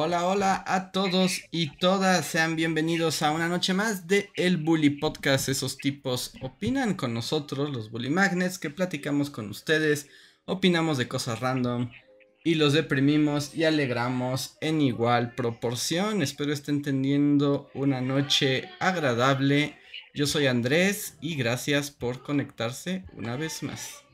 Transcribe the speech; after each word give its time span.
Hola, 0.00 0.28
hola 0.28 0.62
a 0.64 0.92
todos 0.92 1.42
y 1.50 1.76
todas, 1.76 2.24
sean 2.24 2.54
bienvenidos 2.54 3.20
a 3.20 3.32
una 3.32 3.48
noche 3.48 3.74
más 3.74 4.06
de 4.06 4.30
El 4.36 4.56
Bully 4.56 4.90
Podcast. 4.90 5.48
Esos 5.48 5.76
tipos 5.76 6.34
opinan 6.40 6.94
con 6.94 7.12
nosotros, 7.12 7.70
los 7.70 7.90
Bully 7.90 8.08
Magnets, 8.08 8.60
que 8.60 8.70
platicamos 8.70 9.28
con 9.28 9.50
ustedes, 9.50 10.08
opinamos 10.44 10.98
de 10.98 11.08
cosas 11.08 11.40
random 11.40 11.90
y 12.44 12.54
los 12.54 12.74
deprimimos 12.74 13.56
y 13.56 13.64
alegramos 13.64 14.56
en 14.60 14.82
igual 14.82 15.34
proporción. 15.34 16.22
Espero 16.22 16.52
estén 16.52 16.80
teniendo 16.82 17.68
una 17.74 18.00
noche 18.00 18.70
agradable. 18.78 19.76
Yo 20.14 20.28
soy 20.28 20.46
Andrés 20.46 21.18
y 21.20 21.34
gracias 21.34 21.90
por 21.90 22.22
conectarse 22.22 23.04
una 23.14 23.34
vez 23.34 23.64
más. 23.64 24.04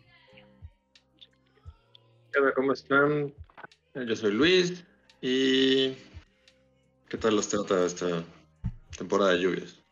Hola, 2.38 2.54
¿cómo 2.54 2.72
están? 2.72 3.34
Yo 3.94 4.16
soy 4.16 4.32
Luis. 4.32 4.82
¿Y 5.26 5.96
qué 7.08 7.16
tal 7.16 7.36
los 7.36 7.48
trata 7.48 7.86
esta 7.86 8.22
temporada 8.98 9.30
de 9.30 9.40
lluvias? 9.40 9.82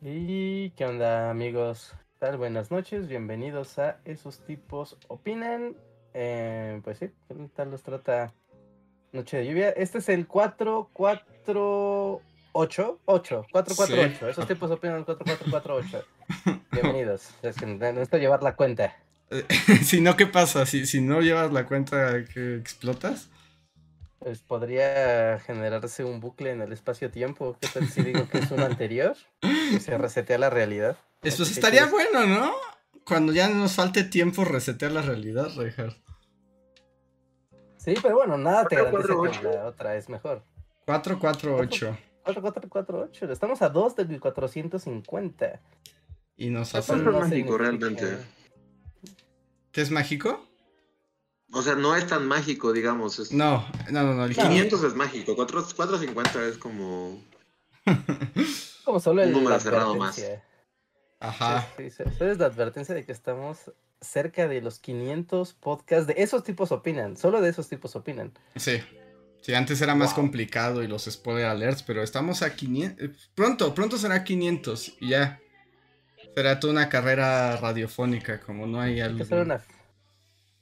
¿Y 0.00 0.70
qué 0.70 0.84
onda 0.84 1.30
amigos? 1.30 1.94
¿Qué 1.96 2.14
tal? 2.18 2.36
Buenas 2.36 2.72
noches, 2.72 3.06
bienvenidos 3.06 3.78
a 3.78 4.00
Esos 4.04 4.40
Tipos 4.40 4.98
Opinan. 5.06 5.76
Eh, 6.14 6.80
pues 6.82 6.98
sí, 6.98 7.10
¿qué 7.28 7.48
tal 7.54 7.70
los 7.70 7.84
trata 7.84 8.34
Noche 9.12 9.36
de 9.36 9.46
Lluvia? 9.46 9.70
Este 9.70 9.98
es 9.98 10.08
el 10.08 10.26
448, 10.26 12.22
8, 12.54 13.00
8, 13.04 13.46
448. 13.52 14.28
Esos 14.30 14.48
tipos 14.48 14.68
opinan 14.72 15.04
4448. 15.04 16.04
Bienvenidos. 16.72 17.30
Es 17.40 17.54
que 17.54 17.66
necesito 17.66 18.18
llevar 18.18 18.42
la 18.42 18.56
cuenta. 18.56 19.03
si 19.82 20.00
no, 20.00 20.16
¿qué 20.16 20.26
pasa? 20.26 20.66
Si, 20.66 20.86
si 20.86 21.00
no 21.00 21.20
llevas 21.20 21.52
la 21.52 21.66
cuenta 21.66 22.24
que 22.24 22.56
explotas. 22.56 23.28
Pues 24.18 24.40
podría 24.40 25.38
generarse 25.40 26.04
un 26.04 26.20
bucle 26.20 26.50
en 26.50 26.62
el 26.62 26.72
espacio-tiempo. 26.72 27.58
¿Qué 27.60 27.68
tal 27.68 27.88
si 27.88 28.02
digo 28.02 28.28
que 28.28 28.38
es 28.38 28.50
uno 28.50 28.64
anterior? 28.64 29.16
Que 29.40 29.80
se 29.80 29.98
resetea 29.98 30.38
la 30.38 30.48
realidad. 30.48 30.96
Eso 31.22 31.42
estaría 31.42 31.86
bueno, 31.86 32.26
¿no? 32.26 32.52
Cuando 33.04 33.32
ya 33.32 33.48
nos 33.48 33.74
falte 33.74 34.02
tiempo, 34.04 34.44
resetear 34.44 34.92
la 34.92 35.02
realidad, 35.02 35.48
Reinhardt. 35.54 35.96
Sí, 37.76 37.94
pero 38.00 38.16
bueno, 38.16 38.38
nada 38.38 38.66
te 38.66 38.76
garantiza 38.76 39.40
que 39.40 39.46
la 39.46 39.66
otra 39.66 39.96
es 39.96 40.08
mejor. 40.08 40.42
448. 40.86 41.98
4448. 42.24 43.32
Estamos 43.32 43.60
a 43.60 43.68
2 43.68 43.96
del 43.96 44.20
450. 44.20 45.60
Y 46.38 46.48
nos 46.48 46.74
hace. 46.74 46.96
mágico 46.96 47.58
realmente. 47.58 48.16
¿Qué 49.74 49.80
es 49.80 49.90
mágico? 49.90 50.48
O 51.52 51.60
sea, 51.60 51.74
no 51.74 51.96
es 51.96 52.06
tan 52.06 52.28
mágico, 52.28 52.72
digamos. 52.72 53.32
No, 53.32 53.66
no, 53.90 54.02
no, 54.04 54.14
no. 54.14 54.32
500 54.32 54.84
es 54.84 54.94
mágico, 54.94 55.34
450 55.34 56.46
es 56.46 56.58
como. 56.58 57.20
como 58.84 59.00
solo 59.00 59.22
el 59.22 59.30
un 59.30 59.34
número 59.42 59.58
cerrado 59.58 59.96
más. 59.96 60.24
Ajá. 61.18 61.66
Sí, 61.76 61.90
sí, 61.90 62.04
es 62.20 62.38
la 62.38 62.46
advertencia 62.46 62.94
de 62.94 63.04
que 63.04 63.10
estamos 63.10 63.72
cerca 64.00 64.46
de 64.46 64.60
los 64.60 64.78
500 64.78 65.54
podcasts 65.54 66.06
de 66.06 66.14
esos 66.18 66.44
tipos 66.44 66.70
opinan, 66.70 67.16
solo 67.16 67.40
de 67.40 67.50
esos 67.50 67.68
tipos 67.68 67.96
opinan. 67.96 68.32
Sí. 68.54 68.80
Sí, 69.40 69.54
antes 69.54 69.82
era 69.82 69.94
más 69.96 70.14
complicado 70.14 70.84
y 70.84 70.86
los 70.86 71.04
spoiler 71.04 71.46
alerts, 71.46 71.82
pero 71.82 72.02
estamos 72.02 72.42
a 72.42 72.54
500. 72.54 73.30
Pronto, 73.34 73.74
pronto 73.74 73.98
será 73.98 74.22
500 74.22 74.96
y 75.00 75.08
ya. 75.08 75.40
Será 76.34 76.58
toda 76.58 76.72
una 76.72 76.88
carrera 76.88 77.56
radiofónica, 77.58 78.40
como 78.40 78.66
no 78.66 78.80
hay 78.80 79.00
algo. 79.00 79.12
Hay 79.12 79.18
que 79.18 79.22
hacer 79.22 79.38
una, 79.38 79.60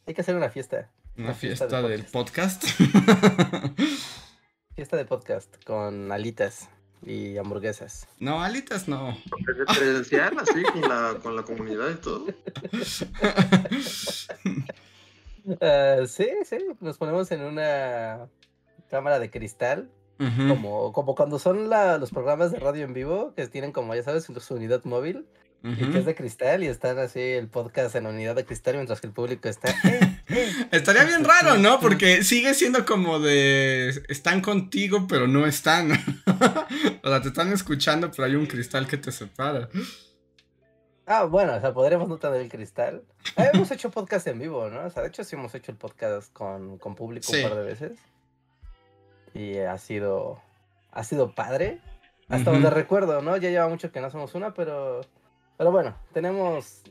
hay 0.07 0.15
que 0.15 0.21
hacer 0.21 0.37
una 0.37 0.51
fiesta. 0.51 0.91
Una, 1.17 1.33
fiesta, 1.33 1.81
del 1.81 2.05
podcast. 2.05 2.63
fiesta 4.75 4.99
de 4.99 5.07
podcast 5.07 5.65
con 5.65 6.13
alitas 6.13 6.69
y 7.07 7.39
hamburguesas. 7.39 8.07
No, 8.19 8.43
alitas 8.43 8.87
no. 8.87 9.17
Presencial, 9.67 10.39
así, 10.39 10.63
con 10.63 10.83
la, 10.83 11.17
con 11.23 11.37
la 11.37 11.43
comunidad 11.43 11.89
y 11.89 11.95
todo. 11.95 12.27
Uh, 15.45 16.03
sí, 16.07 16.29
sí, 16.45 16.59
nos 16.81 16.99
ponemos 16.99 17.33
en 17.33 17.45
una 17.45 18.29
cámara 18.91 19.19
de 19.19 19.31
cristal. 19.31 19.91
como, 20.19 20.93
como 20.93 21.15
cuando 21.15 21.39
son 21.39 21.71
la, 21.71 21.97
los 21.97 22.11
programas 22.11 22.53
de 22.53 22.59
radio 22.59 22.85
en 22.85 22.93
vivo, 22.93 23.33
que 23.35 23.49
tienen 23.49 23.73
como, 23.73 23.95
ya 23.95 24.03
sabes, 24.03 24.25
su 24.25 24.55
unidad 24.55 24.85
móvil. 24.85 25.27
Y 25.65 25.77
que 25.77 25.99
es 25.99 26.05
de 26.05 26.17
cristal 26.17 26.65
y 26.65 26.67
están 26.67 26.99
así 26.99 27.21
el 27.21 27.47
podcast 27.47 27.95
en 27.95 28.07
unidad 28.07 28.35
de 28.35 28.45
cristal 28.45 28.75
mientras 28.75 29.01
que 29.01 29.07
el 29.07 29.13
público 29.13 29.49
está. 29.49 29.71
Eh, 29.71 30.19
eh". 30.29 30.67
Estaría 30.73 31.05
bien 31.05 31.23
raro, 31.25 31.57
¿no? 31.57 31.79
Porque 31.79 32.25
sigue 32.25 32.53
siendo 32.55 32.85
como 32.85 33.21
de. 33.21 33.91
Están 34.09 34.41
contigo, 34.41 35.07
pero 35.09 35.29
no 35.29 35.47
están. 35.47 35.93
o 37.03 37.09
sea, 37.09 37.23
te 37.23 37.29
están 37.29 37.53
escuchando, 37.53 38.11
pero 38.11 38.25
hay 38.25 38.35
un 38.35 38.47
cristal 38.47 38.89
que 38.89 38.97
te 38.97 39.13
separa. 39.13 39.69
Ah, 41.07 41.25
bueno, 41.25 41.55
o 41.55 41.61
sea, 41.61 41.73
podremos 41.73 42.09
no 42.09 42.19
tener 42.19 42.41
el 42.41 42.49
cristal. 42.49 43.05
Eh, 43.37 43.51
hemos 43.53 43.71
hecho 43.71 43.91
podcast 43.93 44.27
en 44.27 44.41
vivo, 44.41 44.69
¿no? 44.69 44.85
O 44.85 44.91
sea, 44.91 45.03
de 45.03 45.11
hecho 45.11 45.23
sí 45.23 45.37
hemos 45.37 45.55
hecho 45.55 45.71
el 45.71 45.79
podcast 45.79 46.33
con, 46.33 46.79
con 46.79 46.97
público 46.97 47.33
un 47.33 47.43
par 47.43 47.55
de 47.55 47.63
veces. 47.63 47.99
Y 49.33 49.59
ha 49.59 49.79
sido. 49.79 50.43
Ha 50.91 51.05
sido 51.05 51.37
padre. 51.37 51.81
Hasta 52.29 52.51
donde 52.51 52.71
recuerdo, 52.71 53.23
¿no? 53.23 53.37
Ya 53.37 53.51
lleva 53.51 53.69
mucho 53.69 53.93
que 53.93 54.01
no 54.01 54.07
hacemos 54.09 54.35
una, 54.35 54.55
pero 54.55 55.03
pero 55.57 55.71
bueno, 55.71 55.97
tenemos 56.13 56.83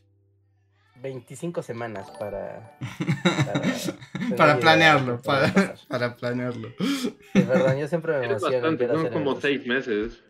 25 1.02 1.64
semanas 1.64 2.10
para... 2.12 2.78
Para, 4.38 4.58
planearlo, 4.60 5.22
para, 5.22 5.76
para, 5.88 6.16
planearlo. 6.16 6.70
Es 7.34 7.48
verdad, 7.48 7.78
yo 7.78 7.88
siempre 7.88 8.20
me 8.20 8.26
emociono. 8.26 8.56
Bastante, 8.56 8.88
son 8.88 9.10
como 9.10 9.40
seis 9.40 9.66
meses. 9.66 10.22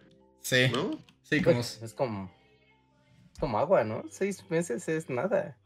Sí. 0.42 0.70
¿No? 0.74 0.98
Sí, 1.24 1.42
como... 1.42 1.58
Pues, 1.58 1.82
es 1.82 1.94
como... 1.94 2.32
Es 3.34 3.40
como 3.40 3.60
agua, 3.60 3.84
¿no? 3.84 4.04
Seis 4.10 4.44
meses 4.50 4.88
es 4.88 5.10
nada. 5.10 5.58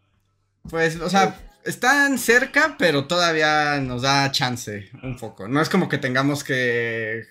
Pues, 0.69 0.99
o 0.99 1.09
sea, 1.09 1.37
están 1.63 2.17
cerca, 2.17 2.75
pero 2.77 3.05
todavía 3.05 3.79
nos 3.79 4.01
da 4.01 4.31
chance 4.31 4.89
un 5.03 5.17
poco. 5.17 5.47
No 5.47 5.61
es 5.61 5.69
como 5.69 5.87
que 5.89 5.97
tengamos 5.97 6.43
que 6.43 7.23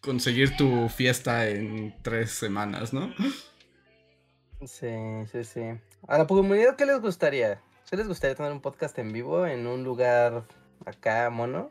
conseguir 0.00 0.56
tu 0.56 0.88
fiesta 0.88 1.48
en 1.48 1.94
tres 2.02 2.32
semanas, 2.32 2.92
¿no? 2.92 3.14
Sí, 4.66 5.26
sí, 5.30 5.44
sí. 5.44 5.60
A 6.06 6.18
la 6.18 6.26
comunidad, 6.26 6.76
¿qué 6.76 6.86
les 6.86 7.00
gustaría? 7.00 7.60
¿Se 7.84 7.96
les 7.96 8.06
gustaría 8.06 8.36
tener 8.36 8.52
un 8.52 8.60
podcast 8.60 8.98
en 8.98 9.12
vivo 9.12 9.46
en 9.46 9.66
un 9.66 9.82
lugar 9.82 10.44
acá, 10.86 11.30
mono? 11.30 11.70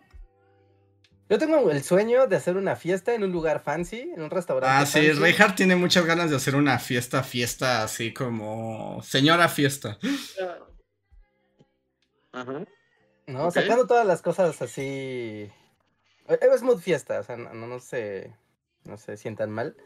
Yo 1.29 1.38
tengo 1.38 1.72
el 1.72 1.81
sueño 1.84 2.28
de 2.28 2.35
hacer 2.35 2.57
una 2.57 2.75
fiesta 2.75 3.13
en 3.13 3.24
un 3.24 3.31
lugar 3.31 3.63
fancy, 3.63 4.02
en 4.02 4.22
un 4.22 4.29
restaurante. 4.29 4.75
Ah, 4.75 4.85
sí, 4.85 5.13
Reinhardt 5.13 5.56
tiene 5.56 5.78
muchas 5.78 6.06
ganas 6.06 6.29
de 6.29 6.35
hacer 6.35 6.57
una 6.57 6.78
fiesta, 6.78 7.24
fiesta 7.24 7.84
así 7.84 8.13
como 8.13 9.02
señora 9.02 9.47
fiesta. 9.47 9.97
Ajá. 12.34 12.66
No, 13.28 13.50
sacando 13.52 13.88
todas 13.88 14.06
las 14.06 14.22
cosas 14.22 14.62
así. 14.62 14.84
Eh, 16.28 16.40
es 16.41 16.63
mood 16.63 16.79
fiesta, 16.79 17.22
o 17.22 17.23
sea, 17.23 17.38
no, 17.38 17.53
no 17.53 17.79
se. 17.79 18.35
No 18.84 18.97
se 18.97 19.16
sientan 19.16 19.52
mal. 19.52 19.78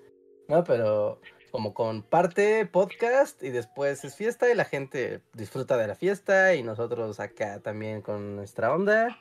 No, 0.48 0.64
pero 0.64 1.22
como 1.52 1.74
con 1.74 2.04
parte 2.04 2.66
podcast 2.66 3.42
y 3.44 3.50
después 3.50 4.04
es 4.04 4.16
fiesta 4.16 4.50
y 4.52 4.56
la 4.56 4.66
gente 4.66 5.22
disfruta 5.34 5.78
de 5.78 5.88
la 5.88 5.96
fiesta 5.96 6.56
y 6.56 6.64
nosotros 6.64 7.20
acá 7.20 7.60
también 7.60 8.02
con 8.02 8.36
nuestra 8.36 8.74
onda. 8.74 9.18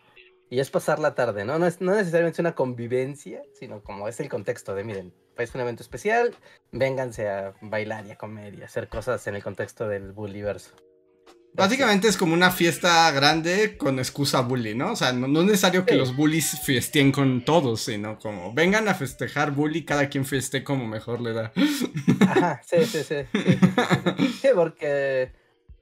Y 0.51 0.61
es 0.61 0.71
pasar 0.71 0.99
la 0.99 1.15
tarde, 1.15 1.45
¿no? 1.45 1.59
No 1.59 1.67
es 1.67 1.81
no 1.81 1.95
necesariamente 1.95 2.41
una 2.41 2.55
convivencia, 2.55 3.43
sino 3.55 3.83
como 3.83 4.09
es 4.09 4.21
el 4.21 4.29
contexto 4.29 4.75
de, 4.75 4.85
miren, 4.85 5.15
es 5.37 5.55
un 5.55 5.61
evento 5.61 5.83
especial, 5.83 6.35
vénganse 6.71 7.29
a 7.29 7.55
bailar 7.61 8.07
y 8.07 8.13
a 8.13 8.17
comer 8.17 8.55
y 8.55 8.63
a 8.63 8.67
hacer 8.67 8.89
cosas 8.89 9.27
en 9.27 9.35
el 9.35 9.43
contexto 9.43 9.89
del 9.89 10.13
Bulliverso. 10.13 10.77
Básicamente 11.55 12.09
es 12.09 12.17
como 12.17 12.35
una 12.35 12.51
fiesta 12.51 13.09
grande 13.13 13.77
con 13.77 14.01
excusa 14.01 14.41
bully, 14.41 14.75
¿no? 14.75 14.93
O 14.93 14.97
sea, 14.97 15.13
no, 15.13 15.27
es 15.41 15.47
necesario 15.47 15.87
que 15.87 15.95
los 15.95 16.17
bullies 16.17 16.61
festien 16.65 17.13
con 17.13 17.45
todos, 17.45 17.83
sino 17.83 18.19
como 18.19 18.53
vengan 18.53 18.89
a 18.89 18.95
festejar 18.95 19.53
bully, 19.53 19.85
cada 19.85 20.09
quien 20.09 20.25
feste 20.25 20.65
como 20.65 20.89
mejor 20.89 21.21
le 21.21 21.33
da. 21.33 21.53
Ajá, 22.29 22.61
sí, 22.67 22.85
sí, 22.85 23.05
sí. 23.05 23.17
Sí, 24.43 24.49
porque, 24.53 25.33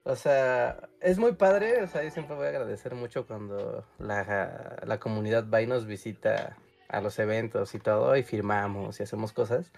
o 0.04 0.14
sea, 0.14 0.76
es 1.00 1.16
muy 1.16 1.32
padre, 1.32 1.82
o 1.82 1.88
sea, 1.88 2.04
yo 2.04 2.10
siempre 2.10 2.36
voy 2.36 2.46
a 2.46 2.50
agradecer 2.50 2.94
mucho 2.94 3.26
cuando 3.26 3.86
la, 3.98 4.76
la 4.84 5.00
comunidad 5.00 5.48
va 5.48 5.62
y 5.62 5.66
nos 5.66 5.86
visita 5.86 6.58
a 6.88 7.00
los 7.00 7.19
eventos 7.19 7.74
y 7.74 7.78
todo, 7.78 8.14
y 8.14 8.22
firmamos 8.22 9.00
y 9.00 9.04
hacemos 9.04 9.32
cosas. 9.32 9.72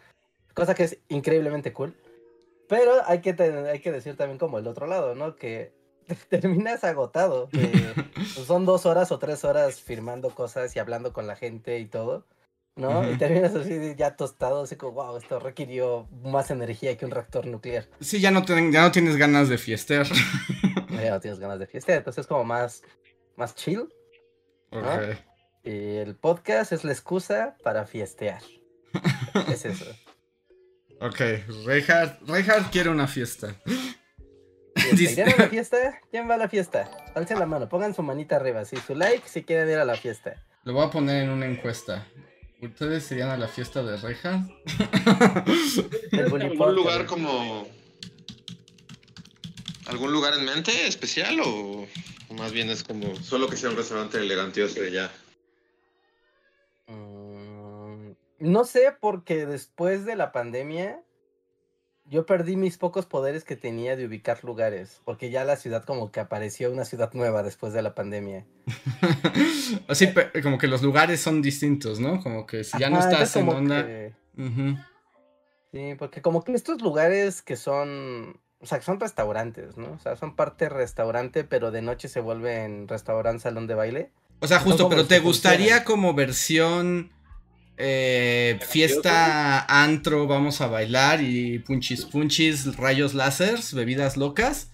Cosa 0.55 0.75
que 0.75 0.85
es 0.85 0.99
increíblemente 1.09 1.73
cool. 1.73 1.95
Pero 2.69 2.95
hay 3.07 3.21
que, 3.21 3.31
hay 3.71 3.79
que 3.79 3.93
decir 3.93 4.17
también 4.17 4.39
como 4.39 4.59
el 4.59 4.67
otro 4.67 4.87
lado, 4.87 5.15
¿no? 5.15 5.37
Que 5.37 5.73
terminas 6.29 6.85
agotado. 6.85 7.49
Pues, 8.35 8.47
son 8.47 8.65
dos 8.65 8.87
horas 8.87 9.13
o 9.13 9.19
tres 9.19 9.45
horas 9.45 9.81
firmando 9.81 10.31
cosas 10.31 10.75
y 10.75 10.79
hablando 10.79 11.13
con 11.13 11.27
la 11.27 11.37
gente 11.37 11.79
y 11.79 11.87
todo. 11.87 12.25
¿no? 12.77 13.09
Y 13.09 13.17
terminas 13.17 13.55
así 13.55 13.95
ya 13.97 14.17
tostado, 14.17 14.63
así 14.63 14.77
como, 14.77 14.93
wow, 14.93 15.17
esto 15.17 15.39
requirió 15.39 16.09
más 16.25 16.51
energía 16.51 16.97
que 16.97 17.05
un 17.05 17.11
reactor 17.11 17.47
nuclear. 17.47 17.87
Sí, 18.01 18.21
ya 18.21 18.31
no, 18.31 18.45
ya 18.45 18.83
no 18.83 18.91
tienes 18.91 19.17
ganas 19.17 19.49
de 19.49 19.59
fiestear. 19.59 20.07
ya 20.91 21.11
no 21.11 21.21
tienes 21.21 21.39
ganas 21.39 21.59
de 21.59 21.67
fiestear, 21.67 21.99
entonces 21.99 22.23
es 22.23 22.27
como 22.27 22.45
más, 22.45 22.83
más 23.37 23.55
chill. 23.55 23.89
Y 25.63 25.97
el 25.97 26.17
podcast 26.17 26.73
es 26.73 26.83
la 26.85 26.93
excusa 26.93 27.57
para 27.63 27.87
fiestear. 27.87 28.43
es 29.53 29.65
eso. 29.65 29.87
Ok, 31.01 31.21
Reinhardt, 31.65 32.71
quiere 32.71 32.89
una 32.91 33.07
fiesta. 33.07 33.55
¿Quieren 34.97 35.35
una 35.37 35.49
fiesta? 35.49 36.01
¿Quién 36.11 36.29
va 36.29 36.35
a 36.35 36.39
la 36.39 36.49
fiesta? 36.49 36.91
Alcen 37.15 37.39
la 37.39 37.47
mano, 37.47 37.69
pongan 37.69 37.95
su 37.95 38.03
manita 38.03 38.37
arriba, 38.37 38.65
sí, 38.65 38.77
su 38.87 38.95
like 38.95 39.29
si 39.29 39.43
quieren 39.43 39.69
ir 39.69 39.79
a 39.79 39.85
la 39.85 39.97
fiesta. 39.97 40.35
Lo 40.65 40.73
voy 40.73 40.87
a 40.87 40.91
poner 40.91 41.25
en 41.25 41.31
una 41.31 41.47
encuesta. 41.47 42.07
¿Ustedes 42.61 43.11
irían 43.13 43.31
a 43.31 43.37
la 43.37 43.49
fiesta 43.49 43.83
de 43.83 43.97
Reinhardt? 43.97 44.51
¿Algún 46.13 46.75
lugar 46.75 47.07
como... 47.07 47.69
¿Algún 49.87 50.13
lugar 50.13 50.33
en 50.35 50.47
mente 50.47 50.87
especial 50.87 51.41
o, 51.45 51.87
más 52.31 52.53
bien 52.53 52.71
es 52.71 52.83
como 52.83 53.15
solo 53.17 53.49
que 53.49 53.57
sea 53.57 53.69
un 53.69 53.77
restaurante 53.77 54.17
elegantioso 54.17 54.81
de 54.81 54.93
ya? 54.93 55.13
No 58.39 58.65
sé, 58.65 58.95
porque 58.99 59.47
después 59.47 60.07
de 60.07 60.17
la 60.17 60.33
pandemia, 60.33 61.03
yo 62.07 62.27
perdí 62.27 62.57
mis 62.57 62.77
pocos 62.77 63.07
poderes 63.07 63.45
que 63.45 63.57
tenía 63.57 63.97
de 63.97 64.07
ubicar 64.07 64.45
lugares, 64.45 65.01
porque 65.05 65.31
ya 65.31 65.45
la 65.45 65.57
ciudad 65.57 65.85
como 65.85 66.13
que 66.13 66.21
apareció 66.21 66.71
una 66.71 66.85
ciudad 66.85 67.13
nueva 67.15 67.43
después 67.43 67.73
de 67.73 67.83
la 67.83 67.95
pandemia. 67.95 68.45
Así, 69.89 70.09
como 70.43 70.59
que 70.59 70.67
los 70.67 70.83
lugares 70.83 71.21
son 71.21 71.41
distintos, 71.43 72.01
¿no? 72.01 72.23
Como 72.23 72.47
que 72.47 72.65
si 72.65 72.79
ya 72.79 72.91
no 72.91 72.99
estás 72.99 73.35
en 73.37 73.49
onda... 73.49 73.87
Sí, 75.73 75.97
porque 75.99 76.23
como 76.23 76.45
que 76.45 76.53
estos 76.53 76.83
lugares 76.83 77.43
que 77.43 77.57
son, 77.57 78.39
o 78.61 78.67
sea, 78.67 78.79
que 78.79 78.85
son 78.85 79.01
restaurantes, 79.01 79.77
¿no? 79.77 79.91
O 79.93 79.99
sea, 79.99 80.15
son 80.15 80.37
parte 80.37 80.69
restaurante, 80.69 81.43
pero 81.43 81.73
de 81.73 81.83
noche 81.83 82.07
se 82.07 82.21
vuelven 82.21 82.87
restaurante, 82.87 83.43
salón 83.43 83.67
de 83.67 83.75
baile. 83.75 84.13
O 84.39 84.47
sea, 84.47 84.61
justo, 84.61 84.89
pero 84.89 85.07
¿te 85.07 85.19
gustaría 85.19 85.83
como 85.83 86.15
versión 86.15 87.11
eh, 87.77 88.59
fiesta, 88.63 89.65
antro, 89.65 90.27
vamos 90.27 90.61
a 90.61 90.69
bailar 90.69 91.21
y 91.21 91.59
punchis 91.59 92.05
punchis, 92.05 92.77
rayos 92.77 93.15
láseres, 93.15 93.75
bebidas 93.75 94.17
locas. 94.17 94.71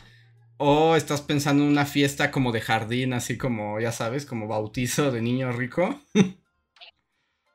O 0.62 0.94
estás 0.94 1.22
pensando 1.22 1.62
en 1.62 1.70
una 1.70 1.86
fiesta 1.86 2.30
como 2.30 2.52
de 2.52 2.60
jardín, 2.60 3.14
así 3.14 3.38
como, 3.38 3.80
ya 3.80 3.92
sabes, 3.92 4.26
como 4.26 4.46
bautizo 4.46 5.10
de 5.10 5.22
niño 5.22 5.52
rico. 5.52 6.00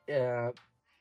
Eh, 0.07 0.51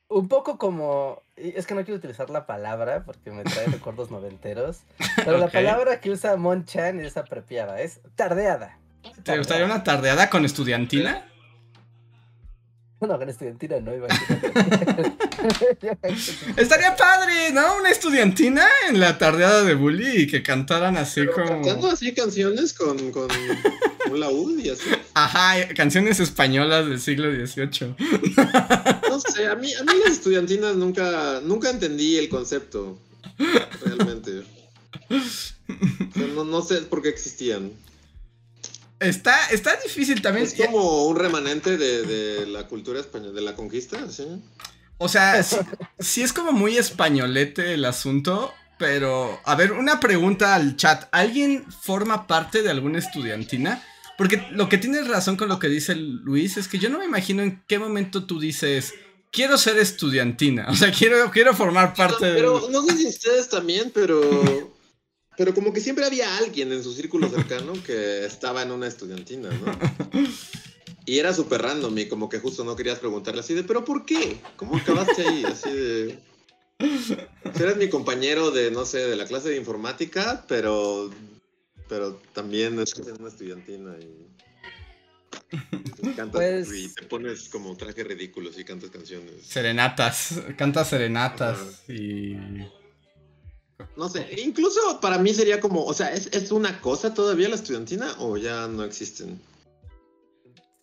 un 0.07 0.27
poco 0.27 0.57
como, 0.57 1.21
es 1.35 1.67
que 1.67 1.75
no 1.75 1.83
quiero 1.83 1.97
utilizar 1.99 2.31
la 2.31 2.47
palabra 2.47 3.03
porque 3.05 3.29
me 3.29 3.43
trae 3.43 3.67
recuerdos 3.67 4.09
noventeros, 4.09 4.79
pero 5.17 5.37
la 5.37 5.47
palabra 5.47 5.99
que 5.99 6.09
usa 6.09 6.35
Monchan 6.37 6.99
es 6.99 7.15
apropiada, 7.15 7.81
es 7.81 8.01
tardeada. 8.15 8.79
¿Te 9.23 9.37
gustaría 9.37 9.65
una 9.65 9.83
tardeada 9.83 10.31
con 10.31 10.43
estudiantina? 10.43 11.27
Una 13.05 13.17
gran 13.17 13.29
estudiantina, 13.29 13.79
no, 13.79 13.91
Estaría 16.57 16.95
padre, 16.95 17.51
¿no? 17.53 17.77
Una 17.77 17.91
estudiantina 17.91 18.65
en 18.89 18.99
la 18.99 19.19
tardeada 19.19 19.63
de 19.63 19.75
Bully 19.75 20.23
y 20.23 20.27
que 20.27 20.41
cantaran 20.41 20.97
así 20.97 21.27
como. 21.27 21.47
Cantando 21.47 21.91
así 21.91 22.13
canciones 22.13 22.73
con, 22.73 23.11
con 23.11 23.27
un 24.11 24.19
laúd 24.19 24.57
y 24.59 24.69
así. 24.69 24.89
Ajá, 25.13 25.67
canciones 25.75 26.19
españolas 26.19 26.87
del 26.87 26.99
siglo 26.99 27.31
XVIII. 27.31 27.95
No 29.07 29.19
sé, 29.19 29.45
a 29.47 29.55
mí, 29.55 29.71
a 29.73 29.83
mí 29.83 29.93
las 30.03 30.13
estudiantinas 30.13 30.75
nunca, 30.75 31.41
nunca 31.43 31.69
entendí 31.69 32.17
el 32.17 32.27
concepto. 32.29 32.97
Realmente. 33.83 34.43
no, 36.35 36.43
no 36.43 36.61
sé 36.61 36.81
por 36.81 37.03
qué 37.03 37.09
existían. 37.09 37.71
Está, 38.99 39.35
está 39.47 39.75
difícil 39.83 40.21
también. 40.21 40.45
Es 40.45 40.53
como 40.53 41.05
un 41.05 41.17
remanente 41.17 41.77
de, 41.77 42.45
la 42.47 42.67
cultura 42.67 42.99
española, 42.99 43.33
de 43.33 43.41
la 43.41 43.55
conquista, 43.55 44.09
¿sí? 44.09 44.25
O 44.97 45.09
sea, 45.09 45.43
sí, 45.99 46.23
es 46.23 46.31
como 46.31 46.53
muy 46.53 46.77
españolete 46.77 47.73
el 47.73 47.83
asunto, 47.83 48.53
pero 48.79 49.39
a 49.43 49.55
ver, 49.55 49.73
una 49.73 49.99
pregunta 49.99 50.55
al 50.55 50.77
chat. 50.77 51.09
¿Alguien 51.11 51.65
forma 51.69 52.27
parte 52.27 52.61
de 52.61 52.71
alguna 52.71 52.99
estudiantina? 52.99 53.83
Porque 54.17 54.47
lo 54.51 54.69
que 54.69 54.77
tienes 54.77 55.07
razón 55.07 55.35
con 55.35 55.49
lo 55.49 55.59
que 55.59 55.67
dice 55.67 55.95
Luis 55.95 56.55
es 56.55 56.69
que 56.69 56.79
yo 56.79 56.89
no 56.89 56.99
me 56.99 57.05
imagino 57.05 57.43
en 57.43 57.61
qué 57.67 57.77
momento 57.77 58.25
tú 58.25 58.39
dices, 58.39 58.93
quiero 59.31 59.57
ser 59.57 59.77
estudiantina, 59.77 60.67
o 60.69 60.75
sea, 60.75 60.91
quiero, 60.91 61.29
quiero 61.31 61.53
formar 61.53 61.93
parte 61.93 62.27
de... 62.27 62.35
Pero 62.35 62.69
no 62.69 62.81
sé 62.83 62.95
si 62.95 63.07
ustedes 63.07 63.49
también, 63.49 63.91
pero 63.93 64.73
pero 65.37 65.53
como 65.53 65.73
que 65.73 65.81
siempre 65.81 66.05
había 66.05 66.37
alguien 66.37 66.71
en 66.71 66.83
su 66.83 66.93
círculo 66.93 67.29
cercano 67.29 67.73
que 67.85 68.25
estaba 68.25 68.61
en 68.61 68.71
una 68.71 68.87
estudiantina, 68.87 69.49
¿no? 69.49 69.77
Y 71.07 71.19
era 71.19 71.33
súper 71.33 71.61
random 71.61 71.95
y 71.99 72.07
como 72.07 72.29
que 72.29 72.39
justo 72.39 72.63
no 72.63 72.75
querías 72.75 72.97
preguntarle 72.97 73.41
así 73.41 73.53
de, 73.53 73.63
¿pero 73.63 73.85
por 73.85 74.05
qué? 74.05 74.37
¿Cómo 74.55 74.75
acabaste 74.75 75.21
ahí? 75.21 75.43
Así 75.45 75.71
de... 75.71 76.19
Eres 77.59 77.77
mi 77.77 77.89
compañero 77.89 78.49
de, 78.49 78.71
no 78.71 78.85
sé, 78.85 79.05
de 79.05 79.15
la 79.15 79.25
clase 79.25 79.49
de 79.49 79.57
informática, 79.57 80.43
pero, 80.47 81.11
pero 81.87 82.19
también 82.33 82.79
es 82.79 82.97
en 82.97 83.21
una 83.21 83.29
estudiantina 83.29 83.95
y... 83.99 84.25
Cantas 86.15 86.41
pues 86.41 86.73
y 86.73 86.93
te 86.93 87.03
pones 87.03 87.49
como 87.49 87.75
traje 87.77 88.03
ridículo 88.03 88.49
y 88.55 88.63
cantas 88.63 88.89
canciones. 88.89 89.45
Serenatas, 89.45 90.41
cantas 90.57 90.89
serenatas 90.89 91.83
y 91.87 92.35
no 93.95 94.09
sé, 94.09 94.27
incluso 94.43 94.99
para 95.01 95.17
mí 95.17 95.33
sería 95.33 95.59
como, 95.59 95.83
o 95.85 95.93
sea, 95.93 96.13
¿es, 96.13 96.51
una 96.51 96.79
cosa 96.81 97.13
todavía 97.13 97.49
la 97.49 97.55
estudiantina 97.55 98.15
o 98.19 98.37
ya 98.37 98.67
no 98.67 98.83
existen? 98.83 99.41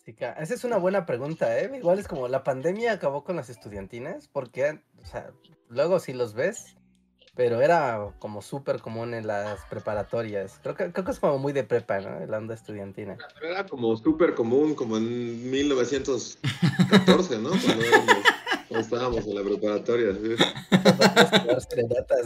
Sí, 0.05 0.15
esa 0.19 0.53
es 0.53 0.63
una 0.63 0.77
buena 0.77 1.05
pregunta, 1.05 1.57
¿eh? 1.59 1.71
Igual 1.77 1.99
es 1.99 2.07
como, 2.07 2.27
¿la 2.27 2.43
pandemia 2.43 2.91
acabó 2.91 3.23
con 3.23 3.37
las 3.37 3.49
estudiantinas? 3.49 4.27
Porque, 4.27 4.81
o 5.01 5.05
sea, 5.05 5.31
luego 5.69 5.99
sí 5.99 6.11
los 6.11 6.33
ves, 6.33 6.75
pero 7.35 7.61
era 7.61 8.13
como 8.19 8.41
súper 8.41 8.79
común 8.81 9.13
en 9.13 9.27
las 9.27 9.63
preparatorias. 9.65 10.59
Creo 10.61 10.75
que, 10.75 10.91
creo 10.91 11.05
que 11.05 11.11
es 11.11 11.19
como 11.19 11.39
muy 11.39 11.53
de 11.53 11.63
prepa, 11.63 11.99
¿no? 12.01 12.19
El 12.19 12.33
onda 12.33 12.53
estudiantina. 12.53 13.17
Era 13.41 13.65
como 13.65 13.95
súper 13.95 14.35
común, 14.35 14.75
como 14.75 14.97
en 14.97 15.49
1914, 15.49 17.39
¿no? 17.39 17.49
Cuando 17.49 17.85
éramos 17.85 18.25
estábamos 18.79 19.25
en 19.25 19.35
la 19.35 19.43
preparatoria. 19.49 20.17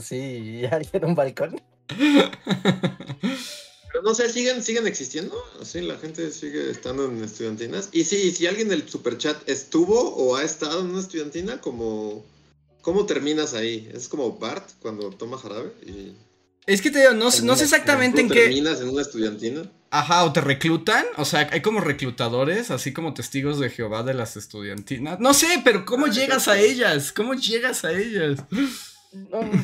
¿sí? 0.02 0.16
y 0.16 0.66
alguien 0.66 0.92
en 0.94 1.06
un 1.06 1.16
balcón. 1.16 1.62
Pero 1.88 2.32
no 4.04 4.14
sé, 4.14 4.30
¿siguen, 4.30 4.64
siguen 4.64 4.88
existiendo? 4.88 5.36
Así 5.62 5.82
la 5.82 5.98
gente 5.98 6.32
sigue 6.32 6.70
estando 6.70 7.06
en 7.06 7.24
estudiantinas. 7.24 7.90
Y 7.92 8.04
sí, 8.04 8.32
si 8.32 8.48
alguien 8.48 8.70
del 8.70 8.88
superchat 8.88 9.48
estuvo 9.50 10.16
o 10.16 10.36
ha 10.36 10.44
estado 10.44 10.82
en 10.82 10.92
una 10.92 11.00
estudiantina, 11.00 11.62
como 11.62 12.26
¿cómo 12.82 13.06
terminas 13.06 13.54
ahí? 13.54 13.90
Es 13.94 14.08
como 14.08 14.38
Bart 14.38 14.70
cuando 14.82 15.10
toma 15.12 15.38
jarabe 15.38 15.72
y 15.86 16.14
es 16.68 16.82
que 16.82 16.92
te 16.92 17.00
digo, 17.00 17.14
no, 17.14 17.30
no 17.44 17.56
sé 17.56 17.64
exactamente 17.64 18.20
en 18.20 18.28
qué. 18.28 18.42
¿Terminas 18.42 18.82
en 18.82 18.90
una 18.90 19.02
estudiantina? 19.02 19.72
Ajá, 19.90 20.26
o 20.26 20.34
te 20.34 20.42
reclutan. 20.42 21.06
O 21.18 21.26
sea, 21.26 21.50
hay 21.52 21.62
como 21.62 21.80
reclutadores, 21.80 22.72
así 22.72 22.94
como 22.94 23.14
testigos 23.14 23.60
de 23.60 23.70
Jehová 23.70 24.04
de 24.04 24.14
las 24.14 24.38
estudiantinas. 24.38 25.20
No 25.20 25.34
sé, 25.34 25.62
pero 25.64 25.86
¿cómo 25.86 26.08
ah, 26.08 26.12
llegas 26.12 26.48
a 26.48 26.60
ellas? 26.60 27.12
¿Cómo 27.12 27.34
llegas 27.34 27.86
a 27.86 27.92
ellas? 27.92 28.40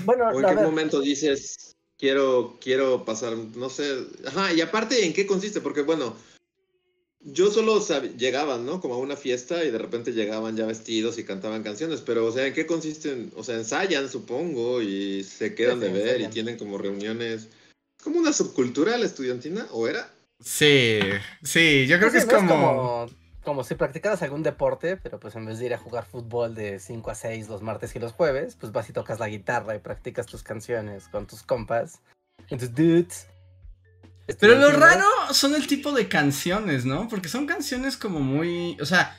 bueno, 0.06 0.30
¿O 0.34 0.40
en 0.40 0.58
qué 0.58 0.64
momento 0.64 1.02
dices, 1.02 1.76
quiero, 1.98 2.58
quiero 2.62 3.06
pasar, 3.06 3.36
no 3.36 3.70
sé. 3.70 4.06
Ajá, 4.26 4.54
y 4.54 4.62
aparte, 4.62 5.06
¿en 5.06 5.14
qué 5.14 5.26
consiste? 5.26 5.62
Porque, 5.62 5.82
bueno, 5.82 6.16
yo 7.22 7.52
solo 7.52 7.82
llegaban, 8.18 8.66
¿no? 8.66 8.82
Como 8.82 8.96
a 8.96 8.98
una 8.98 9.16
fiesta 9.16 9.64
y 9.64 9.72
de 9.72 9.78
repente 9.78 10.12
llegaban 10.12 10.58
ya 10.58 10.66
vestidos 10.66 11.18
y 11.18 11.24
cantaban 11.24 11.64
canciones, 11.64 12.02
pero, 12.02 12.26
o 12.26 12.32
sea, 12.32 12.46
¿en 12.48 12.54
qué 12.54 12.66
consisten? 12.66 13.32
O 13.36 13.44
sea, 13.44 13.56
ensayan, 13.56 14.10
supongo, 14.10 14.82
y 14.82 15.24
se 15.24 15.56
quedan 15.56 15.80
de 15.80 15.90
ver 15.90 16.22
y 16.22 16.28
tienen 16.28 16.58
como 16.58 16.78
reuniones. 16.78 17.48
¿Como 18.04 18.20
una 18.20 18.34
subcultura 18.34 18.98
la 18.98 19.06
estudiantina? 19.06 19.66
¿O 19.72 19.88
era? 19.88 20.13
Sí, 20.44 21.00
sí, 21.42 21.88
yo 21.88 21.98
creo 22.00 22.12
que 22.12 22.18
es, 22.18 22.26
como... 22.26 23.08
como... 23.44 23.64
si 23.64 23.76
practicaras 23.76 24.22
algún 24.22 24.44
deporte, 24.44 24.98
pero 24.98 25.20
pues 25.20 25.36
en 25.36 25.46
vez 25.46 25.60
de 25.60 25.68
ir 25.68 25.74
a 25.74 25.78
jugar 25.78 26.06
fútbol 26.06 26.54
de 26.54 26.80
5 26.80 27.12
a 27.12 27.16
6 27.16 27.48
los 27.50 27.62
martes 27.62 27.96
y 27.96 28.00
los 28.00 28.12
jueves, 28.12 28.58
pues 28.60 28.72
vas 28.72 28.90
y 28.90 28.94
tocas 28.94 29.20
la 29.20 29.30
guitarra 29.30 29.76
y 29.76 29.80
practicas 29.80 30.26
tus 30.26 30.44
canciones 30.44 31.08
con 31.08 31.28
tus 31.28 31.44
compas, 31.44 32.02
con 32.50 32.60
tus 32.60 32.74
dudes. 32.74 33.28
Pero 34.40 34.56
lo 34.56 34.72
raro 34.72 35.06
son 35.32 35.54
el 35.56 35.68
tipo 35.68 35.92
de 35.92 36.08
canciones, 36.08 36.86
¿no? 36.86 37.08
Porque 37.10 37.28
son 37.28 37.46
canciones 37.46 37.98
como 37.98 38.22
muy. 38.22 38.78
O 38.80 38.86
sea, 38.86 39.18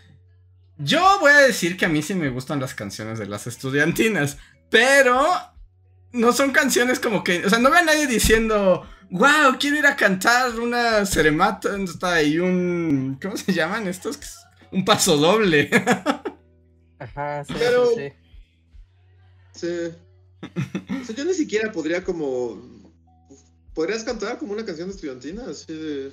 yo 0.78 1.18
voy 1.20 1.32
a 1.32 1.40
decir 1.40 1.76
que 1.76 1.84
a 1.84 1.90
mí 1.90 2.00
sí 2.00 2.14
me 2.14 2.30
gustan 2.30 2.58
las 2.58 2.74
canciones 2.74 3.18
de 3.18 3.26
las 3.26 3.46
estudiantinas. 3.46 4.38
Pero 4.70 5.24
no 6.12 6.32
son 6.32 6.52
canciones 6.52 6.98
como 7.00 7.22
que, 7.22 7.44
o 7.44 7.50
sea, 7.50 7.58
no 7.58 7.70
ve 7.70 7.78
a 7.78 7.82
nadie 7.82 8.06
diciendo, 8.06 8.86
wow, 9.10 9.56
quiero 9.58 9.76
ir 9.78 9.86
a 9.86 9.96
cantar 9.96 10.58
una 10.58 11.04
seremata 11.06 12.22
y 12.22 12.38
un, 12.38 13.18
¿cómo 13.20 13.36
se 13.36 13.52
llaman 13.52 13.86
estos? 13.86 14.18
Un 14.70 14.84
paso 14.84 15.16
doble. 15.16 15.70
Ajá, 16.98 17.44
sí, 17.44 17.54
Pero- 17.58 17.86
sí, 17.88 17.94
sí. 17.96 18.12
Sí. 19.54 19.68
O 21.00 21.04
sea, 21.04 21.14
yo 21.16 21.24
ni 21.24 21.34
siquiera 21.34 21.70
podría 21.72 22.02
como. 22.04 22.60
¿Podrías 23.72 24.04
cantar 24.04 24.36
como 24.38 24.52
una 24.52 24.64
canción 24.64 24.90
estudiantina? 24.90 25.44
Así 25.48 25.72
de. 25.72 26.12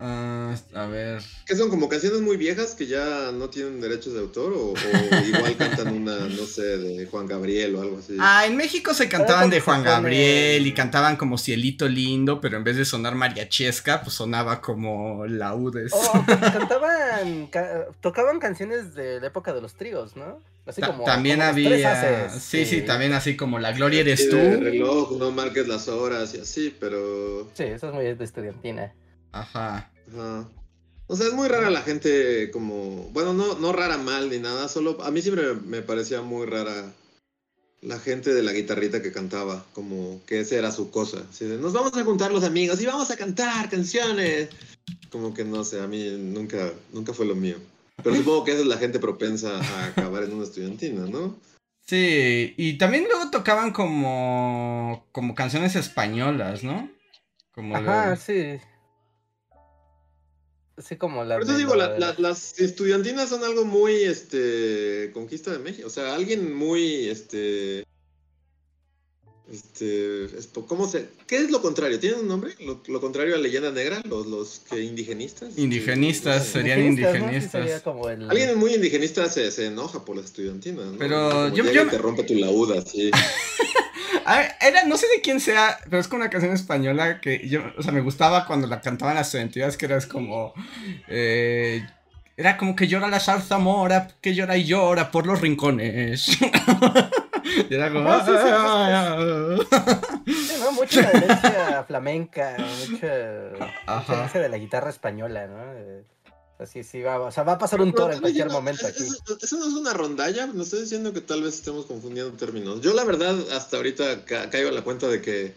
Ah, 0.00 0.54
a 0.74 0.86
ver. 0.86 1.22
Que 1.46 1.54
son 1.56 1.70
como 1.70 1.88
canciones 1.88 2.20
muy 2.20 2.36
viejas 2.36 2.74
que 2.74 2.86
ya 2.86 3.30
no 3.32 3.48
tienen 3.48 3.80
derechos 3.80 4.12
de 4.14 4.20
autor 4.20 4.52
o, 4.52 4.72
o 4.72 4.74
igual 5.26 5.56
cantan 5.56 5.94
una, 5.96 6.18
no 6.28 6.44
sé, 6.46 6.62
de 6.78 7.06
Juan 7.06 7.26
Gabriel 7.26 7.76
o 7.76 7.80
algo 7.82 7.98
así. 7.98 8.16
Ah, 8.18 8.44
en 8.46 8.56
México 8.56 8.92
se 8.92 9.08
cantaban 9.08 9.50
de 9.50 9.60
Juan 9.60 9.82
Gabriel 9.84 10.66
y 10.66 10.72
cantaban 10.74 11.16
como 11.16 11.38
Cielito 11.38 11.88
Lindo, 11.88 12.40
pero 12.40 12.56
en 12.56 12.64
vez 12.64 12.76
de 12.76 12.84
sonar 12.84 13.14
mariachesca, 13.14 14.02
pues 14.02 14.14
sonaba 14.16 14.60
como 14.60 15.26
laudes. 15.26 15.92
Oh, 15.94 16.24
porque 16.26 16.40
cantaban, 16.52 17.46
ca- 17.46 17.86
tocaban 18.00 18.40
canciones 18.40 18.94
de 18.94 19.20
la 19.20 19.28
época 19.28 19.52
de 19.54 19.60
los 19.60 19.74
tríos, 19.74 20.16
¿no? 20.16 20.40
Así 20.66 20.80
Ta- 20.80 20.88
como. 20.88 21.04
también 21.04 21.38
como 21.38 21.50
había. 21.50 22.30
Sí, 22.30 22.64
sí, 22.66 22.82
también 22.82 23.12
así 23.12 23.36
como 23.36 23.58
La 23.58 23.72
Gloria 23.72 24.00
eres 24.00 24.28
tú. 24.28 24.36
de 24.36 24.56
reloj, 24.56 25.12
no 25.18 25.30
marques 25.30 25.68
las 25.68 25.88
horas 25.88 26.34
y 26.34 26.40
así, 26.40 26.74
pero. 26.80 27.48
Sí, 27.54 27.64
eso 27.64 27.88
es 27.88 27.94
muy 27.94 28.04
de 28.14 28.24
estudiantina. 28.24 28.92
Ajá. 29.34 29.90
Ajá. 30.12 30.48
O 31.06 31.16
sea, 31.16 31.26
es 31.26 31.34
muy 31.34 31.48
rara 31.48 31.68
la 31.68 31.82
gente 31.82 32.50
como, 32.50 33.10
bueno, 33.12 33.34
no, 33.34 33.58
no 33.58 33.72
rara 33.72 33.98
mal 33.98 34.30
ni 34.30 34.38
nada, 34.38 34.68
solo 34.68 35.02
a 35.02 35.10
mí 35.10 35.20
siempre 35.20 35.52
me 35.54 35.82
parecía 35.82 36.22
muy 36.22 36.46
rara 36.46 36.92
la 37.82 37.98
gente 37.98 38.32
de 38.32 38.42
la 38.42 38.52
guitarrita 38.52 39.02
que 39.02 39.12
cantaba, 39.12 39.66
como 39.74 40.22
que 40.24 40.40
esa 40.40 40.54
era 40.56 40.70
su 40.72 40.90
cosa. 40.90 41.22
Así 41.28 41.44
de, 41.44 41.58
nos 41.58 41.74
vamos 41.74 41.94
a 41.94 42.04
juntar 42.04 42.32
los 42.32 42.44
amigos 42.44 42.80
y 42.80 42.86
vamos 42.86 43.10
a 43.10 43.16
cantar 43.16 43.68
canciones. 43.68 44.48
Como 45.10 45.34
que 45.34 45.44
no 45.44 45.64
sé, 45.64 45.80
a 45.82 45.86
mí 45.86 46.10
nunca, 46.18 46.72
nunca 46.92 47.12
fue 47.12 47.26
lo 47.26 47.34
mío. 47.34 47.56
Pero 48.02 48.16
supongo 48.16 48.44
que 48.44 48.52
esa 48.52 48.60
es 48.62 48.66
la 48.66 48.78
gente 48.78 48.98
propensa 48.98 49.58
a 49.58 49.86
acabar 49.88 50.22
en 50.24 50.32
una 50.32 50.44
estudiantina, 50.44 51.06
¿no? 51.06 51.36
Sí, 51.86 52.54
y 52.56 52.78
también 52.78 53.04
luego 53.04 53.30
tocaban 53.30 53.72
como. 53.72 55.06
como 55.12 55.34
canciones 55.34 55.76
españolas, 55.76 56.64
¿no? 56.64 56.90
Como 57.52 57.76
Ajá, 57.76 58.10
de- 58.10 58.16
sí. 58.16 58.64
Sí, 60.78 60.96
como 60.96 61.22
la. 61.24 61.36
Por 61.36 61.44
eso 61.44 61.56
digo, 61.56 61.74
la- 61.76 62.14
las 62.18 62.58
estudiantinas 62.58 63.28
son 63.28 63.44
algo 63.44 63.64
muy, 63.64 63.92
este, 64.02 65.10
conquista 65.14 65.52
de 65.52 65.58
México. 65.60 65.86
O 65.86 65.90
sea, 65.90 66.14
alguien 66.14 66.52
muy, 66.54 67.08
este, 67.08 67.84
este, 69.52 70.24
espo- 70.36 70.66
¿cómo 70.66 70.88
se? 70.88 71.06
¿Qué 71.26 71.36
es 71.36 71.50
lo 71.50 71.60
contrario? 71.60 72.00
¿Tienen 72.00 72.20
un 72.20 72.28
nombre? 72.28 72.54
¿Lo, 72.60 72.82
lo 72.88 73.00
contrario 73.00 73.34
a 73.34 73.38
leyenda 73.38 73.70
negra? 73.70 74.02
¿Los, 74.08 74.26
los 74.26 74.62
que 74.68 74.80
indigenistas? 74.82 75.56
Indigenistas, 75.58 76.46
serían 76.46 76.80
Indigenistas, 76.80 77.12
¿no? 77.12 77.18
Sí, 77.18 77.34
indigenistas. 77.34 77.62
sería 77.62 77.80
como 77.82 78.08
el... 78.08 78.30
Alguien 78.30 78.58
muy 78.58 78.74
indigenista 78.74 79.28
se, 79.28 79.50
se 79.50 79.66
enoja 79.66 80.04
por 80.04 80.16
las 80.16 80.24
estudiantinas, 80.26 80.86
¿no? 80.86 80.98
Pero 80.98 81.30
Como 81.30 81.48
yo- 81.54 81.64
llega 81.64 81.84
yo 81.84 81.90
te 81.90 81.98
rompe 81.98 82.24
tu 82.24 82.34
laúd 82.34 82.72
así. 82.72 83.10
Era, 84.60 84.84
no 84.86 84.96
sé 84.96 85.06
de 85.14 85.20
quién 85.22 85.40
sea, 85.40 85.78
pero 85.84 85.98
es 85.98 86.08
como 86.08 86.22
una 86.22 86.30
canción 86.30 86.52
española 86.52 87.20
que 87.20 87.46
yo, 87.48 87.60
o 87.78 87.82
sea, 87.82 87.92
me 87.92 88.00
gustaba 88.00 88.46
cuando 88.46 88.66
la 88.66 88.80
cantaban 88.80 89.14
las 89.14 89.26
estudiantinas, 89.28 89.76
que 89.76 89.86
era 89.86 90.00
como, 90.02 90.54
eh, 91.08 91.86
era 92.36 92.56
como 92.56 92.74
que 92.74 92.88
llora 92.88 93.08
la 93.08 93.20
zarzamora, 93.20 94.08
que 94.20 94.34
llora 94.34 94.56
y 94.56 94.64
llora 94.64 95.10
por 95.10 95.26
los 95.26 95.40
rincones. 95.40 96.28
Y 97.70 97.74
era 97.74 97.92
como, 97.92 98.10
Ajá, 98.10 98.24
sí, 98.24 98.32
sí, 98.32 98.48
"Ah". 98.50 99.56
Sí, 100.26 100.54
¿no? 100.60 100.72
Mucha 100.72 101.00
herencia 101.10 101.84
flamenca, 101.86 102.56
mucha, 102.58 103.06
mucha 103.86 104.12
herencia 104.14 104.40
de 104.40 104.48
la 104.48 104.56
guitarra 104.56 104.88
española, 104.88 105.46
¿no? 105.46 106.13
Así 106.58 106.84
sí 106.84 107.02
va, 107.02 107.20
o 107.20 107.32
sea, 107.32 107.42
va 107.42 107.52
a 107.54 107.58
pasar 107.58 107.80
un 107.80 107.92
toro 107.92 108.12
en 108.12 108.20
cualquier 108.20 108.46
no, 108.46 108.52
momento 108.54 108.86
aquí. 108.86 109.02
es- 109.02 109.20
Eso 109.42 109.56
no 109.58 109.66
es 109.66 109.74
una 109.74 109.92
rondalla, 109.92 110.46
no 110.46 110.62
estoy 110.62 110.82
diciendo 110.82 111.12
que 111.12 111.20
tal 111.20 111.42
vez 111.42 111.54
estemos 111.54 111.86
confundiendo 111.86 112.32
términos. 112.36 112.80
Yo 112.80 112.94
la 112.94 113.02
verdad 113.04 113.36
hasta 113.52 113.76
ahorita 113.76 114.24
ca- 114.24 114.50
caigo 114.50 114.68
en 114.68 114.74
la 114.76 114.82
cuenta 114.84 115.08
de 115.08 115.20
que 115.20 115.52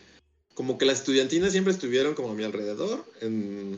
como 0.55 0.77
que 0.79 0.85
las 0.85 0.99
estudiantinas 0.99 1.51
siempre 1.51 1.71
estuvieron 1.71 2.15
como 2.15 2.31
a 2.31 2.33
mi 2.33 2.43
alrededor. 2.43 3.05
En, 3.21 3.77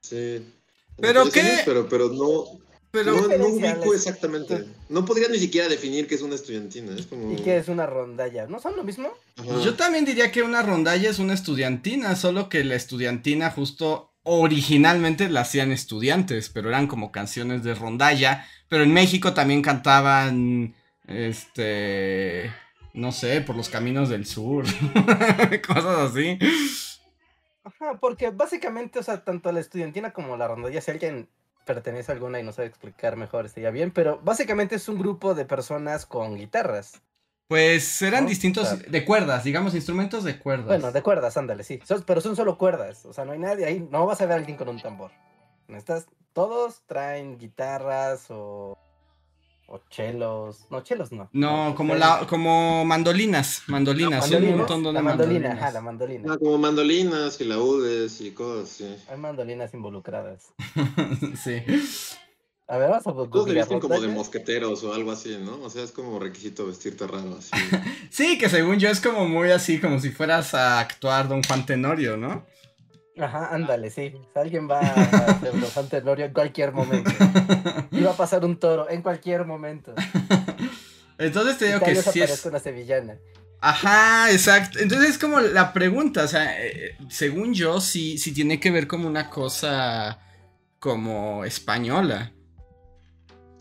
sí. 0.00 0.16
en 0.16 0.52
¿Pero 0.98 1.30
qué? 1.30 1.40
años, 1.40 1.60
pero, 1.66 1.88
pero 1.90 2.08
no, 2.08 2.44
Pero, 2.90 3.12
no, 3.28 3.28
no 3.36 3.48
ubico 3.48 3.92
exactamente. 3.92 4.64
No 4.88 5.04
podría 5.04 5.28
ni 5.28 5.38
siquiera 5.38 5.68
definir 5.68 6.06
qué 6.08 6.14
es 6.14 6.22
una 6.22 6.36
estudiantina. 6.36 6.96
Es 6.96 7.04
como... 7.06 7.30
¿Y 7.34 7.36
qué 7.42 7.58
es 7.58 7.68
una 7.68 7.84
rondalla? 7.84 8.46
¿No 8.46 8.60
son 8.60 8.76
lo 8.76 8.82
mismo? 8.82 9.12
Ajá. 9.36 9.60
yo 9.62 9.74
también 9.74 10.06
diría 10.06 10.32
que 10.32 10.42
una 10.42 10.62
rondalla 10.62 11.10
es 11.10 11.18
una 11.18 11.34
estudiantina, 11.34 12.16
solo 12.16 12.48
que 12.48 12.64
la 12.64 12.76
estudiantina 12.76 13.50
justo 13.50 14.14
originalmente 14.28 15.28
la 15.28 15.42
hacían 15.42 15.70
estudiantes, 15.70 16.48
pero 16.48 16.68
eran 16.68 16.88
como 16.88 17.12
canciones 17.12 17.62
de 17.62 17.76
rondalla, 17.76 18.44
pero 18.68 18.82
en 18.82 18.92
México 18.92 19.34
también 19.34 19.62
cantaban, 19.62 20.74
este, 21.06 22.52
no 22.92 23.12
sé, 23.12 23.40
por 23.40 23.54
los 23.54 23.68
caminos 23.68 24.08
del 24.08 24.26
sur, 24.26 24.64
cosas 25.66 26.10
así. 26.10 26.38
Ajá, 27.62 27.98
porque 28.00 28.30
básicamente, 28.30 28.98
o 28.98 29.02
sea, 29.04 29.22
tanto 29.22 29.52
la 29.52 29.60
estudiantina 29.60 30.12
como 30.12 30.36
la 30.36 30.48
rondalla, 30.48 30.80
si 30.80 30.90
alguien 30.90 31.28
pertenece 31.64 32.10
a 32.10 32.16
alguna 32.16 32.40
y 32.40 32.42
no 32.42 32.52
sabe 32.52 32.66
explicar 32.66 33.16
mejor, 33.16 33.46
estaría 33.46 33.70
bien, 33.70 33.92
pero 33.92 34.20
básicamente 34.24 34.74
es 34.74 34.88
un 34.88 34.98
grupo 34.98 35.34
de 35.34 35.44
personas 35.44 36.04
con 36.04 36.36
guitarras. 36.36 37.00
Pues 37.48 38.02
eran 38.02 38.24
¿No? 38.24 38.28
distintos, 38.30 38.72
O 38.72 38.76
sea- 38.76 38.86
de 38.88 39.04
cuerdas, 39.04 39.44
digamos, 39.44 39.74
instrumentos 39.74 40.24
de 40.24 40.38
cuerdas. 40.38 40.66
Bueno, 40.66 40.90
de 40.90 41.02
cuerdas, 41.02 41.36
ándale, 41.36 41.62
sí. 41.62 41.78
Son- 41.84 42.02
pero 42.04 42.20
son 42.20 42.34
solo 42.34 42.58
cuerdas. 42.58 43.06
O 43.06 43.12
sea, 43.12 43.24
no 43.24 43.32
hay 43.32 43.38
nadie 43.38 43.64
ahí. 43.66 43.86
No 43.90 44.04
vas 44.06 44.20
a 44.20 44.24
ver 44.26 44.32
a 44.32 44.36
alguien 44.36 44.56
con 44.56 44.68
un 44.68 44.80
tambor. 44.80 45.12
Estás, 45.68 46.06
todos 46.32 46.82
traen 46.86 47.38
guitarras 47.38 48.26
o, 48.30 48.76
o 49.68 49.80
chelos. 49.90 50.66
No, 50.70 50.80
chelos 50.82 51.12
no. 51.12 51.28
No, 51.32 51.74
como 51.76 51.94
la, 51.94 52.26
como 52.28 52.84
mandolinas, 52.84 53.62
mandolinas, 53.68 54.24
sí, 54.26 54.34
un 54.34 54.40
mandolinas, 54.42 54.58
montón 54.58 54.82
de 54.82 54.92
La 54.92 55.02
mandolina, 55.02 55.40
mandolinas. 55.48 55.62
ajá, 55.62 55.70
la 55.72 55.80
mandolina. 55.80 56.32
Ah, 56.32 56.38
como 56.38 56.58
mandolinas 56.58 57.40
y 57.40 57.44
laúdes 57.44 58.20
y 58.20 58.32
cosas 58.32 58.72
así. 58.72 58.96
Hay 59.08 59.18
mandolinas 59.18 59.72
involucradas. 59.72 60.46
sí. 61.44 61.62
A 62.68 62.78
ver, 62.78 62.90
vamos 62.90 63.06
a 63.06 63.12
Todos 63.12 63.28
le 63.28 63.38
googlear, 63.38 63.64
visten 63.64 63.80
como 63.80 64.00
de 64.00 64.08
mosqueteros 64.08 64.82
o 64.82 64.92
algo 64.92 65.12
así, 65.12 65.38
¿no? 65.40 65.62
O 65.62 65.70
sea, 65.70 65.84
es 65.84 65.92
como 65.92 66.18
requisito 66.18 66.66
vestirte 66.66 67.06
raro 67.06 67.38
así. 67.38 67.50
Sí, 68.10 68.38
que 68.38 68.48
según 68.48 68.78
yo 68.78 68.88
es 68.88 69.00
como 69.00 69.28
muy 69.28 69.50
así, 69.50 69.80
como 69.80 70.00
si 70.00 70.10
fueras 70.10 70.52
a 70.54 70.80
actuar 70.80 71.28
Don 71.28 71.42
Juan 71.44 71.64
Tenorio, 71.64 72.16
¿no? 72.16 72.44
Ajá, 73.18 73.54
ándale, 73.54 73.90
sí. 73.90 74.14
Alguien 74.34 74.68
va 74.68 74.80
a 74.80 75.30
hacer 75.30 75.54
los 75.54 75.70
San 75.70 75.88
Tenorio 75.88 76.26
en 76.26 76.32
cualquier 76.32 76.72
momento. 76.72 77.10
Y 77.90 78.02
va 78.02 78.10
a 78.10 78.16
pasar 78.16 78.44
un 78.44 78.58
toro 78.58 78.90
en 78.90 79.00
cualquier 79.00 79.44
momento. 79.44 79.94
Entonces 81.18 81.58
te 81.58 81.66
digo 81.66 81.80
que 81.80 81.94
sí 81.94 82.20
es. 82.20 82.44
una 82.44 82.58
sevillana. 82.58 83.16
Ajá, 83.60 84.30
exacto. 84.30 84.80
Entonces 84.80 85.10
es 85.10 85.18
como 85.18 85.40
la 85.40 85.72
pregunta, 85.72 86.24
o 86.24 86.28
sea, 86.28 86.62
eh, 86.62 86.96
según 87.08 87.54
yo, 87.54 87.80
sí, 87.80 88.18
sí 88.18 88.32
tiene 88.32 88.60
que 88.60 88.70
ver 88.70 88.86
como 88.86 89.08
una 89.08 89.30
cosa 89.30 90.20
como 90.78 91.44
española. 91.44 92.32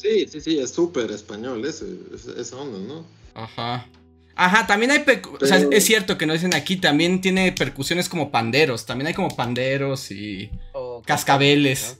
Sí, 0.05 0.27
sí, 0.27 0.41
sí, 0.41 0.59
es 0.59 0.69
súper 0.71 1.09
español 1.11 1.65
ese, 1.65 1.85
ese- 2.13 2.39
esa 2.39 2.57
onda, 2.57 2.77
¿no? 2.79 3.05
Ajá. 3.33 3.87
Ajá, 4.35 4.67
también 4.67 4.91
hay, 4.91 4.99
percu- 4.99 5.41
o 5.41 5.45
sea, 5.45 5.57
Pero- 5.57 5.71
es 5.71 5.85
cierto 5.85 6.17
que 6.17 6.25
no 6.25 6.33
dicen 6.33 6.53
aquí, 6.53 6.75
también 6.75 7.21
tiene 7.21 7.51
percusiones 7.53 8.09
como 8.09 8.29
panderos, 8.31 8.85
también 8.85 9.07
hay 9.07 9.13
como 9.13 9.29
panderos 9.35 10.11
y 10.11 10.51
O 10.73 11.01
cascabeles. 11.05 11.99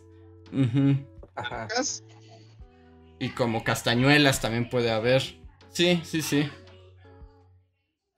¿no? 0.51 0.99
Ajá. 1.35 1.67
Y 3.19 3.29
como 3.29 3.63
castañuelas 3.63 4.41
también 4.41 4.69
puede 4.69 4.91
haber. 4.91 5.21
Sí, 5.71 6.01
sí, 6.03 6.21
sí. 6.21 6.47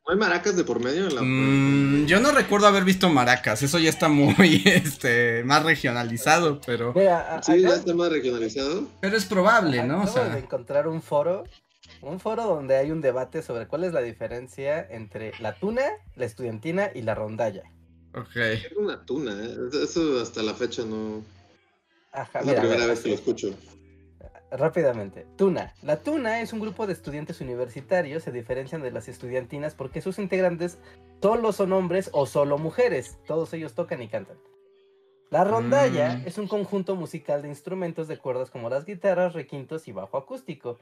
¿No 0.07 0.13
hay 0.13 0.19
maracas 0.19 0.55
de 0.55 0.63
por 0.63 0.79
medio 0.81 1.07
en 1.07 1.15
la... 1.15 1.21
Mm, 1.21 2.05
yo 2.05 2.21
no 2.21 2.31
recuerdo 2.31 2.67
haber 2.67 2.85
visto 2.85 3.09
maracas, 3.09 3.61
eso 3.61 3.77
ya 3.77 3.89
está 3.89 4.07
muy 4.07 4.61
este 4.65 5.43
más 5.43 5.63
regionalizado, 5.63 6.61
pero 6.65 6.93
Mira, 6.95 7.35
a- 7.35 7.43
Sí, 7.43 7.61
ya 7.61 7.75
está 7.75 7.93
más 7.93 8.09
regionalizado. 8.09 8.87
pero 9.01 9.17
es 9.17 9.25
probable, 9.25 9.83
¿no? 9.83 9.99
O 9.99 10.03
Acabo 10.03 10.19
de 10.19 10.29
sea, 10.31 10.37
encontrar 10.39 10.87
un 10.87 11.01
foro, 11.01 11.43
un 12.01 12.21
foro 12.21 12.45
donde 12.45 12.77
hay 12.77 12.91
un 12.91 13.01
debate 13.01 13.41
sobre 13.41 13.67
cuál 13.67 13.83
es 13.83 13.91
la 13.91 14.01
diferencia 14.01 14.79
entre 14.89 15.33
la 15.41 15.55
tuna, 15.59 15.83
la 16.15 16.23
estudiantina 16.25 16.89
y 16.95 17.01
la 17.01 17.13
rondalla. 17.13 17.63
ok. 18.13 18.35
Es 18.37 18.71
una 18.77 19.03
tuna, 19.05 19.33
¿eh? 19.43 19.57
Eso 19.83 20.21
hasta 20.21 20.41
la 20.41 20.53
fecha 20.53 20.83
no... 20.85 21.21
Ajá, 22.13 22.39
Es 22.39 22.45
mira, 22.45 22.63
la 22.63 22.69
primera 22.69 22.85
vez 22.87 23.01
que 23.01 23.09
lo 23.09 23.15
escucho. 23.15 23.53
Rápidamente. 24.51 25.25
Tuna. 25.37 25.73
La 25.81 25.97
tuna 25.97 26.41
es 26.41 26.53
un 26.53 26.59
grupo 26.59 26.87
de 26.87 26.93
estudiantes 26.93 27.41
universitarios, 27.41 28.23
se 28.23 28.31
diferencian 28.31 28.81
de 28.81 28.91
las 28.91 29.07
estudiantinas 29.07 29.75
porque 29.75 30.01
sus 30.01 30.19
integrantes 30.19 30.79
solo 31.21 31.51
son 31.51 31.73
hombres 31.73 32.09
o 32.13 32.25
solo 32.25 32.57
mujeres. 32.57 33.17
Todos 33.27 33.53
ellos 33.53 33.73
tocan 33.75 34.01
y 34.01 34.07
cantan. 34.07 34.37
La 35.29 35.43
rondalla 35.43 36.17
Mm. 36.17 36.27
es 36.27 36.37
un 36.37 36.47
conjunto 36.47 36.95
musical 36.95 37.41
de 37.41 37.49
instrumentos 37.49 38.07
de 38.07 38.17
cuerdas 38.17 38.49
como 38.49 38.69
las 38.69 38.85
guitarras, 38.85 39.33
requintos 39.33 39.87
y 39.87 39.91
bajo 39.91 40.17
acústico. 40.17 40.79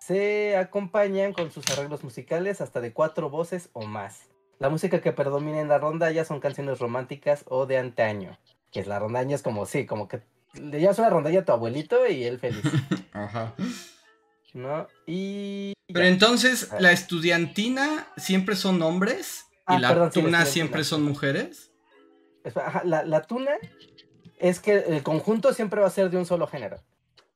se 0.00 0.56
acompañan 0.56 1.32
con 1.32 1.50
sus 1.50 1.68
arreglos 1.70 2.04
musicales 2.04 2.60
hasta 2.60 2.80
de 2.80 2.92
cuatro 2.92 3.30
voces 3.30 3.68
o 3.72 3.82
más. 3.84 4.28
La 4.60 4.68
música 4.68 5.00
que 5.00 5.10
predomina 5.10 5.60
en 5.60 5.66
la 5.66 5.78
rondalla 5.78 6.24
son 6.24 6.38
canciones 6.38 6.78
románticas 6.78 7.44
o 7.48 7.66
de 7.66 7.78
antaño. 7.78 8.38
Que 8.70 8.78
es 8.78 8.86
la 8.86 9.00
rondalla 9.00 9.34
es 9.34 9.42
como, 9.42 9.66
sí, 9.66 9.86
como 9.86 10.06
que 10.06 10.20
le 10.54 10.80
llevas 10.80 10.98
una 10.98 11.10
rondalla 11.10 11.40
a 11.40 11.44
tu 11.44 11.52
abuelito 11.52 12.06
y 12.06 12.24
él 12.24 12.38
feliz. 12.38 12.62
Ajá. 13.12 13.54
¿No? 14.54 14.86
Y. 15.06 15.72
Pero 15.92 16.06
entonces, 16.06 16.70
¿la 16.78 16.92
estudiantina 16.92 18.06
siempre 18.16 18.56
son 18.56 18.80
hombres? 18.82 19.46
¿Y 19.68 19.74
Ah, 19.74 19.78
la 19.78 19.88
perdón, 19.88 20.10
tuna 20.10 20.46
siempre 20.46 20.84
son 20.84 21.02
mujeres? 21.02 21.70
Ajá, 22.54 22.82
la, 22.84 23.04
la 23.04 23.22
tuna 23.22 23.52
es 24.38 24.60
que 24.60 24.76
el 24.76 25.02
conjunto 25.02 25.52
siempre 25.52 25.80
va 25.80 25.86
a 25.86 25.90
ser 25.90 26.10
de 26.10 26.16
un 26.16 26.24
solo 26.26 26.46
género. 26.46 26.78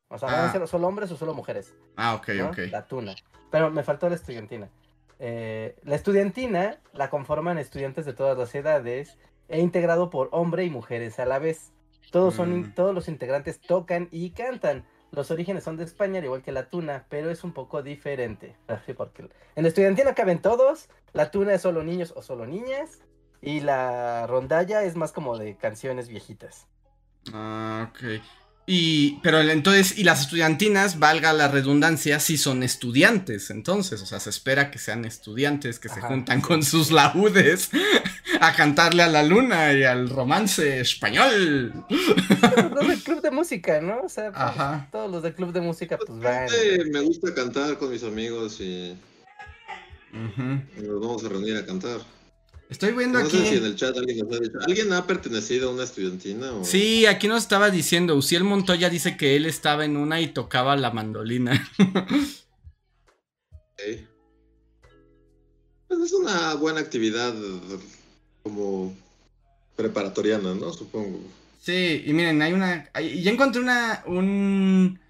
O 0.08 0.18
sea, 0.18 0.28
van 0.30 0.40
Ah. 0.40 0.48
a 0.48 0.52
ser 0.52 0.66
solo 0.68 0.86
hombres 0.88 1.10
o 1.10 1.16
solo 1.16 1.34
mujeres. 1.34 1.74
Ah, 1.96 2.14
ok, 2.14 2.28
¿no? 2.30 2.48
ok. 2.50 2.58
La 2.70 2.86
tuna. 2.86 3.14
Pero 3.50 3.70
me 3.70 3.82
faltó 3.82 4.08
la 4.08 4.14
estudiantina. 4.14 4.68
Eh, 5.18 5.76
la 5.84 5.94
estudiantina 5.96 6.78
la 6.94 7.10
conforman 7.10 7.58
estudiantes 7.58 8.04
de 8.06 8.12
todas 8.12 8.36
las 8.36 8.54
edades 8.54 9.18
e 9.48 9.60
integrado 9.60 10.10
por 10.10 10.28
hombre 10.32 10.64
y 10.64 10.70
mujeres 10.70 11.18
a 11.18 11.26
la 11.26 11.38
vez. 11.38 11.71
Todos, 12.12 12.34
son, 12.36 12.60
Mm. 12.60 12.74
todos 12.74 12.94
los 12.94 13.08
integrantes 13.08 13.60
tocan 13.60 14.08
y 14.12 14.30
cantan. 14.30 14.84
Los 15.10 15.30
orígenes 15.30 15.64
son 15.64 15.76
de 15.76 15.84
España, 15.84 16.18
al 16.20 16.24
igual 16.24 16.42
que 16.42 16.52
la 16.52 16.68
tuna, 16.68 17.04
pero 17.08 17.30
es 17.30 17.42
un 17.42 17.52
poco 17.52 17.82
diferente. 17.82 18.54
Así 18.68 18.92
porque 18.94 19.22
en 19.56 19.62
la 19.62 19.68
estudiantina 19.68 20.14
caben 20.14 20.40
todos, 20.40 20.88
la 21.12 21.30
tuna 21.30 21.54
es 21.54 21.62
solo 21.62 21.82
niños 21.82 22.12
o 22.16 22.22
solo 22.22 22.46
niñas, 22.46 23.00
y 23.40 23.60
la 23.60 24.26
rondalla 24.28 24.84
es 24.84 24.94
más 24.94 25.10
como 25.10 25.36
de 25.36 25.56
canciones 25.56 26.08
viejitas. 26.08 26.68
Ah, 27.32 27.90
ok. 27.90 28.22
Y, 28.64 29.18
pero 29.22 29.40
entonces, 29.40 29.98
y 29.98 30.04
las 30.04 30.20
estudiantinas, 30.20 31.00
valga 31.00 31.32
la 31.32 31.48
redundancia, 31.48 32.20
sí 32.20 32.38
son 32.38 32.62
estudiantes, 32.62 33.50
entonces, 33.50 34.00
o 34.02 34.06
sea, 34.06 34.20
se 34.20 34.30
espera 34.30 34.70
que 34.70 34.78
sean 34.78 35.04
estudiantes 35.04 35.80
que 35.80 35.88
se 35.88 36.00
juntan 36.00 36.40
sí. 36.40 36.46
con 36.46 36.62
sus 36.62 36.92
laúdes 36.92 37.70
a 38.40 38.54
cantarle 38.54 39.02
a 39.02 39.08
la 39.08 39.24
luna 39.24 39.72
y 39.72 39.82
al 39.82 40.08
romance 40.08 40.78
español. 40.80 41.72
Los 41.88 42.86
del 42.86 43.02
club 43.02 43.20
de 43.20 43.30
música, 43.32 43.80
¿no? 43.80 44.02
O 44.02 44.08
sea, 44.08 44.30
pues, 44.30 44.42
Ajá. 44.42 44.88
todos 44.92 45.10
los 45.10 45.22
del 45.24 45.34
club 45.34 45.52
de 45.52 45.60
música 45.60 45.98
pues 45.98 46.10
van. 46.20 46.48
Realmente 46.48 46.84
me 46.92 47.00
gusta 47.00 47.34
cantar 47.34 47.78
con 47.78 47.90
mis 47.90 48.04
amigos 48.04 48.60
y 48.60 48.96
Ujú. 50.12 50.86
nos 50.86 51.00
vamos 51.00 51.24
a 51.24 51.28
reunir 51.28 51.56
a 51.56 51.66
cantar. 51.66 52.00
Estoy 52.72 52.92
viendo 52.92 53.18
No 53.20 53.28
sé 53.28 53.30
si 53.30 53.36
en 53.36 53.46
aquí. 53.58 53.64
el 53.66 53.76
chat 53.76 53.96
alguien 53.96 54.18
nos 54.26 54.32
ha 54.36 54.40
dicho. 54.40 54.58
¿Alguien 54.66 54.92
ha 54.94 55.06
pertenecido 55.06 55.68
a 55.68 55.72
una 55.74 55.84
estudiantina? 55.84 56.52
O... 56.52 56.64
Sí, 56.64 57.04
aquí 57.06 57.28
nos 57.28 57.42
estaba 57.42 57.70
diciendo, 57.70 58.16
Uciel 58.16 58.44
Montoya 58.44 58.88
dice 58.88 59.16
que 59.16 59.36
él 59.36 59.44
estaba 59.46 59.84
en 59.84 59.96
una 59.96 60.20
y 60.20 60.28
tocaba 60.28 60.74
la 60.76 60.90
mandolina. 60.90 61.70
Ok. 63.74 64.06
Pues 65.88 66.00
es 66.00 66.12
una 66.12 66.54
buena 66.54 66.80
actividad 66.80 67.34
como 68.42 68.94
preparatoriana, 69.76 70.54
¿no? 70.54 70.72
Supongo. 70.72 71.20
Sí, 71.60 72.02
y 72.06 72.12
miren, 72.12 72.40
hay 72.42 72.52
una. 72.52 72.88
hay- 72.92 73.22
ya 73.22 73.30
encontré 73.30 73.60
una. 73.60 74.02
Un. 74.06 75.00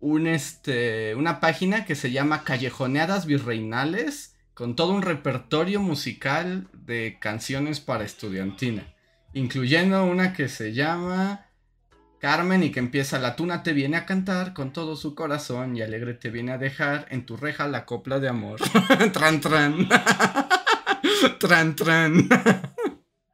Un 0.00 0.26
este. 0.26 1.14
Una 1.14 1.40
página 1.40 1.84
que 1.84 1.94
se 1.94 2.10
llama 2.12 2.44
Callejoneadas 2.44 3.26
Virreinales. 3.26 4.34
Con 4.56 4.74
todo 4.74 4.94
un 4.94 5.02
repertorio 5.02 5.80
musical 5.80 6.66
de 6.72 7.18
canciones 7.20 7.78
para 7.80 8.04
estudiantina. 8.04 8.90
Incluyendo 9.34 10.02
una 10.06 10.32
que 10.32 10.48
se 10.48 10.72
llama. 10.72 11.42
Carmen 12.20 12.62
y 12.62 12.72
que 12.72 12.78
empieza 12.80 13.18
La 13.18 13.36
tuna 13.36 13.62
te 13.62 13.74
viene 13.74 13.98
a 13.98 14.06
cantar 14.06 14.54
con 14.54 14.72
todo 14.72 14.96
su 14.96 15.14
corazón 15.14 15.76
y 15.76 15.82
alegre 15.82 16.14
te 16.14 16.30
viene 16.30 16.52
a 16.52 16.58
dejar 16.58 17.06
en 17.10 17.26
tu 17.26 17.36
reja 17.36 17.68
la 17.68 17.84
copla 17.84 18.18
de 18.18 18.30
amor. 18.30 18.58
tran 19.12 19.42
tran. 19.42 19.86
tran 21.38 21.76
tran. 21.76 22.26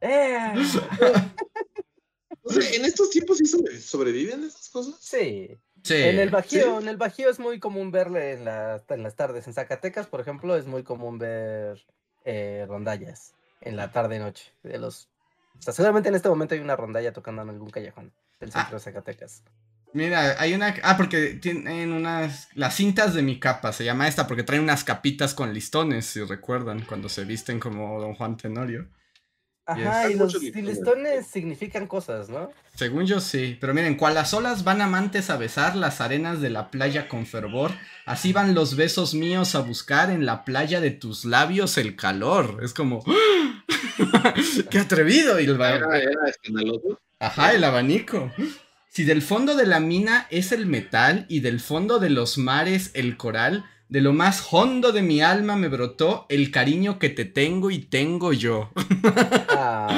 ¡Eh! 0.01 0.55
O 2.45 2.53
sea, 2.53 2.69
en 2.75 2.85
estos 2.85 3.09
tiempos 3.11 3.39
sí 3.39 3.47
sobre- 3.47 3.81
sobreviven 3.81 4.43
esas 4.43 4.69
cosas. 4.69 4.97
Sí. 5.01 5.57
Sí. 5.83 5.95
En 5.95 6.19
el 6.21 6.31
Bajío, 6.31 6.79
sí. 6.79 6.83
en 6.85 6.89
el 6.89 6.97
Bajío 6.97 7.29
es 7.29 7.39
muy 7.41 7.59
común 7.59 7.91
verle 7.91 8.33
en, 8.35 8.45
la- 8.45 8.81
en 8.89 9.03
las 9.03 9.17
tardes. 9.17 9.47
En 9.47 9.53
Zacatecas, 9.55 10.07
por 10.07 10.21
ejemplo, 10.21 10.57
es 10.57 10.67
muy 10.67 10.83
común 10.85 11.19
ver 11.19 11.85
eh, 12.25 12.65
rondallas 12.69 13.35
en 13.61 13.77
la 13.77 13.91
tarde-noche. 13.91 14.53
De 14.63 14.79
los... 14.79 15.09
O 15.59 15.63
sea, 15.63 15.73
seguramente 15.73 16.09
en 16.09 16.15
este 16.15 16.29
momento 16.29 16.55
hay 16.55 16.61
una 16.61 16.77
rondalla 16.77 17.13
tocando 17.13 17.43
en 17.43 17.51
algún 17.51 17.71
callejón 17.71 18.13
del 18.41 18.51
Ah. 18.55 18.61
centro 18.61 18.79
de 18.79 18.85
Zacatecas. 18.85 19.43
Mira, 19.95 20.37
hay 20.41 20.55
una. 20.55 20.75
Ah, 20.85 20.97
porque 20.97 21.35
tienen 21.35 21.93
unas. 21.93 22.49
Las 22.55 22.75
cintas 22.77 23.13
de 23.13 23.21
mi 23.21 23.39
capa, 23.39 23.75
se 23.75 23.85
llama 23.85 24.09
esta, 24.09 24.27
porque 24.27 24.43
traen 24.43 24.63
unas 24.63 24.85
capitas 24.85 25.35
con 25.35 25.53
listones, 25.53 26.07
si 26.07 26.23
recuerdan, 26.25 26.81
cuando 26.87 27.11
se 27.11 27.25
visten 27.27 27.61
como 27.61 28.01
Don 28.01 28.15
Juan 28.15 28.39
Tenorio. 28.39 28.89
Ajá, 29.65 30.11
y 30.11 30.15
los 30.15 30.35
listones. 30.43 31.27
significan 31.27 31.87
cosas, 31.87 32.29
¿no? 32.29 32.51
Según 32.75 33.07
yo 33.07 33.21
sí. 33.21 33.57
Pero 33.61 33.75
miren, 33.75 33.97
cual 33.97 34.15
las 34.15 34.35
olas 34.35 34.65
van 34.65 34.81
amantes 34.81 35.31
a 35.31 35.37
besar 35.37 35.77
las 35.77 36.01
arenas 36.01 36.41
de 36.41 36.51
la 36.51 36.71
playa 36.71 37.09
con 37.09 37.27
fervor, 37.27 37.71
así 38.05 38.33
van 38.33 38.55
los 38.55 38.77
besos 38.77 39.15
míos 39.15 39.55
a 39.55 39.61
buscar 39.61 40.11
en 40.11 40.27
la 40.27 40.45
playa 40.45 40.81
de 40.81 40.91
tus 40.91 41.25
labios 41.25 41.79
el 41.79 41.97
calor. 41.97 42.61
Es 42.63 42.75
como. 42.75 43.05
¡Qué 44.71 44.79
atrevido! 44.79 45.39
Y 45.39 45.45
el 45.45 45.55
Era, 45.55 45.99
era 45.99 46.29
escandaloso. 46.29 47.01
Ajá, 47.21 47.53
el 47.53 47.63
abanico. 47.63 48.33
Si 48.89 49.05
del 49.05 49.23
fondo 49.23 49.55
de 49.55 49.65
la 49.65 49.81
mina 49.81 50.27
es 50.31 50.53
el 50.53 50.67
metal 50.67 51.25
y 51.29 51.41
del 51.41 51.61
fondo 51.61 51.99
de 51.99 52.11
los 52.11 52.37
mares 52.37 52.91
el 52.95 53.17
coral, 53.17 53.65
de 53.93 54.01
lo 54.01 54.15
más 54.15 54.49
hondo 54.51 54.91
de 54.91 55.03
mi 55.03 55.21
alma 55.21 55.55
me 55.55 55.69
brotó 55.69 56.25
el 56.31 56.51
cariño 56.51 56.99
que 56.99 57.11
te 57.11 57.27
tengo 57.27 57.71
y 57.71 57.79
tengo 57.79 58.33
yo. 58.33 58.71
Ah, 59.51 59.95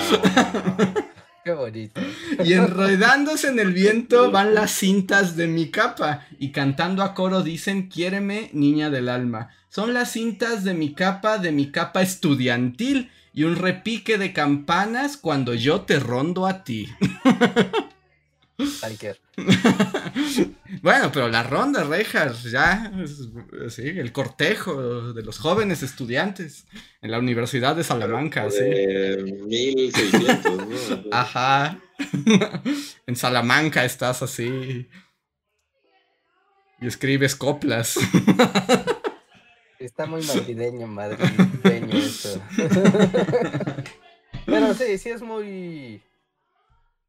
qué 1.44 1.52
bonito. 1.52 2.00
Y 2.44 2.54
enredándose 2.54 3.48
en 3.48 3.60
el 3.60 3.72
viento 3.72 4.32
van 4.32 4.52
las 4.52 4.72
cintas 4.72 5.36
de 5.36 5.46
mi 5.46 5.70
capa 5.70 6.26
y 6.40 6.50
cantando 6.50 7.04
a 7.04 7.14
coro 7.14 7.42
dicen 7.42 7.88
quiéreme 7.88 8.50
niña 8.52 8.90
del 8.90 9.08
alma. 9.08 9.50
Son 9.68 9.94
las 9.94 10.10
cintas 10.10 10.64
de 10.64 10.74
mi 10.74 10.92
capa, 10.92 11.38
de 11.38 11.52
mi 11.52 11.70
capa 11.70 12.02
estudiantil 12.02 13.12
y 13.32 13.44
un 13.44 13.54
repique 13.54 14.18
de 14.18 14.32
campanas 14.32 15.16
cuando 15.16 15.54
yo 15.54 15.82
te 15.82 16.00
rondo 16.00 16.46
a 16.46 16.64
ti. 16.64 16.88
Bueno, 20.82 21.10
pero 21.12 21.28
la 21.28 21.42
ronda, 21.42 21.82
Reinhardt, 21.84 22.46
ya, 22.46 22.92
sí, 23.70 23.82
el 23.88 24.12
cortejo 24.12 25.12
de 25.12 25.22
los 25.22 25.38
jóvenes 25.38 25.82
estudiantes 25.82 26.66
en 27.00 27.10
la 27.10 27.18
Universidad 27.18 27.74
de 27.74 27.84
Salamanca, 27.84 28.50
sí. 28.50 28.58
De 28.58 29.22
1600, 29.46 30.56
¿no? 30.56 30.66
Ajá. 31.12 31.80
en 33.06 33.16
Salamanca 33.16 33.84
estás 33.84 34.22
así. 34.22 34.88
Y 36.80 36.86
escribes 36.86 37.34
coplas. 37.34 37.98
Está 39.78 40.06
muy 40.06 40.22
madrileño, 40.22 40.86
madrileño 40.86 41.96
esto. 41.96 42.42
Pero 44.44 44.74
sí, 44.74 44.98
sí 44.98 45.10
es 45.10 45.22
muy. 45.22 46.02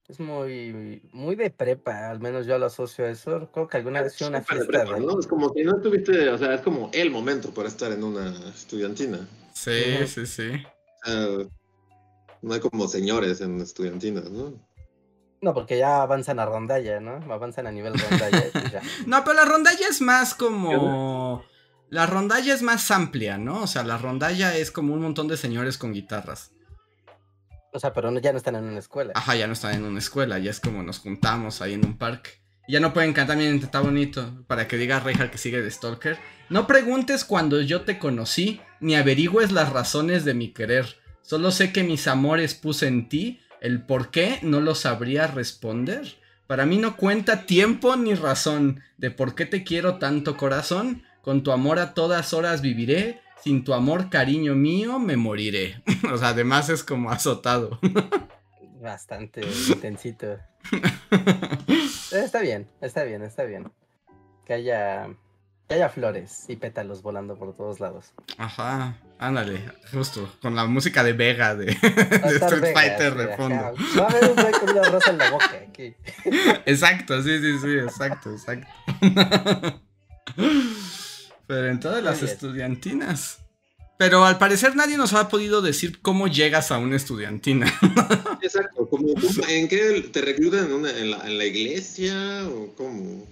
Es 0.08 0.20
muy. 0.20 1.02
Muy 1.14 1.36
de 1.36 1.50
prepa, 1.50 2.10
al 2.10 2.20
menos 2.20 2.46
yo 2.46 2.58
lo 2.60 2.68
asocio 2.68 3.06
a 3.06 3.10
eso. 3.10 3.50
Creo 3.52 3.68
que 3.68 3.78
alguna 3.78 4.04
vez 4.04 4.16
fui 4.16 4.26
a 4.26 4.30
una 4.30 4.40
de 4.40 4.46
prepa. 4.46 4.98
Es 5.20 5.28
como 5.28 5.50
si 5.50 5.64
no 5.64 5.78
estuviste, 5.78 6.30
o 6.30 6.38
sea, 6.38 6.54
es 6.54 6.62
como 6.62 6.92
el 6.94 7.10
momento 7.10 7.52
para 7.52 7.68
estar 7.68 7.92
en 7.92 8.04
una 8.04 8.30
estudiantina. 8.50 9.28
Sí, 9.54 10.06
sí, 10.08 10.28
sí. 10.28 10.52
No 12.42 12.54
hay 12.54 12.60
como 12.60 12.88
señores 12.88 13.42
en 13.42 13.60
estudiantinas, 13.60 14.30
¿no? 14.30 14.54
No, 15.42 15.54
porque 15.54 15.78
ya 15.78 16.02
avanzan 16.02 16.40
a 16.40 16.46
rondalla, 16.46 17.00
¿no? 17.00 17.16
Avanzan 17.34 17.66
a 17.68 17.72
nivel 17.72 17.94
rondalla. 17.94 18.48
y 18.48 18.52
pues 18.52 18.72
ya. 18.72 18.82
No, 19.08 19.24
pero 19.24 19.36
la 19.36 19.46
rondalla 19.46 19.88
es 19.90 20.02
más 20.02 20.36
como. 20.36 21.44
La 21.90 22.06
rondalla 22.06 22.54
es 22.54 22.62
más 22.62 22.92
amplia, 22.92 23.38
¿no? 23.38 23.64
O 23.64 23.68
sea, 23.68 23.84
la 23.84 23.98
rondalla 23.98 24.56
es 24.56 24.72
como 24.72 24.94
un 24.94 25.02
montón 25.02 25.28
de 25.28 25.38
señores 25.38 25.78
con 25.78 25.94
guitarras. 25.94 26.52
O 27.76 27.80
sea, 27.80 27.92
pero 27.92 28.10
no, 28.10 28.22
ya 28.22 28.32
no 28.32 28.38
están 28.38 28.56
en 28.56 28.64
una 28.64 28.80
escuela. 28.80 29.12
Ajá, 29.16 29.36
ya 29.36 29.48
no 29.48 29.54
están 29.54 29.76
en 29.76 29.84
una 29.84 30.00
escuela, 30.00 30.40
ya 30.40 30.50
es 30.50 30.62
como 30.62 30.82
nos 30.82 31.00
juntamos 31.00 31.62
ahí 31.62 31.74
en 31.74 31.86
un 31.86 31.98
parque. 31.98 32.30
Y 32.68 32.74
Ya 32.74 32.80
no 32.80 32.94
pueden 32.94 33.12
cantar, 33.12 33.36
miren, 33.36 33.58
está 33.58 33.82
bonito, 33.82 34.46
para 34.48 34.66
que 34.66 34.78
diga 34.78 35.02
Reinhardt 35.02 35.30
que 35.30 35.38
sigue 35.38 35.62
de 35.62 35.70
Stalker. 35.70 36.18
No 36.50 36.68
preguntes 36.68 37.26
cuando 37.26 37.60
yo 37.60 37.82
te 37.82 38.00
conocí, 38.00 38.62
ni 38.80 38.96
averigües 38.96 39.52
las 39.52 39.74
razones 39.74 40.24
de 40.24 40.34
mi 40.34 40.54
querer. 40.54 40.86
Solo 41.22 41.52
sé 41.52 41.74
que 41.74 41.84
mis 41.84 42.08
amores 42.08 42.56
puse 42.56 42.88
en 42.88 43.10
ti, 43.10 43.42
el 43.60 43.84
por 43.84 44.10
qué 44.10 44.40
no 44.42 44.62
lo 44.62 44.74
sabría 44.74 45.28
responder. 45.28 46.16
Para 46.48 46.66
mí 46.66 46.78
no 46.78 46.96
cuenta 46.96 47.46
tiempo 47.46 47.98
ni 47.98 48.14
razón 48.14 48.84
de 48.98 49.12
por 49.12 49.36
qué 49.36 49.46
te 49.46 49.66
quiero 49.66 49.98
tanto 49.98 50.38
corazón. 50.38 51.04
Con 51.22 51.44
tu 51.44 51.52
amor 51.52 51.80
a 51.80 51.94
todas 51.94 52.34
horas 52.34 52.62
viviré, 52.62 53.20
sin 53.46 53.64
tu 53.64 53.76
amor, 53.76 54.10
cariño 54.10 54.56
mío, 54.56 54.98
me 54.98 55.18
moriré. 55.18 55.84
o 56.12 56.18
sea, 56.18 56.30
además 56.30 56.68
es 56.70 56.84
como 56.84 57.12
azotado. 57.12 57.80
Bastante 58.82 59.42
intensito. 59.70 60.32
Eh, 60.32 60.40
Está 62.12 62.40
bien, 62.40 62.68
está 62.82 63.04
bien, 63.04 63.22
está 63.22 63.44
bien. 63.44 63.72
Que 64.46 64.54
haya. 64.54 65.10
Que 65.68 65.76
haya 65.76 65.90
flores 65.90 66.46
y 66.48 66.56
pétalos 66.56 67.04
volando 67.04 67.38
por 67.38 67.56
todos 67.56 67.80
lados. 67.80 68.14
Ajá, 68.38 68.98
ándale, 69.20 69.62
justo, 69.92 70.32
con 70.42 70.56
la 70.56 70.66
música 70.66 71.04
de 71.04 71.14
Vega 71.14 71.56
de, 71.56 71.72
Street 71.72 72.74
Fighter 72.74 73.16
de 73.16 73.36
fondo. 73.36 73.74
Va 74.00 74.06
a 74.06 74.10
haber 74.10 74.30
un 74.30 74.36
güey 74.36 74.54
con 74.54 74.70
una 74.70 74.84
rosa 74.90 75.12
en 75.12 75.18
la 75.18 75.32
boca 75.32 75.52
aquí. 75.68 75.96
Exacto, 76.66 77.22
sí, 77.22 77.40
sí, 77.40 77.60
sí, 77.60 77.78
exacto, 77.80 78.32
exacto. 78.32 78.68
Pero 81.48 81.70
en 81.70 81.80
todas 81.80 82.04
las 82.04 82.24
estudiantinas. 82.24 83.40
Pero 83.98 84.26
al 84.26 84.38
parecer 84.38 84.76
nadie 84.76 84.98
nos 84.98 85.14
ha 85.14 85.30
podido 85.30 85.62
decir 85.62 86.02
cómo 86.02 86.28
llegas 86.28 86.72
a 86.72 86.78
una 86.80 86.98
estudiantina. 86.98 87.74
Exacto, 88.42 88.90
¿en 89.48 89.68
qué 89.70 90.10
te 90.12 90.22
reclutan? 90.22 90.70
¿En, 90.86 91.12
la, 91.12 91.46
iglesia 91.46 92.46
o 92.50 92.74
cómo? 92.76 93.26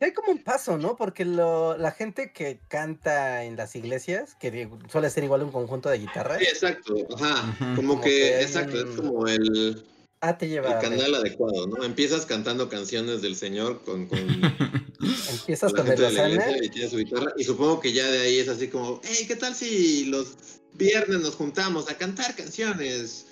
hay 0.00 0.12
como 0.12 0.32
un 0.32 0.42
paso, 0.42 0.76
¿no? 0.76 0.96
Porque 0.96 1.24
la 1.24 1.94
gente 1.96 2.32
que 2.32 2.58
canta 2.66 3.44
en 3.44 3.56
las 3.56 3.76
iglesias, 3.76 4.34
que 4.34 4.68
suele 4.90 5.08
ser 5.08 5.22
igual 5.22 5.44
un 5.44 5.52
conjunto 5.52 5.88
de 5.88 5.98
guitarras. 5.98 6.40
Sí, 6.40 6.46
exacto, 6.46 6.94
ajá. 7.14 7.56
Como, 7.76 8.00
que, 8.00 8.42
exacto, 8.42 8.78
es 8.78 8.96
como 8.96 9.28
el, 9.28 9.84
ah, 10.22 10.38
te 10.38 10.48
lleva, 10.48 10.72
el 10.72 10.80
canal 10.80 11.14
adecuado, 11.14 11.66
¿no? 11.66 11.84
Empiezas 11.84 12.24
cantando 12.24 12.68
canciones 12.68 13.20
del 13.20 13.36
Señor 13.36 13.82
con, 13.84 14.06
con 14.06 14.18
Empiezas 15.30 15.72
con 15.72 15.86
el 15.86 16.64
y 16.64 16.68
tienes 16.70 16.90
su 16.90 16.96
guitarra. 16.96 17.32
Y 17.36 17.44
supongo 17.44 17.80
que 17.80 17.92
ya 17.92 18.10
de 18.10 18.20
ahí 18.20 18.38
es 18.38 18.48
así 18.48 18.68
como, 18.68 19.00
hey, 19.04 19.24
¿qué 19.26 19.36
tal 19.36 19.54
si 19.54 20.06
los 20.06 20.36
viernes 20.74 21.20
nos 21.20 21.34
juntamos 21.34 21.90
a 21.90 21.98
cantar 21.98 22.34
canciones? 22.34 23.26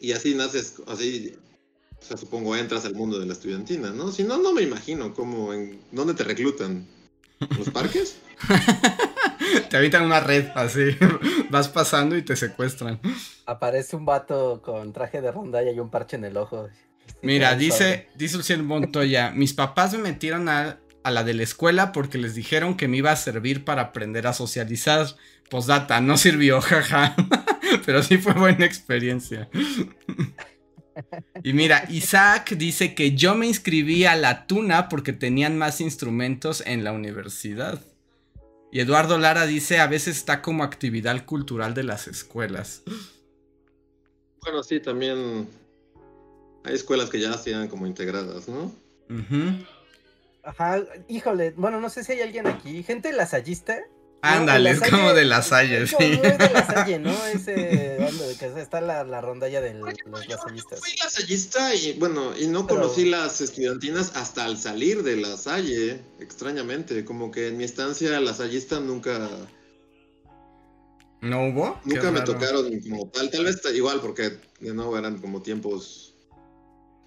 Y 0.00 0.12
así 0.12 0.34
naces, 0.34 0.74
así, 0.86 1.34
o 2.00 2.04
sea, 2.04 2.16
supongo 2.16 2.56
entras 2.56 2.84
al 2.84 2.94
mundo 2.94 3.18
de 3.18 3.26
la 3.26 3.32
estudiantina, 3.32 3.90
¿no? 3.90 4.12
Si 4.12 4.22
no, 4.22 4.38
no 4.38 4.52
me 4.52 4.62
imagino 4.62 5.12
cómo, 5.12 5.52
en 5.52 5.80
dónde 5.92 6.14
te 6.14 6.24
reclutan. 6.24 6.86
¿Los 7.56 7.70
parques? 7.70 8.18
te 9.70 9.76
habitan 9.76 10.04
una 10.04 10.20
red 10.20 10.48
así, 10.54 10.96
vas 11.50 11.68
pasando 11.68 12.16
y 12.16 12.22
te 12.22 12.36
secuestran. 12.36 13.00
Aparece 13.46 13.96
un 13.96 14.04
vato 14.04 14.62
con 14.62 14.92
traje 14.92 15.20
de 15.20 15.30
rondalla 15.30 15.72
y 15.72 15.80
un 15.80 15.90
parche 15.90 16.16
en 16.16 16.24
el 16.24 16.36
ojo. 16.36 16.68
Mira, 17.22 17.54
dice, 17.56 18.08
dice 18.16 18.36
Luciano 18.36 18.62
Montoya, 18.64 19.30
mis 19.30 19.54
papás 19.54 19.92
me 19.94 19.98
metieron 19.98 20.48
a 20.48 20.78
a 21.08 21.10
la 21.10 21.24
de 21.24 21.34
la 21.34 21.42
escuela 21.42 21.92
porque 21.92 22.18
les 22.18 22.34
dijeron 22.34 22.76
que 22.76 22.86
me 22.86 22.98
iba 22.98 23.10
a 23.10 23.16
servir 23.16 23.64
para 23.64 23.82
aprender 23.82 24.26
a 24.26 24.32
socializar. 24.32 25.06
Posdata, 25.50 26.00
no 26.00 26.16
sirvió, 26.16 26.60
jaja. 26.60 27.16
Pero 27.86 28.02
sí 28.02 28.18
fue 28.18 28.34
buena 28.34 28.64
experiencia. 28.64 29.48
Y 31.42 31.52
mira, 31.52 31.84
Isaac 31.88 32.50
dice 32.56 32.94
que 32.94 33.14
yo 33.14 33.34
me 33.34 33.46
inscribí 33.46 34.04
a 34.04 34.16
la 34.16 34.46
Tuna 34.46 34.88
porque 34.88 35.12
tenían 35.12 35.56
más 35.56 35.80
instrumentos 35.80 36.62
en 36.66 36.84
la 36.84 36.92
universidad. 36.92 37.80
Y 38.70 38.80
Eduardo 38.80 39.18
Lara 39.18 39.46
dice, 39.46 39.80
a 39.80 39.86
veces 39.86 40.16
está 40.16 40.42
como 40.42 40.62
actividad 40.62 41.24
cultural 41.24 41.74
de 41.74 41.84
las 41.84 42.06
escuelas. 42.06 42.82
Bueno, 44.42 44.62
sí, 44.62 44.80
también 44.80 45.48
hay 46.64 46.74
escuelas 46.74 47.08
que 47.10 47.20
ya 47.20 47.30
las 47.30 47.44
tienen 47.44 47.68
como 47.68 47.86
integradas, 47.86 48.48
¿no? 48.48 48.72
Ajá, 50.42 50.82
híjole, 51.08 51.52
bueno, 51.56 51.80
no 51.80 51.88
sé 51.88 52.04
si 52.04 52.12
hay 52.12 52.20
alguien 52.20 52.46
aquí, 52.46 52.82
gente 52.82 53.12
lasallista. 53.12 53.78
Ándale, 54.20 54.70
es 54.70 54.80
como 54.80 55.12
de 55.14 55.24
la 55.24 55.42
Salle, 55.42 55.86
sí. 55.86 55.94
Como 55.94 56.22
de 56.22 56.50
la 56.52 56.66
Salle, 56.66 56.98
¿no? 56.98 57.10
Ese, 57.26 57.98
está 58.60 58.80
la, 58.80 59.04
la 59.04 59.20
rondalla 59.20 59.60
de 59.60 59.74
los 59.74 59.94
lasallistas. 60.28 60.80
Fui 60.80 60.90
lasallista 61.02 61.74
y, 61.74 61.92
bueno, 61.98 62.36
y 62.36 62.48
no 62.48 62.66
conocí 62.66 63.04
las 63.04 63.40
estudiantinas 63.40 64.16
hasta 64.16 64.44
al 64.44 64.58
salir 64.58 65.02
de 65.02 65.16
la 65.16 65.36
Salle, 65.36 66.02
extrañamente. 66.18 67.04
Como 67.04 67.30
que 67.30 67.48
en 67.48 67.56
mi 67.56 67.64
estancia 67.64 68.20
lasallista 68.20 68.80
nunca... 68.80 69.28
¿No 71.20 71.48
hubo? 71.48 71.80
Nunca 71.84 72.10
me 72.10 72.20
tocaron 72.20 72.80
como 72.80 73.08
tal, 73.08 73.30
tal 73.30 73.44
vez 73.44 73.60
igual 73.74 74.00
porque 74.00 74.38
de 74.60 74.74
nuevo 74.74 74.96
eran 74.96 75.18
como 75.18 75.42
tiempos 75.42 76.07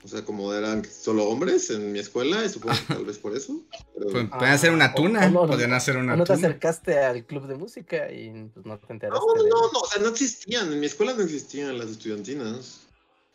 o 0.03 0.07
sea, 0.07 0.23
como 0.25 0.53
eran 0.53 0.83
solo 0.83 1.25
hombres 1.25 1.69
en 1.69 1.91
mi 1.91 1.99
escuela, 1.99 2.43
y 2.43 2.49
supongo 2.49 2.75
que 2.87 2.93
tal 2.93 3.05
vez 3.05 3.17
por 3.19 3.35
eso. 3.35 3.61
Pueden 3.93 4.29
hacer 4.33 4.71
una 4.71 4.93
tuna, 4.95 5.29
no, 5.29 5.45
podrían 5.45 5.73
hacer 5.73 5.97
una 5.97 6.15
no 6.15 6.23
te 6.23 6.33
acercaste 6.33 6.97
al 6.97 7.25
club 7.25 7.47
de 7.47 7.55
música 7.55 8.11
y 8.11 8.49
pues, 8.53 8.65
no 8.65 8.79
te 8.79 8.93
enteraste. 8.93 9.25
No, 9.25 9.43
no, 9.43 9.71
no, 9.71 9.79
o 9.79 9.87
sea, 9.87 10.01
no 10.01 10.09
existían, 10.09 10.73
en 10.73 10.79
mi 10.79 10.87
escuela 10.87 11.13
no 11.13 11.21
existían 11.21 11.77
las 11.77 11.89
estudiantinas. 11.89 12.81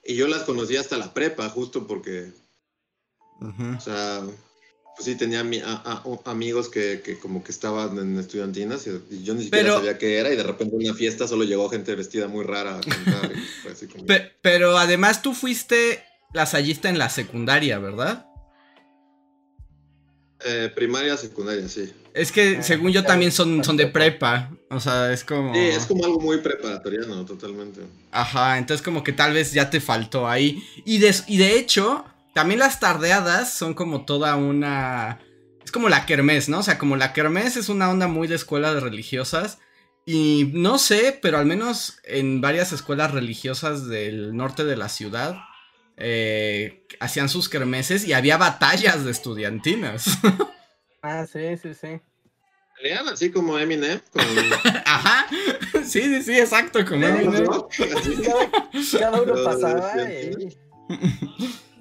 Y 0.05 0.15
yo 0.15 0.29
las 0.29 0.43
conocí 0.43 0.77
hasta 0.77 0.97
la 0.99 1.13
prepa, 1.13 1.49
justo 1.49 1.87
porque, 1.87 2.31
o 3.41 3.81
sea, 3.81 4.23
pues 4.97 5.05
sí 5.05 5.15
tenía 5.15 5.45
amigos 6.25 6.69
que, 6.69 7.03
que, 7.05 7.19
como 7.19 7.45
que 7.45 7.53
estaban 7.53 7.99
en 7.99 8.19
estudiantinas 8.19 8.87
y, 8.87 9.23
yo 9.23 9.35
ni 9.35 9.45
siquiera 9.45 9.75
sabía 9.75 9.99
qué 9.99 10.19
era 10.19 10.33
y 10.33 10.37
de 10.37 10.43
repente 10.43 10.75
en 10.75 10.83
una 10.83 10.95
fiesta 10.95 11.29
solo 11.29 11.45
llegó 11.45 11.69
gente 11.69 11.95
vestida 11.95 12.29
muy 12.29 12.45
rara 12.45 12.79
a 12.79 12.81
cantar. 12.81 14.33
pero 14.41 14.79
además 14.79 15.23
tú 15.23 15.35
fuiste 15.35 16.03
lasallista 16.37 16.89
en 16.89 16.99
la 16.99 17.09
secundaria, 17.09 17.79
¿verdad? 17.79 18.27
Eh, 20.45 20.71
primaria, 20.75 21.17
secundaria, 21.17 21.69
sí. 21.69 21.93
Es 22.15 22.31
que 22.31 22.59
ah, 22.59 22.63
según 22.63 22.93
yo 22.93 23.03
también 23.03 23.33
son, 23.33 23.65
son 23.65 23.77
de 23.77 23.87
prepa. 23.87 24.51
O 24.71 24.79
sea, 24.79 25.13
es 25.13 25.25
como. 25.25 25.55
Sí, 25.55 25.61
es 25.61 25.87
como 25.87 26.05
algo 26.05 26.21
muy 26.21 26.39
preparatoriano, 26.39 27.25
totalmente. 27.25 27.81
Ajá, 28.13 28.59
entonces 28.59 28.85
como 28.85 29.03
que 29.03 29.13
tal 29.13 29.33
vez 29.33 29.53
ya 29.53 29.71
te 29.71 29.81
faltó 29.81 30.29
ahí. 30.29 30.63
Y 30.85 30.99
de, 30.99 31.15
y 31.27 31.39
de 31.39 31.59
hecho, 31.59 32.05
también 32.35 32.61
las 32.61 32.79
tardeadas 32.81 33.55
son 33.55 33.75
como 33.75 34.05
toda 34.05 34.37
una. 34.37 35.21
Es 35.65 35.73
como 35.73 35.89
la 35.89 36.07
kermés, 36.07 36.49
¿no? 36.49 36.61
O 36.61 36.63
sea, 36.63 36.79
como 36.79 36.97
la 36.97 37.13
kermés 37.13 37.57
es 37.57 37.69
una 37.69 37.91
onda 37.91 38.07
muy 38.07 38.29
de 38.29 38.37
escuelas 38.37 38.83
religiosas. 38.83 39.59
Y 40.05 40.53
no 40.55 40.79
sé, 40.79 41.19
pero 41.21 41.39
al 41.39 41.47
menos 41.47 41.99
en 42.05 42.41
varias 42.41 42.73
escuelas 42.73 43.11
religiosas 43.11 43.89
del 43.89 44.37
norte 44.37 44.65
de 44.65 44.77
la 44.77 44.89
ciudad 44.89 45.37
eh, 45.97 46.87
hacían 47.01 47.29
sus 47.29 47.49
kermeses 47.49 48.07
y 48.07 48.13
había 48.13 48.37
batallas 48.37 49.05
de 49.05 49.11
estudiantinas. 49.11 50.19
ah, 51.03 51.27
sí, 51.27 51.57
sí, 51.57 51.75
sí. 51.75 52.01
Así 53.11 53.31
como 53.31 53.59
Eminem. 53.59 54.01
Ajá. 54.85 55.27
Sí, 55.85 56.03
sí, 56.03 56.23
sí, 56.23 56.39
exacto, 56.39 56.85
como 56.85 57.07
Eminem. 57.07 57.47
Cada, 58.99 59.23
uno 59.23 59.45
pasaba 59.45 59.95
y... 60.03 60.57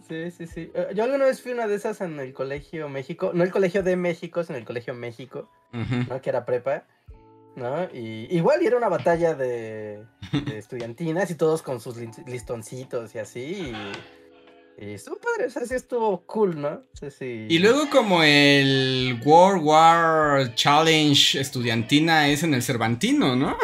Sí, 0.08 0.32
sí, 0.32 0.48
sí. 0.48 0.72
Eh, 0.74 0.90
yo 0.96 1.04
alguna 1.04 1.26
vez 1.26 1.42
fui 1.42 1.52
una 1.52 1.68
de 1.68 1.76
esas 1.76 2.00
en 2.02 2.20
el 2.20 2.32
Colegio 2.32 2.88
México, 2.90 3.32
no 3.34 3.44
el 3.44 3.52
Colegio 3.52 3.82
de 3.82 3.96
México, 3.96 4.44
sino 4.44 4.58
el 4.58 4.66
Colegio 4.66 4.94
México, 4.94 5.50
¿no? 5.72 6.22
Que 6.22 6.30
era 6.30 6.46
prepa. 6.46 6.86
¿No? 7.56 7.90
Y 7.94 8.28
igual 8.36 8.66
era 8.66 8.78
una 8.78 8.90
batalla 8.90 9.34
de, 9.34 10.06
estudiantinas 10.54 11.32
y 11.32 11.36
todos 11.36 11.62
con 11.62 11.80
sus 11.80 11.98
listoncitos 12.28 13.16
y 13.16 13.20
así. 13.20 13.74
Y, 14.78 14.94
estuvo 14.94 15.18
padre, 15.18 15.48
o 15.48 15.50
sea, 15.50 15.66
sí 15.66 15.74
estuvo 15.74 16.26
cool, 16.26 16.60
¿no? 16.60 16.84
Y 17.20 17.60
luego 17.60 17.90
como 17.90 18.24
el 18.24 19.22
World 19.26 19.64
War 19.64 20.56
Challenge 20.56 21.40
estudiantina 21.40 22.28
es 22.28 22.44
en 22.44 22.54
el 22.54 22.62
Cervantino, 22.62 23.36
¿no? 23.36 23.58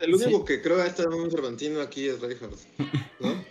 El 0.00 0.14
único 0.14 0.44
que 0.44 0.62
creo 0.62 0.76
que 0.76 0.82
ha 0.82 0.86
estado 0.86 1.12
en 1.12 1.20
un 1.20 1.30
Cervantino 1.30 1.80
aquí 1.80 2.06
es 2.08 2.20
Reinhardt, 2.20 2.60
¿no? 3.20 3.44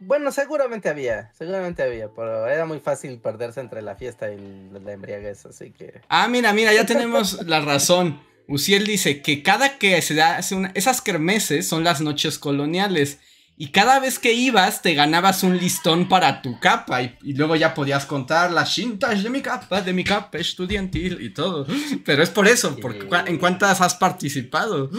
bueno, 0.00 0.32
seguramente 0.32 0.88
había, 0.88 1.32
seguramente 1.34 1.82
había, 1.82 2.08
pero 2.08 2.46
era 2.46 2.64
muy 2.64 2.80
fácil 2.80 3.18
perderse 3.18 3.60
entre 3.60 3.82
la 3.82 3.96
fiesta 3.96 4.32
y 4.32 4.70
la 4.72 4.92
embriaguez, 4.92 5.46
así 5.46 5.72
que... 5.72 6.00
Ah, 6.08 6.28
mira, 6.28 6.52
mira, 6.52 6.72
ya 6.72 6.86
tenemos 6.86 7.44
la 7.46 7.60
razón. 7.60 8.20
Uciel 8.48 8.86
dice 8.86 9.22
que 9.22 9.42
cada 9.42 9.78
que 9.78 10.00
se 10.02 10.14
da 10.14 10.40
una, 10.52 10.72
esas 10.74 11.00
kermeses 11.00 11.68
son 11.68 11.84
las 11.84 12.00
noches 12.00 12.38
coloniales 12.38 13.18
y 13.56 13.72
cada 13.72 14.00
vez 14.00 14.18
que 14.18 14.32
ibas 14.32 14.80
te 14.80 14.94
ganabas 14.94 15.42
un 15.42 15.58
listón 15.58 16.08
para 16.08 16.40
tu 16.40 16.58
capa 16.58 17.02
y, 17.02 17.34
luego 17.34 17.56
ya 17.56 17.74
podías 17.74 18.06
contar 18.06 18.50
las 18.50 18.74
chintas 18.74 19.22
de 19.22 19.28
mi 19.28 19.42
capa, 19.42 19.82
de 19.82 19.92
mi 19.92 20.02
capa 20.02 20.38
estudiantil 20.38 21.18
y 21.20 21.34
todo. 21.34 21.66
Pero 22.04 22.22
es 22.22 22.30
por 22.30 22.48
eso, 22.48 22.74
porque 22.76 23.06
¿en 23.26 23.36
cuántas 23.36 23.82
has 23.82 23.94
participado? 23.94 24.90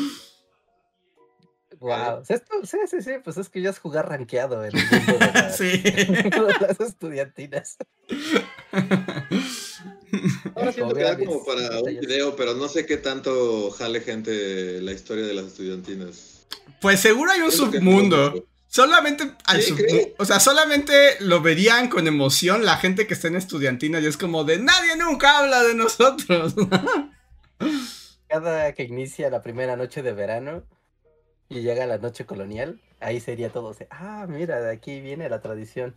Wow. 1.81 2.23
sí, 2.23 2.35
sí, 2.87 3.01
sí, 3.01 3.11
pues 3.23 3.35
es 3.37 3.49
que 3.49 3.59
ya 3.59 3.71
es 3.71 3.79
jugar 3.79 4.07
rankeado 4.07 4.63
en 4.63 4.77
el 4.77 4.85
mundo 4.85 5.17
de, 5.17 5.49
sí. 5.51 5.81
las 6.61 6.79
estudiantinas. 6.79 7.77
Ahora 10.55 10.73
siento 10.73 10.93
que 10.93 11.03
da 11.03 11.17
como 11.17 11.43
para 11.43 11.79
un 11.79 11.99
video, 11.99 12.35
pero 12.35 12.53
no 12.53 12.67
sé 12.67 12.85
qué 12.85 12.97
tanto 12.97 13.71
jale 13.71 14.01
gente 14.01 14.79
la 14.81 14.91
historia 14.91 15.25
de 15.25 15.33
las 15.33 15.45
estudiantinas. 15.45 16.45
Pues 16.81 16.99
seguro 16.99 17.31
hay 17.31 17.41
un 17.41 17.51
submundo. 17.51 18.45
Solamente 18.67 19.31
o 20.17 20.25
sea, 20.25 20.39
solamente 20.39 21.15
lo 21.19 21.41
verían 21.41 21.89
con 21.89 22.07
emoción 22.07 22.63
la 22.63 22.77
gente 22.77 23.07
que 23.07 23.15
está 23.15 23.27
en 23.27 23.37
estudiantinas 23.37 24.03
y 24.03 24.05
es 24.05 24.17
como 24.17 24.43
de 24.43 24.59
nadie 24.59 24.97
nunca 24.97 25.39
habla 25.39 25.63
de 25.63 25.73
nosotros. 25.73 26.53
Cada 28.27 28.73
que 28.73 28.83
inicia 28.83 29.31
la 29.31 29.41
primera 29.41 29.75
noche 29.75 30.03
de 30.03 30.13
verano, 30.13 30.63
y 31.51 31.61
llega 31.61 31.85
la 31.85 31.97
noche 31.97 32.25
colonial, 32.25 32.79
ahí 33.01 33.19
sería 33.19 33.49
todo. 33.49 33.75
Ah, 33.89 34.25
mira, 34.27 34.61
de 34.61 34.71
aquí 34.71 35.01
viene 35.01 35.29
la 35.29 35.41
tradición. 35.41 35.93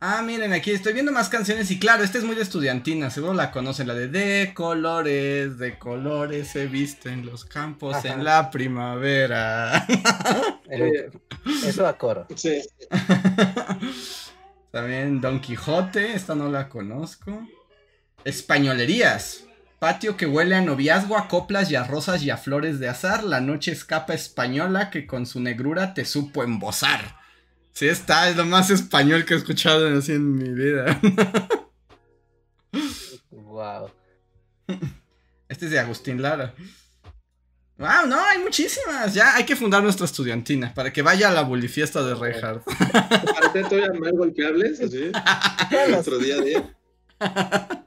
Ah, 0.00 0.22
miren, 0.22 0.52
aquí 0.52 0.72
estoy 0.72 0.92
viendo 0.92 1.12
más 1.12 1.28
canciones 1.28 1.70
y 1.70 1.78
claro, 1.78 2.02
esta 2.02 2.18
es 2.18 2.24
muy 2.24 2.34
de 2.34 2.42
estudiantina, 2.42 3.10
seguro 3.10 3.32
la 3.32 3.50
conocen, 3.50 3.86
la 3.86 3.94
de 3.94 4.08
De 4.08 4.52
colores, 4.54 5.56
de 5.56 5.78
colores 5.78 6.48
se 6.48 6.66
visten 6.66 7.24
los 7.24 7.44
campos 7.44 8.04
en 8.04 8.24
la 8.24 8.50
primavera. 8.50 9.86
Eso 11.64 11.86
a 11.86 11.96
coro. 11.96 12.26
Sí. 12.34 12.60
También 14.72 15.20
Don 15.20 15.40
Quijote, 15.40 16.14
esta 16.14 16.34
no 16.34 16.50
la 16.50 16.68
conozco. 16.68 17.46
Españolerías. 18.24 19.45
Patio 19.86 20.16
que 20.16 20.26
huele 20.26 20.56
a 20.56 20.60
noviazgo, 20.60 21.16
a 21.16 21.28
coplas 21.28 21.70
y 21.70 21.76
a 21.76 21.84
rosas 21.84 22.20
y 22.24 22.30
a 22.30 22.36
flores 22.36 22.80
de 22.80 22.88
azar. 22.88 23.22
La 23.22 23.40
noche 23.40 23.70
escapa 23.70 24.14
española 24.14 24.90
que 24.90 25.06
con 25.06 25.26
su 25.26 25.38
negrura 25.38 25.94
te 25.94 26.04
supo 26.04 26.42
embosar. 26.42 27.20
Sí, 27.70 27.86
está, 27.86 28.28
es 28.28 28.34
lo 28.34 28.44
más 28.44 28.68
español 28.70 29.24
que 29.24 29.34
he 29.34 29.36
escuchado 29.36 29.96
así 29.96 30.10
en 30.10 30.34
mi 30.34 30.48
vida. 30.48 31.00
wow. 33.30 33.88
Este 35.48 35.66
es 35.66 35.70
de 35.70 35.78
Agustín 35.78 36.20
Lara. 36.20 36.52
Wow, 37.78 38.08
no, 38.08 38.20
hay 38.20 38.40
muchísimas. 38.40 39.14
Ya 39.14 39.36
hay 39.36 39.44
que 39.44 39.54
fundar 39.54 39.84
nuestra 39.84 40.06
estudiantina 40.06 40.74
para 40.74 40.92
que 40.92 41.02
vaya 41.02 41.28
a 41.28 41.32
la 41.32 41.42
bulifiesta 41.42 42.02
de 42.02 42.16
Reinhardt. 42.16 42.64
Para 42.64 43.52
ser 43.52 43.68
todavía 43.68 44.00
más 44.00 44.10
golpeables, 44.10 44.80
así. 44.80 45.12
Nuestro 45.90 46.18
día 46.18 46.38
a 46.38 46.40
día 47.20 47.85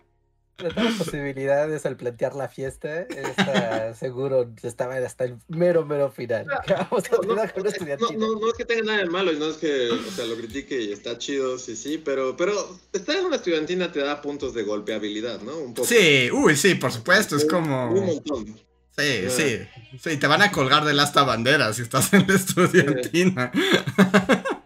las 0.62 0.96
posibilidades 0.96 1.86
al 1.86 1.96
plantear 1.96 2.36
la 2.36 2.50
fiesta, 2.50 3.06
seguro 4.00 4.50
estaba 4.64 4.96
hasta 4.96 5.26
el 5.26 5.38
mero, 5.48 5.86
mero 5.86 6.12
final. 6.12 6.46
Vamos 6.68 7.06
a 7.06 7.16
no, 7.16 7.22
no, 7.22 7.36
no, 7.36 8.40
no, 8.40 8.50
es 8.50 8.54
que 8.58 8.66
tenga 8.66 8.84
nada 8.84 8.98
de 9.00 9.06
malo 9.06 9.32
y 9.32 9.40
no 9.40 9.48
es 9.48 9.58
que 9.58 9.90
o 9.90 10.12
sea, 10.12 10.26
lo 10.26 10.36
critique 10.36 10.82
y 10.82 10.92
está 10.92 11.18
chido, 11.18 11.58
sí, 11.58 11.76
sí, 11.76 11.98
pero, 11.98 12.36
pero 12.38 12.54
estar 12.94 13.16
en 13.16 13.26
una 13.26 13.38
estudiantina 13.38 13.92
te 13.92 14.00
da 14.00 14.22
puntos 14.22 14.54
de 14.54 14.64
golpeabilidad, 14.64 15.42
¿no? 15.42 15.58
Un 15.58 15.74
poco. 15.74 15.88
Sí, 15.88 16.30
uy, 16.32 16.56
sí, 16.56 16.76
por 16.76 16.92
supuesto, 16.92 17.36
es 17.36 17.46
como... 17.46 17.92
Un 17.92 18.06
montón. 18.06 18.70
Sí, 18.98 19.30
sí, 19.30 19.60
sí, 19.98 20.18
te 20.18 20.28
van 20.28 20.42
a 20.42 20.52
colgar 20.52 20.84
del 20.84 21.00
asta 21.00 21.24
bandera 21.24 21.72
si 21.72 21.84
estás 21.84 22.12
en 22.14 22.28
la 22.28 22.36
estudiantina. 22.36 23.52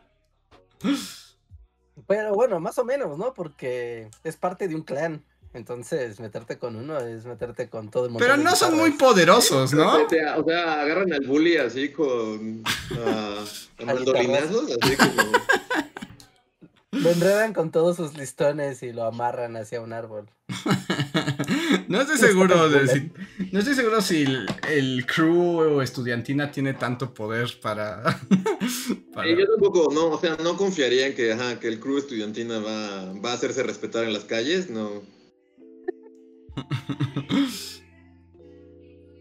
Pero 2.07 2.33
bueno, 2.33 2.59
más 2.59 2.77
o 2.79 2.85
menos, 2.85 3.17
¿no? 3.17 3.33
Porque 3.33 4.09
es 4.23 4.37
parte 4.37 4.67
de 4.67 4.75
un 4.75 4.81
clan. 4.81 5.23
Entonces, 5.53 6.19
meterte 6.19 6.57
con 6.57 6.75
uno 6.75 6.97
es 6.97 7.25
meterte 7.25 7.69
con 7.69 7.91
todo 7.91 8.05
el 8.05 8.11
mundo. 8.11 8.25
Pero 8.25 8.37
no 8.37 8.55
son 8.55 8.75
muy 8.75 8.91
poderosos, 8.91 9.71
¿no? 9.73 10.03
O 10.03 10.09
sea, 10.09 10.33
agarran 10.81 11.13
al 11.13 11.21
bully 11.27 11.57
así 11.57 11.89
con 11.89 12.63
uh, 12.91 13.85
mandolinazos, 13.85 14.75
así 14.81 14.97
como. 14.97 15.31
Lo 16.91 17.09
enredan 17.09 17.53
con 17.53 17.71
todos 17.71 17.97
sus 17.97 18.15
listones 18.17 18.83
y 18.83 18.93
lo 18.93 19.05
amarran 19.05 19.55
hacia 19.57 19.81
un 19.81 19.93
árbol. 19.93 20.29
no 21.87 22.01
estoy 22.01 22.17
seguro 22.17 22.69
de 22.69 22.87
si, 22.87 23.11
no 23.51 23.59
estoy 23.59 23.73
seguro 23.73 24.01
si 24.01 24.25
el, 24.69 25.05
crew 25.05 25.59
o 25.59 25.81
estudiantina 25.81 26.51
tiene 26.51 26.73
tanto 26.73 27.13
poder 27.13 27.59
para, 27.61 28.19
yo 28.69 29.47
tampoco, 29.47 29.89
no, 29.93 30.09
o 30.09 30.19
sea, 30.19 30.37
no 30.43 30.55
confiaría 30.55 31.07
en 31.07 31.15
que, 31.15 31.33
ajá, 31.33 31.59
que 31.59 31.67
el 31.67 31.79
crew 31.79 31.97
estudiantina 31.97 32.59
va, 32.59 33.13
va 33.13 33.31
a 33.31 33.33
hacerse 33.33 33.63
respetar 33.63 34.03
en 34.03 34.13
las 34.13 34.25
calles, 34.25 34.69
no. 34.69 35.01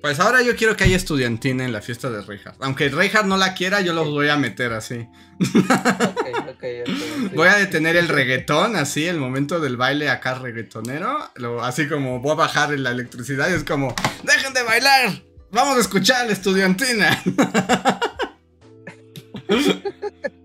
Pues 0.03 0.19
ahora 0.19 0.43
yo 0.43 0.57
quiero 0.57 0.77
que 0.77 0.83
haya 0.83 0.97
estudiantina 0.97 1.65
en 1.65 1.73
la 1.73 1.81
fiesta 1.81 2.11
de 2.11 2.23
Reinhardt. 2.23 2.61
Aunque 2.61 2.89
Reinhardt 2.89 3.27
no 3.27 3.37
la 3.37 3.55
quiera, 3.55 3.83
yo 3.83 3.93
los 3.93 4.11
voy 4.11 4.29
a 4.29 4.37
meter 4.37 4.73
así. 4.73 5.07
voy 7.37 7.47
a 7.47 7.55
detener 7.55 7.95
el 7.95 8.09
reggaetón, 8.09 8.75
así, 8.75 9.07
el 9.07 9.19
momento 9.19 9.61
del 9.61 9.77
baile 9.77 10.11
acá 10.11 10.35
reggaetonero. 10.35 11.31
así 11.63 11.87
como 11.87 12.19
voy 12.19 12.33
a 12.33 12.35
bajar 12.35 12.71
la 12.71 12.91
electricidad 12.91 13.49
y 13.49 13.53
es 13.53 13.63
como, 13.63 13.95
¡dejen 14.25 14.53
de 14.53 14.65
bailar! 14.65 15.23
¡Vamos 15.53 15.77
a 15.77 15.81
escuchar 15.81 16.23
a 16.23 16.25
la 16.25 16.33
estudiantina! 16.33 17.23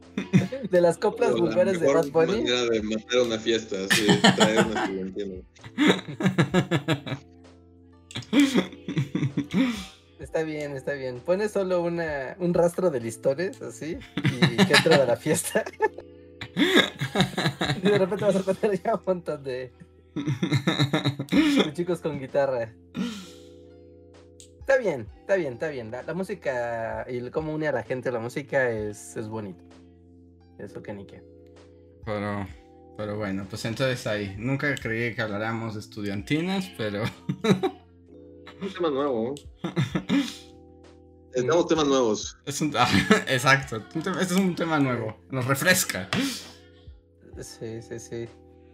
de 0.69 0.81
las 0.81 0.97
coplas 0.97 1.33
vulgares 1.33 1.79
de 1.79 1.93
Bad 1.93 2.07
Bunny. 2.07 2.43
manera 2.43 2.65
de 2.65 2.81
matar 2.81 3.21
una 3.21 3.39
fiesta, 3.39 3.77
sí, 3.91 4.07
traer 4.35 4.65
una. 4.65 4.87
Está 10.19 10.43
bien, 10.43 10.75
está 10.75 10.93
bien. 10.93 11.19
Pones 11.19 11.51
solo 11.51 11.81
una, 11.81 12.35
un 12.39 12.53
rastro 12.53 12.91
de 12.91 12.99
listones, 12.99 13.61
así, 13.61 13.97
y 14.17 14.57
que 14.57 14.73
entra 14.73 14.97
de 14.97 15.07
la 15.07 15.15
fiesta. 15.15 15.63
y 17.77 17.81
de 17.81 17.97
repente 17.97 18.25
vas 18.25 18.35
a 18.35 18.43
poner 18.43 18.83
ya 18.83 18.95
un 18.95 19.01
montón 19.05 19.43
de, 19.43 19.71
chicos 21.73 22.01
con 22.01 22.19
guitarra. 22.19 22.73
Está 24.59 24.77
bien, 24.77 25.07
está 25.21 25.35
bien, 25.35 25.53
está 25.53 25.69
bien. 25.69 25.91
La, 25.91 26.13
música 26.13 27.05
y 27.07 27.29
cómo 27.29 27.53
une 27.53 27.67
a 27.67 27.71
la 27.71 27.83
gente 27.83 28.11
la 28.11 28.19
música 28.19 28.69
es, 28.69 29.15
es 29.15 29.29
bonito. 29.29 29.63
Eso 30.59 30.81
que 30.81 30.93
ni 30.93 31.05
qué. 31.05 31.21
Pero, 32.05 32.47
pero 32.97 33.17
bueno, 33.17 33.45
pues 33.49 33.65
entonces 33.65 34.07
ahí. 34.07 34.35
Nunca 34.37 34.73
creí 34.75 35.13
que 35.13 35.21
habláramos 35.21 35.75
de 35.75 35.81
estudiantinas, 35.81 36.71
pero. 36.77 37.03
un 38.61 38.73
tema 38.73 38.89
nuevo. 38.89 39.35
Tenemos 41.33 41.67
temas 41.67 41.85
nuevos. 41.85 42.37
Es 42.45 42.61
un, 42.61 42.73
ah, 42.75 42.87
exacto. 43.27 43.83
Este 43.93 44.09
es 44.21 44.31
un 44.31 44.55
tema 44.55 44.79
nuevo. 44.79 45.15
Nos 45.29 45.45
refresca. 45.45 46.09
Sí, 47.39 47.81
sí, 47.81 47.99
sí. 47.99 48.27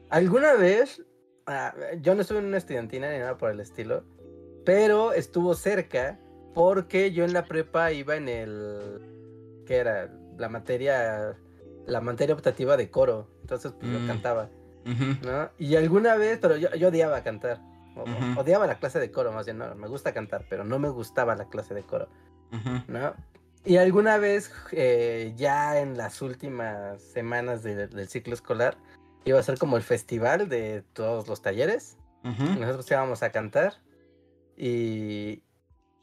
¿Alguna 0.09 0.53
vez? 0.53 1.03
Ah, 1.45 1.75
yo 2.01 2.15
no 2.15 2.21
estuve 2.21 2.39
en 2.39 2.45
una 2.45 2.57
estudiantina 2.57 3.11
ni 3.11 3.19
nada 3.19 3.37
por 3.37 3.51
el 3.51 3.59
estilo. 3.59 4.05
Pero 4.63 5.11
estuvo 5.11 5.55
cerca 5.55 6.17
porque 6.53 7.11
yo 7.11 7.25
en 7.25 7.33
la 7.33 7.43
prepa 7.43 7.91
iba 7.91 8.15
en 8.15 8.29
el. 8.29 9.63
¿Qué 9.65 9.75
era? 9.75 10.09
La 10.37 10.47
materia 10.47 11.35
la 11.85 12.01
materia 12.01 12.35
optativa 12.35 12.77
de 12.77 12.89
coro. 12.89 13.27
Entonces, 13.41 13.73
pues 13.79 13.91
mm. 13.91 14.07
cantaba. 14.07 14.49
¿no? 14.85 15.49
Y 15.57 15.75
alguna 15.75 16.15
vez, 16.15 16.39
pero 16.41 16.57
yo, 16.57 16.73
yo 16.75 16.89
odiaba 16.89 17.23
cantar. 17.23 17.61
Odiaba 18.37 18.65
la 18.65 18.79
clase 18.79 18.99
de 18.99 19.11
coro, 19.11 19.31
más 19.31 19.45
bien, 19.45 19.59
no, 19.59 19.75
me 19.75 19.87
gusta 19.87 20.13
cantar, 20.13 20.45
pero 20.49 20.63
no 20.63 20.79
me 20.79 20.89
gustaba 20.89 21.35
la 21.35 21.45
clase 21.45 21.73
de 21.73 21.83
coro. 21.83 22.09
¿no? 22.87 23.13
Y 23.65 23.77
alguna 23.77 24.17
vez, 24.17 24.51
eh, 24.71 25.33
ya 25.37 25.79
en 25.79 25.97
las 25.97 26.21
últimas 26.21 27.01
semanas 27.01 27.63
del 27.63 28.09
ciclo 28.09 28.33
escolar, 28.33 28.77
iba 29.25 29.39
a 29.39 29.43
ser 29.43 29.57
como 29.57 29.77
el 29.77 29.83
festival 29.83 30.49
de 30.49 30.83
todos 30.93 31.27
los 31.27 31.41
talleres. 31.41 31.97
Nosotros 32.23 32.89
íbamos 32.89 33.23
a 33.23 33.31
cantar. 33.31 33.75
Y, 34.57 35.43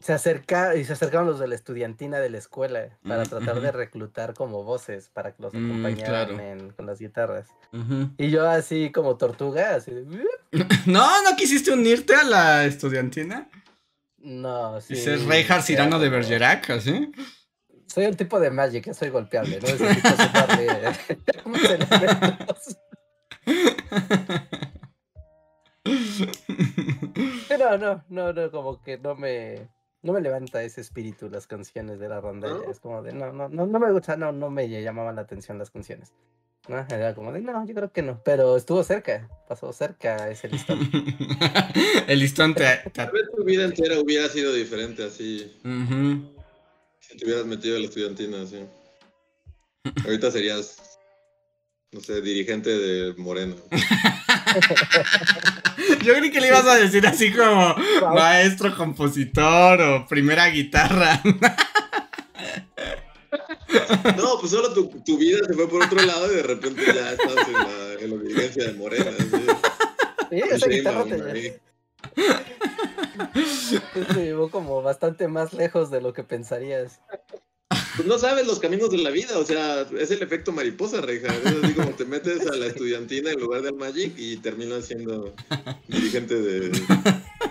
se 0.01 0.15
acerca 0.15 0.75
y 0.77 0.85
se 0.85 0.95
acercaron 0.95 1.27
los 1.27 1.39
de 1.39 1.47
la 1.47 1.55
estudiantina 1.55 2.19
de 2.21 2.31
la 2.31 2.39
escuela 2.39 2.89
para 3.07 3.25
tratar 3.25 3.61
de 3.61 3.71
reclutar 3.71 4.33
como 4.33 4.65
voces 4.65 5.11
para 5.11 5.33
que 5.33 5.43
los 5.43 5.53
mm, 5.53 5.57
acompañaran 5.57 6.71
con 6.71 6.87
las 6.87 6.99
guitarras. 6.99 7.49
Y 8.17 8.31
yo 8.31 8.49
así 8.49 8.91
como 8.93 9.19
tortuga, 9.19 9.75
así 9.75 9.93
No, 10.87 11.23
¿no 11.23 11.37
quisiste 11.37 11.71
unirte 11.71 12.15
a 12.15 12.25
la 12.25 12.65
estudiantina? 12.65 13.51
No, 14.17 14.81
sí. 14.81 14.95
Dices 14.95 15.25
Reinhard 15.27 15.63
Cirano 15.63 15.99
de 15.99 16.09
Bergerac, 16.09 16.71
así. 16.71 17.13
Soy 17.87 18.07
un 18.07 18.17
tipo 18.17 18.41
de 18.41 18.51
Magic, 18.51 18.93
soy 18.95 19.11
golpeable, 19.11 19.61
¿no? 19.61 19.69
Ese 19.69 19.87
tipo 21.27 21.51
Pero 27.49 27.77
no, 27.77 28.03
no, 28.09 28.33
no, 28.33 28.51
como 28.51 28.83
que 28.83 28.97
no 28.97 29.15
me 29.15 29.69
no 30.03 30.13
me 30.13 30.21
levanta 30.21 30.63
ese 30.63 30.81
espíritu 30.81 31.29
las 31.29 31.47
canciones 31.47 31.99
de 31.99 32.09
la 32.09 32.21
rondalla. 32.21 32.71
Es 32.71 32.81
como 32.81 33.03
de, 33.03 33.13
no, 33.13 33.33
no, 33.33 33.49
no, 33.49 33.67
no 33.67 33.79
me 33.79 33.93
gusta, 33.93 34.17
no, 34.17 34.33
no 34.33 34.51
me 34.51 34.69
llamaban 34.69 35.17
la 35.17 35.23
atención 35.23 35.59
las 35.59 35.71
canciones. 35.71 36.13
¿no? 36.69 36.79
Era 36.89 37.15
como 37.15 37.33
de, 37.33 37.41
no, 37.41 37.67
yo 37.67 37.75
creo 37.75 37.93
que 37.93 38.03
no. 38.03 38.23
Pero 38.25 38.57
estuvo 38.57 38.83
cerca, 38.83 39.29
pasó 39.49 39.73
cerca 39.73 40.31
ese 40.31 40.49
listón. 40.49 40.79
El 42.09 42.19
listón 42.19 42.55
te... 42.55 42.65
Tal 42.93 43.11
vez 43.11 43.29
tu 43.37 43.45
vida 43.45 43.65
entera 43.65 43.99
hubiera 44.01 44.29
sido 44.29 44.53
diferente 44.55 45.05
así. 45.05 45.59
Si 47.01 47.17
te 47.17 47.25
hubieras 47.25 47.47
metido 47.47 47.77
en 47.77 47.83
la 47.83 47.89
estudiantina, 47.89 48.43
así. 48.43 48.65
Ahorita 50.05 50.31
serías, 50.31 50.90
no 51.93 52.01
sé, 52.01 52.21
dirigente 52.21 52.71
de 52.71 53.15
Moreno. 53.15 53.57
Yo 56.05 56.15
creí 56.15 56.31
que 56.31 56.41
le 56.41 56.47
ibas 56.49 56.67
a 56.67 56.77
decir 56.77 57.07
así 57.07 57.33
como 57.33 57.75
maestro, 58.15 58.77
compositor 58.77 59.81
o 59.81 60.07
primera 60.07 60.49
guitarra. 60.49 61.23
No, 64.17 64.39
pues 64.39 64.53
solo 64.53 64.73
tu, 64.73 64.89
tu, 65.05 65.19
vida 65.19 65.41
se 65.47 65.55
fue 65.55 65.69
por 65.69 65.85
otro 65.85 66.01
lado 66.03 66.33
y 66.33 66.37
de 66.37 66.43
repente 66.43 66.83
ya 66.87 67.13
estás 67.13 67.49
en 67.49 67.53
la, 67.53 67.93
en 68.01 68.11
la 68.11 68.17
dirigencia 68.23 68.65
de 68.65 68.73
Morena. 68.75 69.13
Sí, 70.31 70.43
esa 70.51 70.69
guitarra 70.69 71.05
te, 71.05 71.61
te 74.15 74.25
llevó 74.25 74.51
como 74.51 74.83
bastante 74.83 75.29
más 75.29 75.53
lejos 75.53 75.91
de 75.91 76.01
lo 76.01 76.13
que 76.13 76.23
pensarías. 76.23 77.01
Pues 78.01 78.09
no 78.09 78.19
sabes 78.19 78.47
los 78.47 78.59
caminos 78.59 78.91
de 78.91 78.97
la 78.97 79.11
vida, 79.11 79.37
o 79.37 79.45
sea, 79.45 79.83
es 79.83 80.11
el 80.11 80.23
efecto 80.23 80.53
mariposa, 80.53 81.03
Reija. 81.03 81.27
Es 81.27 81.63
así 81.63 81.75
como 81.75 81.91
te 81.91 82.07
metes 82.07 82.47
a 82.47 82.57
la 82.57 82.65
estudiantina 82.65 83.31
en 83.31 83.39
lugar 83.39 83.61
del 83.61 83.75
Magic 83.75 84.15
y 84.17 84.39
terminas 84.39 84.87
siendo 84.87 85.35
dirigente 85.87 86.35
de, 86.41 86.71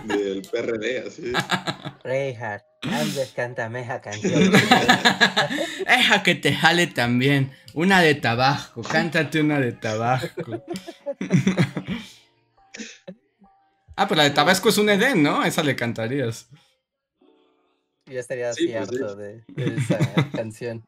del 0.06 0.42
PRD, 0.50 1.06
así. 1.06 1.32
Reija, 2.02 2.64
antes 2.82 3.32
cántame 3.36 3.82
esa 3.82 4.00
canción. 4.00 4.50
Deja 5.86 6.22
que 6.24 6.34
te 6.34 6.52
jale 6.52 6.88
también. 6.88 7.52
Una 7.72 8.00
de 8.00 8.16
Tabasco, 8.16 8.82
cántate 8.82 9.40
una 9.42 9.60
de 9.60 9.70
Tabasco. 9.70 10.64
ah, 13.94 14.08
pero 14.08 14.16
la 14.16 14.24
de 14.24 14.30
Tabasco 14.30 14.70
es 14.70 14.78
un 14.78 14.90
Edén, 14.90 15.22
¿no? 15.22 15.44
Esa 15.44 15.62
le 15.62 15.76
cantarías. 15.76 16.48
Yo 18.10 18.20
estaría 18.20 18.52
Sí, 18.52 18.72
así 18.72 18.88
pues, 18.88 19.00
harto 19.02 19.16
de, 19.16 19.44
de 19.54 19.76
esa 19.76 19.98
canción. 20.32 20.84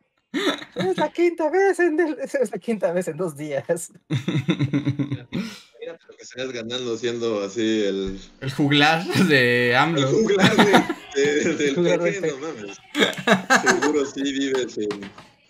Es 0.74 0.96
la 0.96 1.12
quinta 1.12 1.50
vez 1.50 1.78
en 1.78 1.96
del- 1.96 2.16
es 2.20 2.50
la 2.50 2.58
quinta 2.58 2.90
vez 2.92 3.06
en 3.08 3.16
dos 3.18 3.36
días. 3.36 3.92
Imagínate 4.08 5.36
lo 6.08 6.16
que 6.16 6.22
estarías 6.22 6.52
ganando 6.52 6.96
siendo 6.96 7.44
así 7.44 7.84
el, 7.84 8.18
El 8.40 8.50
juglar 8.52 9.04
de 9.04 9.70
el 9.70 9.76
AMLO. 9.76 10.08
juglar 10.08 10.56
de- 10.56 11.22
de- 11.22 11.54
del 11.54 11.74
Juglar 11.74 12.00
PG, 12.00 12.26
no 12.26 12.38
mames. 12.38 12.78
Seguro 13.80 14.06
sí 14.06 14.22
vives 14.22 14.78
en, 14.78 14.88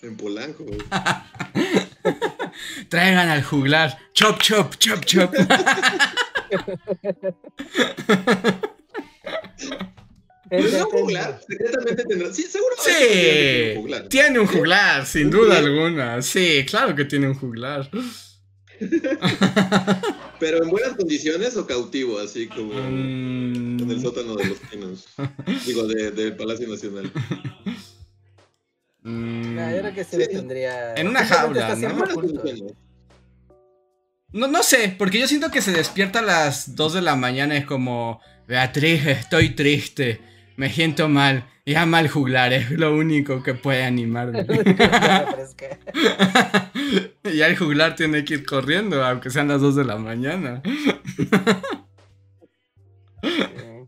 en 0.03 0.17
Polanco. 0.17 0.65
güey. 0.65 0.79
Traigan 2.89 3.29
al 3.29 3.45
juglar. 3.45 3.97
Chop, 4.15 4.41
chop, 4.41 4.75
chop, 4.79 5.05
chop. 5.05 5.33
Pero 10.55 10.69
es 10.69 10.75
un 10.75 10.91
juglar, 10.91 11.41
secretamente 11.49 12.05
tendrá. 12.05 12.33
Sí, 12.33 12.43
seguro. 12.43 12.75
tiene 12.85 12.99
Sí, 12.99 13.71
un 13.77 13.83
juglar. 13.83 14.09
tiene 14.09 14.39
un 14.41 14.47
juglar, 14.47 15.07
sin 15.13 15.31
duda 15.31 15.59
alguna. 15.59 16.21
Sí, 16.21 16.65
claro 16.69 16.95
que 16.95 17.05
tiene 17.07 17.27
un 17.29 17.35
juglar. 17.35 17.89
Pero 20.41 20.63
en 20.63 20.71
buenas 20.71 20.95
condiciones 20.97 21.57
o 21.57 21.67
cautivo, 21.67 22.19
así 22.19 22.49
como 22.49 22.73
en 22.75 23.79
el 23.89 23.97
Mm, 23.97 24.03
sótano 24.03 24.35
de 24.37 24.45
los 24.47 24.59
pinos. 24.59 25.07
Digo, 25.67 25.87
de- 25.87 26.11
del 26.11 26.37
Palacio 26.37 26.69
Nacional. 26.69 27.11
mm, 29.03 29.55
No, 29.57 29.71
yo 29.71 29.79
creo 29.81 29.95
que 29.95 30.05
sí, 30.05 30.11
Sí. 30.13 30.17
le 30.19 30.27
tendría. 30.29 30.95
En 30.97 31.09
una 31.09 31.25
jaula, 31.25 31.75
¿no? 31.77 31.89
No, 34.33 34.49
no 34.49 34.63
sé, 34.63 34.95
porque 34.99 35.19
yo 35.21 35.29
siento 35.29 35.51
que 35.51 35.61
se 35.61 35.73
despierta 35.73 36.21
a 36.21 36.23
las 36.23 36.75
2 36.75 36.95
de 36.95 37.03
la 37.03 37.17
mañana 37.17 37.55
y 37.55 37.59
es 37.59 37.67
como, 37.67 38.21
Beatriz, 38.49 39.07
estoy 39.07 39.51
triste, 39.51 40.21
me 40.57 40.71
siento 40.71 41.09
mal, 41.09 41.45
llama 41.67 41.99
al 41.99 42.09
juglar, 42.09 42.53
es 42.53 42.71
lo 42.71 42.95
único 42.95 43.43
que 43.43 43.55
puede 43.55 43.85
animarme. 43.85 44.47
Ya 47.25 47.47
el 47.47 47.57
juglar 47.59 47.95
tiene 47.95 48.25
que 48.25 48.35
ir 48.35 48.45
corriendo, 48.45 49.05
aunque 49.05 49.31
sean 49.31 49.49
las 49.49 49.61
2 49.61 49.77
de 49.77 49.85
la 49.85 49.97
mañana. 49.97 50.63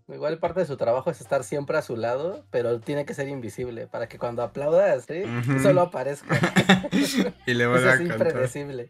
Igual 0.09 0.39
parte 0.39 0.61
de 0.61 0.67
su 0.67 0.77
trabajo 0.77 1.11
es 1.11 1.21
estar 1.21 1.43
siempre 1.45 1.77
a 1.77 1.83
su 1.83 1.97
lado, 1.97 2.47
pero 2.51 2.81
tiene 2.81 3.05
que 3.05 3.15
ser 3.15 3.29
invisible 3.29 3.89
para 3.89 4.07
que 4.09 4.19
cuando 4.19 4.43
aplaudas, 4.43 5.07
solo 5.63 5.83
aparezca. 5.83 6.39
y 7.47 7.55
le 7.55 7.65
Eso 7.65 7.73
voy 7.73 7.83
a 7.83 7.93
es 7.95 7.99
cantar. 7.99 8.27
impredecible. 8.29 8.89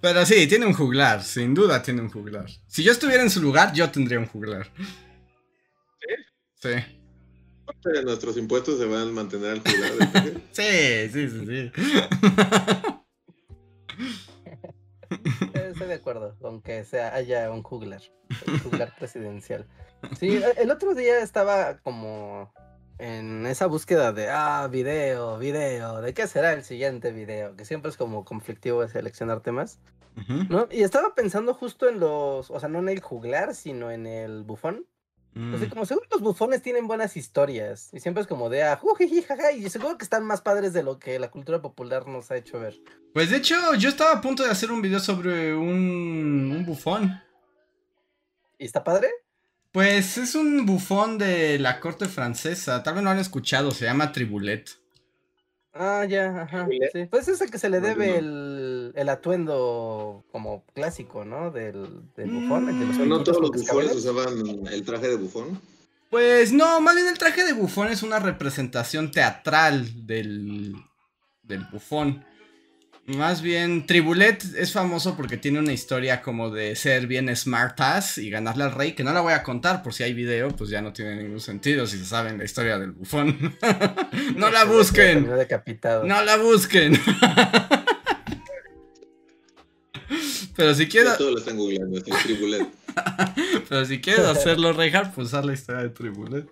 Pero 0.00 0.24
sí, 0.24 0.46
tiene 0.46 0.66
un 0.66 0.72
juglar, 0.72 1.22
sin 1.22 1.54
duda 1.54 1.82
tiene 1.82 2.00
un 2.00 2.10
juglar. 2.10 2.46
Si 2.66 2.82
yo 2.82 2.92
estuviera 2.92 3.22
en 3.22 3.30
su 3.30 3.42
lugar, 3.42 3.72
yo 3.74 3.90
tendría 3.90 4.18
un 4.18 4.26
juglar. 4.26 4.70
¿Sí? 6.54 6.70
Parte 7.66 7.90
de 7.90 8.02
nuestros 8.04 8.36
impuestos 8.36 8.78
se 8.78 8.86
van 8.86 9.08
a 9.08 9.12
mantener 9.12 9.50
al 9.52 9.60
juglar 9.60 10.12
PG. 10.12 10.40
Sí, 10.52 11.10
sí, 11.12 11.28
sí, 11.28 11.46
sí. 11.46 11.72
Eh, 15.54 15.70
Estoy 15.72 15.88
de 15.88 15.94
acuerdo 15.94 16.36
con 16.40 16.62
que 16.62 16.84
sea, 16.84 17.14
haya 17.14 17.50
un 17.50 17.62
juglar, 17.62 18.02
un 18.46 18.58
juglar 18.60 18.94
presidencial. 18.98 19.66
Sí, 20.18 20.40
el 20.56 20.70
otro 20.70 20.94
día 20.94 21.20
estaba 21.20 21.78
como 21.78 22.52
en 23.00 23.46
esa 23.46 23.66
búsqueda 23.66 24.12
de, 24.12 24.28
ah, 24.28 24.68
video, 24.70 25.38
video, 25.38 26.02
¿de 26.02 26.12
qué 26.12 26.26
será 26.26 26.52
el 26.52 26.64
siguiente 26.64 27.12
video? 27.12 27.56
Que 27.56 27.64
siempre 27.64 27.90
es 27.90 27.96
como 27.96 28.24
conflictivo 28.24 28.86
seleccionar 28.86 29.40
temas, 29.40 29.78
Ujú. 30.16 30.44
¿no? 30.48 30.68
Y 30.70 30.82
estaba 30.82 31.14
pensando 31.14 31.54
justo 31.54 31.88
en 31.88 31.98
los, 31.98 32.50
o 32.50 32.60
sea, 32.60 32.68
no 32.68 32.78
en 32.80 32.90
el 32.90 33.00
juglar, 33.00 33.54
sino 33.54 33.90
en 33.90 34.06
el 34.06 34.42
bufón. 34.42 34.86
Mm. 35.32 35.58
Sea, 35.58 35.70
como 35.70 35.86
seguro 35.86 36.06
los 36.10 36.20
bufones 36.20 36.60
tienen 36.60 36.88
buenas 36.88 37.16
historias 37.16 37.90
y 37.92 38.00
siempre 38.00 38.20
es 38.20 38.26
como 38.26 38.50
de, 38.50 38.64
ah, 38.64 38.76
jujiji, 38.76 39.22
jaja, 39.22 39.52
y 39.52 39.70
seguro 39.70 39.96
que 39.96 40.04
están 40.04 40.24
más 40.24 40.42
padres 40.42 40.72
de 40.72 40.82
lo 40.82 40.98
que 40.98 41.18
la 41.18 41.30
cultura 41.30 41.62
popular 41.62 42.06
nos 42.06 42.30
ha 42.30 42.36
hecho 42.36 42.60
ver. 42.60 42.78
Pues 43.14 43.30
de 43.30 43.36
hecho, 43.36 43.74
yo 43.76 43.88
estaba 43.88 44.12
a 44.12 44.20
punto 44.20 44.42
de 44.42 44.50
hacer 44.50 44.70
un 44.70 44.82
video 44.82 45.00
sobre 45.00 45.54
un, 45.54 46.52
un 46.54 46.66
bufón. 46.66 47.22
¿Y 48.58 48.66
está 48.66 48.84
padre? 48.84 49.08
Pues 49.72 50.18
es 50.18 50.34
un 50.34 50.66
bufón 50.66 51.18
de 51.18 51.58
la 51.58 51.80
corte 51.80 52.06
francesa. 52.08 52.82
Tal 52.82 52.94
vez 52.94 53.02
no 53.02 53.10
lo 53.10 53.12
han 53.14 53.18
escuchado, 53.20 53.70
se 53.72 53.84
llama 53.84 54.12
Tribulet. 54.12 54.70
Ah, 55.72 56.04
ya, 56.08 56.42
ajá. 56.42 56.72
Sí. 56.92 57.06
Pues 57.10 57.28
es 57.28 57.40
el 57.40 57.50
que 57.50 57.58
se 57.58 57.68
le 57.70 57.80
debe 57.80 58.08
no. 58.08 58.14
el, 58.18 58.92
el 58.96 59.08
atuendo 59.08 60.24
como 60.32 60.64
clásico, 60.74 61.24
¿no? 61.24 61.50
Del, 61.52 62.12
del 62.16 62.30
bufón, 62.30 62.68
el 62.68 62.78
de 62.78 62.86
los 62.86 62.98
Mm, 62.98 63.02
O 63.02 63.06
no 63.06 63.22
todos 63.22 63.40
los 63.40 63.50
bufones 63.52 63.94
usaban 63.94 64.66
el 64.66 64.84
traje 64.84 65.08
de 65.08 65.16
bufón. 65.16 65.60
Pues 66.08 66.52
no, 66.52 66.80
más 66.80 66.94
bien 66.96 67.06
el 67.08 67.18
traje 67.18 67.44
de 67.44 67.52
bufón 67.52 67.88
es 67.88 68.02
una 68.02 68.18
representación 68.18 69.12
teatral 69.12 70.06
del, 70.06 70.74
del 71.42 71.64
bufón. 71.66 72.24
Más 73.06 73.42
bien, 73.42 73.86
Tribulet 73.86 74.44
es 74.56 74.72
famoso 74.72 75.16
porque 75.16 75.36
tiene 75.36 75.58
una 75.58 75.72
historia 75.72 76.22
como 76.22 76.50
de 76.50 76.76
ser 76.76 77.08
bien 77.08 77.34
smartass 77.34 78.18
y 78.18 78.30
ganarle 78.30 78.64
al 78.64 78.72
rey, 78.72 78.92
que 78.92 79.02
no 79.02 79.12
la 79.12 79.20
voy 79.20 79.32
a 79.32 79.42
contar 79.42 79.82
por 79.82 79.92
si 79.92 80.04
hay 80.04 80.14
video, 80.14 80.48
pues 80.50 80.70
ya 80.70 80.80
no 80.80 80.92
tiene 80.92 81.16
ningún 81.16 81.40
sentido 81.40 81.86
si 81.86 81.98
se 81.98 82.04
saben 82.04 82.38
la 82.38 82.44
historia 82.44 82.78
del 82.78 82.92
bufón. 82.92 83.56
no 84.36 84.50
la 84.50 84.62
Que 84.62 84.68
busquen, 84.68 85.26
no 85.26 86.22
la 86.22 86.36
busquen. 86.36 87.00
Pero 90.56 90.74
si 90.74 90.88
quiero, 90.88 91.10
Ya 91.10 91.16
todos 91.16 91.32
lo 91.32 91.38
están 91.38 91.56
googleando, 91.56 91.96
es 91.96 92.04
tribulet. 92.04 92.68
pero 93.68 93.84
si 93.84 94.00
quieres 94.00 94.24
hacerlo 94.24 94.72
rejar, 94.72 95.12
pues 95.14 95.32
haz 95.34 95.44
la 95.44 95.52
historia 95.52 95.82
de 95.82 95.90
Tribulet. 95.90 96.46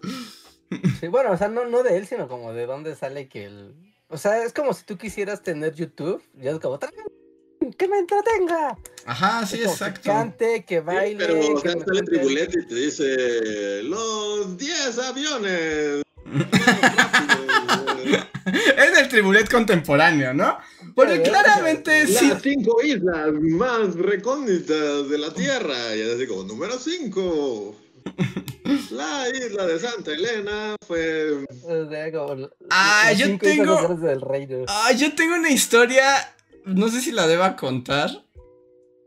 Sí, 1.00 1.08
bueno, 1.08 1.32
o 1.32 1.36
sea, 1.36 1.48
no, 1.48 1.66
no 1.66 1.82
de 1.82 1.96
él, 1.96 2.06
sino 2.06 2.28
como 2.28 2.52
de 2.52 2.66
dónde 2.66 2.94
sale 2.94 3.28
que 3.28 3.46
el... 3.46 3.74
O 4.08 4.16
sea, 4.16 4.42
es 4.44 4.52
como 4.52 4.72
si 4.72 4.84
tú 4.84 4.96
quisieras 4.96 5.42
tener 5.42 5.74
YouTube, 5.74 6.22
y 6.40 6.48
es 6.48 6.58
como, 6.58 6.78
"Tráeme 6.78 7.02
que 7.76 7.88
me 7.88 7.98
entretenga. 7.98 8.78
Ajá, 9.04 9.44
sí, 9.46 9.56
Es 9.56 9.62
como 9.62 9.72
exacto. 9.74 10.00
Que 10.02 10.08
cante, 10.08 10.64
que 10.64 10.76
Sí, 10.76 10.80
baile. 10.80 11.26
pero 11.26 11.54
o 11.54 11.60
sea, 11.60 11.72
sale 11.72 12.02
tribulet 12.02 12.50
y 12.56 12.66
te 12.66 12.74
dice 12.74 13.82
los 13.82 14.56
10 14.56 14.98
aviones. 14.98 16.02
Es 18.78 18.98
el 18.98 19.08
tribulet 19.08 19.50
contemporáneo, 19.50 20.32
¿no? 20.32 20.56
Porque 20.94 21.20
claramente 21.22 22.06
Las 22.08 22.18
sí. 22.18 22.32
cinco 22.42 22.80
islas 22.82 23.32
más 23.40 23.94
recónditas 23.94 25.08
de 25.10 25.18
la 25.18 25.32
Tierra. 25.34 25.94
Y 25.94 26.00
es 26.00 26.14
así 26.14 26.26
como, 26.26 26.44
número 26.44 26.78
5. 26.78 27.76
La 28.90 29.28
isla 29.28 29.66
de 29.66 29.78
Santa 29.78 30.12
Elena 30.12 30.76
fue. 30.86 31.46
Ah, 32.70 33.12
yo 33.12 33.38
tengo- 33.38 33.94
del 33.96 34.20
reino. 34.20 34.64
Ah, 34.68 34.92
yo 34.92 35.14
tengo 35.14 35.34
una 35.36 35.50
historia, 35.50 36.34
no 36.64 36.88
sé 36.88 37.00
si 37.00 37.12
la 37.12 37.26
deba 37.26 37.56
contar, 37.56 38.10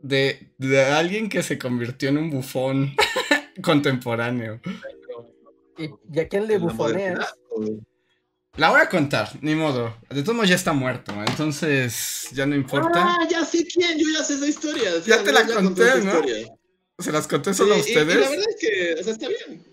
de, 0.00 0.52
de 0.58 0.84
alguien 0.84 1.28
que 1.28 1.42
se 1.42 1.58
convirtió 1.58 2.08
en 2.08 2.18
un 2.18 2.30
bufón 2.30 2.94
contemporáneo. 3.62 4.60
¿Y, 5.78 5.90
y 6.12 6.20
a 6.20 6.28
quién 6.28 6.46
le 6.46 6.58
bufoneas? 6.58 7.34
La 8.56 8.68
voy 8.70 8.80
a 8.82 8.88
contar, 8.88 9.30
ni 9.40 9.54
modo. 9.54 9.96
De 10.10 10.22
todos 10.22 10.34
modos 10.34 10.50
ya 10.50 10.56
está 10.56 10.72
muerto, 10.74 11.12
entonces 11.26 12.28
ya 12.32 12.44
no 12.44 12.54
importa. 12.54 13.14
Ah, 13.18 13.26
ya 13.30 13.44
sé 13.44 13.64
quién, 13.66 13.96
yo 13.98 14.04
ya 14.16 14.22
sé 14.24 14.34
esa 14.34 14.46
historia. 14.46 14.90
Ya 15.06 15.22
te 15.22 15.32
la 15.32 15.46
conté, 15.46 15.82
¿no? 16.02 16.12
historia. 16.18 16.48
Se 17.02 17.12
las 17.12 17.26
conté 17.26 17.52
solo 17.54 17.74
a 17.74 17.78
y- 17.78 17.80
Y, 17.80 17.94
la 17.94 18.00
ustedes. 18.02 18.30
verdad 18.30 18.44
es 18.48 18.56
que, 18.60 18.94
o 19.00 19.04
sea, 19.04 19.12
está 19.12 19.28
bien. 19.28 19.64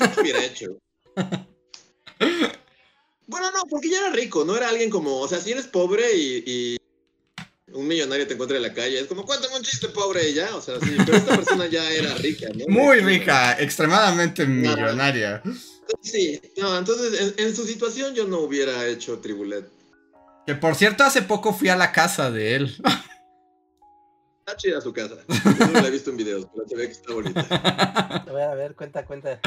Yo 0.00 0.06
lo 0.16 0.22
hubiera 0.22 0.44
hecho. 0.44 0.78
Bueno, 3.26 3.50
no, 3.52 3.62
porque 3.70 3.88
ya 3.88 3.98
era 4.00 4.10
rico, 4.10 4.44
no 4.44 4.54
era 4.56 4.68
alguien 4.68 4.90
como, 4.90 5.18
o 5.20 5.26
sea, 5.26 5.40
si 5.40 5.50
eres 5.50 5.66
pobre 5.66 6.14
y, 6.14 6.44
y 6.46 6.76
un 7.72 7.88
millonario 7.88 8.26
te 8.26 8.34
encuentra 8.34 8.58
en 8.58 8.62
la 8.62 8.74
calle, 8.74 9.00
es 9.00 9.06
como, 9.06 9.24
cuéntame 9.24 9.56
un 9.56 9.62
chiste 9.62 9.88
pobre 9.88 10.28
y 10.28 10.34
ya, 10.34 10.54
o 10.54 10.60
sea, 10.60 10.78
sí, 10.78 10.90
pero 11.06 11.16
esta 11.16 11.34
persona 11.36 11.66
ya 11.66 11.90
era 11.90 12.14
rica, 12.16 12.48
¿no? 12.54 12.66
Muy 12.68 13.00
rica, 13.00 13.56
extremadamente 13.58 14.44
millonaria. 14.46 15.42
Sí, 16.02 16.38
no, 16.58 16.76
entonces 16.78 17.34
en, 17.38 17.46
en 17.46 17.56
su 17.56 17.64
situación 17.66 18.14
yo 18.14 18.26
no 18.26 18.40
hubiera 18.40 18.86
hecho 18.88 19.18
tribulet. 19.20 19.66
Que 20.46 20.54
por 20.54 20.74
cierto, 20.74 21.02
hace 21.04 21.22
poco 21.22 21.54
fui 21.54 21.70
a 21.70 21.76
la 21.76 21.92
casa 21.92 22.30
de 22.30 22.56
él. 22.56 22.76
Está 24.46 24.58
chida 24.58 24.80
su 24.82 24.92
casa. 24.92 25.14
Yo 25.58 25.66
no 25.68 25.80
la 25.80 25.88
he 25.88 25.90
visto 25.90 26.10
en 26.10 26.18
videos, 26.18 26.46
pero 26.52 26.68
se 26.68 26.76
ve 26.76 26.84
que 26.84 26.92
está 26.92 27.14
bonita. 27.14 27.40
A 28.26 28.30
ver, 28.30 28.42
a 28.42 28.54
ver, 28.54 28.74
cuenta, 28.74 29.06
cuenta. 29.06 29.40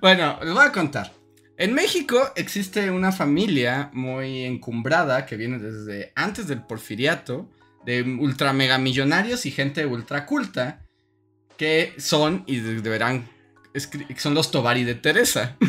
Bueno, 0.00 0.38
les 0.44 0.54
voy 0.54 0.64
a 0.64 0.70
contar. 0.70 1.12
En 1.56 1.74
México 1.74 2.16
existe 2.36 2.92
una 2.92 3.10
familia 3.10 3.90
muy 3.92 4.44
encumbrada 4.44 5.26
que 5.26 5.36
viene 5.36 5.58
desde 5.58 6.12
antes 6.14 6.46
del 6.46 6.62
porfiriato, 6.62 7.50
de 7.84 8.02
ultra 8.02 8.52
mega 8.52 8.78
millonarios 8.78 9.46
y 9.46 9.50
gente 9.50 9.84
ultra 9.84 10.26
culta, 10.26 10.86
que 11.56 11.92
son, 11.98 12.44
y 12.46 12.60
deberán, 12.60 13.28
son 14.16 14.34
los 14.34 14.52
Tobari 14.52 14.84
de 14.84 14.94
Teresa. 14.94 15.56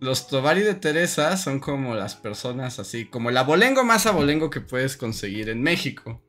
Los 0.00 0.28
Tobari 0.28 0.60
de 0.60 0.74
Teresa 0.74 1.36
son 1.38 1.60
como 1.60 1.94
las 1.94 2.14
personas 2.14 2.78
así, 2.78 3.06
como 3.06 3.30
el 3.30 3.36
abolengo 3.38 3.84
más 3.84 4.04
abolengo 4.04 4.50
que 4.50 4.60
puedes 4.60 4.98
conseguir 4.98 5.48
en 5.48 5.62
México. 5.62 6.20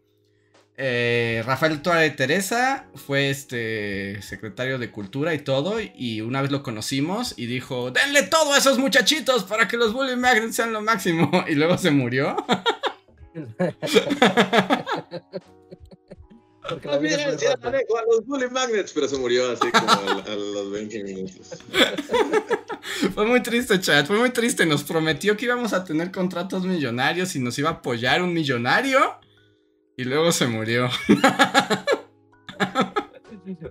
Eh, 0.77 1.41
Rafael 1.45 1.81
Tobar 1.81 2.01
de 2.01 2.09
Teresa 2.09 2.87
fue 2.95 3.29
este 3.29 4.21
secretario 4.21 4.77
de 4.77 4.91
cultura 4.91 5.33
y 5.33 5.39
todo, 5.39 5.77
y 5.79 6.19
una 6.19 6.41
vez 6.41 6.51
lo 6.51 6.63
conocimos 6.63 7.33
y 7.37 7.45
dijo, 7.45 7.91
denle 7.91 8.23
todo 8.23 8.51
a 8.51 8.57
esos 8.57 8.77
muchachitos 8.77 9.45
para 9.45 9.69
que 9.69 9.77
los 9.77 9.93
Bully 9.93 10.17
Magnets 10.17 10.57
sean 10.57 10.73
lo 10.73 10.81
máximo, 10.81 11.31
y 11.47 11.55
luego 11.55 11.77
se 11.77 11.91
murió. 11.91 12.35
Porque 16.67 16.87
la 16.87 16.97
vida 16.97 17.29
es 17.29 17.45
a 17.45 17.57
los 18.09 18.25
Bully 18.25 18.49
Magnets, 18.49 18.91
pero 18.91 19.07
se 19.07 19.17
murió 19.17 19.51
así 19.51 19.71
como 19.71 19.87
a, 19.87 20.35
los 20.35 20.71
20 20.71 21.03
minutos. 21.03 21.59
Fue 23.13 23.25
muy 23.25 23.43
triste, 23.43 23.79
chat. 23.79 24.07
Fue 24.07 24.17
muy 24.17 24.31
triste. 24.31 24.65
Nos 24.65 24.83
prometió 24.83 25.37
que 25.37 25.45
íbamos 25.45 25.73
a 25.73 25.83
tener 25.83 26.11
contratos 26.11 26.65
millonarios 26.65 27.35
y 27.35 27.39
nos 27.39 27.57
iba 27.59 27.69
a 27.69 27.73
apoyar 27.73 28.23
un 28.23 28.33
millonario. 28.33 28.99
Y 29.97 30.03
luego 30.03 30.31
se 30.31 30.47
murió. 30.47 30.89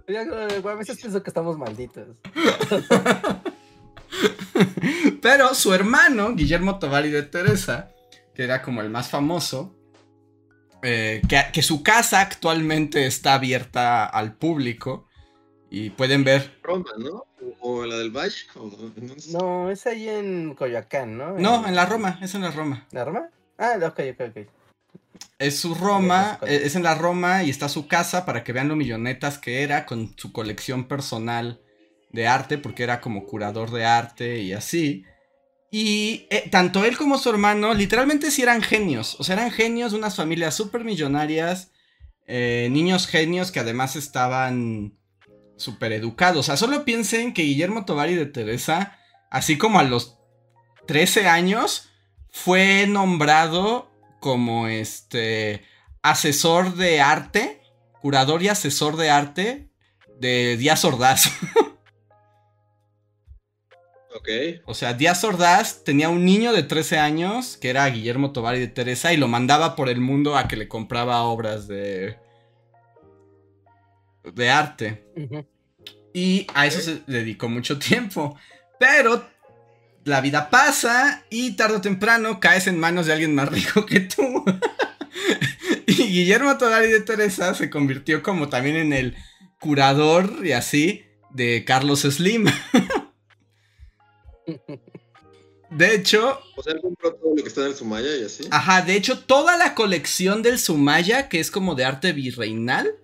a 0.09 0.75
veces 0.75 1.01
pienso 1.01 1.23
que 1.23 1.31
estamos 1.31 1.59
malditos. 1.59 2.17
Pero 5.23 5.55
su 5.55 5.75
hermano, 5.75 6.35
Guillermo 6.35 6.79
Tovari 6.79 7.11
de 7.11 7.23
Teresa, 7.23 7.91
que 8.35 8.45
era 8.45 8.63
como 8.63 8.81
el 8.81 8.91
más 8.91 9.09
famoso, 9.11 9.75
eh, 10.83 11.23
que, 11.53 11.63
su 11.63 11.83
casa 11.83 12.21
actualmente 12.21 13.07
está 13.07 13.35
abierta 13.35 14.05
al 14.05 14.35
público 14.35 15.09
y 15.71 15.91
pueden 15.91 16.25
ver. 16.25 16.59
Roma, 16.63 16.91
¿no? 16.99 17.27
¿O 17.61 17.85
la 17.85 17.97
del 17.97 18.11
Valle? 18.11 18.37
No, 19.33 19.71
es 19.71 19.87
ahí 19.87 20.09
en 20.09 20.55
Coyoacán, 20.55 21.17
¿no? 21.17 21.39
No, 21.39 21.67
en 21.67 21.75
la 21.75 21.87
Roma, 21.87 22.19
es 22.21 22.35
en 22.35 22.43
la 22.43 22.51
Roma. 22.51 22.87
¿La 22.91 23.05
Roma? 23.05 23.31
Ah, 23.57 23.79
ok, 23.79 24.01
ok, 24.13 24.21
ok. 24.29 24.49
Es 25.39 25.59
su 25.59 25.75
Roma, 25.75 26.39
eh, 26.47 26.63
es 26.65 26.77
en 26.77 26.83
la 26.83 26.95
Roma 26.95 27.43
y 27.43 27.51
está 27.51 27.69
su 27.69 27.89
casa 27.89 28.25
para 28.25 28.45
que 28.45 28.53
vean 28.53 28.69
lo 28.69 28.77
millonetas 28.77 29.39
que 29.39 29.63
era 29.63 29.85
con 29.85 30.15
su 30.17 30.33
colección 30.33 30.85
personal 30.85 31.61
de 32.11 32.29
arte, 32.29 32.59
porque 32.59 32.85
era 32.85 33.01
como 33.01 33.27
curador 33.27 33.71
de 33.71 33.85
arte 33.85 34.41
y 34.41 34.53
así. 34.53 35.05
Y 35.71 36.29
eh, 36.31 36.49
tanto 36.51 36.85
él 36.85 36.97
como 36.97 37.19
su 37.19 37.31
hermano, 37.31 37.75
literalmente 37.75 38.31
sí 38.31 38.43
eran 38.43 38.63
genios. 38.63 39.17
O 39.19 39.25
sea, 39.25 39.35
eran 39.35 39.51
genios 39.51 39.91
de 39.91 39.99
unas 39.99 40.15
familias 40.15 40.55
súper 40.55 40.85
millonarias. 40.85 41.73
Eh, 42.27 42.69
niños 42.71 43.09
genios 43.09 43.51
que 43.51 43.59
además 43.59 43.97
estaban 43.97 44.97
súper 45.57 45.93
educados. 45.93 46.39
O 46.39 46.43
sea, 46.45 46.57
solo 46.57 46.85
piensen 46.85 47.35
que 47.35 47.43
Guillermo 47.43 47.85
Tovari 47.85 48.15
de 48.15 48.27
Teresa, 48.27 48.97
así 49.31 49.59
como 49.59 49.81
a 49.81 49.83
los 49.83 50.17
13 50.87 51.27
años, 51.27 51.91
fue 52.31 52.87
nombrado 52.87 53.91
como 54.25 54.69
este 54.69 55.61
asesor 56.01 56.77
de 56.77 57.03
arte, 57.03 57.61
curador 58.01 58.43
y 58.43 58.49
asesor 58.49 58.97
de 58.97 59.11
arte 59.11 59.69
de 60.19 60.57
Díaz 60.57 60.83
Ordaz. 60.87 61.31
O 64.65 64.73
sea, 64.73 64.95
Díaz 64.95 65.23
Ordaz 65.23 65.85
tenía 65.85 66.09
un 66.09 66.25
niño 66.25 66.55
de 66.55 66.63
13 66.63 66.99
años 66.99 67.59
que 67.59 67.69
era 67.69 67.87
Guillermo 67.91 68.33
Tobar 68.33 68.57
de 68.57 68.69
Teresa 68.69 69.13
y 69.13 69.19
lo 69.19 69.29
mandaba 69.29 69.77
por 69.77 69.91
el 69.91 70.01
mundo 70.01 70.39
a 70.39 70.49
que 70.49 70.57
le 70.57 70.67
compraba 70.67 71.23
obras 71.25 71.69
de. 71.69 72.17
de 74.23 74.51
arte. 74.51 75.05
Y 76.15 76.47
a 76.55 76.65
eso 76.65 76.81
se 76.81 77.03
dedicó 77.07 77.51
mucho 77.51 77.79
tiempo. 77.79 78.35
Pero 78.81 79.27
la 80.05 80.21
vida 80.21 80.51
pasa 80.51 81.25
y 81.31 81.53
tarde 81.53 81.77
o 81.77 81.81
temprano 81.81 82.41
caes 82.41 82.67
en 82.67 82.79
manos 82.79 83.07
de 83.07 83.13
alguien 83.13 83.35
más 83.35 83.49
rico 83.49 83.87
que 83.87 84.01
tú. 84.01 84.45
y 85.87 85.95
Guillermo 85.95 86.57
Todari 86.59 86.89
de 86.89 87.01
Teresa 87.01 87.55
se 87.55 87.71
convirtió 87.71 88.23
como 88.23 88.49
también 88.49 88.77
en 88.77 88.93
el 88.93 89.17
curador 89.61 90.45
y 90.45 90.53
así 90.53 91.05
de 91.31 91.65
Carlos 91.65 92.03
Slim. 92.03 92.47
De 95.71 95.95
hecho. 95.95 96.39
O 96.57 96.63
sea, 96.63 96.73
él 96.75 96.81
compró 96.81 97.15
todo 97.15 97.35
lo 97.35 97.43
que 97.43 97.49
está 97.49 97.63
en 97.63 97.69
el 97.69 97.75
Sumaya 97.75 98.17
y 98.17 98.25
así. 98.25 98.45
Ajá, 98.51 98.83
de 98.83 98.95
hecho, 98.95 99.19
toda 99.19 99.57
la 99.57 99.75
colección 99.75 100.43
del 100.43 100.61
Sumaya, 100.61 101.29
que 101.29 101.41
es 101.41 101.51
como 101.51 101.75
de 101.75 101.85
arte 101.85 102.13
virreinal, 102.13 102.95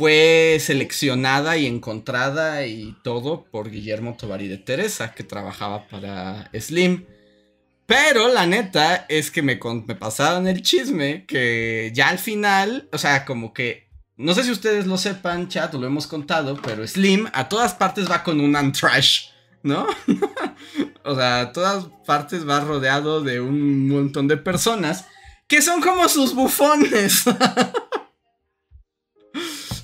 fue 0.00 0.56
seleccionada 0.58 1.58
y 1.58 1.66
encontrada 1.66 2.64
y 2.64 2.96
todo 3.04 3.44
por 3.50 3.70
Guillermo 3.70 4.16
Tovari 4.18 4.48
de 4.48 4.56
Teresa, 4.56 5.12
que 5.12 5.24
trabajaba 5.24 5.86
para 5.88 6.50
Slim. 6.58 7.04
Pero 7.84 8.28
la 8.28 8.46
neta 8.46 9.04
es 9.10 9.30
que 9.30 9.42
me, 9.42 9.60
me 9.86 9.94
pasaron 9.94 10.48
el 10.48 10.62
chisme 10.62 11.26
que 11.26 11.92
ya 11.94 12.08
al 12.08 12.18
final, 12.18 12.88
o 12.94 12.96
sea, 12.96 13.26
como 13.26 13.52
que 13.52 13.90
no 14.16 14.32
sé 14.32 14.42
si 14.44 14.52
ustedes 14.52 14.86
lo 14.86 14.96
sepan, 14.96 15.48
chat, 15.48 15.74
lo 15.74 15.86
hemos 15.86 16.06
contado, 16.06 16.58
pero 16.62 16.86
Slim 16.88 17.28
a 17.34 17.50
todas 17.50 17.74
partes 17.74 18.10
va 18.10 18.22
con 18.22 18.40
un 18.40 18.56
antrash. 18.56 19.26
¿no? 19.62 19.86
o 21.04 21.14
sea, 21.14 21.40
a 21.40 21.52
todas 21.52 21.88
partes 22.06 22.48
va 22.48 22.60
rodeado 22.60 23.20
de 23.20 23.38
un 23.38 23.86
montón 23.86 24.28
de 24.28 24.38
personas 24.38 25.04
que 25.46 25.60
son 25.60 25.82
como 25.82 26.08
sus 26.08 26.34
bufones. 26.34 27.24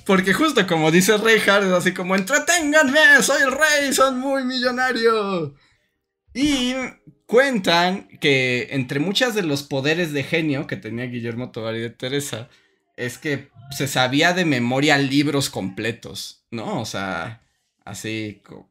Porque 0.07 0.33
justo 0.33 0.65
como 0.65 0.89
dice 0.89 1.17
Reinhardt, 1.17 1.65
es 1.65 1.73
así 1.73 1.93
como, 1.93 2.15
entreténganme, 2.15 3.21
soy 3.21 3.43
el 3.43 3.51
rey, 3.51 3.93
son 3.93 4.19
muy 4.19 4.43
millonario. 4.43 5.53
Y 6.33 6.73
cuentan 7.25 8.07
que 8.19 8.69
entre 8.71 8.99
muchas 8.99 9.35
de 9.35 9.43
los 9.43 9.63
poderes 9.63 10.13
de 10.13 10.23
genio 10.23 10.65
que 10.65 10.77
tenía 10.77 11.05
Guillermo 11.05 11.51
Tovar 11.51 11.75
de 11.75 11.89
Teresa, 11.89 12.49
es 12.95 13.17
que 13.19 13.49
se 13.69 13.87
sabía 13.87 14.33
de 14.33 14.45
memoria 14.45 14.97
libros 14.97 15.49
completos, 15.49 16.45
¿no? 16.49 16.81
O 16.81 16.85
sea, 16.85 17.43
Así. 17.87 18.41
Como... 18.45 18.69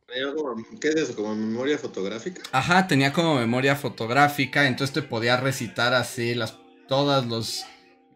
¿Qué 0.79 0.89
es 0.89 0.97
eso? 0.97 1.17
¿Como 1.17 1.35
memoria 1.35 1.79
fotográfica? 1.79 2.43
Ajá, 2.53 2.87
tenía 2.87 3.15
como 3.15 3.37
memoria 3.37 3.75
fotográfica, 3.75 4.67
entonces 4.67 4.93
te 4.93 5.03
podía 5.03 5.39
recitar 5.39 5.95
así 5.95 6.35
las 6.35 6.59
todas 6.87 7.25
los, 7.27 7.65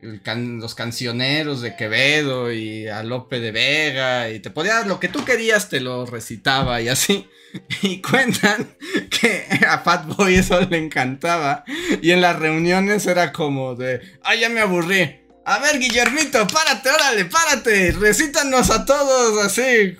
los 0.02 0.74
cancioneros 0.74 1.60
de 1.60 1.76
Quevedo 1.76 2.52
y 2.52 2.88
a 2.88 3.02
Lope 3.02 3.40
de 3.40 3.52
Vega 3.52 4.30
y 4.30 4.40
te 4.40 4.50
podía, 4.50 4.84
lo 4.84 5.00
que 5.00 5.08
tú 5.08 5.24
querías 5.24 5.68
te 5.68 5.80
lo 5.80 6.06
recitaba 6.06 6.80
y 6.80 6.88
así. 6.88 7.28
Y 7.82 8.00
cuentan 8.00 8.76
que 9.10 9.44
a 9.66 9.80
Fatboy 9.80 10.36
eso 10.36 10.60
le 10.60 10.78
encantaba 10.78 11.64
y 12.00 12.12
en 12.12 12.20
las 12.20 12.38
reuniones 12.38 13.06
era 13.06 13.32
como 13.32 13.74
de, 13.74 14.00
ah, 14.22 14.36
ya 14.36 14.48
me 14.48 14.60
aburrí. 14.60 15.20
A 15.44 15.58
ver, 15.58 15.80
Guillermito, 15.80 16.46
párate, 16.46 16.90
órale, 16.90 17.24
párate, 17.24 17.90
recítanos 17.90 18.70
a 18.70 18.84
todos 18.84 19.44
así, 19.44 19.96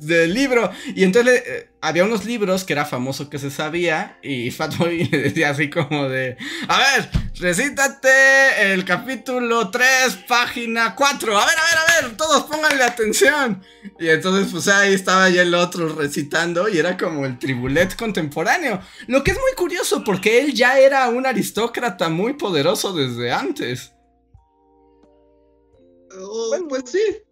del 0.00 0.34
libro. 0.34 0.70
Y 0.94 1.04
entonces 1.04 1.42
eh, 1.46 1.70
había 1.80 2.04
unos 2.04 2.24
libros 2.24 2.64
que 2.64 2.72
era 2.72 2.84
famoso 2.84 3.28
que 3.30 3.38
se 3.38 3.50
sabía. 3.50 4.18
Y 4.22 4.50
Fatboy 4.50 5.04
le 5.10 5.18
decía 5.18 5.50
así 5.50 5.70
como 5.70 6.08
de: 6.08 6.36
A 6.68 6.78
ver, 6.78 7.10
recítate 7.34 8.72
el 8.72 8.84
capítulo 8.84 9.70
3, 9.70 10.18
página 10.28 10.94
4. 10.94 11.38
A 11.38 11.46
ver, 11.46 11.54
a 11.58 11.62
ver, 11.62 11.78
a 11.78 12.02
ver, 12.08 12.16
todos 12.16 12.44
pónganle 12.44 12.84
atención. 12.84 13.62
Y 13.98 14.08
entonces, 14.08 14.48
pues 14.52 14.68
ahí 14.68 14.94
estaba 14.94 15.28
ya 15.30 15.42
el 15.42 15.54
otro 15.54 15.88
recitando. 15.94 16.68
Y 16.68 16.78
era 16.78 16.96
como 16.96 17.24
el 17.26 17.38
tribulet 17.38 17.96
contemporáneo. 17.96 18.80
Lo 19.06 19.24
que 19.24 19.32
es 19.32 19.36
muy 19.38 19.52
curioso 19.56 20.04
porque 20.04 20.40
él 20.40 20.54
ya 20.54 20.78
era 20.78 21.08
un 21.08 21.26
aristócrata 21.26 22.08
muy 22.08 22.34
poderoso 22.34 22.92
desde 22.92 23.32
antes. 23.32 23.92
Oh, 26.20 26.56
pues 26.68 26.84
sí, 26.86 27.22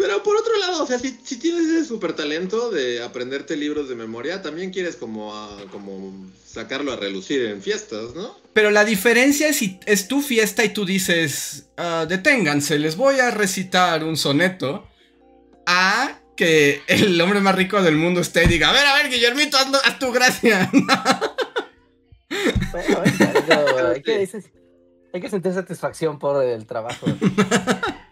pero 0.00 0.22
por 0.22 0.34
otro 0.34 0.56
lado, 0.56 0.82
o 0.82 0.86
sea, 0.86 0.98
si, 0.98 1.12
tienes 1.12 1.68
ese 1.68 1.84
super 1.84 2.14
talento 2.14 2.70
de 2.70 3.02
aprenderte 3.02 3.54
libros 3.54 3.90
de 3.90 3.94
memoria, 3.94 4.40
también 4.40 4.70
quieres 4.70 4.96
como, 4.96 5.30
como 5.70 6.26
sacarlo 6.42 6.92
a 6.92 6.96
relucir 6.96 7.44
en 7.44 7.60
fiestas, 7.60 8.14
¿no? 8.14 8.34
Pero 8.54 8.70
la 8.70 8.86
diferencia 8.86 9.48
es 9.48 9.56
si 9.56 9.78
es 9.84 10.08
tu 10.08 10.22
fiesta 10.22 10.64
y 10.64 10.70
tú 10.70 10.86
dices, 10.86 11.66
ah, 11.76 12.06
deténganse, 12.08 12.78
les 12.78 12.96
voy 12.96 13.20
a 13.20 13.30
recitar 13.30 14.02
un 14.02 14.16
soneto, 14.16 14.88
a 15.66 16.18
que 16.34 16.80
el 16.86 17.20
hombre 17.20 17.40
más 17.40 17.54
rico 17.54 17.82
del 17.82 17.96
mundo 17.96 18.22
esté 18.22 18.44
y 18.44 18.48
diga, 18.48 18.70
a 18.70 18.72
ver, 18.72 18.86
a 18.86 18.94
ver, 18.94 19.10
Guillermito, 19.10 19.58
haz, 19.58 19.98
tu 19.98 20.12
gracia. 20.12 20.70
bueno, 22.72 23.02
hay 25.12 25.20
que 25.20 25.30
sentir 25.30 25.52
satisfacción 25.52 26.18
por 26.18 26.44
el 26.44 26.66
trabajo. 26.66 27.06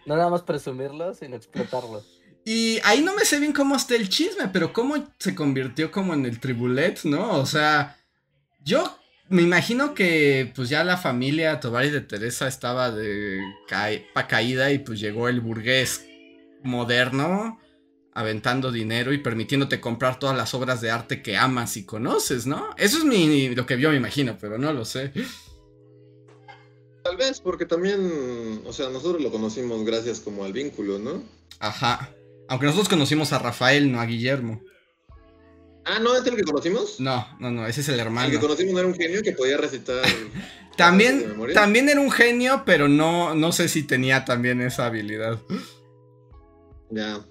No 0.05 0.17
nada 0.17 0.31
más 0.31 0.41
presumirlo, 0.41 1.13
sino 1.13 1.35
explotarlo. 1.35 2.03
Y 2.43 2.79
ahí 2.83 3.03
no 3.03 3.13
me 3.15 3.25
sé 3.25 3.39
bien 3.39 3.53
cómo 3.53 3.75
está 3.75 3.95
el 3.95 4.09
chisme, 4.09 4.47
pero 4.51 4.73
cómo 4.73 4.95
se 5.19 5.35
convirtió 5.35 5.91
como 5.91 6.15
en 6.15 6.25
el 6.25 6.39
tribulet, 6.39 7.03
¿no? 7.03 7.33
O 7.33 7.45
sea, 7.45 7.95
yo 8.63 8.97
me 9.27 9.43
imagino 9.43 9.93
que 9.93 10.51
pues 10.55 10.69
ya 10.69 10.83
la 10.83 10.97
familia 10.97 11.59
Tobar 11.59 11.91
de 11.91 12.01
Teresa 12.01 12.47
estaba 12.47 12.89
de 12.89 13.39
pa 14.15 14.27
caída 14.27 14.71
y 14.71 14.79
pues 14.79 14.99
llegó 14.99 15.29
el 15.29 15.41
burgués 15.41 16.07
moderno 16.63 17.59
aventando 18.13 18.71
dinero 18.71 19.13
y 19.13 19.19
permitiéndote 19.19 19.79
comprar 19.79 20.17
todas 20.17 20.35
las 20.35 20.53
obras 20.55 20.81
de 20.81 20.89
arte 20.89 21.21
que 21.21 21.37
amas 21.37 21.77
y 21.77 21.85
conoces, 21.85 22.47
¿no? 22.47 22.71
Eso 22.77 22.97
es 22.97 23.05
mi, 23.05 23.53
lo 23.53 23.65
que 23.67 23.79
yo 23.79 23.91
me 23.91 23.97
imagino, 23.97 24.37
pero 24.41 24.57
no 24.57 24.73
lo 24.73 24.85
sé. 24.85 25.13
Tal 27.03 27.17
vez, 27.17 27.39
porque 27.39 27.65
también, 27.65 28.61
o 28.65 28.73
sea, 28.73 28.89
nosotros 28.89 29.21
lo 29.21 29.31
conocimos 29.31 29.85
gracias 29.85 30.19
como 30.19 30.43
al 30.43 30.53
vínculo, 30.53 30.99
¿no? 30.99 31.23
Ajá. 31.59 32.13
Aunque 32.47 32.65
nosotros 32.65 32.89
conocimos 32.89 33.31
a 33.31 33.39
Rafael, 33.39 33.91
no 33.91 34.01
a 34.01 34.05
Guillermo. 34.05 34.61
Ah, 35.85 35.99
¿no 35.99 36.15
es 36.15 36.25
el 36.25 36.35
que 36.35 36.43
conocimos? 36.43 36.99
No, 36.99 37.25
no, 37.39 37.49
no, 37.51 37.65
ese 37.65 37.81
es 37.81 37.89
el 37.89 37.99
hermano. 37.99 38.27
El 38.27 38.33
que 38.33 38.39
conocimos 38.39 38.73
no 38.73 38.79
era 38.79 38.87
un 38.87 38.95
genio 38.95 39.21
que 39.23 39.31
podía 39.31 39.57
recitar. 39.57 40.03
también, 40.77 41.35
también 41.53 41.89
era 41.89 41.99
un 41.99 42.11
genio, 42.11 42.63
pero 42.65 42.87
no, 42.87 43.33
no 43.33 43.51
sé 43.51 43.69
si 43.69 43.83
tenía 43.83 44.25
también 44.25 44.61
esa 44.61 44.85
habilidad. 44.85 45.39
Ya. 46.91 47.25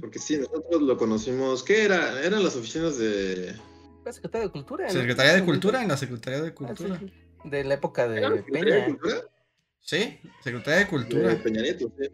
Porque 0.00 0.18
sí, 0.18 0.36
nosotros 0.38 0.82
lo 0.82 0.96
conocimos. 0.96 1.62
¿Qué 1.62 1.84
era? 1.84 2.22
Eran 2.22 2.42
las 2.42 2.56
oficinas 2.56 2.98
de. 2.98 3.54
La 4.04 4.12
Secretaría 4.12 4.46
de 4.46 4.52
Cultura. 4.52 4.90
Secretaría 4.90 5.34
de 5.34 5.44
Cultura, 5.44 5.82
en 5.82 5.88
la 5.88 5.96
Secretaría 5.96 6.42
de 6.42 6.52
Cultura. 6.52 7.00
De 7.44 7.64
la 7.64 7.74
época 7.74 8.06
de 8.08 8.20
Peña. 8.42 8.74
De 8.74 8.84
Cultura? 8.86 9.16
Sí, 9.80 10.18
Secretaría 10.42 10.80
de 10.80 10.86
Cultura. 10.86 11.28
De 11.28 11.36
Peña 11.36 11.62
Nieto, 11.62 11.92
sí. 11.98 12.08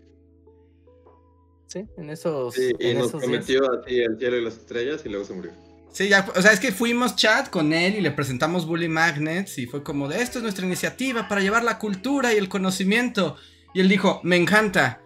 Sí, 1.67 1.87
en 1.97 2.11
esos. 2.11 2.55
Sí, 2.55 2.73
y 2.81 2.95
nos 2.95 3.13
prometió 3.13 3.63
así 3.73 4.01
el 4.01 4.19
cielo 4.19 4.37
y 4.39 4.45
las 4.45 4.55
estrellas 4.55 5.03
y 5.05 5.09
luego 5.09 5.25
se 5.25 5.35
murió. 5.35 5.53
Sí, 5.93 6.09
ya, 6.09 6.29
o 6.35 6.43
sea, 6.43 6.53
es 6.53 6.61
que 6.61 6.73
fuimos 6.73 7.17
chat 7.17 7.49
con 7.49 7.73
él 7.73 7.97
y 7.97 8.01
le 8.01 8.11
presentamos 8.13 8.67
Bully 8.67 8.89
Magnets 8.89 9.59
y 9.59 9.67
fue 9.67 9.83
como 9.83 10.09
de 10.09 10.23
esto 10.23 10.39
es 10.39 10.43
nuestra 10.43 10.65
iniciativa 10.65 11.29
para 11.29 11.41
llevar 11.41 11.65
la 11.65 11.79
cultura 11.79 12.33
y 12.33 12.39
el 12.39 12.49
conocimiento. 12.49 13.37
Y 13.75 13.81
él 13.81 13.89
dijo, 13.89 14.21
me 14.25 14.37
encanta, 14.37 15.01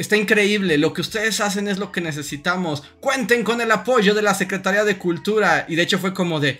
está 0.00 0.16
increíble, 0.16 0.78
lo 0.78 0.92
que 0.92 1.02
ustedes 1.02 1.40
hacen 1.40 1.68
es 1.68 1.78
lo 1.78 1.92
que 1.92 2.00
necesitamos, 2.00 2.82
cuenten 3.00 3.44
con 3.44 3.60
el 3.60 3.70
apoyo 3.70 4.14
de 4.14 4.22
la 4.22 4.34
Secretaría 4.34 4.84
de 4.84 4.98
Cultura. 4.98 5.66
Y 5.68 5.76
de 5.76 5.82
hecho 5.82 5.98
fue 5.98 6.14
como 6.14 6.40
de, 6.40 6.58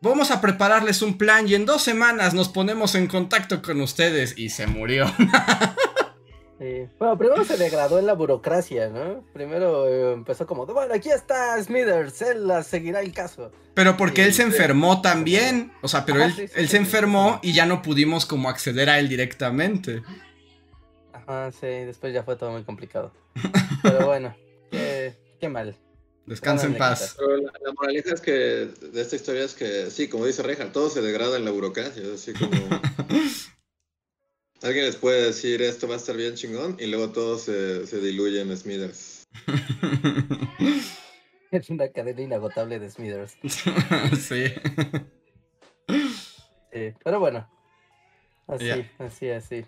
vamos 0.00 0.30
a 0.30 0.40
prepararles 0.40 1.02
un 1.02 1.18
plan 1.18 1.46
y 1.46 1.54
en 1.54 1.66
dos 1.66 1.82
semanas 1.82 2.32
nos 2.32 2.48
ponemos 2.48 2.94
en 2.94 3.06
contacto 3.06 3.60
con 3.60 3.80
ustedes. 3.82 4.36
Y 4.36 4.48
se 4.48 4.66
murió. 4.66 5.06
Bueno, 6.98 7.16
primero 7.16 7.42
se 7.42 7.56
degradó 7.56 7.98
en 7.98 8.04
la 8.04 8.12
burocracia, 8.12 8.90
¿no? 8.90 9.24
Primero 9.32 9.88
eh, 9.88 10.12
empezó 10.12 10.46
como, 10.46 10.66
bueno, 10.66 10.92
aquí 10.92 11.08
está 11.08 11.56
Smithers, 11.62 12.20
él 12.20 12.46
la 12.46 12.62
seguirá 12.62 13.00
el 13.00 13.14
caso. 13.14 13.50
Pero 13.72 13.96
porque 13.96 14.24
él 14.24 14.34
se 14.34 14.42
enfermó 14.42 15.00
también, 15.00 15.72
o 15.80 15.88
sea, 15.88 16.04
pero 16.04 16.22
él, 16.22 16.50
él 16.54 16.68
se 16.68 16.76
enfermó 16.76 17.40
y 17.42 17.54
ya 17.54 17.64
no 17.64 17.80
pudimos 17.80 18.26
como 18.26 18.50
acceder 18.50 18.90
a 18.90 18.98
él 18.98 19.08
directamente. 19.08 20.02
Ajá, 21.26 21.52
sí, 21.52 21.66
después 21.66 22.12
ya 22.12 22.22
fue 22.22 22.36
todo 22.36 22.52
muy 22.52 22.64
complicado. 22.64 23.12
Pero 23.82 24.06
bueno, 24.06 24.34
qué, 24.70 25.14
qué 25.38 25.48
mal. 25.48 25.76
Descansa 26.26 26.66
en 26.66 26.76
paz. 26.76 27.16
la, 27.18 27.52
la, 27.60 27.72
moraleja 27.72 28.14
es 28.14 28.20
que 28.20 28.32
de 28.32 29.00
esta 29.00 29.16
historia 29.16 29.44
es 29.44 29.54
que, 29.54 29.90
sí, 29.90 30.08
como 30.08 30.26
dice 30.26 30.42
Reja, 30.42 30.70
todo 30.70 30.88
se 30.88 31.02
degrada 31.02 31.36
en 31.36 31.44
la 31.44 31.50
burocracia, 31.50 32.02
así 32.14 32.32
como... 32.32 32.50
Alguien 34.62 34.84
les 34.84 34.96
puede 34.96 35.24
decir 35.24 35.62
esto 35.62 35.88
va 35.88 35.94
a 35.94 35.96
estar 35.96 36.14
bien 36.14 36.34
chingón 36.34 36.76
y 36.78 36.86
luego 36.86 37.12
todo 37.12 37.38
se, 37.38 37.86
se 37.86 37.98
diluye 37.98 38.42
en 38.42 38.54
Smithers. 38.54 39.26
es 41.50 41.70
una 41.70 41.88
cadena 41.88 42.20
inagotable 42.20 42.78
de 42.78 42.90
Smithers. 42.90 43.38
sí. 44.20 44.52
sí. 46.72 46.94
Pero 47.02 47.20
bueno. 47.20 47.48
Así, 48.46 48.86
así, 48.98 49.30
así. 49.30 49.64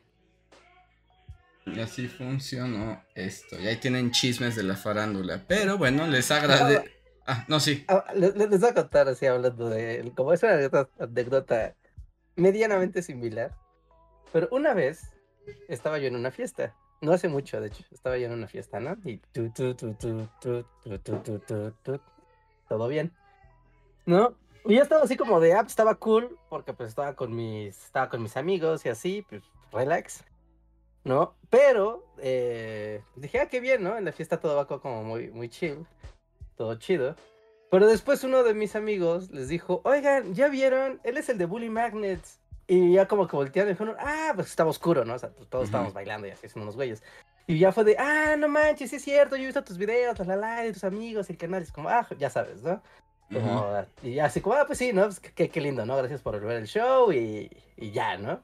Y 1.66 1.80
así 1.80 2.08
funcionó 2.08 3.02
esto. 3.14 3.58
Y 3.60 3.66
ahí 3.66 3.76
tienen 3.76 4.10
chismes 4.10 4.56
de 4.56 4.64
la 4.64 4.74
farándula. 4.74 5.44
Pero 5.46 5.78
bueno, 5.78 6.06
les 6.06 6.30
agradezco. 6.30 6.88
Ah, 7.26 7.44
no, 7.48 7.60
sí. 7.60 7.84
Ah, 7.88 8.04
les, 8.14 8.34
les, 8.36 8.60
voy 8.60 8.70
a 8.70 8.74
contar 8.74 9.08
así 9.08 9.26
hablando 9.26 9.68
de. 9.68 10.12
Como 10.16 10.32
es 10.32 10.42
una 10.42 10.58
anécdota 10.98 11.74
medianamente 12.36 13.02
similar. 13.02 13.56
Pero 14.32 14.48
una 14.50 14.74
vez 14.74 15.12
estaba 15.68 15.98
yo 15.98 16.08
en 16.08 16.16
una 16.16 16.30
fiesta. 16.30 16.74
No 17.00 17.12
hace 17.12 17.28
mucho, 17.28 17.60
de 17.60 17.68
hecho. 17.68 17.84
Estaba 17.92 18.16
yo 18.18 18.26
en 18.26 18.32
una 18.32 18.48
fiesta, 18.48 18.80
¿no? 18.80 18.96
Y 19.04 19.18
tu, 19.18 19.50
tu, 19.50 19.74
tu, 19.74 19.94
tu, 19.94 20.28
tu, 20.40 20.64
tu, 20.82 20.98
tu, 20.98 21.38
tu, 21.38 21.72
tu, 21.82 22.00
todo 22.68 22.88
bien. 22.88 23.12
¿No? 24.06 24.36
Y 24.64 24.76
yo 24.76 24.82
estaba 24.82 25.02
así 25.02 25.16
como 25.16 25.40
de, 25.40 25.54
ah, 25.54 25.64
estaba 25.66 25.96
cool, 25.96 26.38
porque 26.48 26.72
pues 26.72 26.90
estaba 26.90 27.14
con 27.14 27.34
mis, 27.34 27.76
estaba 27.84 28.08
con 28.08 28.22
mis 28.22 28.36
amigos 28.36 28.86
y 28.86 28.88
así, 28.88 29.26
pues 29.28 29.42
relax, 29.72 30.24
¿no? 31.04 31.34
Pero 31.50 32.04
eh, 32.18 33.02
dije, 33.16 33.40
ah, 33.40 33.46
qué 33.46 33.60
bien, 33.60 33.82
¿no? 33.82 33.96
En 33.96 34.04
la 34.04 34.12
fiesta 34.12 34.40
todo 34.40 34.56
va 34.56 34.66
como 34.66 35.02
muy, 35.04 35.30
muy 35.30 35.48
chill, 35.48 35.86
todo 36.56 36.74
chido. 36.76 37.16
Pero 37.70 37.86
después 37.86 38.22
uno 38.24 38.42
de 38.42 38.54
mis 38.54 38.76
amigos 38.76 39.30
les 39.30 39.48
dijo, 39.48 39.80
oigan, 39.84 40.34
¿ya 40.34 40.48
vieron? 40.48 41.00
Él 41.04 41.16
es 41.16 41.28
el 41.28 41.38
de 41.38 41.46
Bully 41.46 41.70
Magnets. 41.70 42.38
Y 42.68 42.92
ya 42.92 43.08
como 43.08 43.26
que 43.26 43.36
voltearon 43.36 43.70
y 43.70 43.74
dijeron, 43.74 43.96
ah, 43.98 44.32
pues 44.34 44.48
estaba 44.48 44.70
oscuro, 44.70 45.04
¿no? 45.04 45.14
O 45.14 45.18
sea, 45.18 45.30
pues 45.30 45.48
todos 45.48 45.64
estábamos 45.64 45.92
bailando 45.92 46.26
y 46.26 46.30
así, 46.30 46.48
son 46.48 46.62
unos 46.62 46.76
güeyes. 46.76 47.02
Y 47.46 47.58
ya 47.58 47.72
fue 47.72 47.84
de, 47.84 47.96
ah, 47.98 48.36
no 48.38 48.48
manches, 48.48 48.90
sí 48.90 48.96
es 48.96 49.02
cierto, 49.02 49.36
yo 49.36 49.42
he 49.42 49.46
visto 49.46 49.64
tus 49.64 49.78
videos, 49.78 50.18
la 50.20 50.24
la 50.24 50.36
la, 50.36 50.60
de 50.62 50.72
tus 50.72 50.84
amigos, 50.84 51.28
el 51.28 51.36
canal, 51.36 51.62
es 51.62 51.72
como, 51.72 51.88
ah, 51.88 52.06
ya 52.18 52.30
sabes, 52.30 52.62
¿no? 52.62 52.80
Como, 53.32 53.74
Y 54.02 54.18
así 54.20 54.40
como, 54.40 54.54
ah, 54.54 54.64
pues 54.66 54.78
sí, 54.78 54.92
¿no? 54.92 55.04
Pues 55.04 55.18
qué, 55.20 55.48
qué 55.48 55.60
lindo, 55.60 55.84
¿no? 55.84 55.96
Gracias 55.96 56.22
por 56.22 56.38
ver 56.40 56.58
el 56.58 56.66
show 56.66 57.10
y, 57.12 57.50
y 57.76 57.90
ya, 57.90 58.16
¿no? 58.16 58.42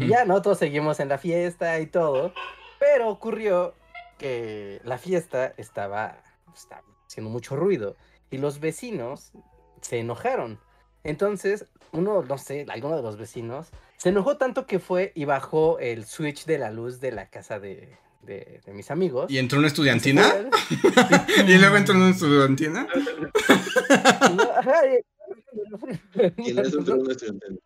Y 0.00 0.08
ya, 0.08 0.24
¿no? 0.24 0.42
Todos 0.42 0.58
seguimos 0.58 1.00
en 1.00 1.08
la 1.08 1.18
fiesta 1.18 1.78
y 1.80 1.86
todo. 1.86 2.32
Pero 2.78 3.08
ocurrió 3.08 3.74
que 4.18 4.80
la 4.84 4.98
fiesta 4.98 5.54
estaba, 5.56 6.18
estaba 6.54 6.82
haciendo 7.06 7.30
mucho 7.30 7.56
ruido 7.56 7.96
y 8.30 8.38
los 8.38 8.60
vecinos 8.60 9.32
se 9.80 9.98
enojaron. 9.98 10.60
Entonces, 11.04 11.66
uno, 11.92 12.22
no 12.22 12.38
sé, 12.38 12.66
alguno 12.68 12.96
de 12.96 13.02
los 13.02 13.16
vecinos 13.16 13.68
se 13.96 14.10
enojó 14.10 14.36
tanto 14.36 14.66
que 14.66 14.78
fue 14.78 15.12
y 15.14 15.24
bajó 15.24 15.78
el 15.78 16.04
switch 16.04 16.46
de 16.46 16.58
la 16.58 16.70
luz 16.70 17.00
de 17.00 17.12
la 17.12 17.30
casa 17.30 17.60
de, 17.60 17.96
de, 18.22 18.60
de 18.64 18.72
mis 18.72 18.90
amigos. 18.90 19.30
¿Y 19.30 19.38
entró 19.38 19.58
una 19.58 19.68
estudiantina? 19.68 20.24
¿Y 21.46 21.58
luego 21.58 21.76
entró 21.76 21.94
una 21.94 22.10
estudiantina? 22.10 22.86
y 26.38 26.50
en 26.50 26.58
eso 26.58 26.78
entró 26.78 26.96
una 26.96 27.12
estudiantina. 27.12 27.56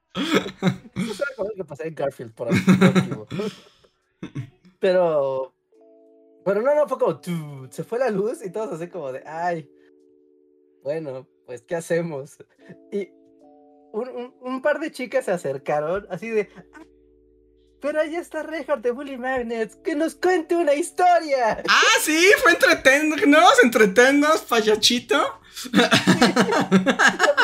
que 1.56 1.64
pasé 1.64 1.88
en 1.88 1.94
Garfield 1.94 2.34
por 2.34 2.48
ahí. 2.48 2.58
Pero. 4.80 5.54
Pero 6.44 6.62
no, 6.62 6.74
no, 6.74 6.88
fue 6.88 6.98
como. 6.98 7.70
se 7.70 7.84
fue 7.84 7.98
la 7.98 8.10
luz 8.10 8.44
y 8.44 8.50
todos 8.50 8.72
así 8.72 8.88
como 8.88 9.12
de. 9.12 9.22
Ay. 9.26 9.70
Bueno, 10.82 11.28
pues, 11.46 11.62
¿qué 11.62 11.76
hacemos? 11.76 12.38
Y 12.90 13.08
un, 13.92 14.34
un, 14.40 14.62
par 14.62 14.80
de 14.80 14.90
chicas 14.90 15.26
se 15.26 15.32
acercaron, 15.32 16.06
así 16.10 16.30
de. 16.30 16.48
Ah, 16.72 16.82
pero 17.80 18.00
ahí 18.00 18.14
está 18.14 18.42
Reinhardt 18.42 18.82
de 18.82 18.90
Bully 18.90 19.16
Magnets, 19.16 19.76
que 19.76 19.94
nos 19.94 20.14
cuente 20.14 20.54
una 20.54 20.74
historia. 20.74 21.62
Ah, 21.66 21.98
sí, 22.02 22.30
fue 22.42 22.52
entretenernos, 22.52 23.62
entretenernos, 23.62 24.42
payachito. 24.42 25.40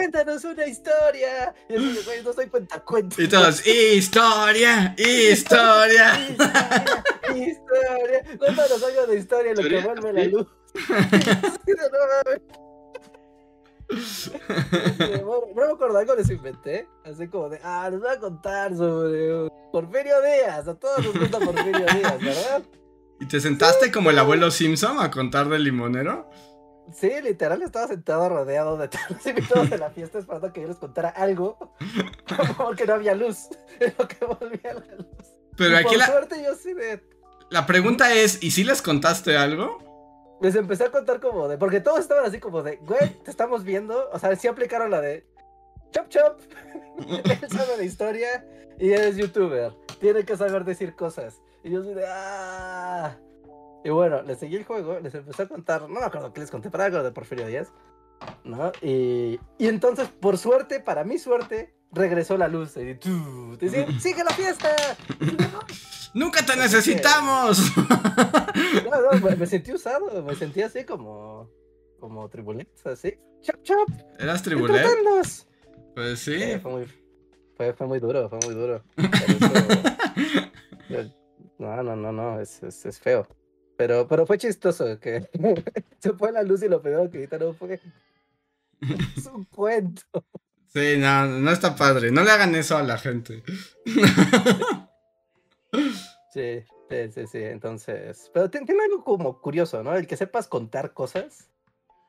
Cuéntanos 0.00 0.42
una 0.44 0.66
historia. 0.66 1.54
Y 1.68 1.74
así, 1.74 2.00
güey, 2.06 2.22
no 2.22 2.32
soy 2.32 2.46
cuentacuentos. 2.46 3.18
Y 3.18 3.28
todos, 3.28 3.66
historia, 3.66 4.94
historia. 4.96 6.26
historia, 6.30 6.32
historia. 7.36 8.24
Cuéntanos 8.38 8.82
algo 8.82 9.06
de 9.08 9.18
historia, 9.18 9.52
lo 9.52 9.62
que 9.62 9.82
vuelve 9.82 10.12
la 10.14 10.24
luz. 10.24 10.46
no 15.20 15.42
me 15.54 15.64
acuerdo, 15.70 15.98
algo 15.98 16.14
les 16.14 16.30
inventé. 16.30 16.88
Así 17.04 17.28
como 17.28 17.50
de, 17.50 17.60
ah, 17.62 17.90
les 17.90 18.00
voy 18.00 18.08
a 18.08 18.18
contar 18.18 18.74
sobre 18.74 19.50
Porfirio 19.70 20.22
Díaz. 20.22 20.66
A 20.66 20.76
todos 20.76 21.04
nos 21.04 21.18
gusta 21.18 21.40
Porfirio 21.40 21.84
Díaz, 21.94 22.18
¿verdad? 22.22 22.62
¿Y 23.20 23.26
te 23.26 23.38
sentaste 23.38 23.92
como 23.92 24.08
el 24.08 24.18
abuelo 24.18 24.50
Simpson 24.50 24.98
a 24.98 25.10
contar 25.10 25.50
del 25.50 25.64
limonero? 25.64 26.30
Sí, 26.92 27.10
literal 27.22 27.62
estaba 27.62 27.86
sentado 27.88 28.28
rodeado 28.28 28.76
de 28.76 28.88
todos 28.88 29.10
los 29.10 29.26
invitados 29.26 29.70
de 29.70 29.78
la 29.78 29.90
fiesta 29.90 30.18
esperando 30.18 30.52
que 30.52 30.62
yo 30.62 30.68
les 30.68 30.76
contara 30.76 31.08
algo. 31.10 31.74
Porque 32.56 32.86
no 32.86 32.94
había 32.94 33.14
luz. 33.14 33.48
En 33.80 33.94
lo 33.98 34.06
que 34.06 34.24
volvía 34.26 34.74
la 34.74 34.94
luz. 34.96 35.26
Pero 35.56 35.76
aquí 35.76 35.86
por 35.86 35.96
la... 35.96 36.06
suerte 36.06 36.42
yo 36.44 36.54
sí 36.54 36.74
de... 36.74 37.02
La 37.48 37.66
pregunta 37.66 38.12
es, 38.12 38.42
¿y 38.42 38.50
si 38.50 38.62
les 38.62 38.82
contaste 38.82 39.36
algo? 39.36 39.90
les 40.40 40.54
empecé 40.54 40.84
a 40.84 40.90
contar 40.90 41.20
como 41.20 41.48
de. 41.48 41.58
Porque 41.58 41.80
todos 41.80 42.00
estaban 42.00 42.24
así 42.24 42.40
como 42.40 42.62
de, 42.62 42.76
güey, 42.76 43.10
te 43.22 43.30
estamos 43.30 43.64
viendo. 43.64 44.10
O 44.12 44.18
sea, 44.18 44.34
sí 44.36 44.48
aplicaron 44.48 44.90
la 44.90 45.00
de. 45.00 45.26
Chop 45.92 46.08
chop. 46.08 46.40
Él 47.08 47.48
sabe 47.50 47.76
de 47.78 47.84
historia 47.84 48.44
y 48.78 48.92
es 48.92 49.16
youtuber. 49.16 49.72
Tiene 50.00 50.24
que 50.24 50.36
saber 50.36 50.64
decir 50.64 50.94
cosas. 50.94 51.40
Y 51.62 51.70
yo 51.70 51.82
soy 51.82 51.94
de 51.94 52.04
¡ah! 52.06 53.16
Y 53.84 53.90
bueno, 53.90 54.22
les 54.22 54.38
seguí 54.38 54.56
el 54.56 54.64
juego, 54.64 54.98
les 55.00 55.14
empecé 55.14 55.42
a 55.42 55.48
contar, 55.48 55.82
no 55.82 56.00
me 56.00 56.04
acuerdo 56.06 56.32
qué 56.32 56.40
les 56.40 56.50
conté, 56.50 56.70
para 56.70 56.84
algo 56.86 57.02
de 57.02 57.12
Porfirio 57.12 57.46
Díaz, 57.46 57.72
¿no? 58.44 58.72
Y, 58.82 59.40
y 59.58 59.68
entonces, 59.68 60.08
por 60.08 60.36
suerte, 60.36 60.80
para 60.80 61.02
mi 61.04 61.18
suerte, 61.18 61.74
regresó 61.92 62.36
la 62.36 62.48
luz. 62.48 62.76
Y 62.76 62.94
tú, 62.96 63.56
te 63.58 63.66
decía, 63.70 63.86
¡sigue 64.00 64.22
la 64.22 64.30
fiesta! 64.32 64.68
¡Nunca 66.14 66.44
te 66.44 66.56
necesitamos! 66.56 67.72
No, 68.90 69.00
no, 69.00 69.20
me, 69.20 69.36
me 69.36 69.46
sentí 69.46 69.72
usado, 69.72 70.22
me 70.24 70.34
sentí 70.34 70.62
así 70.62 70.84
como, 70.84 71.48
como 72.00 72.28
tribulet, 72.28 72.68
así. 72.84 73.14
¡Chop, 73.42 73.62
chop! 73.62 73.88
¿Eras 74.18 74.42
tribulet? 74.42 74.76
¡Entretenlos! 74.82 75.46
Pues 75.94 76.18
sí. 76.18 76.38
Sí, 76.38 76.58
fue 76.60 76.70
muy, 76.72 76.86
fue, 77.56 77.72
fue 77.72 77.86
muy 77.86 78.00
duro, 78.00 78.28
fue 78.28 78.38
muy 78.44 78.54
duro. 78.54 78.82
Eso- 80.88 81.14
no, 81.58 81.82
no, 81.82 81.94
no, 81.96 82.12
no, 82.12 82.40
es, 82.40 82.62
es, 82.62 82.84
es 82.86 82.98
feo. 82.98 83.26
Pero, 83.80 84.06
pero 84.06 84.26
fue 84.26 84.36
chistoso 84.36 85.00
que 85.00 85.26
se 86.00 86.12
fue 86.12 86.32
la 86.32 86.42
luz 86.42 86.62
y 86.62 86.68
lo 86.68 86.82
primero 86.82 87.10
que 87.10 87.16
gritaron 87.16 87.54
fue 87.54 87.80
es 89.16 89.26
un 89.26 89.44
cuento. 89.46 90.02
Sí, 90.66 90.96
no, 90.98 91.24
no 91.24 91.50
está 91.50 91.74
padre. 91.74 92.10
No 92.10 92.22
le 92.22 92.30
hagan 92.30 92.54
eso 92.54 92.76
a 92.76 92.82
la 92.82 92.98
gente. 92.98 93.42
Sí, 96.32 96.62
sí, 96.90 97.10
sí, 97.12 97.26
sí. 97.26 97.38
Entonces, 97.38 98.30
pero 98.34 98.50
ti- 98.50 98.64
tiene 98.66 98.84
algo 98.84 99.02
como 99.02 99.40
curioso, 99.40 99.82
¿no? 99.82 99.96
El 99.96 100.06
que 100.06 100.16
sepas 100.16 100.46
contar 100.46 100.92
cosas, 100.92 101.48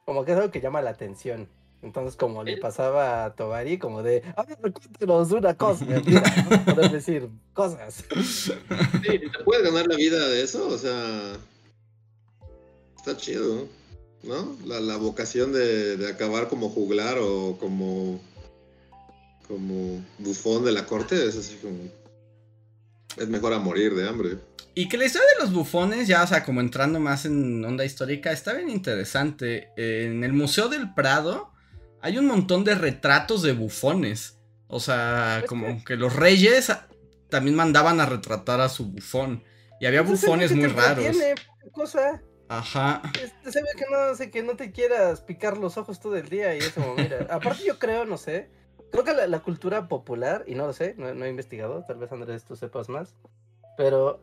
como 0.05 0.25
que 0.25 0.33
es 0.33 0.37
algo 0.37 0.51
que 0.51 0.61
llama 0.61 0.81
la 0.81 0.91
atención. 0.91 1.49
Entonces, 1.81 2.15
como 2.17 2.43
le 2.43 2.57
pasaba 2.57 3.25
a 3.25 3.33
Tobari, 3.35 3.79
como 3.79 4.03
de, 4.03 4.21
a 4.35 4.43
ver, 4.43 4.57
cuéntanos 4.59 5.31
una 5.31 5.55
cosa, 5.57 5.85
mira, 5.85 6.21
¿no? 6.65 6.75
Poder 6.75 6.91
decir 6.91 7.29
cosas. 7.53 8.03
Sí, 8.13 8.51
¿te 9.19 9.43
puedes 9.43 9.63
ganar 9.63 9.87
la 9.87 9.95
vida 9.95 10.27
de 10.27 10.43
eso? 10.43 10.67
O 10.67 10.77
sea, 10.77 11.37
está 13.01 13.17
chido, 13.17 13.67
¿no? 14.23 14.57
La, 14.65 14.79
la 14.79 14.97
vocación 14.97 15.51
de, 15.51 15.97
de 15.97 16.09
acabar 16.09 16.47
como 16.47 16.69
juglar 16.69 17.17
o 17.19 17.57
como, 17.59 18.21
como 19.47 20.05
bufón 20.19 20.63
de 20.65 20.71
la 20.71 20.85
corte 20.85 21.25
es 21.25 21.35
así 21.37 21.55
como... 21.61 21.77
Es 23.17 23.27
mejor 23.27 23.53
a 23.53 23.59
morir 23.59 23.93
de 23.93 24.07
hambre. 24.07 24.37
Y 24.73 24.87
que 24.87 24.97
la 24.97 25.05
historia 25.05 25.27
de 25.37 25.43
los 25.43 25.53
bufones, 25.53 26.07
ya, 26.07 26.23
o 26.23 26.27
sea, 26.27 26.45
como 26.45 26.61
entrando 26.61 26.97
más 26.99 27.25
en 27.25 27.63
onda 27.65 27.83
histórica, 27.83 28.31
está 28.31 28.53
bien 28.53 28.69
interesante. 28.69 29.69
En 29.75 30.23
el 30.23 30.31
Museo 30.31 30.69
del 30.69 30.93
Prado 30.93 31.51
hay 32.01 32.17
un 32.17 32.27
montón 32.27 32.63
de 32.63 32.75
retratos 32.75 33.41
de 33.41 33.51
bufones. 33.51 34.37
O 34.67 34.79
sea, 34.79 35.37
Pues 35.39 35.49
como 35.49 35.83
que 35.83 35.97
los 35.97 36.15
reyes 36.15 36.71
también 37.29 37.55
mandaban 37.57 37.99
a 37.99 38.05
retratar 38.05 38.61
a 38.61 38.69
su 38.69 38.85
bufón. 38.85 39.43
Y 39.81 39.87
había 39.87 40.05
Pues 40.05 40.21
bufones 40.21 40.53
muy 40.55 40.67
raros. 40.67 41.17
cosa. 41.73 42.21
Ajá. 42.51 43.01
Este, 43.13 43.49
se 43.49 43.61
ve 43.61 43.69
que 43.77 43.85
no, 43.89 44.13
sé, 44.13 44.29
que 44.29 44.43
no 44.43 44.57
te 44.57 44.73
quieras 44.73 45.21
picar 45.21 45.57
los 45.57 45.77
ojos 45.77 46.01
todo 46.01 46.17
el 46.17 46.27
día 46.27 46.53
y 46.53 46.57
eso, 46.57 46.81
mira. 46.97 47.25
Aparte 47.29 47.63
yo 47.65 47.79
creo, 47.79 48.03
no 48.03 48.17
sé, 48.17 48.49
creo 48.91 49.05
que 49.05 49.13
la, 49.13 49.25
la 49.25 49.39
cultura 49.39 49.87
popular, 49.87 50.43
y 50.47 50.55
no 50.55 50.67
lo 50.67 50.73
sé, 50.73 50.93
no, 50.97 51.13
no 51.13 51.23
he 51.23 51.29
investigado, 51.29 51.85
tal 51.87 51.97
vez 51.97 52.11
Andrés 52.11 52.43
tú 52.43 52.57
sepas 52.57 52.89
más, 52.89 53.15
pero 53.77 54.19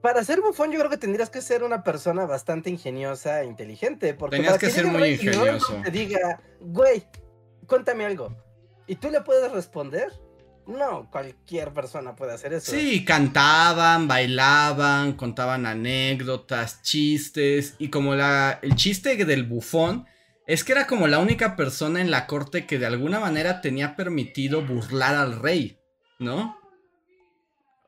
para 0.00 0.24
ser 0.24 0.40
bufón 0.40 0.72
yo 0.72 0.80
creo 0.80 0.90
que 0.90 0.96
tendrías 0.98 1.30
que 1.30 1.42
ser 1.42 1.62
una 1.62 1.84
persona 1.84 2.26
bastante 2.26 2.70
ingeniosa 2.70 3.42
e 3.42 3.46
inteligente, 3.46 4.12
porque 4.12 4.38
Tenías 4.38 4.54
para 4.54 4.60
que 4.60 4.70
ser 4.70 4.86
llegue 4.86 4.98
muy 4.98 5.08
ingenioso. 5.10 5.80
te 5.80 5.92
diga, 5.92 6.42
güey, 6.58 7.06
cuéntame 7.68 8.04
algo, 8.04 8.34
y 8.88 8.96
tú 8.96 9.10
le 9.10 9.20
puedes 9.20 9.52
responder, 9.52 10.12
no, 10.66 11.08
cualquier 11.10 11.72
persona 11.72 12.16
puede 12.16 12.32
hacer 12.34 12.52
eso. 12.54 12.72
Sí, 12.72 13.04
cantaban, 13.04 14.08
bailaban, 14.08 15.12
contaban 15.14 15.66
anécdotas, 15.66 16.82
chistes. 16.82 17.74
Y 17.78 17.88
como 17.88 18.14
la, 18.14 18.58
el 18.62 18.74
chiste 18.74 19.16
del 19.24 19.44
bufón 19.44 20.06
es 20.46 20.64
que 20.64 20.72
era 20.72 20.86
como 20.86 21.06
la 21.08 21.18
única 21.18 21.56
persona 21.56 22.00
en 22.00 22.10
la 22.10 22.26
corte 22.26 22.66
que 22.66 22.78
de 22.78 22.86
alguna 22.86 23.20
manera 23.20 23.60
tenía 23.60 23.96
permitido 23.96 24.62
burlar 24.62 25.14
al 25.14 25.38
rey, 25.40 25.78
¿no? 26.18 26.58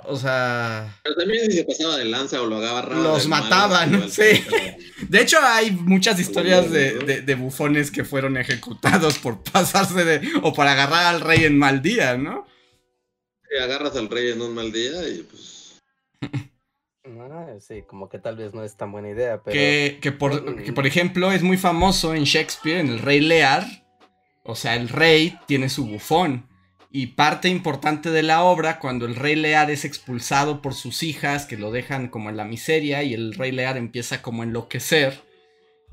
O 0.08 0.16
sea, 0.16 1.00
Pero 1.02 1.16
también 1.16 1.50
si 1.50 1.56
se 1.56 1.64
pasaba 1.64 1.96
de 1.96 2.04
lanza 2.04 2.40
o 2.40 2.46
lo 2.46 2.58
agarraban. 2.58 3.02
Los 3.02 3.26
mataban, 3.28 3.94
igual 3.94 4.10
sí. 4.10 4.44
de 5.08 5.20
hecho 5.20 5.38
hay 5.42 5.70
muchas 5.72 6.20
historias 6.20 6.70
de, 6.70 6.98
de- 6.98 7.22
de 7.22 7.34
bufones 7.34 7.90
que 7.90 8.04
fueron 8.04 8.36
ejecutados 8.36 9.18
por 9.18 9.42
pasarse 9.52 10.04
de... 10.04 10.28
o 10.42 10.52
por 10.52 10.66
agarrar 10.66 11.06
al 11.06 11.22
rey 11.22 11.44
en 11.44 11.58
mal 11.58 11.80
día, 11.82 12.16
¿no? 12.18 12.46
Agarras 13.62 13.96
al 13.96 14.08
rey 14.08 14.30
en 14.32 14.42
un 14.42 14.54
mal 14.54 14.72
día 14.72 15.08
y 15.08 15.22
pues... 15.22 15.82
Ah, 17.30 17.46
sí, 17.60 17.82
como 17.86 18.08
que 18.08 18.18
tal 18.18 18.36
vez 18.36 18.52
no 18.52 18.64
es 18.64 18.76
tan 18.76 18.92
buena 18.92 19.10
idea, 19.10 19.42
pero... 19.42 19.54
Que, 19.54 19.98
que 20.00 20.12
por, 20.12 20.62
que, 20.62 20.72
por 20.72 20.86
ejemplo 20.86 21.30
es 21.32 21.42
muy 21.42 21.56
famoso 21.56 22.14
en 22.14 22.24
Shakespeare, 22.24 22.80
en 22.80 22.88
el 22.88 22.98
Rey 22.98 23.20
Lear. 23.20 23.64
O 24.42 24.54
sea, 24.54 24.76
el 24.76 24.88
rey 24.88 25.38
tiene 25.46 25.68
su 25.68 25.86
bufón. 25.86 26.48
Y 26.90 27.08
parte 27.08 27.48
importante 27.48 28.10
de 28.10 28.22
la 28.22 28.42
obra, 28.42 28.78
cuando 28.78 29.06
el 29.06 29.16
rey 29.16 29.34
Lear 29.34 29.70
es 29.70 29.84
expulsado 29.84 30.62
por 30.62 30.72
sus 30.74 31.02
hijas, 31.02 31.46
que 31.46 31.56
lo 31.56 31.70
dejan 31.70 32.08
como 32.08 32.30
en 32.30 32.36
la 32.36 32.44
miseria, 32.44 33.02
y 33.02 33.12
el 33.12 33.34
rey 33.34 33.52
Lear 33.52 33.76
empieza 33.76 34.22
como 34.22 34.42
a 34.42 34.46
enloquecer, 34.46 35.20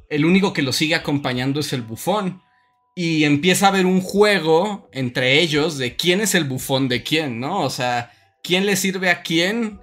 el 0.09 0.25
único 0.25 0.53
que 0.53 0.61
lo 0.61 0.71
sigue 0.71 0.95
acompañando 0.95 1.59
es 1.59 1.73
el 1.73 1.81
bufón. 1.81 2.41
Y 2.95 3.23
empieza 3.23 3.65
a 3.65 3.69
haber 3.69 3.85
un 3.85 4.01
juego 4.01 4.89
entre 4.91 5.39
ellos 5.39 5.77
de 5.77 5.95
quién 5.95 6.21
es 6.21 6.35
el 6.35 6.43
bufón 6.43 6.87
de 6.87 7.01
quién, 7.03 7.39
¿no? 7.39 7.61
O 7.61 7.69
sea, 7.69 8.11
quién 8.43 8.65
le 8.65 8.75
sirve 8.75 9.09
a 9.09 9.23
quién 9.23 9.79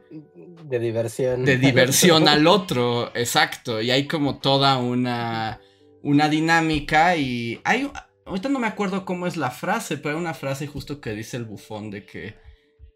De 0.65 0.79
diversión. 0.79 1.45
de 1.45 1.57
diversión 1.57 2.29
al 2.29 2.47
otro, 2.47 3.11
exacto. 3.17 3.81
Y 3.83 3.91
hay 3.91 4.07
como 4.07 4.39
toda 4.39 4.79
una, 4.79 5.61
una 6.03 6.29
dinámica 6.29 7.17
y 7.17 7.61
hay... 7.65 7.91
Ahorita 8.25 8.49
no 8.49 8.61
me 8.61 8.69
acuerdo 8.69 9.05
cómo 9.05 9.27
es 9.27 9.37
la 9.37 9.51
frase, 9.51 9.97
pero 9.97 10.15
hay 10.15 10.21
una 10.21 10.35
frase 10.35 10.69
justo 10.69 11.01
que 11.01 11.13
dice 11.15 11.37
el 11.37 11.45
bufón 11.45 11.91
de 11.91 12.07
que 12.07 12.35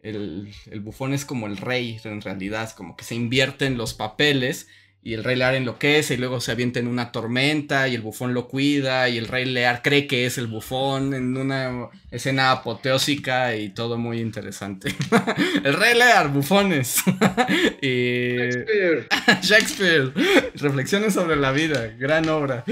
el, 0.00 0.52
el 0.70 0.80
bufón 0.80 1.12
es 1.12 1.24
como 1.24 1.48
el 1.48 1.56
rey, 1.56 1.98
en 2.04 2.20
realidad, 2.20 2.62
es 2.62 2.74
como 2.74 2.94
que 2.94 3.04
se 3.04 3.16
invierten 3.16 3.76
los 3.76 3.94
papeles 3.94 4.68
y 5.06 5.12
el 5.12 5.22
rey 5.22 5.36
Lear 5.36 5.54
enloquece 5.54 6.14
y 6.14 6.16
luego 6.16 6.40
se 6.40 6.50
avienta 6.50 6.80
en 6.80 6.86
una 6.86 7.12
tormenta 7.12 7.88
y 7.88 7.94
el 7.94 8.00
bufón 8.00 8.32
lo 8.32 8.48
cuida 8.48 9.06
y 9.10 9.18
el 9.18 9.28
rey 9.28 9.44
Lear 9.44 9.82
cree 9.82 10.06
que 10.06 10.24
es 10.24 10.38
el 10.38 10.46
bufón 10.46 11.12
en 11.12 11.36
una 11.36 11.90
escena 12.10 12.50
apoteósica 12.50 13.54
y 13.54 13.68
todo 13.68 13.98
muy 13.98 14.18
interesante. 14.18 14.94
el 15.64 15.74
rey 15.74 15.94
Lear, 15.94 16.30
bufones. 16.32 17.02
y 17.82 18.34
Shakespeare. 18.34 19.08
Shakespeare, 19.42 20.12
reflexiones 20.54 21.12
sobre 21.12 21.36
la 21.36 21.52
vida, 21.52 21.86
gran 21.98 22.26
obra. 22.30 22.64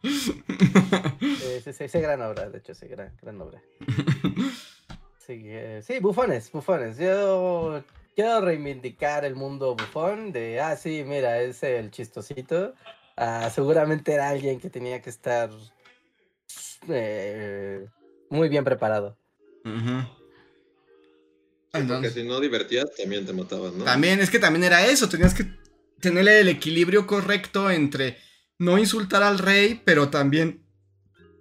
Sí, 0.00 1.72
sí, 1.72 1.88
sí, 1.88 2.00
gran 2.00 2.22
obra, 2.22 2.48
de 2.50 2.58
hecho, 2.58 2.72
sí, 2.72 2.86
gran, 2.86 3.16
gran 3.20 3.40
obra. 3.42 3.60
Sí, 5.26 5.42
eh, 5.46 5.80
sí, 5.84 5.98
bufones, 5.98 6.52
bufones. 6.52 6.98
Yo 6.98 7.82
quiero 8.16 8.40
reivindicar 8.40 9.24
el 9.26 9.36
mundo 9.36 9.76
bufón 9.76 10.32
de, 10.32 10.58
ah, 10.60 10.74
sí, 10.76 11.04
mira, 11.06 11.40
es 11.42 11.62
el 11.62 11.90
chistosito. 11.90 12.74
Ah, 13.16 13.50
seguramente 13.54 14.12
era 14.12 14.30
alguien 14.30 14.58
que 14.58 14.70
tenía 14.70 15.00
que 15.00 15.10
estar 15.10 15.50
eh, 16.88 17.86
muy 18.30 18.48
bien 18.48 18.64
preparado. 18.64 19.16
Sí, 19.64 19.70
porque 21.70 21.78
Entonces- 21.78 22.14
si 22.14 22.24
no 22.24 22.40
divertías, 22.40 22.86
también 22.96 23.26
te 23.26 23.32
mataban, 23.34 23.78
¿no? 23.78 23.84
También, 23.84 24.18
es 24.20 24.30
que 24.30 24.38
también 24.38 24.64
era 24.64 24.86
eso, 24.86 25.08
tenías 25.08 25.34
que 25.34 25.44
tener 26.00 26.26
el 26.26 26.48
equilibrio 26.48 27.06
correcto 27.06 27.70
entre 27.70 28.16
no 28.58 28.78
insultar 28.78 29.22
al 29.22 29.38
rey, 29.38 29.82
pero 29.84 30.08
también 30.08 30.64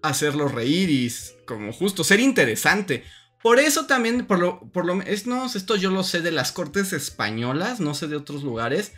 hacerlo 0.01 0.49
reír 0.49 0.89
y 0.89 1.11
como 1.45 1.71
justo, 1.71 2.03
ser 2.03 2.19
interesante. 2.19 3.03
Por 3.46 3.60
eso 3.60 3.86
también, 3.86 4.26
por 4.26 4.39
lo, 4.39 4.60
por 4.72 4.88
lo 4.88 5.00
es, 5.04 5.28
no, 5.28 5.46
esto 5.46 5.76
yo 5.76 5.91
lo 5.91 6.02
sé 6.02 6.22
de 6.22 6.32
las 6.32 6.52
cortes 6.52 6.93
españolas, 6.93 7.80
no 7.80 7.93
sé 7.93 8.08
de 8.08 8.16
otros 8.16 8.41
lugares, 8.41 8.93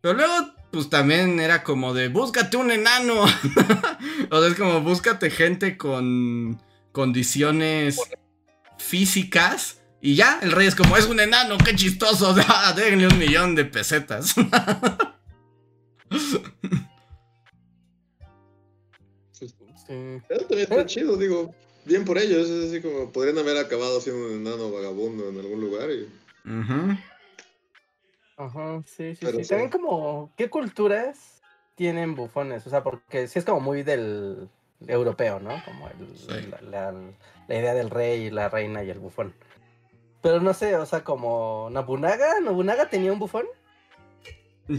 pero 0.00 0.14
luego, 0.14 0.32
pues 0.72 0.88
también 0.88 1.38
era 1.38 1.62
como 1.62 1.92
de, 1.92 2.08
búscate 2.08 2.56
un 2.56 2.70
enano. 2.70 3.24
o 4.30 4.40
sea, 4.40 4.48
es 4.48 4.54
como, 4.56 4.80
búscate 4.80 5.28
gente 5.28 5.76
con 5.76 6.62
condiciones 6.92 8.00
físicas. 8.78 9.82
Y 10.00 10.14
ya, 10.14 10.38
el 10.40 10.52
rey 10.52 10.66
es 10.66 10.74
como, 10.74 10.96
es 10.96 11.04
un 11.04 11.20
enano, 11.20 11.58
qué 11.58 11.76
chistoso. 11.76 12.32
Déjenle 12.76 13.06
un 13.06 13.18
millón 13.18 13.54
de 13.54 13.66
pesetas. 13.66 14.34
Eso 16.10 16.40
también 20.48 20.60
está 20.60 20.86
chido, 20.86 21.18
digo. 21.18 21.54
Bien 21.90 22.04
por 22.04 22.18
ellos, 22.18 22.48
es 22.48 22.68
así 22.70 22.80
como 22.80 23.10
podrían 23.10 23.36
haber 23.38 23.56
acabado 23.58 24.00
siendo 24.00 24.24
un 24.28 24.46
enano 24.46 24.70
vagabundo 24.70 25.28
en 25.28 25.40
algún 25.40 25.60
lugar 25.60 25.90
y... 25.90 26.08
Ujú. 26.48 26.96
Ajá, 28.36 28.80
sí, 28.86 29.16
sí, 29.16 29.18
Pero 29.22 29.38
sí. 29.38 29.42
sí. 29.42 29.48
También 29.50 29.70
como, 29.70 30.32
¿qué 30.36 30.48
culturas 30.48 31.42
tienen 31.74 32.14
bufones? 32.14 32.64
O 32.64 32.70
sea, 32.70 32.84
porque 32.84 33.26
sí 33.26 33.40
es 33.40 33.44
como 33.44 33.58
muy 33.58 33.82
del 33.82 34.48
europeo, 34.86 35.40
¿no? 35.40 35.60
Como 35.64 35.88
el- 35.88 36.16
Sí. 36.16 36.48
la, 36.62 36.92
la- 36.92 36.92
la 37.48 37.54
idea 37.58 37.74
del 37.74 37.90
rey, 37.90 38.30
la 38.30 38.48
reina 38.48 38.84
y 38.84 38.90
el 38.90 39.00
bufón. 39.00 39.34
Pero 40.22 40.38
no 40.40 40.54
sé, 40.54 40.76
o 40.76 40.86
sea, 40.86 41.02
como 41.02 41.70
Nobunaga, 41.72 42.38
¿Nobunaga 42.40 42.88
tenía 42.88 43.12
un 43.12 43.18
bufón? 43.18 43.46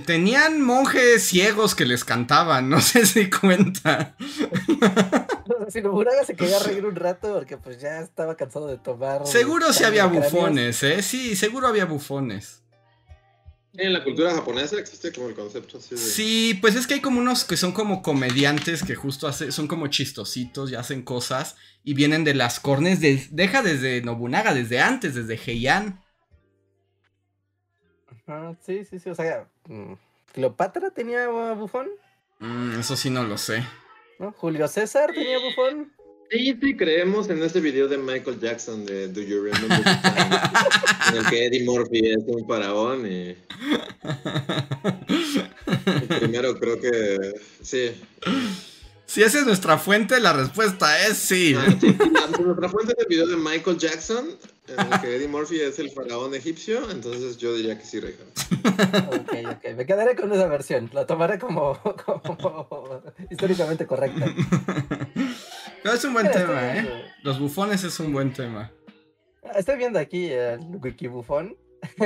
Tenían 0.05 0.61
monjes 0.61 1.23
ciegos 1.25 1.75
que 1.75 1.83
les 1.83 2.05
cantaban, 2.05 2.69
no 2.69 2.79
sé 2.79 3.05
si 3.05 3.29
cuenta. 3.29 4.15
si 5.71 5.81
Nobunaga 5.81 6.23
se 6.23 6.35
quería 6.35 6.59
reír 6.65 6.85
un 6.85 6.95
rato 6.95 7.33
porque 7.33 7.57
pues 7.57 7.79
ya 7.79 7.99
estaba 7.99 8.35
cansado 8.35 8.67
de 8.67 8.77
tomar. 8.77 9.25
Seguro 9.25 9.73
sí 9.73 9.83
había 9.83 10.05
bufones, 10.05 10.83
¿eh? 10.83 11.01
Sí, 11.01 11.35
seguro 11.35 11.67
había 11.67 11.85
bufones. 11.85 12.61
En 13.73 13.93
la 13.93 14.03
cultura 14.03 14.33
japonesa 14.33 14.77
existe 14.77 15.13
como 15.13 15.29
el 15.29 15.33
concepto 15.33 15.77
así 15.77 15.95
de... 15.95 16.01
Sí, 16.01 16.59
pues 16.59 16.75
es 16.75 16.87
que 16.87 16.95
hay 16.95 16.99
como 16.99 17.21
unos 17.21 17.45
que 17.45 17.55
son 17.55 17.71
como 17.71 18.01
comediantes 18.01 18.83
que 18.83 18.95
justo 18.95 19.29
hace, 19.29 19.53
son 19.53 19.69
como 19.69 19.87
chistositos 19.87 20.71
y 20.71 20.75
hacen 20.75 21.03
cosas 21.03 21.55
y 21.81 21.93
vienen 21.93 22.25
de 22.25 22.33
las 22.33 22.59
cornes 22.59 22.99
de... 22.99 23.25
Deja 23.31 23.63
desde 23.63 24.01
Nobunaga, 24.01 24.53
desde 24.53 24.81
antes, 24.81 25.15
desde 25.15 25.39
Heian. 25.39 26.03
Ajá, 28.27 28.57
sí, 28.61 28.83
sí, 28.83 28.99
sí, 28.99 29.09
o 29.09 29.15
sea, 29.15 29.47
mm, 29.67 29.93
¿Cleopatra 30.33 30.91
tenía 30.91 31.27
bufón? 31.27 31.89
Mm, 32.39 32.79
eso 32.79 32.95
sí 32.95 33.09
no 33.09 33.23
lo 33.23 33.37
sé. 33.37 33.63
¿No? 34.21 34.31
¿Julio 34.37 34.67
César 34.67 35.11
tenía 35.11 35.39
bufón? 35.39 35.91
Sí, 36.29 36.55
sí, 36.61 36.77
creemos 36.77 37.27
en 37.31 37.41
ese 37.41 37.59
video 37.59 37.87
de 37.87 37.97
Michael 37.97 38.39
Jackson 38.39 38.85
de 38.85 39.07
Do 39.07 39.19
You 39.19 39.41
Remember 39.43 39.81
en 41.09 41.17
el 41.17 41.25
que 41.25 41.47
Eddie 41.47 41.63
Murphy 41.65 42.11
es 42.11 42.23
un 42.27 42.47
faraón 42.47 43.11
y... 43.11 43.35
Primero 46.19 46.59
creo 46.59 46.79
que 46.79 47.17
sí. 47.63 47.93
Si 49.11 49.21
esa 49.21 49.39
es 49.39 49.45
nuestra 49.45 49.77
fuente, 49.77 50.21
la 50.21 50.31
respuesta 50.31 51.05
es 51.05 51.17
sí. 51.17 51.53
Ah, 51.57 51.65
sí. 51.81 51.97
Nuestra 52.41 52.69
fuente 52.69 52.93
es 52.93 52.99
el 52.99 53.07
video 53.09 53.27
de 53.27 53.35
Michael 53.35 53.77
Jackson, 53.77 54.25
en 54.69 54.79
el 54.79 55.01
que 55.01 55.17
Eddie 55.17 55.27
Murphy 55.27 55.59
es 55.59 55.79
el 55.79 55.91
faraón 55.91 56.33
egipcio, 56.33 56.89
entonces 56.89 57.37
yo 57.37 57.53
diría 57.53 57.77
que 57.77 57.83
sí, 57.83 57.99
Reja. 57.99 58.23
Ok, 59.09 59.33
ok, 59.51 59.75
me 59.75 59.85
quedaré 59.85 60.15
con 60.15 60.31
esa 60.31 60.47
versión, 60.47 60.89
la 60.93 61.05
tomaré 61.05 61.39
como, 61.39 61.77
como 62.05 63.03
históricamente 63.29 63.85
correcta. 63.85 64.33
No, 65.83 65.91
es 65.91 66.05
un 66.05 66.13
buen 66.13 66.31
tema, 66.31 66.77
¿eh? 66.77 67.11
Los 67.23 67.37
bufones 67.37 67.83
es 67.83 67.99
un 67.99 68.13
buen 68.13 68.31
tema. 68.31 68.71
Ah, 69.43 69.57
estoy 69.57 69.75
viendo 69.75 69.99
aquí 69.99 70.27
el 70.27 70.61
wikibufón. 70.81 71.57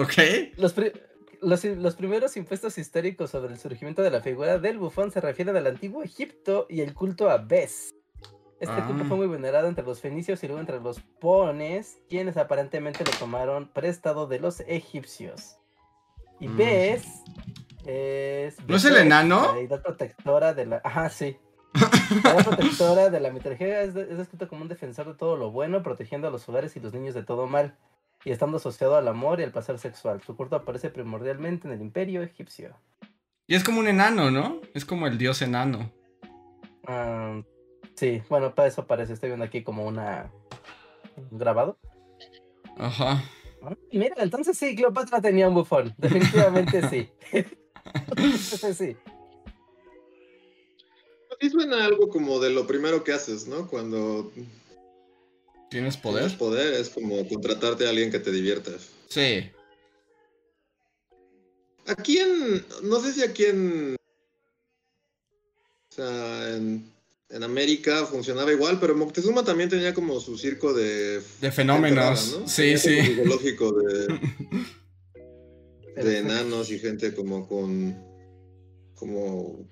ok. 0.00 0.12
Los, 0.58 0.74
los, 1.40 1.94
primeros 1.96 2.36
impuestos 2.36 2.78
históricos 2.78 3.30
sobre 3.30 3.52
el 3.52 3.58
surgimiento 3.58 4.02
de 4.02 4.10
la 4.10 4.20
figura 4.20 4.58
del 4.58 4.78
bufón 4.78 5.10
se 5.10 5.20
refieren 5.20 5.56
al 5.56 5.66
antiguo 5.66 6.02
Egipto 6.02 6.66
y 6.68 6.80
el 6.80 6.94
culto 6.94 7.30
a 7.30 7.38
Bes. 7.38 7.94
Este 8.58 8.82
culto 8.84 9.02
ah. 9.02 9.06
fue 9.08 9.16
muy 9.18 9.26
venerado 9.26 9.68
entre 9.68 9.84
los 9.84 10.00
fenicios 10.00 10.42
y 10.42 10.46
luego 10.46 10.60
entre 10.60 10.80
los 10.80 11.00
pones, 11.20 11.98
quienes 12.08 12.36
aparentemente 12.36 13.04
lo 13.04 13.10
tomaron 13.12 13.68
prestado 13.68 14.26
de 14.26 14.40
los 14.40 14.60
egipcios. 14.60 15.58
Y 16.40 16.48
mm. 16.48 16.56
Bes 16.56 17.06
es... 17.84 18.56
¿No 18.66 18.76
es 18.76 18.84
el 18.84 18.96
enano? 18.96 19.42
La 19.42 19.52
deidad 19.54 19.82
protectora 19.82 20.54
de 20.54 20.66
la... 20.66 20.80
Ajá, 20.84 21.08
sí. 21.10 21.38
La 22.24 22.36
protectora 22.36 23.10
de 23.10 23.20
la 23.20 23.30
mitología 23.30 23.82
es, 23.82 23.94
descrito 23.94 24.48
como 24.48 24.62
un 24.62 24.68
defensor 24.68 25.06
de 25.06 25.14
todo 25.14 25.36
lo 25.36 25.50
bueno, 25.50 25.82
protegiendo 25.82 26.28
a 26.28 26.30
los 26.30 26.48
hogares 26.48 26.76
y 26.76 26.80
los 26.80 26.92
niños 26.92 27.14
de 27.14 27.22
todo 27.22 27.46
mal, 27.46 27.76
y 28.26 28.32
estando 28.32 28.56
asociado 28.56 28.96
al 28.96 29.06
amor 29.06 29.38
y 29.38 29.44
al 29.44 29.52
placer 29.52 29.78
sexual. 29.78 30.20
Su 30.20 30.36
culto 30.36 30.56
aparece 30.56 30.90
primordialmente 30.90 31.68
en 31.68 31.74
el 31.74 31.80
imperio 31.80 32.24
egipcio. 32.24 32.76
Y 33.46 33.54
es 33.54 33.62
como 33.62 33.78
un 33.78 33.86
enano, 33.86 34.32
¿no? 34.32 34.60
Es 34.74 34.84
como 34.84 35.06
el 35.06 35.16
dios 35.16 35.42
enano. 35.42 35.92
Sí, 37.94 38.20
bueno, 38.28 38.52
para 38.52 38.66
eso 38.66 38.84
parece. 38.84 39.12
Estoy 39.12 39.30
viendo 39.30 39.44
aquí 39.44 39.62
como 39.62 39.86
una... 39.86 40.32
un 41.30 41.38
grabado. 41.38 41.78
Ajá. 42.76 43.22
Ah, 43.62 43.76
mira, 43.92 44.16
entonces 44.18 44.58
sí, 44.58 44.74
Cleopatra 44.74 45.20
tenía 45.20 45.48
un 45.48 45.54
bufón. 45.54 45.94
Definitivamente 45.98 46.88
sí. 46.88 47.08
sí 48.74 48.96
sí 51.40 51.50
suena 51.50 51.84
algo 51.84 52.08
como 52.08 52.40
de 52.40 52.50
lo 52.50 52.66
primero 52.66 53.04
que 53.04 53.12
haces, 53.12 53.46
¿no? 53.46 53.68
Cuando 53.68 54.32
tienes 55.76 55.98
poder. 55.98 56.22
Tienes 56.22 56.38
poder, 56.38 56.72
es 56.72 56.88
como 56.88 57.28
contratarte 57.28 57.86
a 57.86 57.90
alguien 57.90 58.10
que 58.10 58.18
te 58.18 58.32
diviertas. 58.32 58.88
Sí. 59.10 59.50
¿A 61.86 61.94
quién? 61.94 62.64
No 62.82 62.98
sé 63.00 63.12
si 63.12 63.22
aquí 63.22 63.44
en. 63.44 63.94
O 65.90 65.94
sea, 65.94 66.56
en, 66.56 66.90
en 67.28 67.42
América 67.42 68.06
funcionaba 68.06 68.50
igual, 68.52 68.80
pero 68.80 68.94
Moctezuma 68.94 69.44
también 69.44 69.68
tenía 69.68 69.92
como 69.92 70.18
su 70.18 70.38
circo 70.38 70.72
de. 70.72 71.20
De 71.42 71.52
fenómenos. 71.52 72.38
¿no? 72.40 72.48
Sí, 72.48 72.78
sí. 72.78 73.02
Psicológico 73.02 73.72
de. 73.72 74.20
de 76.02 76.18
enanos 76.18 76.70
y 76.70 76.78
gente 76.78 77.14
como 77.14 77.46
con. 77.46 78.02
como. 78.94 79.68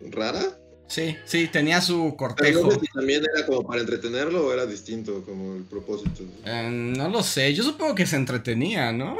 rara. 0.00 0.60
Sí, 0.86 1.16
sí, 1.24 1.48
tenía 1.48 1.80
su 1.80 2.14
cortejo. 2.16 2.68
también 2.94 3.24
era 3.34 3.44
como 3.44 3.66
para 3.66 3.80
entretenerlo 3.80 4.46
o 4.46 4.52
era 4.52 4.66
distinto 4.66 5.22
como 5.24 5.56
el 5.56 5.64
propósito. 5.64 6.22
Eh, 6.44 6.68
no 6.70 7.08
lo 7.08 7.22
sé, 7.22 7.52
yo 7.54 7.64
supongo 7.64 7.94
que 7.94 8.06
se 8.06 8.16
entretenía, 8.16 8.92
¿no? 8.92 9.16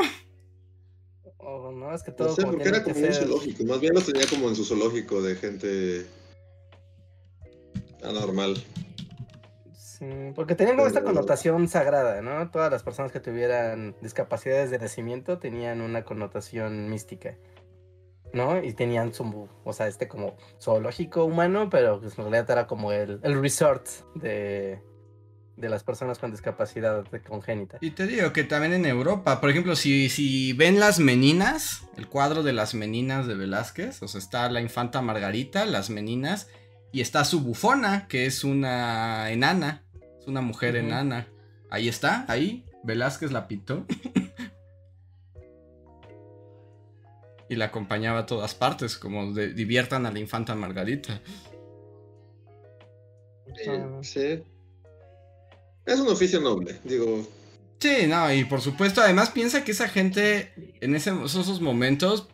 Oh, 1.39 1.73
no, 1.73 1.95
es 1.95 2.03
que 2.03 2.13
todo. 2.13 2.29
No 2.29 2.35
sé, 2.35 2.43
porque 2.43 2.69
era 2.69 2.83
como 2.83 2.97
un 2.97 3.13
zoológico. 3.13 3.65
Más 3.65 3.81
bien 3.81 3.95
lo 3.95 4.01
tenía 4.01 4.27
como 4.27 4.49
en 4.49 4.57
su 4.57 4.65
zoológico 4.65 5.23
de 5.23 5.37
gente 5.37 6.07
anormal. 8.03 8.63
Sí, 9.77 10.05
porque 10.35 10.55
tenían 10.55 10.77
como 10.77 10.89
esta 10.89 11.03
connotación 11.03 11.69
sagrada, 11.69 12.21
¿no? 12.21 12.51
Todas 12.51 12.71
las 12.71 12.83
personas 12.83 13.13
que 13.13 13.21
tuvieran 13.21 13.97
discapacidades 14.03 14.71
de 14.71 14.79
nacimiento 14.79 15.39
tenían 15.39 15.81
una 15.81 16.05
connotación 16.05 16.91
mística. 16.91 17.37
¿No? 18.37 18.63
Y 18.63 18.73
tenían 18.75 19.13
su, 19.13 19.49
o 19.65 19.73
sea, 19.73 19.89
este 19.89 20.07
como 20.07 20.37
zoológico 20.61 21.25
humano, 21.25 21.69
pero 21.71 22.01
pues, 22.01 22.17
en 22.19 22.25
realidad 22.25 22.51
era 22.51 22.67
como 22.67 22.93
el, 22.93 23.19
el 23.23 23.41
resort 23.41 23.89
de, 24.15 24.81
de 25.57 25.69
las 25.69 25.83
personas 25.83 26.19
con 26.19 26.31
discapacidad 26.31 27.05
congénita. 27.27 27.79
Y 27.81 27.91
te 27.91 28.07
digo 28.07 28.33
que 28.33 28.45
también 28.45 28.75
en 28.75 28.87
Europa, 28.87 29.41
por 29.41 29.51
ejemplo, 29.51 29.75
si, 29.75 30.09
si 30.09 30.53
ven 30.53 30.79
las 30.79 31.01
meninas, 31.01 31.89
el 31.97 32.07
cuadro 32.07 32.43
de 32.43 32.53
las 32.53 32.75
meninas 32.75 33.27
de 33.27 33.35
Velázquez, 33.35 34.03
o 34.03 34.09
sea, 34.09 34.19
está 34.19 34.49
la 34.51 34.61
infanta 34.61 35.01
Margarita, 35.03 35.65
las 35.65 35.91
meninas, 35.91 36.49
y 36.93 37.01
está 37.01 37.25
su 37.25 37.41
bufona, 37.41 38.07
que 38.07 38.27
es 38.27 38.45
una 38.45 39.31
enana, 39.31 39.83
es 40.21 40.27
una 40.27 40.43
mujer 40.43 40.77
enana. 40.77 41.27
Ahí 41.71 41.89
está, 41.89 42.25
ahí, 42.29 42.65
Velázquez 42.85 43.33
la 43.33 43.49
pintó. 43.49 43.87
y 47.49 47.57
la 47.57 47.67
acompañaba 47.67 48.21
a 48.21 48.27
todas 48.27 48.55
partes, 48.55 48.97
como 48.97 49.33
de, 49.33 49.53
diviertan 49.53 50.07
a 50.07 50.13
la 50.13 50.19
infanta 50.19 50.55
Margarita. 50.55 51.21
Sí. 54.03 54.43
Es 55.87 56.01
un 56.01 56.09
oficio 56.09 56.41
noble, 56.41 56.79
digo. 56.85 57.27
Sí, 57.79 58.07
no, 58.09 58.33
y 58.33 58.45
por 58.45 58.61
supuesto, 58.61 59.01
además 59.01 59.31
piensa 59.31 59.65
que 59.65 59.73
esa 59.73 59.89
gente 59.89 60.77
en 60.81 60.95
esos 60.95 61.61
momentos, 61.61 62.29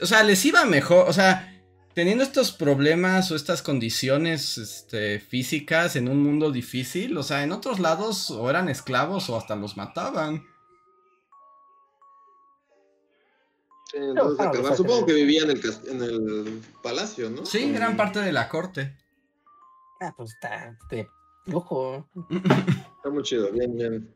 o 0.00 0.06
sea, 0.06 0.22
les 0.22 0.44
iba 0.44 0.64
mejor, 0.64 1.08
o 1.08 1.12
sea, 1.12 1.52
teniendo 1.94 2.24
estos 2.24 2.52
problemas 2.52 3.30
o 3.30 3.36
estas 3.36 3.62
condiciones 3.62 4.58
este, 4.58 5.18
físicas 5.18 5.96
en 5.96 6.08
un 6.08 6.22
mundo 6.22 6.52
difícil, 6.52 7.16
o 7.16 7.22
sea, 7.22 7.42
en 7.42 7.52
otros 7.52 7.80
lados 7.80 8.30
o 8.30 8.50
eran 8.50 8.68
esclavos 8.68 9.30
o 9.30 9.36
hasta 9.36 9.56
los 9.56 9.76
mataban. 9.78 10.44
Supongo 14.76 15.06
que 15.06 15.14
vivía 15.14 15.42
en 15.42 15.50
el, 15.50 15.60
en 15.88 16.02
el 16.02 16.62
palacio, 16.82 17.30
¿no? 17.30 17.46
Sí, 17.46 17.72
eran 17.74 17.96
parte 17.96 18.20
de 18.20 18.32
la 18.32 18.48
corte. 18.48 18.96
Ah, 20.00 20.12
pues 20.16 20.30
está 20.34 20.76
de 20.90 21.08
lujo. 21.46 22.08
Está 22.30 23.10
muy 23.10 23.22
chido, 23.22 23.50
bien, 23.52 23.76
bien. 23.76 24.14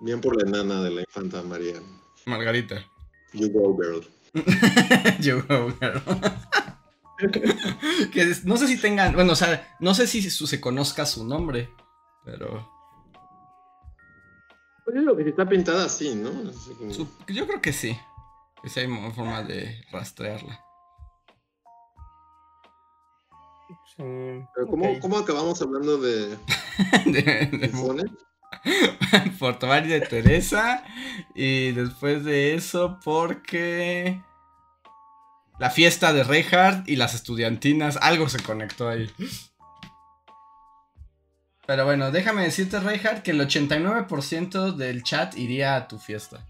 Bien 0.00 0.20
por 0.20 0.36
la 0.40 0.48
enana 0.48 0.82
de 0.82 0.90
la 0.90 1.00
infanta 1.00 1.42
María. 1.42 1.74
Margarita. 2.26 2.84
You 3.32 3.50
go, 3.50 3.76
girl. 3.76 4.04
you 5.20 5.42
go, 5.48 5.72
girl. 5.80 6.02
que 8.12 8.34
no 8.44 8.56
sé 8.56 8.68
si 8.68 8.80
tengan, 8.80 9.12
bueno, 9.14 9.32
o 9.32 9.36
sea, 9.36 9.76
no 9.80 9.94
sé 9.94 10.06
si 10.06 10.22
se 10.22 10.60
conozca 10.60 11.04
su 11.04 11.26
nombre, 11.26 11.68
pero 12.24 12.77
pues 14.90 15.04
lo 15.04 15.16
que 15.16 15.28
está 15.28 15.46
pintada 15.46 15.84
así, 15.84 16.14
¿no? 16.14 16.30
Yo 17.28 17.46
creo 17.46 17.60
que 17.60 17.72
sí. 17.72 17.98
Que 18.62 18.70
sí 18.70 18.80
hay 18.80 18.88
forma 19.14 19.42
de 19.42 19.84
rastrearla. 19.92 20.64
Pero 23.96 24.66
¿cómo, 25.00 25.18
acabamos 25.18 25.60
hablando 25.60 25.98
de. 25.98 26.38
de, 27.06 27.22
de 27.52 28.10
por 29.38 29.58
tomar 29.58 29.86
de 29.86 30.00
Teresa. 30.00 30.84
Y 31.34 31.72
después 31.72 32.24
de 32.24 32.54
eso, 32.54 32.98
porque. 33.04 34.22
La 35.58 35.70
fiesta 35.70 36.12
de 36.12 36.24
Reinhardt 36.24 36.88
y 36.88 36.96
las 36.96 37.14
estudiantinas. 37.14 37.98
Algo 38.00 38.28
se 38.28 38.42
conectó 38.42 38.88
ahí. 38.88 39.10
Pero 41.68 41.84
bueno, 41.84 42.10
déjame 42.10 42.44
decirte, 42.44 42.80
Reinhardt, 42.80 43.22
que 43.22 43.32
el 43.32 43.40
89% 43.42 44.74
del 44.74 45.02
chat 45.02 45.36
iría 45.36 45.76
a 45.76 45.86
tu 45.86 45.98
fiesta. 45.98 46.48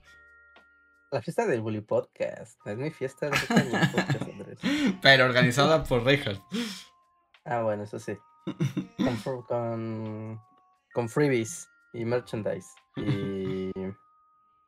La 1.10 1.20
fiesta 1.20 1.44
del 1.44 1.60
Bully 1.60 1.80
Podcast. 1.80 2.64
Es 2.64 2.78
mi 2.78 2.92
fiesta 2.92 3.26
de 3.26 3.32
podcast, 3.32 4.22
Andrés. 4.22 4.60
Pero 5.02 5.24
organizada 5.24 5.82
por 5.82 6.04
Reinhardt. 6.04 6.40
Ah, 7.44 7.62
bueno, 7.62 7.82
eso 7.82 7.98
sí. 7.98 8.16
Con, 8.96 10.38
con, 10.94 11.08
freebies 11.08 11.68
y 11.94 12.04
merchandise. 12.04 12.68
Y, 12.94 13.72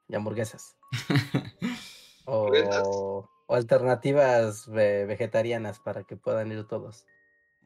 y 0.09 0.15
hamburguesas. 0.17 0.77
o, 2.27 3.25
o 3.47 3.55
alternativas 3.55 4.69
vegetarianas 4.69 5.79
para 5.79 6.03
que 6.03 6.17
puedan 6.17 6.51
ir 6.51 6.67
todos. 6.67 7.07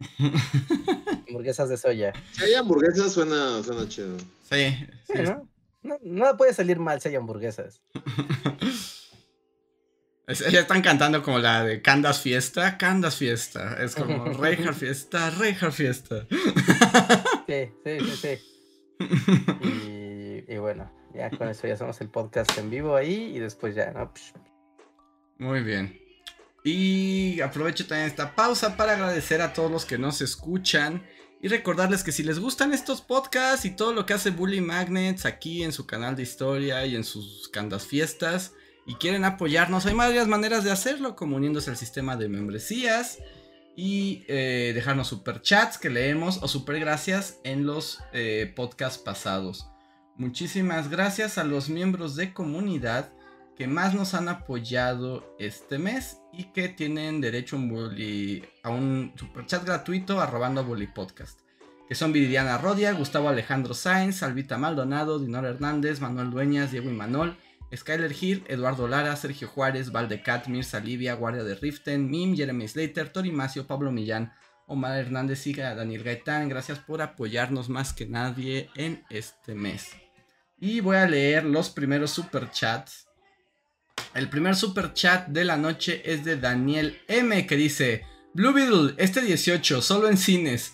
hamburguesas 1.28 1.68
de 1.68 1.76
soya. 1.76 2.12
Si 2.32 2.45
hay 2.45 2.55
hamburguesas, 2.55 3.12
suena, 3.12 3.62
suena 3.62 3.88
chido. 3.88 4.16
Sí. 4.49 4.86
¿no? 5.82 5.99
No, 6.03 6.36
puede 6.36 6.55
salir 6.55 6.78
mal 6.78 7.01
si 7.01 7.09
hay 7.09 7.16
hamburguesas. 7.16 7.82
Ya 10.26 10.61
están 10.61 10.80
cantando 10.80 11.22
como 11.22 11.38
la 11.38 11.62
de 11.64 11.82
Candas 11.82 12.22
Fiesta, 12.22 12.78
Candas 12.78 13.16
Fiesta. 13.16 13.76
Es 13.78 13.95
como 13.95 14.24
Reinhardt 14.32 14.78
Fiesta, 14.78 15.28
Reinhardt 15.28 15.74
Fiesta. 15.74 16.26
Sí, 17.47 17.70
sí, 17.84 18.01
sí, 18.01 18.16
sí. 18.16 18.38
Y, 20.49 20.51
y, 20.51 20.57
bueno, 20.57 20.90
ya 21.12 21.28
con 21.28 21.51
eso 21.51 21.66
ya 21.66 21.74
hacemos 21.74 22.01
el 22.01 22.09
podcast 22.09 22.57
en 22.57 22.70
vivo 22.70 22.97
ahí 22.97 23.36
y 23.36 23.38
después 23.38 23.74
ya, 23.74 23.92
¿no? 23.92 24.11
Muy 25.36 25.62
bien. 25.62 26.03
Y 26.65 27.43
aprovecho 27.43 27.87
también 27.87 28.09
esta 28.09 28.35
pausa 28.35 28.77
para 28.77 28.95
agradecer 28.95 29.43
a 29.43 29.53
todos 29.53 29.71
los 29.71 29.85
que 29.85 29.99
nos 29.99 30.23
escuchan 30.23 31.05
y 31.43 31.49
recordarles 31.49 32.03
que 32.03 32.11
si 32.11 32.23
les 32.23 32.39
gustan 32.39 32.73
estos 32.73 33.03
podcasts 33.03 33.67
y 33.67 33.71
todo 33.71 33.93
lo 33.93 34.07
que 34.07 34.15
hace 34.15 34.31
Bully 34.31 34.62
Magnets 34.62 35.27
aquí 35.27 35.62
en 35.62 35.73
su 35.73 35.87
canal 35.87 36.17
de 36.17 36.23
historia 36.23 36.87
y 36.87 36.97
en 36.97 37.05
sus 37.05 37.51
candas 37.51 37.85
fiestas 37.85 38.55
y 38.87 38.95
quieren 38.95 39.27
apoyarnos, 39.27 39.85
hay 39.85 39.93
varias 39.93 40.27
maneras 40.27 40.65
de 40.65 40.71
hacerlo, 40.71 41.17
como 41.17 41.37
uniéndose 41.37 41.69
al 41.69 41.77
sistema 41.77 42.17
de 42.17 42.31
membresías 42.31 43.19
y 43.77 44.25
eh, 44.29 44.73
dejarnos 44.75 45.09
super 45.09 45.43
chats 45.43 45.77
que 45.77 45.91
leemos 45.91 46.39
o 46.43 46.49
super 46.49 46.81
gracias 46.81 47.41
en 47.45 47.67
los 47.67 48.01
eh, 48.15 48.51
podcasts 48.57 48.99
pasados. 48.99 49.69
Muchísimas 50.17 50.89
gracias 50.89 51.37
a 51.37 51.45
los 51.45 51.69
miembros 51.69 52.17
de 52.17 52.33
comunidad 52.33 53.12
que 53.57 53.66
más 53.66 53.94
nos 53.94 54.14
han 54.14 54.28
apoyado 54.28 55.36
este 55.38 55.78
mes 55.78 56.18
y 56.32 56.44
que 56.52 56.68
tienen 56.68 57.20
derecho 57.20 57.57
a 58.62 58.70
un, 58.70 59.12
superchat 59.16 59.64
gratuito 59.64 60.20
arrobando 60.20 60.61
a 60.61 60.64
Bully 60.64 60.88
Podcast. 60.88 61.40
Que 61.88 61.94
son 61.94 62.12
Viridiana 62.12 62.59
Rodia, 62.59 62.92
Gustavo 62.92 63.28
Alejandro 63.28 63.74
Sáenz, 63.74 64.16
Salvita 64.16 64.59
Maldonado, 64.59 65.18
Dinora 65.18 65.50
Hernández, 65.50 66.00
Manuel 66.00 66.30
Dueñas, 66.30 66.72
Diego 66.72 66.90
Imanol, 66.90 67.36
Skyler 67.74 68.12
Gil, 68.12 68.42
Eduardo 68.48 68.88
Lara, 68.88 69.14
Sergio 69.16 69.48
Juárez, 69.48 69.92
Valdecat, 69.92 70.48
Mirza 70.48 70.80
Livia, 70.80 71.14
Guardia 71.14 71.44
de 71.44 71.55
Riften, 71.55 72.11
Mim, 72.11 72.36
Jeremy 72.36 72.66
Slater, 72.66 73.11
Torimacio, 73.11 73.66
Pablo 73.66 73.92
Millán, 73.92 74.32
Omar 74.66 74.98
Hernández 74.98 75.46
y 75.46 75.55
Daniel 75.55 76.02
Gaitán. 76.02 76.48
Gracias 76.48 76.78
por 76.78 77.02
apoyarnos 77.02 77.68
más 77.68 77.92
que 77.92 78.07
nadie 78.07 78.70
en 78.74 79.05
este 79.11 79.55
mes. 79.55 79.90
Y 80.59 80.80
voy 80.80 80.96
a 80.96 81.07
leer 81.07 81.44
los 81.44 81.68
primeros 81.68 82.12
superchats 82.12 83.03
el 84.15 84.31
primer 84.31 84.57
super 84.57 84.93
chat 84.93 85.29
de 85.29 85.45
la 85.45 85.57
noche 85.57 86.03
es 86.05 86.25
de 86.25 86.37
Daniel 86.37 87.01
M 87.09 87.47
que 87.47 87.57
dice, 87.57 88.05
Blue 88.33 88.53
Beetle, 88.53 88.95
este 88.97 89.21
18, 89.21 89.83
solo 89.83 90.09
en 90.09 90.17
cines. 90.17 90.73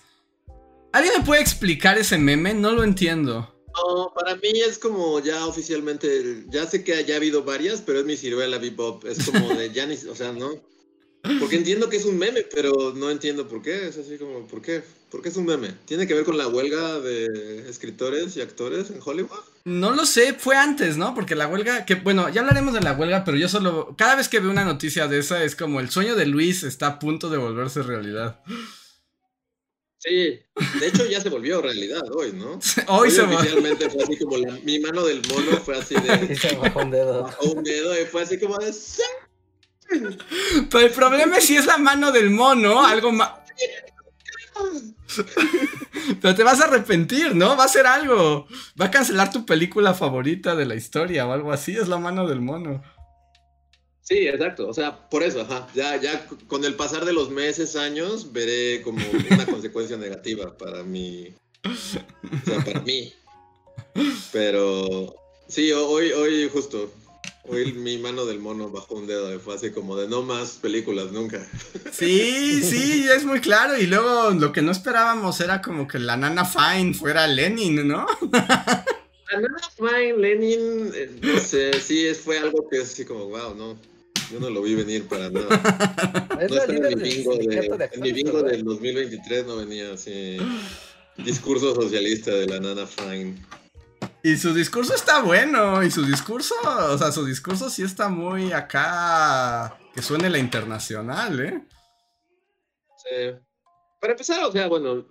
¿Alguien 0.92 1.14
me 1.18 1.24
puede 1.24 1.40
explicar 1.40 1.98
ese 1.98 2.18
meme? 2.18 2.54
No 2.54 2.72
lo 2.72 2.84
entiendo. 2.84 3.54
No, 3.74 4.12
para 4.14 4.36
mí 4.36 4.60
es 4.66 4.78
como 4.78 5.20
ya 5.20 5.46
oficialmente, 5.46 6.44
ya 6.48 6.66
sé 6.66 6.82
que 6.82 6.94
haya 6.94 7.16
habido 7.16 7.44
varias, 7.44 7.80
pero 7.80 8.00
es 8.00 8.04
mi 8.04 8.16
ciruela 8.16 8.58
bebop. 8.58 9.04
Es 9.04 9.24
como 9.24 9.54
de 9.54 9.70
Janis, 9.70 10.04
o 10.06 10.14
sea, 10.14 10.32
¿no? 10.32 10.50
Porque 11.38 11.56
entiendo 11.56 11.88
que 11.88 11.98
es 11.98 12.04
un 12.06 12.18
meme, 12.18 12.46
pero 12.52 12.94
no 12.96 13.10
entiendo 13.10 13.46
por 13.46 13.60
qué. 13.62 13.88
Es 13.88 13.98
así 13.98 14.16
como, 14.16 14.46
¿por 14.46 14.62
qué? 14.62 14.82
¿Por 15.10 15.22
qué 15.22 15.28
es 15.28 15.36
un 15.36 15.44
meme? 15.44 15.74
¿Tiene 15.84 16.06
que 16.06 16.14
ver 16.14 16.24
con 16.24 16.38
la 16.38 16.48
huelga 16.48 17.00
de 17.00 17.68
escritores 17.68 18.36
y 18.36 18.40
actores 18.40 18.90
en 18.90 19.00
Hollywood? 19.04 19.38
No 19.64 19.90
lo 19.90 20.06
sé, 20.06 20.34
fue 20.34 20.56
antes, 20.56 20.96
¿no? 20.96 21.14
Porque 21.14 21.34
la 21.34 21.48
huelga, 21.48 21.84
que 21.84 21.96
bueno, 21.96 22.28
ya 22.30 22.40
hablaremos 22.40 22.72
de 22.72 22.80
la 22.80 22.92
huelga, 22.92 23.24
pero 23.24 23.36
yo 23.36 23.48
solo, 23.48 23.94
cada 23.98 24.16
vez 24.16 24.28
que 24.28 24.40
veo 24.40 24.50
una 24.50 24.64
noticia 24.64 25.08
de 25.08 25.18
esa 25.18 25.44
es 25.44 25.56
como 25.56 25.80
el 25.80 25.90
sueño 25.90 26.16
de 26.16 26.26
Luis 26.26 26.62
está 26.62 26.86
a 26.86 26.98
punto 26.98 27.28
de 27.28 27.36
volverse 27.36 27.82
realidad. 27.82 28.40
Sí, 29.98 30.40
de 30.80 30.86
hecho 30.86 31.04
ya 31.04 31.20
se 31.20 31.28
volvió 31.28 31.60
realidad 31.60 32.00
hoy, 32.14 32.32
¿no? 32.32 32.58
hoy, 32.88 33.10
se 33.10 33.20
oficialmente 33.20 33.90
fue 33.90 34.02
así 34.02 34.16
como 34.16 34.38
mi 34.62 34.78
mano 34.78 35.04
del 35.04 35.20
mono 35.28 35.58
fue 35.58 35.76
así 35.76 35.94
de... 35.94 36.34
se 36.40 36.56
bajó 36.56 36.80
un 36.80 36.90
dedo. 36.90 37.22
Bajó 37.24 37.52
un 37.52 37.62
dedo 37.62 38.00
y 38.00 38.06
fue 38.06 38.22
así 38.22 38.38
como 38.38 38.56
de... 38.56 38.72
Pero 40.70 40.86
el 40.86 40.92
problema 40.92 41.38
es 41.38 41.44
si 41.44 41.56
es 41.56 41.66
la 41.66 41.78
mano 41.78 42.12
del 42.12 42.30
mono, 42.30 42.84
algo 42.84 43.12
más... 43.12 43.30
Pero 46.20 46.34
te 46.34 46.42
vas 46.42 46.60
a 46.60 46.64
arrepentir, 46.64 47.34
¿no? 47.34 47.56
Va 47.56 47.64
a 47.64 47.68
ser 47.68 47.86
algo. 47.86 48.46
Va 48.80 48.86
a 48.86 48.90
cancelar 48.90 49.30
tu 49.32 49.44
película 49.44 49.94
favorita 49.94 50.54
de 50.54 50.66
la 50.66 50.74
historia 50.74 51.26
o 51.26 51.32
algo 51.32 51.52
así. 51.52 51.76
Es 51.76 51.88
la 51.88 51.98
mano 51.98 52.28
del 52.28 52.40
mono. 52.40 52.82
Sí, 54.02 54.28
exacto. 54.28 54.68
O 54.68 54.74
sea, 54.74 55.08
por 55.08 55.22
eso, 55.22 55.40
ajá. 55.40 55.68
Ya, 55.74 55.96
ya 55.96 56.26
con 56.46 56.64
el 56.64 56.74
pasar 56.74 57.04
de 57.04 57.12
los 57.12 57.30
meses, 57.30 57.76
años, 57.76 58.32
veré 58.32 58.82
como 58.82 59.04
una 59.30 59.46
consecuencia 59.46 59.96
negativa 59.96 60.56
para 60.56 60.82
mi. 60.82 61.34
O 61.64 61.74
sea, 62.44 62.64
para 62.64 62.80
mí. 62.80 63.12
Pero 64.32 65.14
sí, 65.48 65.72
hoy, 65.72 66.12
hoy 66.12 66.48
justo 66.52 66.92
Hoy 67.44 67.72
mi 67.72 67.98
mano 67.98 68.26
del 68.26 68.38
mono 68.38 68.70
bajó 68.70 68.94
un 68.94 69.06
dedo, 69.06 69.38
fue 69.40 69.54
así 69.54 69.70
como 69.70 69.96
de 69.96 70.06
no 70.08 70.22
más 70.22 70.58
películas 70.60 71.10
nunca. 71.12 71.46
Sí, 71.92 72.62
sí, 72.62 73.06
es 73.14 73.24
muy 73.24 73.40
claro. 73.40 73.76
Y 73.76 73.86
luego 73.86 74.30
lo 74.30 74.52
que 74.52 74.62
no 74.62 74.70
esperábamos 74.70 75.40
era 75.40 75.60
como 75.60 75.86
que 75.86 75.98
la 75.98 76.16
nana 76.16 76.44
Fine 76.44 76.94
fuera 76.94 77.26
Lenin, 77.26 77.86
¿no? 77.86 78.06
La 79.32 79.40
nana 79.40 79.58
Fine, 79.76 80.16
Lenin, 80.16 80.92
eh, 80.94 81.10
no 81.20 81.38
sé, 81.38 81.78
sí, 81.80 82.12
fue 82.14 82.38
algo 82.38 82.68
que 82.68 82.78
así 82.78 83.04
como, 83.04 83.26
wow, 83.26 83.54
no. 83.54 83.78
Yo 84.32 84.40
no 84.40 84.50
lo 84.50 84.62
vi 84.62 84.74
venir 84.74 85.06
para 85.08 85.28
nada. 85.30 86.28
no 86.48 86.56
está 86.56 86.64
en 86.72 86.98
mi 86.98 87.10
bingo, 87.10 87.36
de, 87.36 87.90
en 87.92 88.00
mi 88.00 88.12
bingo 88.12 88.42
del 88.42 88.64
2023 88.64 89.46
no 89.46 89.56
venía 89.56 89.92
así 89.92 90.38
discurso 91.24 91.74
socialista 91.74 92.32
de 92.32 92.46
la 92.46 92.60
nana 92.60 92.86
Fine. 92.86 93.36
Y 94.22 94.36
su 94.36 94.52
discurso 94.52 94.94
está 94.94 95.22
bueno, 95.22 95.82
y 95.82 95.90
su 95.90 96.04
discurso, 96.04 96.54
o 96.64 96.98
sea, 96.98 97.10
su 97.10 97.24
discurso 97.24 97.70
sí 97.70 97.82
está 97.82 98.08
muy 98.08 98.52
acá, 98.52 99.78
que 99.94 100.02
suene 100.02 100.28
la 100.28 100.38
internacional, 100.38 101.40
¿eh? 101.40 101.62
Sí. 102.98 103.34
Para 103.98 104.12
empezar, 104.12 104.44
o 104.44 104.52
sea, 104.52 104.68
bueno, 104.68 105.06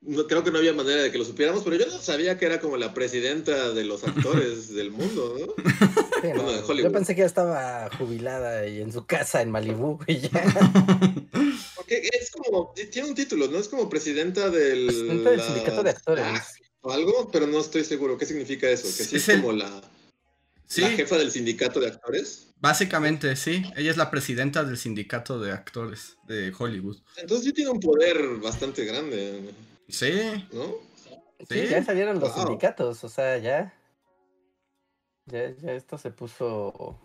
no, 0.00 0.26
creo 0.28 0.44
que 0.44 0.52
no 0.52 0.58
había 0.58 0.72
manera 0.72 1.02
de 1.02 1.10
que 1.10 1.18
lo 1.18 1.24
supiéramos, 1.24 1.64
pero 1.64 1.76
yo 1.76 1.86
no 1.86 1.98
sabía 1.98 2.38
que 2.38 2.46
era 2.46 2.60
como 2.60 2.76
la 2.76 2.94
presidenta 2.94 3.72
de 3.72 3.84
los 3.84 4.04
actores 4.04 4.72
del 4.74 4.92
mundo, 4.92 5.36
¿no? 5.38 6.74
yo 6.74 6.92
pensé 6.92 7.16
que 7.16 7.22
ya 7.22 7.26
estaba 7.26 7.90
jubilada 7.98 8.68
y 8.68 8.80
en 8.80 8.92
su 8.92 9.06
casa 9.06 9.42
en 9.42 9.50
Malibú 9.50 9.98
y 10.06 10.20
ya. 10.20 10.30
Porque 11.74 12.08
es 12.12 12.30
como, 12.30 12.72
tiene 12.92 13.08
un 13.08 13.14
título, 13.16 13.48
¿no? 13.48 13.58
Es 13.58 13.68
como 13.68 13.88
presidenta 13.88 14.50
del... 14.50 14.86
Presidenta 14.86 15.30
del 15.30 15.42
sindicato 15.42 15.82
de 15.82 15.90
actores. 15.90 16.61
Ah, 16.82 16.88
o 16.88 16.92
algo, 16.92 17.30
pero 17.30 17.46
no 17.46 17.60
estoy 17.60 17.84
seguro. 17.84 18.18
¿Qué 18.18 18.26
significa 18.26 18.68
eso? 18.68 18.84
¿Que 18.84 19.04
sí 19.04 19.16
es, 19.16 19.26
como 19.40 19.52
la, 19.52 19.80
la 20.76 20.88
jefa 20.90 21.16
del 21.16 21.30
sindicato 21.30 21.80
de 21.80 21.88
actores? 21.88 22.48
Básicamente, 22.60 23.36
sí. 23.36 23.62
Ella 23.76 23.90
es 23.90 23.96
la 23.96 24.10
presidenta 24.10 24.64
del 24.64 24.76
sindicato 24.76 25.40
de 25.40 25.52
actores 25.52 26.16
de 26.26 26.52
Hollywood. 26.56 26.98
Entonces 27.16 27.46
sí 27.46 27.52
tiene 27.52 27.70
un 27.70 27.80
poder 27.80 28.36
bastante 28.36 28.84
grande. 28.84 29.52
Sí. 29.88 30.46
¿No? 30.52 30.76
Sí, 31.48 31.66
ya 31.68 31.84
salieron 31.84 32.20
los 32.20 32.34
sindicatos, 32.34 33.02
o 33.04 33.08
sea, 33.08 33.38
ya. 33.38 33.74
Ya, 35.26 35.50
ya 35.50 35.72
esto 35.72 35.98
se 35.98 36.10
puso. 36.10 37.00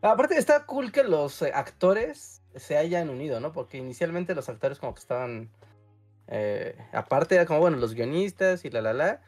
Aparte, 0.00 0.36
está 0.36 0.66
cool 0.66 0.90
que 0.90 1.04
los 1.04 1.42
eh, 1.42 1.52
actores 1.54 2.42
se 2.56 2.76
hayan 2.76 3.08
unido, 3.08 3.40
¿no? 3.40 3.52
Porque 3.52 3.78
inicialmente 3.78 4.34
los 4.34 4.48
actores 4.48 4.78
como 4.78 4.94
que 4.94 5.00
estaban 5.00 5.50
eh, 6.34 6.74
aparte 6.92 7.34
era 7.34 7.44
como, 7.44 7.60
bueno, 7.60 7.76
los 7.76 7.94
guionistas 7.94 8.64
y 8.64 8.70
la 8.70 8.80
la 8.80 8.94
la. 8.94 9.20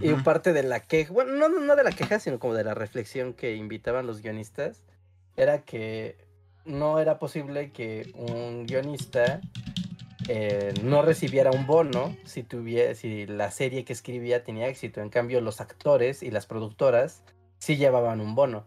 Y 0.00 0.12
parte 0.22 0.52
de 0.52 0.62
la 0.62 0.78
queja, 0.78 1.12
bueno, 1.12 1.32
no, 1.32 1.48
no 1.48 1.74
de 1.74 1.82
la 1.82 1.90
queja, 1.90 2.20
sino 2.20 2.38
como 2.38 2.54
de 2.54 2.62
la 2.62 2.74
reflexión 2.74 3.32
que 3.32 3.56
invitaban 3.56 4.06
los 4.06 4.22
guionistas, 4.22 4.84
era 5.36 5.64
que 5.64 6.16
no 6.64 7.00
era 7.00 7.18
posible 7.18 7.72
que 7.72 8.12
un 8.14 8.66
guionista 8.66 9.40
eh, 10.28 10.72
no 10.84 11.02
recibiera 11.02 11.50
un 11.50 11.66
bono 11.66 12.16
si, 12.24 12.44
tuviera, 12.44 12.94
si 12.94 13.26
la 13.26 13.50
serie 13.50 13.84
que 13.84 13.92
escribía 13.92 14.44
tenía 14.44 14.68
éxito. 14.68 15.00
En 15.00 15.08
cambio, 15.08 15.40
los 15.40 15.60
actores 15.60 16.22
y 16.22 16.30
las 16.30 16.46
productoras 16.46 17.24
sí 17.58 17.76
llevaban 17.76 18.20
un 18.20 18.36
bono. 18.36 18.66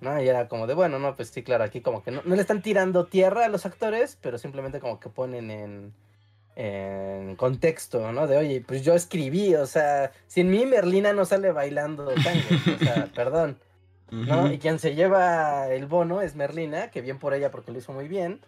¿no? 0.00 0.20
Y 0.20 0.28
era 0.28 0.48
como 0.48 0.66
de, 0.66 0.74
bueno, 0.74 0.98
no, 0.98 1.16
pues 1.16 1.30
sí, 1.30 1.42
claro, 1.42 1.64
aquí 1.64 1.80
como 1.80 2.02
que 2.02 2.10
no, 2.10 2.20
no 2.24 2.34
le 2.34 2.40
están 2.42 2.60
tirando 2.60 3.06
tierra 3.06 3.46
a 3.46 3.48
los 3.48 3.64
actores, 3.64 4.18
pero 4.20 4.36
simplemente 4.36 4.80
como 4.80 5.00
que 5.00 5.08
ponen 5.08 5.50
en, 5.50 5.94
en 6.56 7.36
contexto, 7.36 8.12
¿no? 8.12 8.26
De, 8.26 8.36
oye, 8.36 8.62
pues 8.66 8.82
yo 8.82 8.94
escribí, 8.94 9.54
o 9.54 9.66
sea, 9.66 10.12
sin 10.26 10.50
mí 10.50 10.66
Merlina 10.66 11.12
no 11.12 11.24
sale 11.24 11.50
bailando 11.50 12.12
tango, 12.22 12.74
o 12.74 12.78
sea, 12.78 13.06
perdón, 13.14 13.58
¿no? 14.10 14.52
Y 14.52 14.58
quien 14.58 14.78
se 14.78 14.94
lleva 14.94 15.68
el 15.68 15.86
bono 15.86 16.22
es 16.22 16.36
Merlina, 16.36 16.90
que 16.90 17.00
bien 17.00 17.18
por 17.18 17.34
ella 17.34 17.50
porque 17.50 17.72
lo 17.72 17.78
hizo 17.78 17.92
muy 17.92 18.06
bien, 18.06 18.40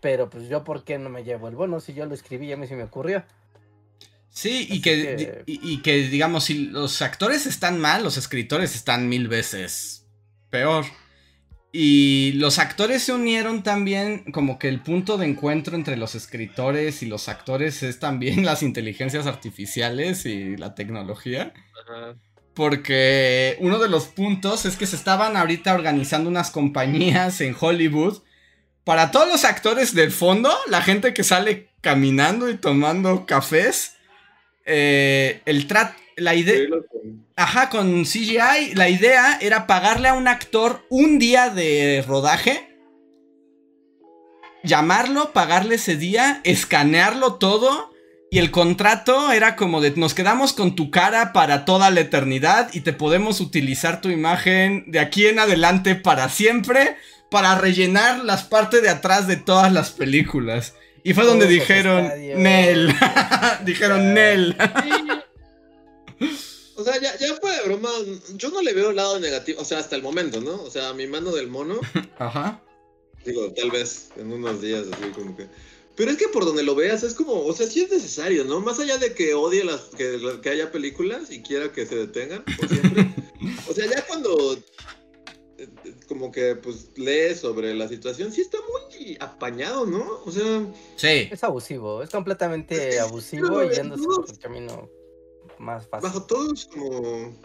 pero 0.00 0.28
pues 0.28 0.48
yo, 0.48 0.64
¿por 0.64 0.84
qué 0.84 0.98
no 0.98 1.08
me 1.08 1.24
llevo 1.24 1.48
el 1.48 1.56
bono? 1.56 1.80
Si 1.80 1.94
yo 1.94 2.04
lo 2.06 2.14
escribí, 2.14 2.52
a 2.52 2.56
mí 2.56 2.66
se 2.66 2.76
me 2.76 2.84
ocurrió. 2.84 3.24
Sí, 4.28 4.66
y 4.70 4.80
que, 4.80 5.44
Y, 5.46 5.82
que, 5.82 6.08
digamos, 6.08 6.44
si 6.44 6.66
los 6.68 7.02
actores 7.02 7.46
están 7.46 7.78
mal, 7.78 8.02
los 8.02 8.16
escritores 8.16 8.74
están 8.74 9.08
mil 9.08 9.28
veces 9.28 10.06
peor. 10.48 10.86
Y 11.74 12.32
los 12.32 12.58
actores 12.58 13.02
se 13.02 13.14
unieron 13.14 13.62
también, 13.62 14.30
como 14.30 14.58
que 14.58 14.68
el 14.68 14.80
punto 14.80 15.16
de 15.16 15.26
encuentro 15.26 15.74
entre 15.74 15.96
los 15.96 16.14
escritores 16.14 17.02
y 17.02 17.06
los 17.06 17.30
actores 17.30 17.82
es 17.82 17.98
también 17.98 18.44
las 18.44 18.62
inteligencias 18.62 19.26
artificiales 19.26 20.26
y 20.26 20.56
la 20.58 20.74
tecnología. 20.74 21.54
Porque 22.52 23.56
uno 23.60 23.78
de 23.78 23.88
los 23.88 24.08
puntos 24.08 24.66
es 24.66 24.76
que 24.76 24.86
se 24.86 24.96
estaban 24.96 25.38
ahorita 25.38 25.74
organizando 25.74 26.28
unas 26.28 26.50
compañías 26.50 27.40
en 27.40 27.56
Hollywood 27.58 28.22
para 28.84 29.10
todos 29.10 29.28
los 29.28 29.44
actores 29.44 29.94
del 29.94 30.10
fondo, 30.10 30.50
la 30.66 30.82
gente 30.82 31.14
que 31.14 31.24
sale 31.24 31.68
caminando 31.80 32.50
y 32.50 32.56
tomando 32.56 33.24
cafés 33.26 33.96
eh, 34.64 35.40
el 35.46 35.66
trat, 35.66 35.96
la 36.16 36.34
idea... 36.34 36.68
Ajá, 37.36 37.70
con 37.70 38.04
CGI, 38.04 38.74
la 38.74 38.88
idea 38.88 39.38
era 39.40 39.66
pagarle 39.66 40.08
a 40.08 40.14
un 40.14 40.28
actor 40.28 40.86
un 40.90 41.18
día 41.18 41.50
de 41.50 42.04
rodaje, 42.06 42.76
llamarlo, 44.62 45.32
pagarle 45.32 45.76
ese 45.76 45.96
día, 45.96 46.40
escanearlo 46.44 47.34
todo, 47.34 47.92
y 48.30 48.38
el 48.38 48.50
contrato 48.50 49.30
era 49.30 49.56
como 49.56 49.82
de 49.82 49.90
nos 49.90 50.14
quedamos 50.14 50.54
con 50.54 50.74
tu 50.74 50.90
cara 50.90 51.34
para 51.34 51.66
toda 51.66 51.90
la 51.90 52.00
eternidad 52.00 52.70
y 52.72 52.80
te 52.80 52.94
podemos 52.94 53.40
utilizar 53.40 54.00
tu 54.00 54.08
imagen 54.08 54.84
de 54.86 55.00
aquí 55.00 55.26
en 55.26 55.38
adelante 55.38 55.96
para 55.96 56.30
siempre, 56.30 56.96
para 57.30 57.56
rellenar 57.56 58.24
las 58.24 58.44
partes 58.44 58.82
de 58.82 58.88
atrás 58.88 59.26
de 59.26 59.36
todas 59.36 59.70
las 59.70 59.90
películas. 59.90 60.74
Y 61.04 61.12
fue 61.12 61.24
donde 61.24 61.46
dijeron 61.46 62.10
Nel. 62.36 62.94
dijeron 63.66 64.14
Nel. 64.14 64.56
O 66.76 66.84
sea, 66.84 67.00
ya, 67.00 67.16
ya 67.18 67.34
fue 67.34 67.54
de 67.54 67.62
broma. 67.64 67.90
Yo 68.34 68.50
no 68.50 68.62
le 68.62 68.72
veo 68.72 68.90
el 68.90 68.96
lado 68.96 69.18
negativo. 69.20 69.60
O 69.60 69.64
sea, 69.64 69.78
hasta 69.78 69.96
el 69.96 70.02
momento, 70.02 70.40
¿no? 70.40 70.62
O 70.62 70.70
sea, 70.70 70.92
mi 70.94 71.06
mano 71.06 71.32
del 71.32 71.48
mono. 71.48 71.80
Ajá. 72.18 72.62
Digo, 73.24 73.52
tal 73.52 73.70
vez 73.70 74.08
en 74.16 74.32
unos 74.32 74.60
días, 74.60 74.86
así 74.92 75.10
como 75.12 75.36
que. 75.36 75.46
Pero 75.94 76.10
es 76.10 76.16
que 76.16 76.28
por 76.28 76.46
donde 76.46 76.62
lo 76.62 76.74
veas 76.74 77.02
es 77.02 77.12
como, 77.12 77.44
o 77.44 77.52
sea, 77.52 77.66
sí 77.66 77.82
es 77.82 77.90
necesario, 77.90 78.44
¿no? 78.44 78.60
Más 78.60 78.80
allá 78.80 78.96
de 78.96 79.12
que 79.12 79.34
odie 79.34 79.62
las, 79.62 79.82
que, 79.96 80.18
que 80.42 80.48
haya 80.48 80.72
películas 80.72 81.30
y 81.30 81.42
quiera 81.42 81.70
que 81.70 81.84
se 81.84 81.96
detengan 81.96 82.42
por 82.58 82.68
siempre. 82.68 83.14
o 83.68 83.74
sea, 83.74 83.86
ya 83.86 84.04
cuando 84.06 84.56
como 86.08 86.32
que 86.32 86.56
pues 86.56 86.88
lee 86.96 87.34
sobre 87.34 87.74
la 87.74 87.88
situación, 87.88 88.32
sí 88.32 88.40
está 88.40 88.58
muy 88.58 89.16
apañado, 89.20 89.86
¿no? 89.86 90.22
O 90.24 90.32
sea... 90.32 90.66
Sí. 90.96 91.28
Es 91.30 91.44
abusivo, 91.44 92.02
es 92.02 92.10
completamente 92.10 92.98
abusivo 92.98 93.62
y 93.62 93.74
yéndose 93.74 94.04
por 94.04 94.28
el 94.28 94.38
camino 94.38 95.01
más 95.62 95.86
fácil. 95.86 96.08
Bajo 96.08 96.22
todos 96.24 96.66
como... 96.66 97.36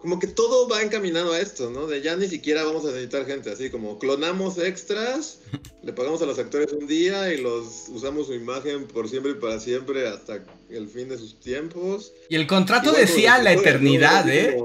Como 0.00 0.18
que 0.18 0.28
todo 0.28 0.66
va 0.66 0.82
encaminado 0.82 1.34
a 1.34 1.40
esto, 1.40 1.70
¿no? 1.70 1.86
De 1.86 2.00
ya 2.00 2.16
ni 2.16 2.26
siquiera 2.26 2.64
vamos 2.64 2.84
a 2.84 2.88
necesitar 2.88 3.26
gente, 3.26 3.50
así 3.50 3.68
como 3.68 3.98
clonamos 3.98 4.56
extras, 4.56 5.40
le 5.82 5.92
pagamos 5.92 6.22
a 6.22 6.26
los 6.26 6.38
actores 6.38 6.72
un 6.72 6.86
día 6.86 7.34
y 7.34 7.38
los 7.38 7.86
usamos 7.90 8.28
su 8.28 8.32
imagen 8.32 8.86
por 8.86 9.10
siempre 9.10 9.32
y 9.32 9.34
para 9.34 9.60
siempre 9.60 10.08
hasta 10.08 10.42
el 10.70 10.88
fin 10.88 11.10
de 11.10 11.18
sus 11.18 11.38
tiempos. 11.38 12.14
Y 12.30 12.36
el 12.36 12.46
contrato 12.46 12.92
decía 12.92 13.42
la 13.42 13.52
eternidad, 13.52 14.26
¿eh? 14.30 14.56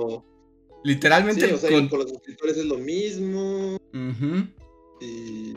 Literalmente. 0.85 1.47
Sí, 1.47 1.53
o 1.53 1.57
sea, 1.57 1.69
con... 1.71 1.99
los 1.99 2.11
escritores 2.11 2.57
es 2.57 2.65
lo 2.65 2.77
mismo. 2.77 3.77
Y. 5.01 5.53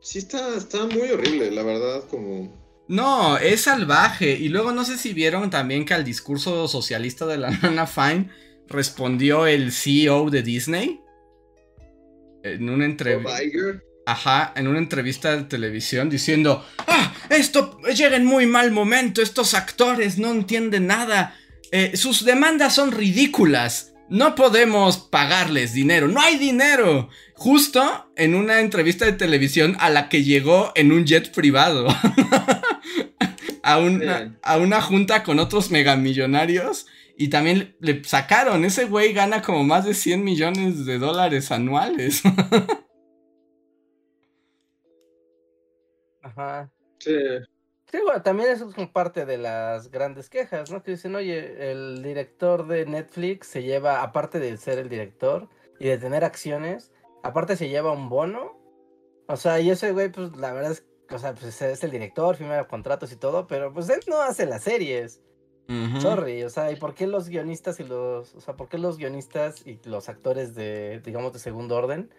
Sí, 0.00 0.18
está, 0.18 0.56
está 0.56 0.84
muy 0.86 1.08
horrible, 1.10 1.50
la 1.50 1.62
verdad, 1.62 2.04
como. 2.08 2.63
No, 2.88 3.38
es 3.38 3.62
salvaje. 3.62 4.32
Y 4.32 4.48
luego 4.48 4.72
no 4.72 4.84
sé 4.84 4.98
si 4.98 5.12
vieron 5.12 5.50
también 5.50 5.84
que 5.84 5.94
al 5.94 6.04
discurso 6.04 6.68
socialista 6.68 7.26
de 7.26 7.38
la 7.38 7.50
Nana 7.62 7.86
Fine 7.86 8.28
respondió 8.68 9.46
el 9.46 9.72
CEO 9.72 10.30
de 10.30 10.42
Disney. 10.42 11.00
En 12.42 12.68
una 12.68 12.84
entrevista. 12.84 13.38
Ajá, 14.06 14.52
en 14.54 14.68
una 14.68 14.78
entrevista 14.78 15.34
de 15.34 15.44
televisión 15.44 16.10
diciendo: 16.10 16.64
¡Ah! 16.86 17.14
Esto 17.30 17.80
llega 17.80 18.16
en 18.16 18.26
muy 18.26 18.46
mal 18.46 18.70
momento. 18.70 19.22
Estos 19.22 19.54
actores 19.54 20.18
no 20.18 20.30
entienden 20.30 20.86
nada. 20.86 21.36
Eh, 21.72 21.96
sus 21.96 22.24
demandas 22.24 22.74
son 22.74 22.92
ridículas. 22.92 23.94
No 24.10 24.34
podemos 24.34 24.98
pagarles 24.98 25.72
dinero, 25.72 26.08
no 26.08 26.20
hay 26.20 26.36
dinero. 26.36 27.08
Justo 27.34 28.10
en 28.16 28.34
una 28.34 28.60
entrevista 28.60 29.06
de 29.06 29.14
televisión 29.14 29.76
a 29.80 29.88
la 29.88 30.10
que 30.10 30.22
llegó 30.22 30.72
en 30.74 30.92
un 30.92 31.06
jet 31.06 31.32
privado. 31.32 31.86
a, 33.64 33.78
una, 33.78 34.38
a 34.42 34.58
una 34.58 34.80
junta 34.82 35.24
con 35.24 35.38
otros 35.38 35.70
megamillonarios. 35.70 36.86
Y 37.16 37.28
también 37.28 37.76
le 37.80 38.02
sacaron, 38.04 38.64
ese 38.64 38.86
güey 38.86 39.12
gana 39.12 39.40
como 39.40 39.62
más 39.64 39.84
de 39.84 39.94
100 39.94 40.24
millones 40.24 40.84
de 40.84 40.98
dólares 40.98 41.50
anuales. 41.52 42.22
Ajá. 46.22 46.70
Sí. 46.98 47.14
Sí, 47.90 47.98
bueno, 48.02 48.22
también 48.22 48.50
eso 48.50 48.68
es 48.68 48.74
como 48.74 48.92
parte 48.92 49.24
de 49.24 49.38
las 49.38 49.90
grandes 49.90 50.28
quejas, 50.28 50.70
¿no? 50.70 50.82
Que 50.82 50.90
dicen, 50.92 51.14
oye, 51.14 51.70
el 51.70 52.02
director 52.02 52.66
de 52.66 52.86
Netflix 52.86 53.46
se 53.46 53.62
lleva, 53.62 54.02
aparte 54.02 54.40
de 54.40 54.56
ser 54.56 54.78
el 54.78 54.88
director 54.88 55.48
y 55.78 55.86
de 55.86 55.98
tener 55.98 56.24
acciones, 56.24 56.92
aparte 57.22 57.56
se 57.56 57.68
lleva 57.68 57.92
un 57.92 58.08
bono. 58.08 58.58
O 59.28 59.36
sea, 59.36 59.60
y 59.60 59.70
ese 59.70 59.92
güey, 59.92 60.10
pues 60.10 60.36
la 60.36 60.52
verdad 60.52 60.72
es, 60.72 60.84
o 61.10 61.18
sea, 61.18 61.34
pues 61.34 61.60
es 61.62 61.84
el 61.84 61.90
director, 61.90 62.36
firma 62.36 62.66
contratos 62.66 63.12
y 63.12 63.16
todo, 63.16 63.46
pero 63.46 63.72
pues 63.72 63.88
él 63.88 64.00
no 64.06 64.20
hace 64.20 64.46
las 64.46 64.62
series. 64.62 65.20
Sorry, 66.00 66.42
o 66.42 66.50
sea, 66.50 66.70
¿y 66.72 66.76
por 66.76 66.94
qué 66.94 67.06
los 67.06 67.30
guionistas 67.30 67.80
y 67.80 67.84
los, 67.84 68.34
o 68.34 68.40
sea, 68.40 68.54
por 68.54 68.68
qué 68.68 68.76
los 68.76 68.98
guionistas 68.98 69.62
y 69.66 69.80
los 69.84 70.10
actores 70.10 70.54
de, 70.54 71.00
digamos, 71.00 71.32
de 71.32 71.38
segundo 71.38 71.76
orden, 71.76 72.10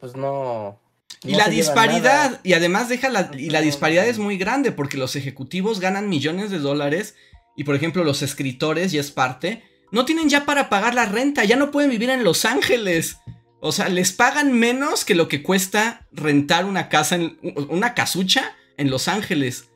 pues 0.00 0.16
no, 0.16 0.80
y 1.24 1.34
la 1.34 1.48
disparidad, 1.48 2.40
y 2.42 2.54
además 2.54 2.88
deja 2.88 3.08
la, 3.08 3.30
y 3.36 3.50
la 3.50 3.60
disparidad 3.60 4.06
es 4.06 4.18
muy 4.18 4.36
grande 4.36 4.72
porque 4.72 4.96
los 4.96 5.14
ejecutivos 5.14 5.78
ganan 5.78 6.08
millones 6.08 6.50
de 6.50 6.58
dólares 6.58 7.14
y 7.56 7.64
por 7.64 7.76
ejemplo 7.76 8.02
los 8.02 8.22
escritores, 8.22 8.92
y 8.92 8.98
es 8.98 9.10
parte, 9.10 9.62
no 9.92 10.04
tienen 10.04 10.28
ya 10.28 10.44
para 10.44 10.68
pagar 10.68 10.94
la 10.94 11.04
renta, 11.04 11.44
ya 11.44 11.56
no 11.56 11.70
pueden 11.70 11.90
vivir 11.90 12.10
en 12.10 12.24
Los 12.24 12.44
Ángeles. 12.44 13.18
O 13.64 13.70
sea, 13.70 13.88
les 13.88 14.12
pagan 14.12 14.52
menos 14.52 15.04
que 15.04 15.14
lo 15.14 15.28
que 15.28 15.44
cuesta 15.44 16.08
rentar 16.10 16.64
una 16.64 16.88
casa, 16.88 17.14
en, 17.14 17.38
una 17.68 17.94
casucha 17.94 18.56
en 18.76 18.90
Los 18.90 19.06
Ángeles. 19.06 19.70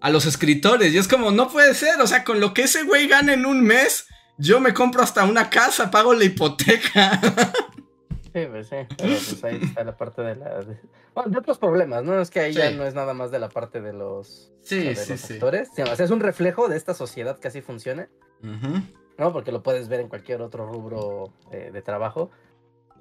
A 0.00 0.10
los 0.10 0.24
escritores. 0.26 0.92
Y 0.92 0.98
es 0.98 1.06
como, 1.06 1.30
no 1.30 1.48
puede 1.48 1.74
ser. 1.74 2.00
O 2.00 2.06
sea, 2.06 2.24
con 2.24 2.40
lo 2.40 2.54
que 2.54 2.62
ese 2.62 2.82
güey 2.82 3.06
gana 3.06 3.34
en 3.34 3.44
un 3.44 3.62
mes, 3.62 4.06
yo 4.38 4.58
me 4.58 4.74
compro 4.74 5.02
hasta 5.02 5.24
una 5.24 5.50
casa, 5.50 5.90
pago 5.90 6.14
la 6.14 6.24
hipoteca. 6.24 7.20
Sí, 8.34 8.46
pues 8.50 8.66
sí, 8.66 8.76
pero 8.98 9.14
pues 9.14 9.44
ahí 9.44 9.60
está 9.62 9.84
la 9.84 9.96
parte 9.96 10.22
de 10.22 10.34
la... 10.34 10.58
De, 10.58 10.76
bueno, 11.14 11.30
de 11.30 11.38
otros 11.38 11.56
problemas, 11.58 12.02
¿no? 12.02 12.20
Es 12.20 12.30
que 12.30 12.40
ahí 12.40 12.52
ya 12.52 12.68
no 12.72 12.84
es 12.84 12.92
nada 12.92 13.14
más 13.14 13.30
de 13.30 13.38
la 13.38 13.48
parte 13.48 13.80
de 13.80 13.92
los, 13.92 14.50
sí, 14.64 14.92
sí, 14.96 15.12
actores, 15.34 15.68
sí. 15.76 15.82
o 15.82 15.94
sea, 15.94 16.04
es 16.04 16.10
un 16.10 16.18
reflejo 16.18 16.68
de 16.68 16.76
esta 16.76 16.94
sociedad 16.94 17.38
que 17.38 17.46
así 17.46 17.60
funciona, 17.60 18.08
¿no? 19.18 19.32
Porque 19.32 19.52
lo 19.52 19.62
puedes 19.62 19.86
ver 19.86 20.00
en 20.00 20.08
cualquier 20.08 20.42
otro 20.42 20.66
rubro 20.66 21.32
eh, 21.52 21.70
de 21.72 21.80
trabajo, 21.80 22.32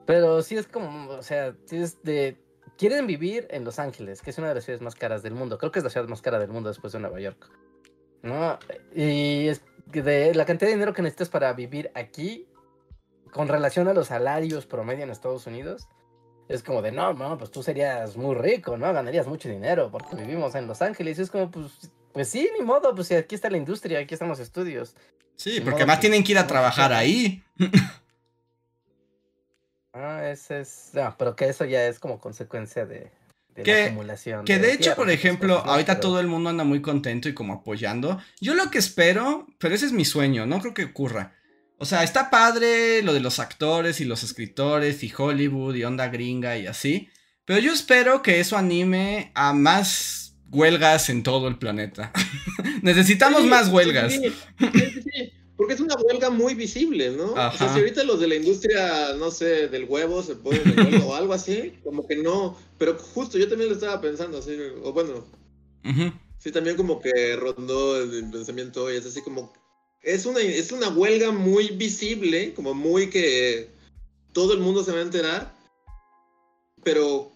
pero 0.06 0.42
sí 0.42 0.56
es 0.56 0.68
como, 0.68 1.10
o 1.10 1.24
sea, 1.24 1.56
sí 1.66 1.78
es 1.78 2.02
de... 2.04 2.38
Quieren 2.78 3.06
vivir 3.06 3.48
en 3.52 3.64
Los 3.64 3.78
Ángeles, 3.80 4.22
que 4.22 4.32
es 4.32 4.38
una 4.38 4.50
de 4.50 4.56
las 4.56 4.64
ciudades 4.64 4.82
más 4.82 4.96
caras 4.96 5.22
del 5.22 5.36
mundo, 5.36 5.58
creo 5.58 5.72
que 5.72 5.80
es 5.80 5.84
la 5.84 5.92
ciudad 5.92 6.08
más 6.08 6.22
cara 6.22 6.40
del 6.40 6.50
mundo 6.50 6.70
después 6.70 6.92
de 6.94 7.00
Nueva 7.00 7.20
York, 7.20 7.52
¿no? 8.24 8.58
Y 8.96 9.48
es 9.48 9.62
de 9.86 10.34
la 10.34 10.46
cantidad 10.46 10.70
de 10.70 10.76
dinero 10.76 10.94
que 10.94 11.04
necesitas 11.04 11.30
para 11.30 11.54
vivir 11.54 11.92
aquí 11.94 12.48
con 13.32 13.48
relación 13.48 13.88
a 13.88 13.94
los 13.94 14.08
salarios 14.08 14.66
promedio 14.66 15.04
en 15.04 15.12
Estados 15.12 15.46
Unidos, 15.46 15.88
es 16.50 16.64
como 16.64 16.82
de, 16.82 16.92
no, 16.92 17.14
no, 17.14 17.38
pues 17.38 17.52
tú 17.52 17.64
serías 17.64 18.18
muy 18.18 18.36
rico, 18.36 18.78
¿no? 18.78 18.92
Ganarías 18.94 19.28
mucho 19.28 19.50
dinero 19.50 19.90
porque 19.92 20.16
vivimos 20.16 20.56
en 20.56 20.68
Los 20.68 20.82
Ángeles. 20.82 21.18
Y 21.18 21.22
es 21.24 21.32
como, 21.32 21.50
pues, 21.50 21.92
pues 22.12 22.30
sí, 22.30 22.50
ni 22.58 22.66
modo, 22.66 22.94
pues 22.94 23.12
aquí 23.12 23.36
está 23.36 23.50
la 23.50 23.58
industria, 23.58 24.00
aquí 24.00 24.14
están 24.14 24.30
los 24.30 24.40
estudios. 24.40 24.96
Sí, 25.36 25.62
porque 25.62 25.86
más 25.86 26.00
tienen 26.00 26.24
que 26.24 26.34
ir 26.34 26.38
a 26.38 26.48
trabajar 26.48 26.94
ahí. 26.94 27.44
Ah, 29.94 30.28
ese 30.30 30.62
es, 30.62 30.90
no, 30.94 31.16
pero 31.18 31.36
que 31.36 31.46
eso 31.46 31.66
ya 31.66 31.86
es 31.86 32.00
como 32.00 32.20
consecuencia 32.20 32.86
de, 32.86 33.12
la 33.56 33.86
acumulación. 33.86 34.46
Que 34.46 34.58
de, 34.58 34.74
hecho, 34.74 34.96
por 34.96 35.10
ejemplo, 35.10 35.60
ahorita 35.60 36.00
todo 36.00 36.20
el 36.20 36.28
mundo 36.28 36.50
anda 36.50 36.64
muy 36.64 36.82
contento 36.82 37.30
y 37.30 37.34
como 37.34 37.54
apoyando. 37.54 38.20
Yo 38.42 38.56
lo 38.56 38.72
que 38.72 38.80
espero, 38.80 39.48
pero 39.60 39.76
ese 39.76 39.86
es 39.86 39.92
mi 39.92 40.06
sueño, 40.06 40.46
no 40.46 40.60
creo 40.60 40.74
que 40.74 40.86
ocurra 40.86 41.34
o 41.84 41.86
sea, 41.86 42.04
está 42.04 42.30
padre 42.30 43.02
lo 43.02 43.14
de 43.14 43.20
los 43.20 43.40
actores 43.40 44.00
y 44.00 44.06
los 44.06 44.24
escritores 44.24 45.04
y 45.04 45.12
Hollywood 45.16 45.76
y 45.76 45.84
onda 45.84 46.08
gringa 46.08 46.58
y 46.58 46.66
así. 46.66 47.10
Pero 47.44 47.60
yo 47.60 47.74
espero 47.74 48.22
que 48.22 48.40
eso 48.40 48.58
anime 48.58 49.34
a 49.36 49.52
más 49.52 50.38
huelgas 50.50 51.10
en 51.10 51.24
todo 51.24 51.50
el 51.50 51.58
planeta. 51.58 52.14
Necesitamos 52.82 53.44
más 53.44 53.68
huelgas. 53.68 54.14
Sí, 54.14 54.32
sí, 54.72 55.34
porque 55.56 55.74
es 55.74 55.80
una 55.80 55.96
huelga 55.96 56.30
muy 56.30 56.56
visible, 56.56 57.12
¿no? 57.12 57.34
O 57.34 57.58
sea, 57.58 57.72
si 57.74 57.80
ahorita 57.80 58.04
los 58.04 58.20
de 58.20 58.28
la 58.28 58.36
industria, 58.36 59.14
no 59.14 59.30
sé, 59.30 59.68
del 59.68 59.86
huevo 59.86 60.24
se 60.24 60.36
ponen 60.36 60.64
de 60.64 60.82
huelga 60.82 61.06
o 61.06 61.14
algo 61.14 61.34
así, 61.34 61.78
como 61.84 62.08
que 62.08 62.16
no. 62.16 62.58
Pero 62.80 62.98
justo 62.98 63.38
yo 63.38 63.48
también 63.48 63.70
lo 63.70 63.76
estaba 63.76 64.02
pensando 64.02 64.40
así, 64.40 64.58
o 64.84 64.94
bueno. 64.94 65.26
Sí, 66.40 66.52
también 66.52 66.76
como 66.76 67.00
que 67.00 67.36
rondó 67.36 68.02
el 68.02 68.30
pensamiento 68.32 68.86
hoy, 68.86 68.96
es 68.96 69.06
así 69.06 69.22
como. 69.22 69.54
Es 70.02 70.26
una, 70.26 70.40
es 70.40 70.72
una 70.72 70.90
huelga 70.90 71.32
muy 71.32 71.70
visible, 71.70 72.54
como 72.56 72.74
muy 72.74 73.10
que 73.10 73.70
todo 74.34 74.54
el 74.54 74.60
mundo 74.60 74.84
se 74.84 74.92
va 74.92 74.98
a 74.98 75.04
enterar, 75.04 75.56
pero, 76.84 77.32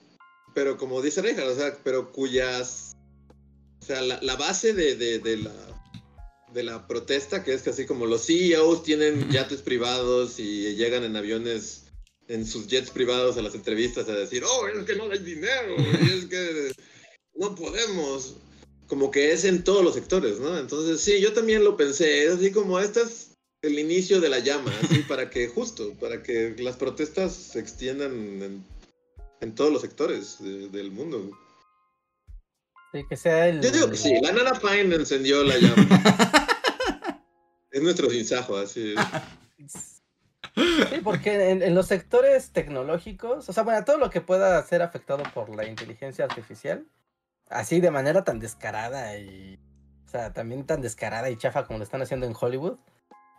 pero 0.54 0.76
como 0.78 1.02
dice 1.02 1.22
Reja, 1.22 1.46
o 1.46 1.56
sea, 1.56 1.78
pero 1.84 2.12
cuyas. 2.12 2.96
O 3.82 3.86
sea, 3.86 4.02
la, 4.02 4.36
base 4.36 4.74
de, 4.74 4.96
de 4.96 5.38
la 5.38 5.77
de 6.58 6.64
la 6.64 6.88
protesta, 6.88 7.44
que 7.44 7.54
es 7.54 7.62
que 7.62 7.70
así 7.70 7.86
como 7.86 8.08
los 8.08 8.26
CEOs 8.26 8.82
tienen 8.82 9.30
yates 9.30 9.62
privados 9.62 10.40
y 10.40 10.76
llegan 10.76 11.04
en 11.04 11.16
aviones, 11.16 11.84
en 12.28 12.48
sus 12.48 12.68
jets 12.68 12.90
privados 12.90 13.38
a 13.38 13.44
las 13.44 13.54
entrevistas 13.54 14.10
a 14.10 14.14
decir, 14.14 14.44
oh, 14.44 14.68
es 14.68 14.84
que 14.84 14.96
no 14.96 15.04
hay 15.04 15.20
dinero, 15.20 15.76
y 15.78 16.18
es 16.18 16.26
que 16.26 16.72
no 17.36 17.54
podemos. 17.54 18.38
Como 18.88 19.12
que 19.12 19.34
es 19.34 19.44
en 19.44 19.64
todos 19.64 19.84
los 19.84 19.94
sectores, 19.94 20.40
¿no? 20.40 20.58
Entonces, 20.58 21.00
sí, 21.00 21.22
yo 21.22 21.32
también 21.34 21.64
lo 21.64 21.78
pensé, 21.78 22.26
es 22.26 22.32
así 22.32 22.52
como 22.52 22.80
este 22.80 23.02
es 23.02 23.32
el 23.62 23.78
inicio 23.78 24.20
de 24.20 24.30
la 24.30 24.40
llama, 24.40 24.74
así 24.82 25.00
para 25.08 25.30
que, 25.30 25.48
justo, 25.50 25.94
para 26.00 26.24
que 26.24 26.56
las 26.58 26.78
protestas 26.78 27.36
se 27.36 27.60
extiendan 27.60 28.64
en, 29.42 29.56
todos 29.56 29.72
los 29.72 29.84
sectores 29.84 30.38
del 30.40 30.90
mundo. 30.90 31.38
Sí, 32.94 33.02
que 33.08 33.16
sea 33.16 33.48
el... 33.50 33.62
Yo 33.62 33.70
digo 33.70 33.92
que 33.92 33.98
sí, 33.98 34.12
la 34.24 34.32
Nana 34.32 34.60
Pine 34.60 34.96
encendió 34.96 35.44
la 35.44 35.58
llama. 35.58 36.38
es 37.78 37.84
nuestro 37.84 38.10
sinsajo, 38.10 38.58
así. 38.58 38.96
Sí, 40.90 41.02
porque 41.04 41.52
en, 41.52 41.76
los 41.76 41.86
sectores 41.86 42.52
tecnológicos, 42.52 43.48
o 43.48 43.54
sea, 43.54 43.62
bueno, 43.62 43.86
todo 43.86 44.00
lo 44.00 44.10
que 44.10 44.22
pueda 44.22 44.62
ser 44.64 44.82
afectado 44.82 45.22
por 45.34 45.56
la 45.56 45.66
inteligencia 45.66 46.26
artificial, 46.26 46.88
así 47.48 47.80
de 47.80 47.92
manera 47.92 48.24
tan 48.24 48.40
descarada 48.40 49.18
y, 49.20 49.60
o 50.08 50.10
sea, 50.10 50.34
también 50.34 50.66
tan 50.66 50.82
descarada 50.82 51.30
y 51.30 51.38
chafa 51.38 51.66
como 51.66 51.78
lo 51.78 51.84
están 51.84 52.02
haciendo 52.02 52.26
en 52.26 52.34
Hollywood, 52.40 52.78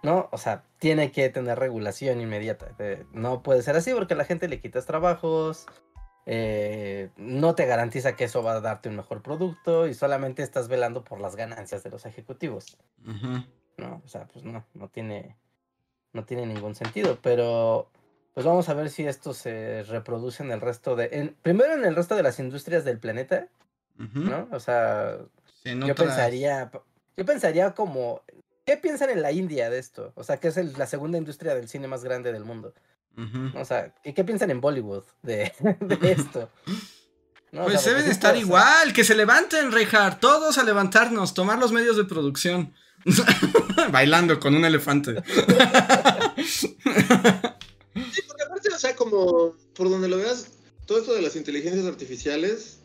¿no? 0.05 0.29
O 0.31 0.39
sea, 0.39 0.63
tiene 0.79 1.11
que 1.11 1.29
tener 1.29 1.59
regulación 1.59 2.21
inmediata. 2.21 2.77
No 3.13 3.43
puede 3.43 3.63
ser 3.63 3.75
así 3.75 3.93
porque 3.93 4.15
a 4.15 4.17
la 4.17 4.25
gente 4.25 4.47
le 4.47 4.61
quitas 4.61 4.87
trabajos, 4.87 5.67
eh, 6.31 7.09
no 7.17 7.55
te 7.55 7.65
garantiza 7.65 8.15
que 8.15 8.25
eso 8.25 8.43
va 8.43 8.53
a 8.53 8.61
darte 8.61 8.91
un 8.91 8.97
mejor 8.97 9.23
producto 9.23 9.89
y 9.89 9.95
solamente 9.95 10.43
estás 10.43 10.69
velando 10.69 11.03
por 11.03 11.21
las 11.21 11.37
ganancias 11.37 11.83
de 11.83 11.91
los 11.91 12.05
ejecutivos. 12.05 12.77
No, 13.79 14.03
o 14.05 14.09
sea, 14.09 14.27
pues 14.27 14.45
no, 14.45 14.65
no 14.75 14.89
tiene, 14.89 15.37
no 16.13 16.25
tiene 16.25 16.47
ningún 16.47 16.75
sentido, 16.75 17.19
pero 17.23 17.91
pues 18.35 18.47
vamos 18.47 18.69
a 18.69 18.75
ver 18.75 18.91
si 18.91 19.05
esto 19.05 19.35
se 19.35 19.83
reproduce 19.85 20.43
en 20.43 20.53
el 20.53 20.61
resto 20.61 20.95
de, 20.95 21.35
primero 21.43 21.75
en 21.75 21.85
el 21.85 21.97
resto 21.97 22.15
de 22.15 22.23
las 22.23 22.39
industrias 22.39 22.85
del 22.85 22.99
planeta, 22.99 23.49
¿no? 23.97 24.49
O 24.53 24.61
sea, 24.61 25.19
yo 25.65 25.95
pensaría, 25.95 26.71
yo 27.17 27.25
pensaría 27.25 27.75
como, 27.75 28.23
¿qué 28.65 28.77
piensan 28.77 29.11
en 29.11 29.23
la 29.23 29.33
India 29.33 29.71
de 29.71 29.79
esto? 29.79 30.13
O 30.15 30.23
sea, 30.23 30.37
que 30.39 30.49
es 30.49 30.57
la 30.79 30.87
segunda 30.87 31.19
industria 31.19 31.55
del 31.55 31.69
cine 31.69 31.89
más 31.89 32.05
grande 32.05 32.33
del 32.33 32.45
mundo. 32.45 32.75
O 33.57 33.65
sea, 33.65 33.93
¿y 34.05 34.13
qué 34.13 34.23
piensan 34.23 34.53
en 34.53 34.61
Bollywood 34.61 35.03
de, 35.23 35.53
esto? 36.03 36.49
pues 37.51 37.85
debe 37.85 38.05
de 38.05 38.13
estar 38.13 38.37
igual, 38.37 38.93
que 38.93 39.03
se 39.03 39.17
levanten, 39.17 39.73
Reinhardt, 39.73 40.21
todos 40.21 40.59
a 40.59 40.63
levantarnos, 40.63 41.35
tomar 41.35 41.59
los 41.59 41.73
medios 41.73 41.97
de 41.97 42.05
producción. 42.05 42.73
Bailando 43.93 44.39
con 44.39 44.55
un 44.55 44.65
elefante. 44.65 45.15
sí, 46.45 46.77
porque 48.27 48.43
aparte, 48.45 48.69
o 48.75 48.79
sea, 48.79 48.95
como 48.97 49.57
por 49.75 49.91
donde 49.91 50.09
lo 50.09 50.19
veas, 50.19 50.49
todo 50.87 50.99
esto 50.99 51.15
de 51.15 51.23
las 51.23 51.37
inteligencias 51.37 51.87
artificiales, 51.87 52.81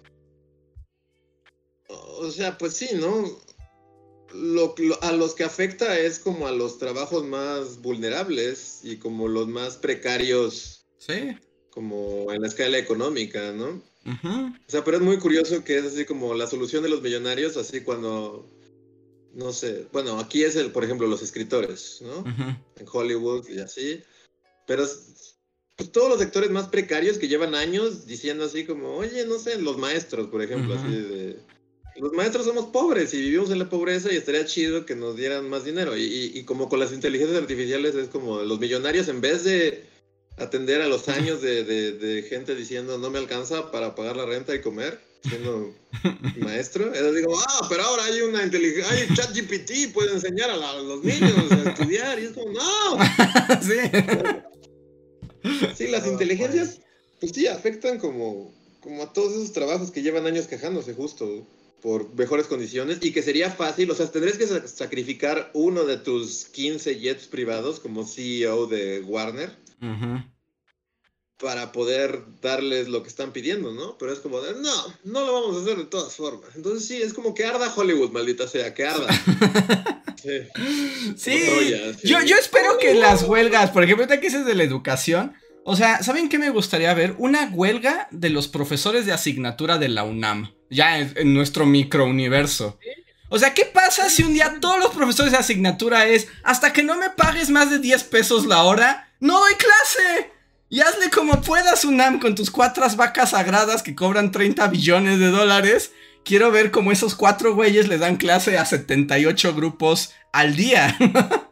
o 1.88 2.32
sea, 2.32 2.58
pues 2.58 2.74
sí, 2.74 2.90
¿no? 2.94 3.38
lo, 4.34 4.76
a 5.02 5.12
los 5.12 5.36
que 5.36 5.44
afecta 5.44 5.98
es 5.98 6.20
como 6.20 6.48
a 6.48 6.52
los 6.52 6.80
trabajos 6.80 7.24
más 7.24 7.82
vulnerables 7.82 8.80
y 8.84 8.98
como 8.98 9.28
los 9.28 9.48
más 9.48 9.78
precarios. 9.78 10.86
Sí. 10.98 11.38
Como 11.70 12.32
en 12.32 12.42
la 12.42 12.48
escala 12.48 12.78
económica, 12.78 13.52
¿no? 13.52 13.82
O 14.06 14.70
sea, 14.70 14.84
pero 14.84 14.98
es 14.98 15.04
muy 15.04 15.18
curioso 15.18 15.64
que 15.64 15.78
es 15.78 15.86
así 15.86 16.06
como 16.06 16.34
la 16.34 16.48
solución 16.48 16.84
de 16.84 16.90
los 16.90 17.02
millonarios, 17.02 17.56
así 17.56 17.82
cuando, 17.82 18.50
no 19.34 19.52
sé, 19.52 19.88
bueno, 19.92 20.20
aquí 20.20 20.44
es 20.44 20.56
el, 20.56 20.72
por 20.72 20.84
ejemplo, 20.84 21.08
los 21.08 21.22
escritores, 21.22 22.02
¿no? 22.02 22.24
En 22.78 22.86
Hollywood 22.92 23.48
y 23.50 23.60
así. 23.60 24.02
Pero 24.68 24.86
pues, 25.76 25.92
todos 25.92 26.10
los 26.10 26.20
sectores 26.20 26.50
más 26.52 26.68
precarios 26.68 27.18
que 27.18 27.28
llevan 27.28 27.56
años 27.56 28.06
diciendo 28.06 28.46
así 28.46 28.66
como, 28.66 28.96
oye, 28.96 29.26
no 29.26 29.40
sé, 29.40 29.60
los 29.60 29.78
maestros, 29.78 30.28
por 30.28 30.42
ejemplo, 30.42 30.76
así 30.76 30.96
de 30.96 31.40
los 31.98 32.12
maestros 32.14 32.46
somos 32.46 32.66
pobres 32.68 33.14
y 33.14 33.22
vivimos 33.22 33.52
en 33.52 33.60
la 33.60 33.70
pobreza 33.70 34.12
y 34.12 34.18
estaría 34.18 34.46
chido 34.46 34.86
que 34.86 34.96
nos 34.96 35.16
dieran 35.16 35.50
más 35.50 35.64
dinero. 35.64 35.96
Y, 35.96 36.44
como 36.46 36.70
con 36.70 36.80
las 36.80 36.92
inteligencias 36.92 37.40
artificiales 37.40 37.96
es 37.96 38.10
como 38.10 38.42
los 38.42 38.60
millonarios 38.60 39.08
en 39.08 39.22
vez 39.22 39.44
de 39.44 39.86
atender 40.38 40.82
a 40.82 40.88
los 40.88 41.10
años 41.10 41.42
de, 41.42 42.26
gente 42.28 42.56
diciendo 42.56 42.98
no 42.98 43.10
me 43.10 43.20
alcanza 43.20 43.72
para 43.72 43.94
pagar 43.96 44.18
la 44.18 44.26
renta 44.26 44.56
y 44.56 44.62
comer, 44.62 45.00
siendo 45.28 45.74
maestro, 46.38 46.94
es 46.94 47.16
digo, 47.16 47.38
ah, 47.38 47.68
pero 47.70 47.84
ahora 47.84 48.06
hay 48.06 48.22
una 48.22 48.44
inteligencia, 48.44 48.92
hay 48.92 49.08
ChatGPT, 49.16 49.94
puede 49.94 50.14
enseñar 50.14 50.50
a, 50.50 50.56
los 50.82 51.04
niños 51.04 51.52
a 51.52 51.70
estudiar 51.70 52.20
y 52.20 52.26
es 52.26 52.32
como, 52.32 52.52
no. 52.52 52.98
sí. 53.62 53.78
Sí, 55.76 55.88
las 55.88 56.08
inteligencias, 56.08 56.80
pues 57.20 57.34
sí, 57.34 57.48
afectan 57.48 58.00
como, 58.00 58.54
como 58.80 59.04
a 59.04 59.14
todos 59.14 59.34
esos 59.34 59.52
trabajos 59.52 59.92
que 59.92 60.02
llevan 60.02 60.26
años 60.26 60.48
quejándose 60.48 60.94
justo 60.94 61.46
por 61.82 62.14
mejores 62.16 62.48
condiciones 62.48 63.00
y 63.02 63.12
que 63.12 63.22
sería 63.22 63.52
fácil, 63.52 63.92
o 63.92 63.96
sea, 63.96 64.10
tendrías 64.10 64.38
que 64.38 64.48
sacrificar 64.68 65.52
uno 65.54 65.84
de 65.84 65.98
tus 65.98 66.46
15 66.46 66.98
jets 66.98 67.28
privados 67.28 67.82
como 67.82 68.06
CEO 68.06 68.68
de 68.68 69.02
Warner 69.02 69.52
para 71.44 71.72
poder 71.72 72.24
darles 72.42 72.88
lo 72.88 73.04
que 73.04 73.10
están 73.10 73.34
pidiendo, 73.34 73.72
¿no? 73.72 73.98
Pero 74.00 74.14
es 74.14 74.20
como, 74.20 74.42
de, 74.42 74.54
no, 74.56 74.72
no 75.04 75.26
lo 75.26 75.34
vamos 75.34 75.58
a 75.58 75.62
hacer 75.62 75.78
de 75.78 75.86
todas 75.86 76.16
formas. 76.16 76.50
Entonces 76.56 76.88
sí, 76.88 77.02
es 77.02 77.14
como 77.14 77.36
que 77.36 77.46
arda 77.46 77.72
Hollywood, 77.76 78.12
maldita 78.12 78.48
sea, 78.48 78.74
que 78.74 78.86
arda. 78.86 79.08
Sí, 81.18 81.36
Yo, 82.06 82.22
yo 82.22 82.38
espero 82.38 82.78
que 82.78 82.94
las 82.94 83.24
huelgas, 83.24 83.72
por 83.72 83.84
ejemplo, 83.84 84.08
que 84.08 84.18
dices 84.18 84.46
de 84.46 84.56
la 84.56 84.64
educación, 84.64 85.34
o 85.66 85.76
sea, 85.76 86.02
¿saben 86.02 86.30
qué 86.30 86.40
me 86.40 86.50
gustaría 86.50 86.94
ver? 86.94 87.16
Una 87.18 87.50
huelga 87.54 88.08
de 88.10 88.30
los 88.30 88.48
profesores 88.48 89.06
de 89.06 89.12
asignatura 89.12 89.78
de 89.78 89.90
la 89.90 90.06
UNAM 90.06 90.54
ya 90.70 91.00
en, 91.00 91.34
nuestro 91.34 91.66
microuniverso. 91.66 92.80
O 93.30 93.40
sea, 93.40 93.54
¿qué 93.54 93.66
pasa 93.66 94.10
si 94.10 94.24
un 94.24 94.34
día 94.34 94.58
todos 94.60 94.80
los 94.80 94.94
profesores 94.94 95.32
de 95.32 95.38
asignatura 95.38 96.06
es, 96.08 96.28
hasta 96.44 96.74
que 96.74 96.84
no 96.84 96.96
me 96.98 97.10
pagues 97.10 97.50
más 97.50 97.70
de 97.70 97.80
10 97.80 98.04
pesos 98.06 98.46
la 98.46 98.64
hora, 98.64 99.12
no 99.20 99.40
doy 99.40 99.54
clase? 99.56 100.32
Y 100.74 100.82
hazle 100.82 101.12
como 101.12 101.40
puedas, 101.40 101.86
UNAM, 101.86 102.20
con 102.20 102.34
tus 102.34 102.50
cuatro 102.50 102.84
vacas 102.98 103.30
sagradas 103.30 103.84
que 103.84 103.94
cobran 103.94 104.32
30 104.32 104.70
billones 104.70 105.20
de 105.20 105.28
dólares. 105.28 105.94
Quiero 106.26 106.50
ver 106.50 106.72
cómo 106.72 106.92
esos 106.92 107.14
cuatro 107.14 107.54
güeyes 107.54 107.88
le 107.88 108.00
dan 108.00 108.16
clase 108.16 108.58
a 108.58 108.66
78 108.66 109.54
grupos 109.54 110.16
al 110.32 110.56
día. 110.56 110.98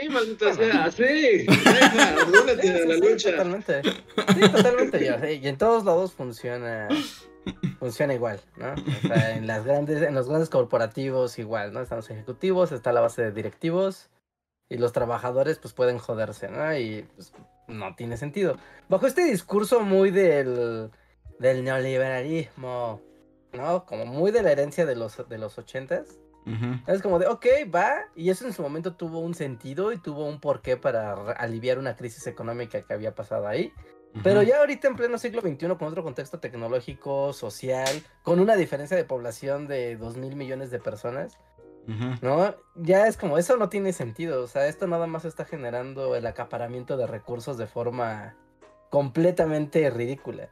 Sí, 0.00 0.08
maldita 0.10 0.54
sea, 0.54 0.90
sí. 0.92 1.44
la 1.44 2.96
lucha. 2.98 3.32
Totalmente. 3.32 3.82
Sí, 3.82 4.40
totalmente. 4.52 5.34
Y 5.42 5.48
en 5.48 5.58
todos 5.58 5.84
lados 5.84 6.12
funciona 6.12 6.86
funciona 7.80 8.14
igual, 8.14 8.40
¿no? 8.56 8.74
O 8.74 9.08
sea, 9.08 9.36
en 9.36 9.48
las 9.48 9.64
grandes, 9.64 10.00
en 10.02 10.14
los 10.14 10.28
grandes 10.28 10.50
corporativos 10.50 11.40
igual, 11.40 11.72
¿no? 11.72 11.80
Están 11.80 11.96
los 11.96 12.10
ejecutivos, 12.10 12.70
está 12.70 12.92
la 12.92 13.00
base 13.00 13.22
de 13.22 13.32
directivos 13.32 14.08
y 14.68 14.76
los 14.76 14.92
trabajadores 14.92 15.58
pues 15.58 15.74
pueden 15.74 15.98
joderse, 15.98 16.48
¿no? 16.48 16.78
Y 16.78 17.04
pues 17.16 17.32
no 17.68 17.94
tiene 17.94 18.16
sentido. 18.16 18.56
Bajo 18.88 19.06
este 19.06 19.24
discurso 19.24 19.80
muy 19.80 20.10
del, 20.10 20.90
del 21.38 21.64
neoliberalismo, 21.64 23.00
¿no? 23.52 23.84
Como 23.84 24.06
muy 24.06 24.30
de 24.30 24.42
la 24.42 24.52
herencia 24.52 24.86
de 24.86 24.96
los, 24.96 25.28
de 25.28 25.38
los 25.38 25.58
ochentas. 25.58 26.18
Es 26.86 27.02
como 27.02 27.18
de, 27.18 27.26
ok, 27.26 27.44
va, 27.74 28.06
y 28.16 28.30
eso 28.30 28.46
en 28.46 28.54
su 28.54 28.62
momento 28.62 28.94
tuvo 28.94 29.18
un 29.18 29.34
sentido 29.34 29.92
y 29.92 29.98
tuvo 29.98 30.24
un 30.24 30.40
porqué 30.40 30.78
para 30.78 31.12
aliviar 31.32 31.78
una 31.78 31.94
crisis 31.94 32.26
económica 32.26 32.80
que 32.80 32.94
había 32.94 33.14
pasado 33.14 33.46
ahí. 33.46 33.70
Pero 34.22 34.42
ya 34.42 34.60
ahorita 34.60 34.88
en 34.88 34.96
pleno 34.96 35.18
siglo 35.18 35.42
XXI, 35.42 35.66
con 35.76 35.88
otro 35.88 36.02
contexto 36.02 36.40
tecnológico, 36.40 37.34
social, 37.34 38.02
con 38.22 38.40
una 38.40 38.56
diferencia 38.56 38.96
de 38.96 39.04
población 39.04 39.68
de 39.68 39.96
2 39.96 40.16
mil 40.16 40.36
millones 40.36 40.70
de 40.70 40.78
personas, 40.78 41.38
¿no? 42.20 42.54
Ya 42.76 43.06
es 43.06 43.16
como, 43.16 43.38
eso 43.38 43.56
no 43.56 43.68
tiene 43.68 43.92
sentido. 43.92 44.42
O 44.42 44.46
sea, 44.46 44.68
esto 44.68 44.86
nada 44.86 45.06
más 45.06 45.24
está 45.24 45.44
generando 45.44 46.14
el 46.16 46.26
acaparamiento 46.26 46.96
de 46.96 47.06
recursos 47.06 47.56
de 47.56 47.66
forma 47.66 48.36
completamente 48.90 49.88
ridícula. 49.90 50.50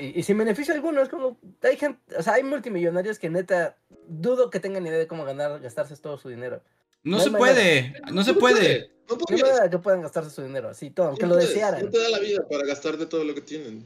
y, 0.00 0.22
sin 0.22 0.38
beneficio 0.38 0.72
alguno, 0.72 1.02
es 1.02 1.08
como, 1.08 1.38
hay 1.62 1.76
gente, 1.76 2.00
o 2.16 2.22
sea, 2.22 2.34
hay 2.34 2.44
multimillonarios 2.44 3.18
que 3.18 3.28
neta 3.28 3.76
dudo 4.06 4.50
que 4.50 4.60
tengan 4.60 4.86
idea 4.86 4.98
de 4.98 5.08
cómo 5.08 5.24
ganar, 5.24 5.60
gastarse 5.60 5.96
todo 5.96 6.16
su 6.16 6.28
dinero. 6.28 6.62
No, 7.02 7.18
se 7.20 7.30
puede, 7.30 7.94
no 8.12 8.24
se 8.24 8.34
puede. 8.34 8.90
No, 9.10 9.18
puede. 9.18 9.70
que 9.70 9.78
puedan 9.78 10.00
gastarse 10.00 10.30
su 10.30 10.42
dinero, 10.42 10.70
así 10.70 10.90
todo, 10.90 11.08
aunque 11.08 11.26
lo 11.26 11.36
desearan. 11.36 11.84
No 11.84 11.90
te 11.90 11.98
da 11.98 12.08
la 12.08 12.20
vida 12.20 12.46
para 12.48 12.64
gastar 12.64 12.96
de 12.96 13.04
todo 13.04 13.24
lo 13.24 13.34
que 13.34 13.42
tienen. 13.42 13.84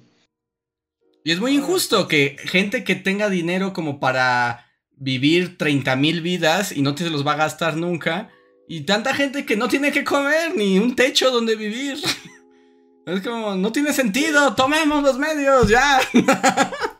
Y 1.25 1.33
es 1.33 1.41
muy 1.41 1.57
injusto 1.57 2.07
que 2.07 2.37
gente 2.39 2.85
que 2.85 2.95
tenga 2.95 3.29
dinero 3.29 3.73
como 3.73 3.99
para 3.99 4.68
vivir 4.99 5.57
30 5.59 5.97
mil 5.97 6.21
vidas 6.21 6.73
y 6.73 6.83
no 6.83 6.95
te 6.95 7.09
los 7.11 7.27
va 7.27 7.33
a 7.33 7.37
gastar 7.37 7.77
nunca. 7.77 8.31
Y 8.69 8.83
tanta 8.83 9.15
gente 9.15 9.47
que 9.47 9.57
no 9.57 9.69
tiene 9.69 9.93
que 9.93 10.05
comer 10.05 10.55
ni 10.55 10.79
un 10.79 10.95
techo 10.95 11.31
donde 11.31 11.57
vivir. 11.57 11.99
Es 13.07 13.23
como, 13.23 13.55
no 13.55 13.73
tiene 13.73 13.95
sentido, 13.95 14.55
tomemos 14.55 15.03
los 15.03 15.19
medios, 15.19 15.69
ya. 15.69 15.99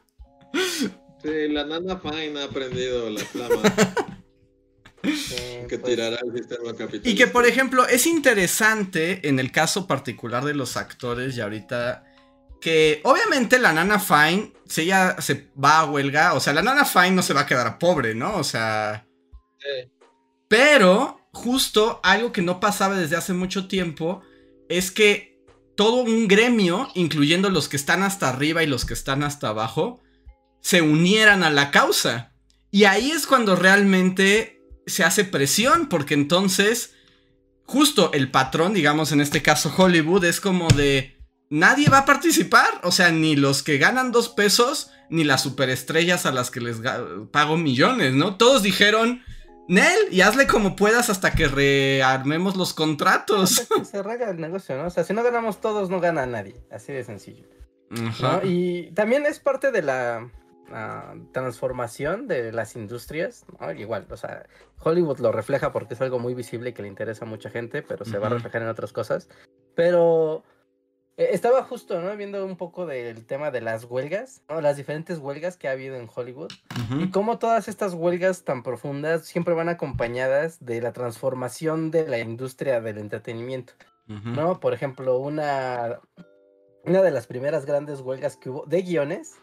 Sí, 1.23 1.49
la 1.49 1.65
nana 1.65 1.99
fine 1.99 2.41
ha 2.41 2.45
aprendido 2.45 3.11
la 3.11 3.21
flama. 3.21 3.61
que 5.03 5.79
pues. 5.79 5.83
tirará 5.83 6.17
el 6.25 6.33
sistema 6.33 6.71
capitalista. 6.77 7.11
Y 7.11 7.15
que, 7.17 7.27
por 7.27 7.45
ejemplo, 7.45 7.87
es 7.87 8.07
interesante 8.07 9.29
en 9.29 9.41
el 9.41 9.51
caso 9.51 9.87
particular 9.87 10.45
de 10.45 10.55
los 10.55 10.77
actores 10.77 11.37
y 11.37 11.41
ahorita 11.41 12.05
que 12.61 13.01
obviamente 13.05 13.59
la 13.59 13.73
nana 13.73 13.99
Fine, 13.99 14.53
si 14.67 14.83
ella 14.83 15.17
se 15.21 15.51
va 15.63 15.81
a 15.81 15.85
huelga, 15.85 16.35
o 16.35 16.41
sea, 16.41 16.53
la 16.53 16.63
nana 16.63 16.85
Fine 16.85 17.13
no 17.13 17.23
se 17.23 17.35
va 17.35 17.43
a 17.43 17.47
quedar 17.47 17.79
pobre, 17.79 18.15
¿no? 18.15 18.37
O 18.37 18.45
sea... 18.45 19.07
Pero, 20.49 21.29
justo 21.33 22.01
algo 22.03 22.33
que 22.33 22.43
no 22.43 22.59
pasaba 22.59 22.97
desde 22.97 23.17
hace 23.17 23.35
mucho 23.35 23.69
tiempo, 23.69 24.23
es 24.69 24.91
que 24.91 25.39
todo 25.77 26.03
un 26.03 26.27
gremio, 26.27 26.89
incluyendo 26.95 27.51
los 27.51 27.69
que 27.69 27.77
están 27.77 28.03
hasta 28.03 28.29
arriba 28.29 28.63
y 28.63 28.67
los 28.67 28.85
que 28.85 28.95
están 28.95 29.23
hasta 29.23 29.49
abajo, 29.49 30.01
se 30.61 30.83
unieran 30.83 31.43
a 31.43 31.51
la 31.51 31.71
causa. 31.71 32.33
Y 32.71 32.85
ahí 32.85 33.11
es 33.11 33.27
cuando 33.27 33.57
realmente 33.57 34.61
se 34.87 35.05
hace 35.05 35.25
presión, 35.25 35.89
porque 35.89 36.15
entonces, 36.15 36.95
justo 37.65 38.11
el 38.13 38.31
patrón, 38.31 38.75
digamos 38.75 39.13
en 39.13 39.21
este 39.21 39.43
caso 39.43 39.73
Hollywood, 39.77 40.25
es 40.25 40.41
como 40.41 40.69
de 40.69 41.18
nadie 41.51 41.89
va 41.89 41.99
a 41.99 42.05
participar. 42.05 42.69
O 42.83 42.91
sea, 42.93 43.11
ni 43.11 43.37
los 43.37 43.63
que 43.63 43.79
ganan 43.79 44.13
dos 44.13 44.29
pesos, 44.29 44.91
ni 45.11 45.25
las 45.25 45.43
superestrellas 45.43 46.27
a 46.27 46.33
las 46.33 46.51
que 46.51 46.61
les 46.61 46.81
pago 47.31 47.57
millones, 47.57 48.15
¿no? 48.15 48.37
Todos 48.37 48.63
dijeron, 48.63 49.23
Nel, 49.69 50.09
y 50.11 50.23
hazle 50.23 50.47
como 50.47 50.77
puedas 50.77 51.11
hasta 51.11 51.33
que 51.33 51.49
rearmemos 51.49 52.57
los 52.57 52.73
contratos. 52.75 53.69
se 53.85 54.03
rega 54.03 54.31
el 54.31 54.41
negocio, 54.41 54.77
¿no? 54.77 54.87
O 54.87 54.91
sea, 54.91 55.05
si 55.05 55.13
no 55.13 55.23
ganamos 55.23 55.61
todos, 55.61 55.91
no 55.91 56.01
gana 56.01 56.27
nadie. 56.27 56.57
Así 56.71 56.93
de 56.93 57.05
sencillo. 57.05 57.45
Y 58.45 58.91
también 58.93 59.25
es 59.25 59.41
parte 59.41 59.71
de 59.71 59.83
la 59.83 60.31
transformación 61.33 62.29
de 62.29 62.53
las 62.53 62.77
industrias, 62.77 63.47
Igual, 63.77 64.07
o 64.11 64.17
sea, 64.19 64.47
Hollywood 64.81 65.19
lo 65.21 65.33
refleja 65.33 65.73
porque 65.73 65.95
es 65.95 66.01
algo 66.03 66.19
muy 66.19 66.35
visible 66.35 66.71
y 66.71 66.73
que 66.75 66.83
le 66.83 66.89
interesa 66.89 67.25
a 67.25 67.29
mucha 67.29 67.49
gente, 67.49 67.81
pero 67.83 68.05
se 68.05 68.19
va 68.19 68.27
a 68.27 68.31
reflejar 68.31 68.61
en 68.61 68.69
otras 68.69 68.93
cosas. 68.93 69.31
Pero 69.75 70.45
estaba 71.19 71.65
justo, 71.65 72.01
¿no? 72.01 72.17
Viendo 72.17 72.45
un 72.47 72.57
poco 72.57 72.87
del 72.87 73.27
tema 73.27 73.51
de 73.51 73.61
las 73.61 73.85
huelgas, 73.85 74.43
¿no? 74.49 74.61
Las 74.61 74.77
diferentes 74.77 75.19
huelgas 75.19 75.57
que 75.57 75.69
ha 75.69 75.73
habido 75.73 75.97
en 75.97 76.09
Hollywood. 76.15 76.53
Y 76.99 77.11
cómo 77.11 77.39
todas 77.39 77.67
estas 77.69 77.93
huelgas 77.93 78.45
tan 78.45 78.63
profundas 78.63 79.27
siempre 79.27 79.53
van 79.53 79.69
acompañadas 79.69 80.65
de 80.65 80.81
la 80.81 80.93
transformación 80.93 81.91
de 81.91 82.07
la 82.07 82.19
industria 82.21 82.81
del 82.81 82.99
entretenimiento, 82.99 83.75
¿no? 84.07 84.61
Por 84.61 84.73
ejemplo, 84.73 85.19
una, 85.19 86.01
una 86.85 87.03
de 87.03 87.11
las 87.11 87.27
primeras 87.27 87.67
grandes 87.67 88.01
huelgas 88.01 88.37
que 88.37 88.51
hubo 88.51 88.65
de 88.67 88.83
guiones, 88.83 89.35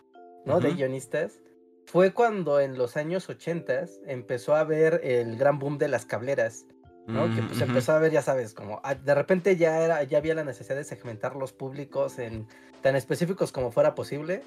¿no? 0.45 0.61
De 0.61 0.73
guionistas, 0.73 1.39
fue 1.85 2.13
cuando 2.13 2.59
en 2.59 2.77
los 2.77 2.97
años 2.97 3.29
80 3.29 3.85
empezó 4.07 4.55
a 4.55 4.61
haber 4.61 5.01
el 5.03 5.37
gran 5.37 5.59
boom 5.59 5.77
de 5.77 5.87
las 5.87 6.05
cableras 6.05 6.65
¿no? 7.07 7.33
que 7.35 7.41
pues 7.43 7.61
empezó 7.61 7.93
a 7.93 7.99
ver, 7.99 8.11
ya 8.11 8.21
sabes, 8.21 8.53
como 8.53 8.81
ah, 8.83 8.95
de 8.95 9.15
repente 9.15 9.55
ya 9.57 9.81
era, 9.81 10.03
ya 10.03 10.17
había 10.17 10.35
la 10.35 10.43
necesidad 10.43 10.75
de 10.75 10.83
segmentar 10.83 11.35
los 11.35 11.53
públicos 11.53 12.19
en 12.19 12.47
tan 12.81 12.95
específicos 12.95 13.51
como 13.51 13.71
fuera 13.71 13.95
posible. 13.95 14.43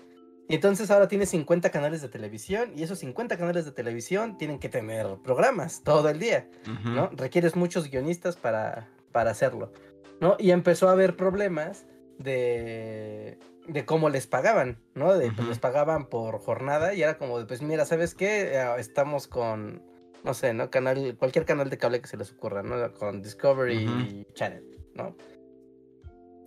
Y 0.49 0.55
entonces 0.55 0.91
ahora 0.91 1.09
tienes 1.09 1.29
50 1.29 1.71
canales 1.71 2.01
de 2.01 2.09
televisión 2.09 2.73
y 2.75 2.83
esos 2.83 3.01
50 3.01 3.37
canales 3.37 3.67
de 3.67 3.73
televisión 3.73 4.39
tienen 4.39 4.59
que 4.59 4.71
tener 4.71 5.07
programas 5.23 5.83
todo 5.83 6.09
el 6.09 6.19
día, 6.19 6.49
¿no? 6.85 7.11
Requieres 7.13 7.55
muchos 7.55 7.91
guionistas 7.91 8.37
para, 8.37 8.89
para 9.13 9.31
hacerlo, 9.31 9.73
¿no? 10.21 10.37
Y 10.39 10.53
empezó 10.53 10.89
a 10.89 10.93
haber 10.93 11.17
problemas 11.17 11.85
de, 12.19 13.39
de 13.67 13.85
cómo 13.85 14.09
les 14.09 14.27
pagaban, 14.27 14.79
¿no? 14.95 15.15
De, 15.15 15.31
pues, 15.33 15.47
les 15.49 15.59
pagaban 15.59 16.07
por 16.07 16.39
jornada 16.39 16.95
y 16.95 17.03
era 17.03 17.19
como, 17.19 17.47
pues 17.47 17.61
mira, 17.61 17.85
¿sabes 17.85 18.15
qué? 18.15 18.55
Eh, 18.55 18.67
estamos 18.79 19.29
con 19.29 19.83
no 20.25 20.35
sé, 20.35 20.53
¿no? 20.55 20.71
Canal, 20.71 21.17
cualquier 21.19 21.45
canal 21.45 21.71
de 21.71 21.79
cable 21.79 22.01
que 22.01 22.09
se 22.09 22.17
les 22.17 22.33
ocurra, 22.33 22.63
¿no? 22.63 22.93
Con 22.95 23.23
Discovery 23.23 24.27
Channel, 24.35 24.65
¿no? 24.95 25.17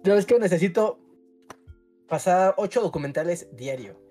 Yo 0.03 0.15
es 0.15 0.26
que 0.26 0.39
necesito 0.39 0.99
pasar 2.07 2.56
ocho 2.57 2.81
documentales 2.81 3.48
diario, 3.56 4.02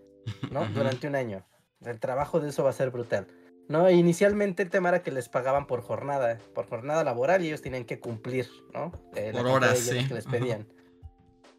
¿no? 0.51 0.65
Durante 0.75 1.07
un 1.07 1.17
año. 1.17 1.47
El 1.81 1.99
trabajo 1.99 2.41
de 2.41 2.51
eso 2.51 2.65
va 2.65 2.71
a 2.71 2.75
ser 2.75 2.91
brutal. 2.91 3.27
¿no? 3.69 3.89
inicialmente 3.89 4.65
el 4.65 4.69
tema 4.69 4.89
era 4.89 5.01
que 5.01 5.13
les 5.13 5.29
pagaban 5.29 5.69
por 5.69 5.81
jornada, 5.81 6.41
por 6.57 6.69
jornada 6.69 7.05
laboral 7.05 7.45
y 7.45 7.47
ellos 7.47 7.63
tenían 7.63 7.85
que 7.85 8.01
cumplir, 8.01 8.49
¿no? 8.75 8.91
Eh, 9.15 9.31
por 9.33 9.47
horas, 9.47 9.79
sí. 9.79 10.09
que 10.09 10.15
les 10.15 10.27
pedían. 10.27 10.67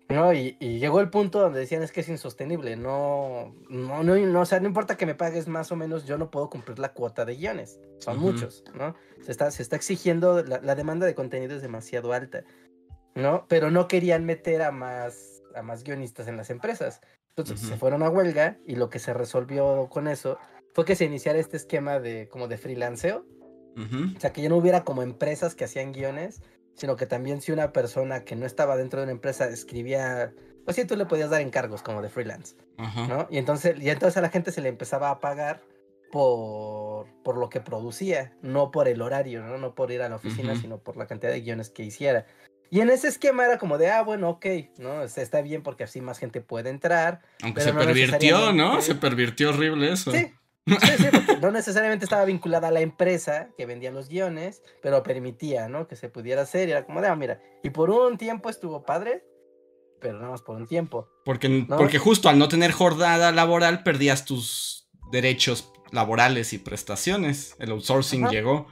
¿No? 0.09 0.33
Y, 0.33 0.57
llegó 0.59 0.99
el 0.99 1.09
punto 1.09 1.39
donde 1.39 1.59
decían 1.59 1.83
es 1.83 1.91
que 1.91 2.01
es 2.01 2.09
insostenible, 2.09 2.75
no, 2.75 3.55
no, 3.69 4.03
no, 4.03 4.41
o 4.41 4.45
sea, 4.45 4.59
no 4.59 4.67
importa 4.67 4.97
que 4.97 5.05
me 5.05 5.15
pagues 5.15 5.47
más 5.47 5.71
o 5.71 5.75
menos, 5.75 6.05
yo 6.05 6.17
no 6.17 6.31
puedo 6.31 6.49
cumplir 6.49 6.79
la 6.79 6.93
cuota 6.93 7.25
de 7.25 7.35
guiones, 7.35 7.79
son 7.99 8.19
muchos, 8.19 8.63
¿no? 8.75 8.95
Se 9.21 9.31
está, 9.31 9.51
se 9.51 9.63
está 9.63 9.75
exigiendo, 9.75 10.43
la, 10.43 10.75
demanda 10.75 11.05
de 11.05 11.15
contenido 11.15 11.55
es 11.55 11.61
demasiado 11.61 12.13
alta, 12.13 12.43
¿no? 13.15 13.45
Pero 13.47 13.71
no 13.71 13.87
querían 13.87 14.25
meter 14.25 14.61
a 14.61 14.71
más, 14.71 15.41
a 15.55 15.61
más 15.61 15.83
guionistas 15.83 16.27
en 16.27 16.37
las 16.37 16.49
empresas. 16.49 17.01
Entonces 17.29 17.61
se 17.61 17.77
fueron 17.77 18.03
a 18.03 18.09
huelga 18.09 18.57
y 18.65 18.75
lo 18.75 18.89
que 18.89 18.99
se 18.99 19.13
resolvió 19.13 19.87
con 19.89 20.09
eso 20.09 20.37
fue 20.73 20.83
que 20.83 20.95
se 20.95 21.05
iniciara 21.05 21.39
este 21.39 21.55
esquema 21.57 21.99
de 21.99 22.27
como 22.27 22.47
de 22.47 22.57
freelanceo. 22.57 23.25
O 23.77 24.19
sea, 24.19 24.33
que 24.33 24.41
ya 24.41 24.49
no 24.49 24.57
hubiera 24.57 24.83
como 24.83 25.01
empresas 25.01 25.55
que 25.55 25.63
hacían 25.63 25.93
guiones, 25.93 26.41
sino 26.75 26.95
que 26.95 27.05
también 27.05 27.41
si 27.41 27.51
una 27.51 27.71
persona 27.71 28.23
que 28.23 28.35
no 28.35 28.45
estaba 28.45 28.77
dentro 28.77 28.99
de 28.99 29.05
una 29.05 29.11
empresa 29.11 29.45
escribía, 29.45 30.33
pues 30.65 30.75
sí, 30.75 30.85
tú 30.85 30.95
le 30.95 31.05
podías 31.05 31.29
dar 31.29 31.41
encargos 31.41 31.81
como 31.81 32.01
de 32.01 32.09
freelance, 32.09 32.55
¿no? 32.77 33.27
Y 33.29 33.37
entonces, 33.37 33.81
y 33.81 33.89
entonces 33.89 34.17
a 34.17 34.21
la 34.21 34.29
gente 34.29 34.51
se 34.51 34.61
le 34.61 34.69
empezaba 34.69 35.09
a 35.09 35.19
pagar 35.19 35.61
por, 36.11 37.07
por 37.23 37.37
lo 37.37 37.49
que 37.49 37.61
producía, 37.61 38.33
no 38.41 38.71
por 38.71 38.87
el 38.87 39.01
horario, 39.01 39.43
¿no? 39.43 39.57
No 39.57 39.75
por 39.75 39.91
ir 39.91 40.01
a 40.01 40.09
la 40.09 40.15
oficina, 40.15 40.55
sino 40.55 40.77
por 40.77 40.97
la 40.97 41.07
cantidad 41.07 41.31
de 41.31 41.41
guiones 41.41 41.69
que 41.69 41.83
hiciera. 41.83 42.25
Y 42.69 42.79
en 42.79 42.89
ese 42.89 43.09
esquema 43.09 43.45
era 43.45 43.57
como 43.57 43.77
de, 43.77 43.89
ah, 43.89 44.01
bueno, 44.01 44.29
ok, 44.29 44.45
¿no? 44.77 45.03
Está 45.03 45.41
bien 45.41 45.61
porque 45.61 45.83
así 45.83 45.99
más 45.99 46.19
gente 46.19 46.39
puede 46.39 46.69
entrar. 46.69 47.21
Aunque 47.43 47.61
se 47.61 47.73
pervirtió, 47.73 48.53
¿no? 48.53 48.81
Se 48.81 48.95
pervirtió 48.95 49.49
horrible 49.49 49.91
eso. 49.91 50.11
Sí, 50.11 50.33
Sí, 50.67 50.75
sí, 50.97 51.07
porque 51.11 51.37
no 51.37 51.51
necesariamente 51.51 52.05
estaba 52.05 52.25
vinculada 52.25 52.67
a 52.67 52.71
la 52.71 52.81
empresa 52.81 53.49
que 53.57 53.65
vendía 53.65 53.91
los 53.91 54.09
guiones, 54.09 54.61
pero 54.81 55.01
permitía, 55.03 55.67
¿no? 55.67 55.87
Que 55.87 55.95
se 55.95 56.09
pudiera 56.09 56.43
hacer. 56.43 56.69
Y 56.69 56.71
era 56.71 56.85
como 56.85 57.01
de, 57.01 57.07
ah, 57.07 57.15
mira, 57.15 57.41
y 57.63 57.69
por 57.71 57.89
un 57.89 58.17
tiempo 58.17 58.49
estuvo 58.49 58.83
padre, 58.83 59.23
pero 59.99 60.17
nada 60.17 60.31
más 60.31 60.41
por 60.41 60.55
un 60.55 60.67
tiempo. 60.67 61.09
Porque, 61.25 61.65
porque 61.67 61.97
justo 61.97 62.29
al 62.29 62.37
no 62.37 62.47
tener 62.47 62.71
jornada 62.71 63.31
laboral 63.31 63.83
perdías 63.83 64.25
tus 64.25 64.89
derechos 65.11 65.71
laborales 65.91 66.53
y 66.53 66.57
prestaciones. 66.57 67.55
El 67.59 67.71
outsourcing 67.71 68.27
llegó. 68.29 68.67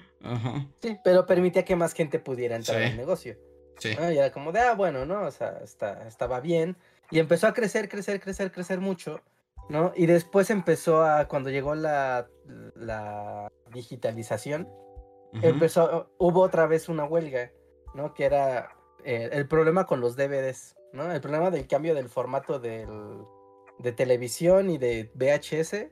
Sí, 0.82 0.98
pero 1.04 1.26
permitía 1.26 1.64
que 1.64 1.76
más 1.76 1.94
gente 1.94 2.20
pudiera 2.20 2.56
entrar 2.56 2.82
al 2.82 2.98
negocio. 2.98 3.38
Sí. 3.78 3.90
Y 3.90 4.18
era 4.18 4.32
como 4.32 4.52
de, 4.52 4.60
ah, 4.60 4.74
bueno, 4.74 5.06
¿no? 5.06 5.22
O 5.24 5.32
sea, 5.32 5.60
está, 5.64 6.08
estaba 6.08 6.40
bien. 6.42 6.76
Y 7.12 7.20
empezó 7.20 7.48
a 7.48 7.54
crecer, 7.54 7.88
crecer, 7.90 8.20
crecer, 8.20 8.52
crecer 8.52 8.80
mucho. 8.80 9.22
¿No? 9.70 9.94
Y 9.96 10.08
después 10.08 10.50
empezó 10.50 11.04
a, 11.04 11.28
cuando 11.28 11.50
llegó 11.50 11.76
la, 11.76 12.28
la 12.76 13.52
digitalización, 13.72 14.68
empezó, 15.42 16.12
hubo 16.18 16.42
otra 16.42 16.66
vez 16.68 16.90
una 16.90 17.06
huelga, 17.06 17.52
¿no? 17.94 18.14
Que 18.14 18.26
era 18.26 18.72
eh, 19.04 19.30
el 19.32 19.48
problema 19.48 19.86
con 19.86 20.02
los 20.02 20.16
DVDs, 20.16 20.76
¿no? 20.92 21.12
El 21.12 21.22
problema 21.22 21.52
del 21.52 21.68
cambio 21.68 21.94
del 21.94 22.10
formato 22.10 22.60
del, 22.60 22.90
de 23.78 23.92
televisión 23.92 24.70
y 24.70 24.78
de 24.78 25.12
VHS 25.14 25.88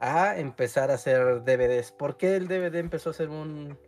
a 0.00 0.38
empezar 0.38 0.90
a 0.90 0.94
hacer 0.94 1.42
DVDs. 1.44 1.92
¿Por 1.92 2.16
qué 2.16 2.36
el 2.36 2.46
DVD 2.46 2.76
empezó 2.76 3.10
a 3.10 3.14
ser 3.14 3.30
un, 3.30 3.78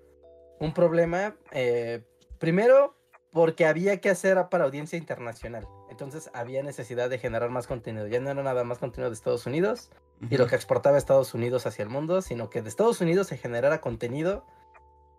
un 0.59 0.75
problema? 0.75 1.37
Eh, 1.53 2.03
primero, 2.39 2.97
porque 3.31 3.67
había 3.67 4.01
que 4.01 4.11
hacer 4.11 4.39
para 4.51 4.65
audiencia 4.65 4.99
internacional. 4.99 5.67
Entonces 6.01 6.31
había 6.33 6.63
necesidad 6.63 7.11
de 7.11 7.19
generar 7.19 7.51
más 7.51 7.67
contenido. 7.67 8.07
Ya 8.07 8.21
no 8.21 8.31
era 8.31 8.43
nada 8.43 8.65
más 8.65 8.79
contenido 8.79 9.11
de 9.11 9.15
Estados 9.15 9.45
Unidos 9.45 9.91
y 10.31 10.39
lo 10.39 10.47
que 10.47 10.55
exportaba 10.55 10.97
Estados 10.97 11.35
Unidos 11.35 11.67
hacia 11.67 11.83
el 11.83 11.91
mundo, 11.91 12.23
sino 12.23 12.49
que 12.49 12.63
de 12.63 12.71
Estados 12.71 13.03
Unidos 13.03 13.27
se 13.27 13.37
generara 13.37 13.83
contenido 13.83 14.47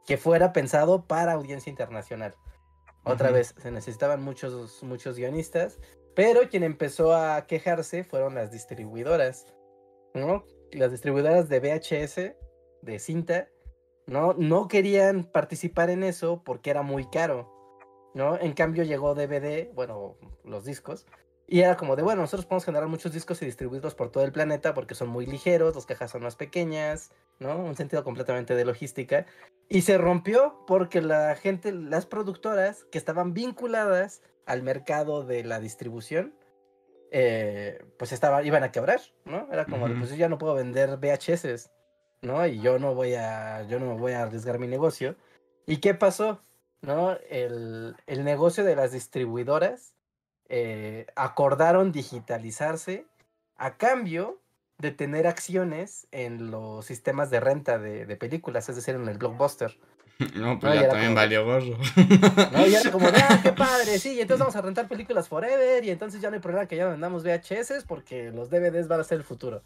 que 0.08 0.18
fuera 0.18 0.54
pensado 0.54 1.06
para 1.06 1.34
audiencia 1.34 1.70
internacional. 1.70 2.36
Otra 3.04 3.30
vez, 3.30 3.54
se 3.62 3.70
necesitaban 3.70 4.24
muchos, 4.24 4.84
muchos 4.84 5.18
guionistas 5.18 5.80
Pero 6.16 6.50
quien 6.50 6.64
empezó 6.64 7.16
a 7.16 7.46
quejarse 7.46 8.04
fueron 8.04 8.34
las 8.34 8.52
distribuidoras, 8.52 9.46
¿no? 10.16 10.46
Las 10.72 10.90
distribuidoras 10.90 11.48
de 11.48 11.60
VHS, 11.60 12.36
de 12.82 13.00
cinta, 13.00 13.50
¿no? 14.08 14.34
No 14.34 14.68
querían 14.68 15.26
participar 15.26 15.92
en 15.92 16.04
eso 16.04 16.42
porque 16.44 16.72
era 16.72 16.82
muy 16.82 17.08
caro, 17.10 17.51
¿no? 18.14 18.40
En 18.40 18.54
cambio 18.54 18.84
llegó 18.84 19.16
DVD, 19.16 19.74
bueno, 19.74 20.16
los 20.44 20.66
discos, 20.66 21.06
y 21.52 21.60
era 21.60 21.76
como 21.76 21.98
de, 21.98 22.02
bueno, 22.02 22.22
nosotros 22.22 22.46
podemos 22.46 22.64
generar 22.64 22.88
muchos 22.88 23.12
discos 23.12 23.42
y 23.42 23.46
distribuirlos 23.46 23.94
por 23.94 24.10
todo 24.10 24.24
el 24.24 24.32
planeta 24.32 24.74
porque 24.74 24.96
son 24.96 25.10
muy 25.10 25.26
ligeros, 25.26 25.76
las 25.76 25.86
cajas 25.86 26.10
son 26.10 26.24
más 26.24 26.38
pequeñas, 26.38 27.12
¿no? 27.40 27.58
Un 27.58 27.76
sentido 27.76 28.06
completamente 28.06 28.56
de 28.56 28.64
logística. 28.64 29.26
Y 29.68 29.82
se 29.82 29.98
rompió 29.98 30.64
porque 30.66 31.02
la 31.02 31.36
gente, 31.36 31.74
las 31.74 32.06
productoras 32.06 32.86
que 32.86 32.98
estaban 32.98 33.34
vinculadas 33.34 34.22
al 34.46 34.64
mercado 34.64 35.26
de 35.26 35.44
la 35.44 35.60
distribución, 35.60 36.34
eh, 37.12 37.84
pues 38.00 38.14
estaba, 38.14 38.44
iban 38.44 38.64
a 38.64 38.72
quebrar, 38.72 39.02
¿no? 39.26 39.50
Era 39.52 39.66
como, 39.66 39.88
pues 40.00 40.12
yo 40.12 40.16
ya 40.16 40.30
no 40.30 40.38
puedo 40.38 40.54
vender 40.54 41.00
VHS, 41.00 41.70
¿no? 42.22 42.48
Y 42.48 42.62
yo 42.62 42.80
no 42.80 42.96
voy 42.96 43.16
a, 43.16 43.64
yo 43.64 43.78
no 43.78 43.98
voy 43.98 44.14
a 44.14 44.24
arriesgar 44.24 44.58
mi 44.58 44.68
negocio. 44.68 45.18
¿Y 45.66 45.82
qué 45.82 45.96
pasó? 45.96 46.42
¿No? 46.82 47.16
El, 47.30 47.96
el 48.08 48.24
negocio 48.24 48.64
de 48.64 48.76
las 48.76 48.92
distribuidoras 48.92 49.94
eh, 50.54 51.08
acordaron 51.16 51.94
digitalizarse 51.94 53.06
a 53.56 53.78
cambio 53.78 54.42
de 54.80 54.92
tener 54.92 55.26
acciones 55.26 56.08
en 56.12 56.52
los 56.52 56.86
sistemas 56.86 57.30
de 57.30 57.40
renta 57.40 57.80
de, 57.80 58.16
películas, 58.18 58.68
es 58.68 58.76
decir, 58.76 58.96
en 58.96 59.08
el 59.08 59.18
blockbuster. 59.18 59.78
No, 60.36 60.60
pues 60.60 60.80
ya 60.80 60.90
también 60.90 61.16
valió 61.16 61.44
gorro. 61.46 61.78
No, 62.52 62.68
y 62.68 62.76
era 62.76 62.92
como, 62.92 63.08
ah, 63.08 63.40
qué 63.42 63.54
padre, 63.58 63.98
sí, 63.98 64.16
y 64.16 64.22
entonces 64.22 64.40
vamos 64.40 64.56
a 64.56 64.62
rentar 64.62 64.88
películas 64.88 65.28
forever, 65.30 65.84
y 65.84 65.90
entonces 65.90 66.22
ya 66.22 66.30
no 66.30 66.36
hay 66.36 66.42
problema 66.42 66.68
que 66.68 66.76
ya 66.76 66.86
vendamos 66.88 67.24
VHS 67.24 67.86
porque 67.88 68.30
los 68.32 68.50
DVDs 68.50 68.88
van 68.88 69.00
a 69.00 69.04
ser 69.04 69.20
el 69.20 69.24
futuro. 69.24 69.64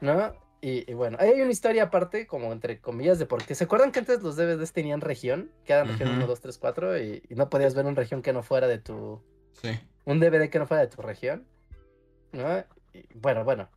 ¿No? 0.00 0.34
Y, 0.62 0.92
bueno, 0.92 1.16
hay 1.20 1.40
una 1.40 1.50
historia 1.50 1.84
aparte, 1.84 2.26
como 2.26 2.52
entre 2.52 2.80
comillas, 2.80 3.18
de 3.18 3.24
por 3.24 3.44
qué. 3.44 3.54
¿Se 3.54 3.64
acuerdan 3.64 3.92
que 3.92 4.00
antes 4.00 4.22
los 4.22 4.36
DVDs 4.36 4.72
tenían 4.72 5.00
región? 5.00 5.50
Que 5.64 5.72
eran 5.72 5.88
región 5.88 6.10
1, 6.10 6.26
2, 6.26 6.40
3, 6.40 6.58
4, 6.58 6.98
y, 6.98 7.22
y 7.30 7.34
no 7.34 7.48
podías 7.48 7.74
ver 7.74 7.86
una 7.86 7.94
región 7.94 8.20
que 8.20 8.34
no 8.34 8.42
fuera 8.42 8.68
de 8.68 8.78
tu. 8.78 9.22
Sí 9.62 9.70
un 10.04 10.20
DVD 10.20 10.48
que 10.48 10.58
no 10.58 10.66
fuera 10.66 10.82
de 10.82 10.88
tu 10.88 11.02
región. 11.02 11.46
¿no? 12.32 12.64
bueno, 13.14 13.44
bueno. 13.44 13.68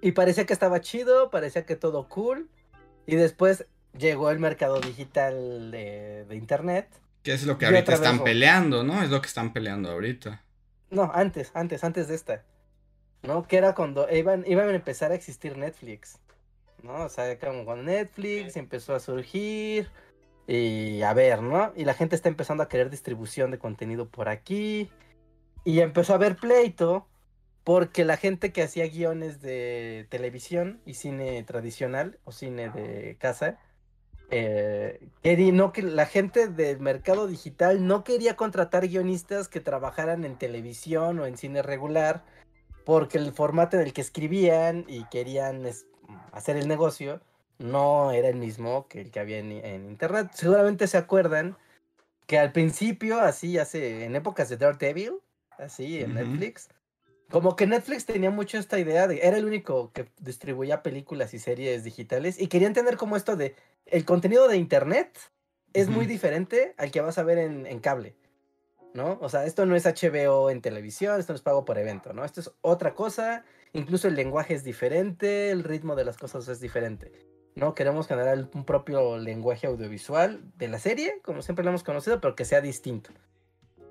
Y 0.00 0.12
parecía 0.12 0.46
que 0.46 0.52
estaba 0.52 0.80
chido, 0.80 1.30
parecía 1.30 1.66
que 1.66 1.76
todo 1.76 2.08
cool. 2.08 2.48
Y 3.06 3.16
después 3.16 3.66
llegó 3.98 4.30
el 4.30 4.38
mercado 4.38 4.80
digital 4.80 5.70
de, 5.70 6.26
internet. 6.32 6.88
Que 7.22 7.32
es 7.32 7.44
lo 7.44 7.58
que 7.58 7.66
ahorita 7.66 7.94
están 7.94 8.24
peleando, 8.24 8.82
¿no? 8.82 9.02
Es 9.02 9.10
lo 9.10 9.20
que 9.20 9.26
están 9.26 9.52
peleando 9.52 9.90
ahorita. 9.90 10.42
No, 10.90 11.10
antes, 11.12 11.50
antes, 11.54 11.84
antes 11.84 12.08
de 12.08 12.14
esta. 12.14 12.44
¿No? 13.22 13.46
Que 13.46 13.56
era 13.58 13.74
cuando 13.74 14.10
iban, 14.10 14.44
iban 14.46 14.68
a 14.68 14.74
empezar 14.74 15.12
a 15.12 15.14
existir 15.14 15.56
Netflix. 15.56 16.18
¿No? 16.82 17.04
O 17.04 17.08
sea, 17.08 17.38
como 17.38 17.64
cuando 17.64 17.84
Netflix 17.84 18.56
empezó 18.56 18.94
a 18.94 19.00
surgir. 19.00 19.90
Y 20.46 21.02
a 21.02 21.12
ver, 21.14 21.42
¿no? 21.42 21.72
Y 21.76 21.84
la 21.84 21.94
gente 21.94 22.16
está 22.16 22.28
empezando 22.28 22.62
a 22.62 22.68
querer 22.68 22.90
distribución 22.90 23.50
de 23.50 23.58
contenido 23.58 24.08
por 24.08 24.28
aquí. 24.28 24.90
Y 25.64 25.80
empezó 25.80 26.12
a 26.12 26.16
haber 26.16 26.36
pleito 26.36 27.06
porque 27.64 28.04
la 28.04 28.16
gente 28.16 28.52
que 28.52 28.62
hacía 28.62 28.88
guiones 28.88 29.40
de 29.40 30.06
televisión 30.10 30.80
y 30.86 30.94
cine 30.94 31.42
tradicional 31.44 32.18
o 32.24 32.32
cine 32.32 32.70
de 32.70 33.16
casa, 33.18 33.58
eh, 34.30 35.00
no 35.52 35.72
que 35.72 35.82
la 35.82 36.06
gente 36.06 36.48
del 36.48 36.80
mercado 36.80 37.26
digital 37.26 37.86
no 37.86 38.02
quería 38.02 38.36
contratar 38.36 38.88
guionistas 38.88 39.48
que 39.48 39.60
trabajaran 39.60 40.24
en 40.24 40.38
televisión 40.38 41.18
o 41.18 41.26
en 41.26 41.36
cine 41.36 41.62
regular 41.62 42.24
porque 42.90 43.18
el 43.18 43.32
formato 43.32 43.76
en 43.76 43.84
el 43.84 43.92
que 43.92 44.00
escribían 44.00 44.84
y 44.88 45.04
querían 45.04 45.64
hacer 46.32 46.56
el 46.56 46.66
negocio 46.66 47.20
no 47.60 48.10
era 48.10 48.28
el 48.28 48.34
mismo 48.34 48.88
que 48.88 49.02
el 49.02 49.12
que 49.12 49.20
había 49.20 49.38
en, 49.38 49.52
en 49.52 49.88
internet. 49.88 50.32
Seguramente 50.34 50.88
se 50.88 50.96
acuerdan 50.96 51.56
que 52.26 52.36
al 52.36 52.50
principio, 52.50 53.20
así 53.20 53.58
hace 53.58 54.04
en 54.06 54.16
épocas 54.16 54.48
de 54.48 54.56
Daredevil, 54.56 55.20
así 55.56 56.00
en 56.00 56.14
Netflix. 56.14 56.68
Como 57.30 57.54
que 57.54 57.68
Netflix 57.68 58.06
tenía 58.06 58.32
mucho 58.32 58.58
esta 58.58 58.80
idea 58.80 59.06
de, 59.06 59.20
era 59.22 59.36
el 59.36 59.44
único 59.44 59.92
que 59.92 60.08
distribuía 60.18 60.82
películas 60.82 61.32
y 61.32 61.38
series 61.38 61.84
digitales 61.84 62.40
y 62.40 62.48
querían 62.48 62.72
tener 62.72 62.96
como 62.96 63.14
esto 63.14 63.36
de, 63.36 63.54
el 63.86 64.04
contenido 64.04 64.48
de 64.48 64.56
internet 64.56 65.16
es 65.74 65.88
muy 65.88 66.06
diferente 66.06 66.74
al 66.76 66.90
que 66.90 67.00
vas 67.00 67.18
a 67.18 67.22
ver 67.22 67.38
en, 67.38 67.78
cable, 67.78 68.16
¿no? 68.94 69.18
O 69.20 69.28
sea, 69.28 69.44
esto 69.46 69.66
no 69.66 69.76
es 69.76 69.84
HBO 69.84 70.50
en 70.50 70.60
televisión, 70.60 71.18
esto 71.20 71.32
no 71.32 71.36
es 71.36 71.42
pago 71.42 71.64
por 71.64 71.78
evento, 71.78 72.12
¿no? 72.12 72.24
Esto 72.24 72.40
es 72.40 72.52
otra 72.60 72.94
cosa, 72.94 73.44
incluso 73.72 74.08
el 74.08 74.14
lenguaje 74.14 74.54
es 74.54 74.64
diferente, 74.64 75.50
el 75.50 75.64
ritmo 75.64 75.94
de 75.96 76.04
las 76.04 76.16
cosas 76.16 76.48
es 76.48 76.60
diferente, 76.60 77.12
¿no? 77.54 77.74
Queremos 77.74 78.06
generar 78.06 78.48
un 78.54 78.64
propio 78.64 79.18
lenguaje 79.18 79.66
audiovisual 79.66 80.40
de 80.56 80.68
la 80.68 80.78
serie, 80.78 81.20
como 81.22 81.42
siempre 81.42 81.64
lo 81.64 81.70
hemos 81.70 81.84
conocido, 81.84 82.20
pero 82.20 82.34
que 82.34 82.44
sea 82.44 82.60
distinto, 82.60 83.10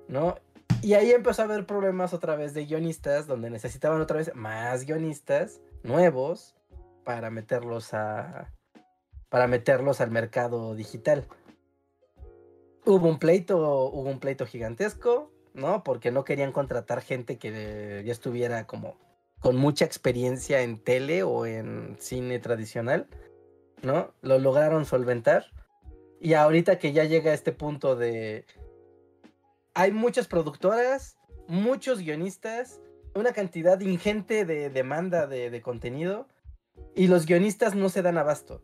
¿no? 0.08 0.36
Y 0.82 0.94
ahí 0.94 1.10
empezó 1.10 1.42
a 1.42 1.44
haber 1.44 1.66
problemas 1.66 2.14
otra 2.14 2.36
vez 2.36 2.54
de 2.54 2.64
guionistas, 2.64 3.26
donde 3.26 3.50
necesitaban 3.50 4.00
otra 4.00 4.16
vez 4.16 4.34
más 4.34 4.86
guionistas 4.86 5.60
nuevos 5.82 6.54
para 7.04 7.30
meterlos 7.30 7.92
a. 7.92 8.50
para 9.28 9.46
meterlos 9.46 10.00
al 10.00 10.10
mercado 10.10 10.74
digital. 10.74 11.26
Hubo 12.84 13.08
un 13.08 13.18
pleito, 13.18 13.58
hubo 13.58 14.08
un 14.08 14.20
pleito 14.20 14.46
gigantesco, 14.46 15.30
¿no? 15.54 15.82
Porque 15.84 16.10
no 16.10 16.24
querían 16.24 16.52
contratar 16.52 17.02
gente 17.02 17.38
que 17.38 18.02
ya 18.04 18.12
estuviera 18.12 18.66
como 18.66 18.96
con 19.40 19.56
mucha 19.56 19.84
experiencia 19.84 20.60
en 20.60 20.78
tele 20.78 21.22
o 21.22 21.46
en 21.46 21.96
cine 21.98 22.38
tradicional, 22.38 23.08
¿no? 23.82 24.12
Lo 24.22 24.38
lograron 24.38 24.84
solventar. 24.84 25.46
Y 26.20 26.34
ahorita 26.34 26.78
que 26.78 26.92
ya 26.92 27.04
llega 27.04 27.30
a 27.30 27.34
este 27.34 27.52
punto 27.52 27.96
de 27.96 28.44
hay 29.74 29.92
muchas 29.92 30.26
productoras, 30.26 31.16
muchos 31.48 32.00
guionistas, 32.00 32.80
una 33.14 33.32
cantidad 33.32 33.80
ingente 33.80 34.44
de 34.44 34.70
demanda 34.70 35.26
de, 35.26 35.60
contenido 35.62 36.28
y 36.94 37.06
los 37.08 37.26
guionistas 37.26 37.74
no 37.74 37.88
se 37.88 38.02
dan 38.02 38.18
abasto. 38.18 38.62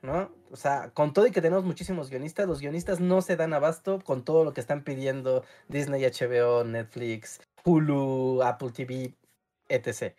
¿No? 0.00 0.30
O 0.50 0.56
sea, 0.56 0.90
con 0.94 1.12
todo 1.12 1.26
y 1.26 1.32
que 1.32 1.42
tenemos 1.42 1.64
muchísimos 1.64 2.08
guionistas, 2.08 2.46
los 2.46 2.60
guionistas 2.60 3.00
no 3.00 3.20
se 3.20 3.36
dan 3.36 3.52
abasto 3.52 3.98
con 4.00 4.24
todo 4.24 4.44
lo 4.44 4.54
que 4.54 4.60
están 4.60 4.84
pidiendo 4.84 5.44
Disney, 5.68 6.04
HBO, 6.04 6.62
Netflix, 6.64 7.40
Hulu, 7.64 8.42
Apple 8.42 8.70
TV, 8.70 9.14
etc. 9.68 10.14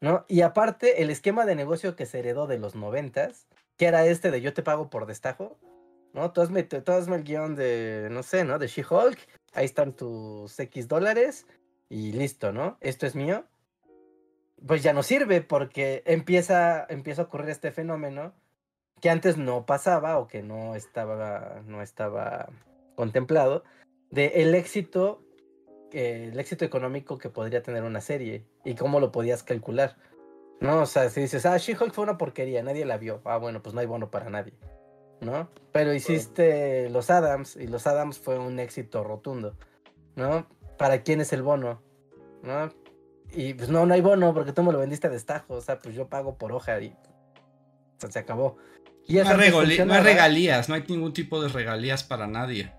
¿No? 0.00 0.24
Y 0.28 0.40
aparte, 0.40 1.02
el 1.02 1.10
esquema 1.10 1.46
de 1.46 1.54
negocio 1.54 1.94
que 1.94 2.06
se 2.06 2.18
heredó 2.18 2.46
de 2.46 2.58
los 2.58 2.74
noventas, 2.74 3.46
que 3.76 3.86
era 3.86 4.04
este 4.06 4.30
de 4.30 4.40
yo 4.40 4.52
te 4.52 4.62
pago 4.62 4.90
por 4.90 5.06
destajo, 5.06 5.56
¿no? 6.12 6.32
Tú 6.32 6.40
hazme, 6.40 6.66
el 6.70 7.24
guion 7.24 7.56
de, 7.56 8.08
no 8.10 8.22
sé, 8.22 8.44
¿no? 8.44 8.58
De 8.58 8.68
She-Hulk, 8.68 9.18
ahí 9.52 9.64
están 9.64 9.92
tus 9.92 10.58
X 10.58 10.88
dólares 10.88 11.46
y 11.88 12.12
listo, 12.12 12.52
¿no? 12.52 12.78
Esto 12.80 13.06
es 13.06 13.14
mío. 13.14 13.44
Pues 14.66 14.82
ya 14.82 14.92
no 14.92 15.02
sirve 15.02 15.42
porque 15.42 16.02
empieza, 16.06 16.86
empieza 16.88 17.22
a 17.22 17.24
ocurrir 17.26 17.50
este 17.50 17.72
fenómeno 17.72 18.32
que 19.04 19.10
antes 19.10 19.36
no 19.36 19.66
pasaba 19.66 20.18
o 20.18 20.28
que 20.28 20.42
no 20.42 20.74
estaba, 20.74 21.60
no 21.66 21.82
estaba 21.82 22.48
contemplado, 22.94 23.62
de 24.08 24.28
el 24.36 24.54
éxito, 24.54 25.20
el 25.92 26.40
éxito 26.40 26.64
económico 26.64 27.18
que 27.18 27.28
podría 27.28 27.62
tener 27.62 27.82
una 27.82 28.00
serie 28.00 28.46
y 28.64 28.74
cómo 28.76 29.00
lo 29.00 29.12
podías 29.12 29.42
calcular. 29.42 29.98
No, 30.62 30.80
o 30.80 30.86
sea, 30.86 31.10
si 31.10 31.20
dices, 31.20 31.44
ah, 31.44 31.58
She-Hulk 31.58 31.92
fue 31.92 32.04
una 32.04 32.16
porquería, 32.16 32.62
nadie 32.62 32.86
la 32.86 32.96
vio. 32.96 33.20
Ah, 33.26 33.36
bueno, 33.36 33.62
pues 33.62 33.74
no 33.74 33.82
hay 33.82 33.86
bono 33.86 34.10
para 34.10 34.30
nadie. 34.30 34.54
¿no? 35.20 35.50
Pero 35.70 35.92
hiciste 35.92 36.88
Los 36.88 37.10
Adams 37.10 37.56
y 37.56 37.66
Los 37.66 37.86
Adams 37.86 38.18
fue 38.18 38.38
un 38.38 38.58
éxito 38.58 39.04
rotundo, 39.04 39.54
¿no? 40.16 40.46
¿Para 40.78 41.02
quién 41.02 41.20
es 41.20 41.34
el 41.34 41.42
bono? 41.42 41.82
¿No? 42.42 42.70
Y 43.32 43.52
pues 43.52 43.68
no, 43.68 43.84
no 43.84 43.92
hay 43.92 44.00
bono 44.00 44.32
porque 44.32 44.54
tú 44.54 44.62
me 44.62 44.72
lo 44.72 44.78
vendiste 44.78 45.08
a 45.08 45.10
destajo, 45.10 45.56
o 45.56 45.60
sea, 45.60 45.78
pues 45.78 45.94
yo 45.94 46.08
pago 46.08 46.38
por 46.38 46.52
hoja 46.52 46.80
y 46.80 46.96
se 47.98 48.18
acabó. 48.18 48.56
Y 49.06 49.14
no, 49.14 49.28
hay 49.28 50.02
regalías, 50.02 50.68
no 50.68 50.74
hay 50.74 50.84
ningún 50.88 51.12
tipo 51.12 51.42
de 51.42 51.48
regalías 51.48 52.04
para 52.04 52.26
nadie. 52.26 52.72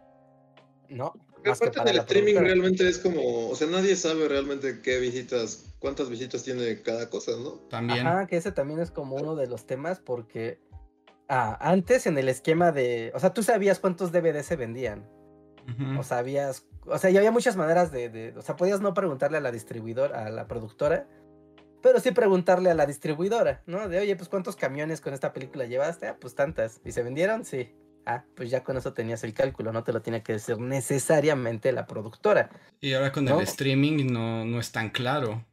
No. 0.89 1.13
Aparte 1.45 1.83
del 1.83 1.99
streaming 1.99 2.35
realmente 2.35 2.89
es 2.89 2.97
como, 2.97 3.49
o 3.49 3.55
sea, 3.55 3.67
nadie 3.67 3.95
sabe 3.95 4.27
realmente 4.27 4.81
qué 4.81 4.99
visitas, 4.99 5.75
cuántas 5.77 6.09
visitas 6.09 6.43
tiene 6.43 6.81
cada 6.81 7.09
cosa, 7.11 7.33
¿no? 7.37 7.51
También. 7.69 8.07
Ajá, 8.07 8.25
que 8.25 8.37
ese 8.37 8.51
también 8.51 8.79
es 8.79 8.89
como 8.89 9.15
uno 9.15 9.35
de 9.35 9.45
los 9.45 9.67
temas 9.67 9.99
porque 9.99 10.59
Ah, 11.27 11.57
antes 11.59 12.05
en 12.05 12.17
el 12.17 12.29
esquema 12.29 12.71
de. 12.71 13.11
O 13.15 13.19
sea, 13.19 13.33
tú 13.33 13.41
sabías 13.41 13.79
cuántos 13.79 14.11
DVD 14.11 14.41
se 14.43 14.55
vendían. 14.55 15.07
O 15.97 16.03
sabías. 16.03 16.67
O 16.85 16.99
sea, 16.99 17.09
y 17.09 17.17
había 17.17 17.31
muchas 17.31 17.55
maneras 17.55 17.91
de, 17.91 18.35
O 18.37 18.41
sea, 18.43 18.55
podías 18.55 18.81
no 18.81 18.93
preguntarle 18.93 19.37
a 19.39 19.41
la 19.41 19.51
distribuidora, 19.51 20.25
a 20.25 20.29
la 20.29 20.47
productora, 20.47 21.07
pero 21.85 21.99
sí 21.99 22.09
preguntarle 22.09 22.71
a 22.71 22.73
la 22.73 22.87
distribuidora, 22.87 23.61
¿no? 23.67 23.87
De 23.87 23.99
oye, 23.99 24.15
pues 24.15 24.27
cuántos 24.27 24.55
camiones 24.55 25.01
con 25.01 25.13
esta 25.13 25.33
película 25.33 25.65
llevaste? 25.65 26.07
Ah, 26.07 26.17
pues 26.19 26.33
tantas. 26.33 26.81
¿Y 26.83 26.91
se 26.93 27.03
vendieron? 27.03 27.45
Sí. 27.45 27.75
Ah, 28.07 28.25
pues 28.35 28.49
ya 28.49 28.63
con 28.63 28.75
eso 28.75 28.91
tenías 28.93 29.23
el 29.23 29.35
cálculo, 29.35 29.71
no 29.71 29.83
te 29.83 29.93
lo 29.93 30.01
tiene 30.01 30.23
que 30.23 30.33
decir 30.33 30.57
necesariamente 30.57 31.71
la 31.71 31.85
productora. 31.85 32.49
Y 32.81 32.93
ahora 32.93 33.11
con 33.11 33.27
el 33.27 33.39
streaming 33.41 34.11
no, 34.11 34.45
no 34.45 34.59
es 34.59 34.71
tan 34.71 34.89
claro. 34.89 35.45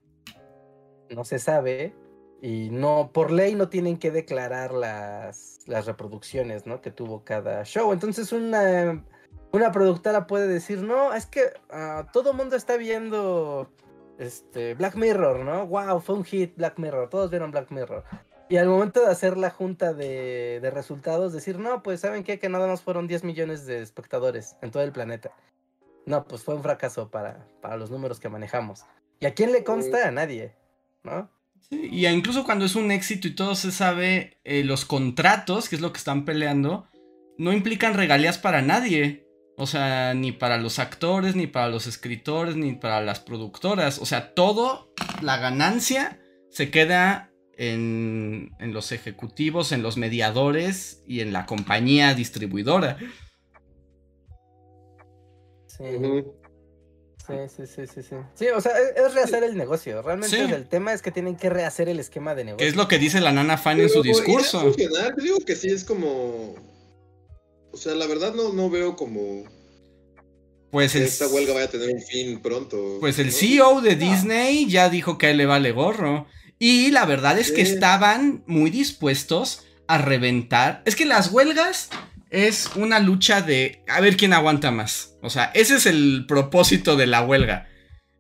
No 1.11 1.23
se 1.27 1.39
sabe 1.39 1.95
y 2.41 2.71
no, 2.71 3.11
por 3.13 3.31
ley 3.31 3.55
no 3.55 3.69
tienen 3.69 3.99
que 3.99 4.11
declarar 4.11 4.73
las, 4.73 5.59
las 5.67 5.85
reproducciones, 5.85 6.65
¿no? 6.65 6.81
Que 6.81 6.91
tuvo 6.91 7.25
cada 7.25 7.63
show. 7.65 7.93
Entonces 7.93 8.33
una, 8.33 9.05
una 9.53 9.71
productora 9.71 10.27
puede 10.27 10.49
decir, 10.49 10.81
no, 10.81 11.13
es 11.13 11.27
que 11.27 11.43
uh, 11.71 12.11
todo 12.11 12.33
mundo 12.33 12.57
está 12.57 12.79
viendo 12.79 13.71
este, 14.19 14.75
Black 14.75 14.97
Mirror, 14.97 15.41
¿no? 15.41 15.67
Wow, 15.67 16.01
fue 16.01 16.17
un 16.17 16.25
hit 16.25 16.57
Black 16.57 16.79
Mirror, 16.79 17.09
todos 17.09 17.31
vieron 17.31 17.51
Black 17.51 17.71
Mirror. 17.71 18.05
Y 18.49 18.59
al 18.59 18.69
momento 18.69 19.01
de 19.01 19.07
hacer 19.07 19.39
la 19.39 19.51
junta 19.51 19.95
de, 19.95 20.71
resultados, 20.75 21.33
decir, 21.33 21.59
no, 21.59 21.83
pues 21.83 22.01
saben 22.01 22.23
qué? 22.23 22.39
que 22.39 22.49
nada 22.49 22.67
más 22.67 22.83
fueron 22.83 23.07
10 23.07 23.25
millones 23.25 23.65
de 23.65 23.81
espectadores 23.81 24.57
en 24.61 24.71
todo 24.71 24.83
el 24.83 24.93
planeta. 24.93 25.33
No, 26.05 26.25
pues 26.25 26.43
fue 26.43 26.55
un 26.55 26.63
fracaso 26.63 27.11
para, 27.11 27.47
para 27.61 27.77
los 27.77 27.91
números 27.91 28.21
que 28.21 28.29
manejamos. 28.29 28.85
¿Y 29.21 29.27
a 29.27 29.35
quién 29.35 29.53
le 29.53 29.65
consta? 29.65 30.09
A 30.09 30.11
nadie, 30.11 30.55
¿no? 31.03 31.31
Sí, 31.61 31.89
y 31.91 32.07
incluso 32.07 32.45
cuando 32.45 32.65
es 32.65 32.75
un 32.75 32.91
éxito 32.91 33.29
y 33.29 33.35
todo 33.35 33.55
se 33.55 33.71
sabe, 33.71 34.37
eh, 34.45 34.65
los 34.65 34.85
contratos, 34.85 35.69
que 35.69 35.77
es 35.77 35.81
lo 35.81 35.93
que 35.93 35.99
están 35.99 36.25
peleando, 36.25 36.89
no 37.39 37.53
implican 37.53 37.95
regalías 37.95 38.39
para 38.39 38.63
nadie. 38.63 39.27
O 39.63 39.67
sea, 39.69 40.13
ni 40.13 40.33
para 40.33 40.59
los 40.59 40.81
actores, 40.81 41.37
ni 41.37 41.47
para 41.47 41.69
los 41.69 41.87
escritores, 41.87 42.57
ni 42.57 42.73
para 42.73 43.01
las 43.01 43.21
productoras. 43.21 44.01
O 44.01 44.07
sea, 44.07 44.35
todo, 44.35 44.93
la 45.21 45.37
ganancia 45.37 46.19
se 46.51 46.69
queda 46.73 47.31
en, 47.57 48.51
los 48.59 48.91
ejecutivos, 48.91 49.71
en 49.71 49.85
los 49.85 49.97
mediadores 49.97 51.05
y 51.07 51.21
en 51.21 51.33
la 51.33 51.47
compañía 51.47 52.13
distribuidora. 52.15 52.99
Sí. 55.69 55.85
Sí, 57.25 57.35
sí, 57.47 57.67
sí, 57.69 57.87
sí, 57.87 58.17
sí. 58.35 58.47
o 58.49 58.61
sea, 58.61 58.73
es 58.97 59.15
rehacer 59.15 59.45
el 59.45 59.57
negocio. 59.57 60.03
Realmente 60.03 60.43
el 60.43 60.67
tema 60.67 60.93
es 60.93 61.03
que 61.03 61.13
tienen 61.13 61.37
que 61.37 61.51
rehacer 61.51 61.89
el 61.89 62.01
esquema 62.01 62.35
de 62.35 62.47
negocio. 62.47 62.67
es 62.67 62.75
lo 62.75 62.89
que 62.89 62.99
dice 62.99 63.21
la 63.21 63.31
nana 63.31 63.57
Fan 63.57 63.79
en 63.79 63.89
su 63.89 64.03
discurso. 64.03 64.75
Yo 64.77 64.89
digo 65.23 65.39
que 65.47 65.55
sí 65.55 65.69
es 65.69 65.85
como. 65.85 66.72
O 67.73 67.77
sea, 67.77 67.95
la 67.95 68.07
verdad 68.07 68.35
no, 68.35 68.53
no 68.53 68.71
veo 68.71 68.97
como. 68.97 69.45
Pues 70.71 70.93
que 70.93 71.05
esta 71.05 71.29
huelga 71.29 71.53
vaya 71.53 71.67
a 71.67 71.71
tener 71.71 71.95
un 71.95 72.03
fin 72.03 72.41
pronto. 72.41 72.99
Pues 73.01 73.19
el 73.19 73.33
CEO 73.33 73.81
de 73.81 73.97
Disney 73.97 74.69
ya 74.69 74.89
dijo 74.89 75.19
que 75.19 75.27
a 75.27 75.31
él 75.31 75.37
le 75.39 75.47
vale 75.47 75.73
gorro. 75.73 76.27
Y 76.59 76.91
la 76.91 77.05
verdad 77.05 77.39
es 77.39 77.51
que 77.51 77.61
estaban 77.61 78.45
muy 78.47 78.71
dispuestos 78.71 79.65
a 79.89 79.99
reventar. 79.99 80.83
Es 80.87 80.95
que 80.95 81.05
las 81.05 81.33
huelgas 81.33 81.91
es 82.31 82.71
una 82.77 83.01
lucha 83.01 83.43
de 83.43 83.83
a 83.89 84.01
ver 84.01 84.17
quién 84.17 84.33
aguanta 84.33 84.71
más. 84.71 85.17
O 85.23 85.29
sea, 85.29 85.51
ese 85.55 85.77
es 85.77 85.87
el 85.87 86.25
propósito 86.27 86.97
de 86.97 87.07
la 87.07 87.23
huelga. 87.23 87.69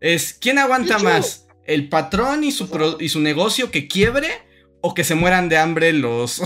Es 0.00 0.34
quién 0.34 0.58
aguanta 0.58 0.98
más. 0.98 1.46
El 1.64 1.88
patrón 1.88 2.44
y 2.44 2.52
su, 2.52 2.96
y 2.98 3.08
su 3.08 3.20
negocio 3.20 3.70
que 3.70 3.86
quiebre 3.86 4.28
o 4.80 4.92
que 4.92 5.04
se 5.04 5.14
mueran 5.14 5.48
de 5.48 5.58
hambre 5.58 5.92
los, 5.92 6.42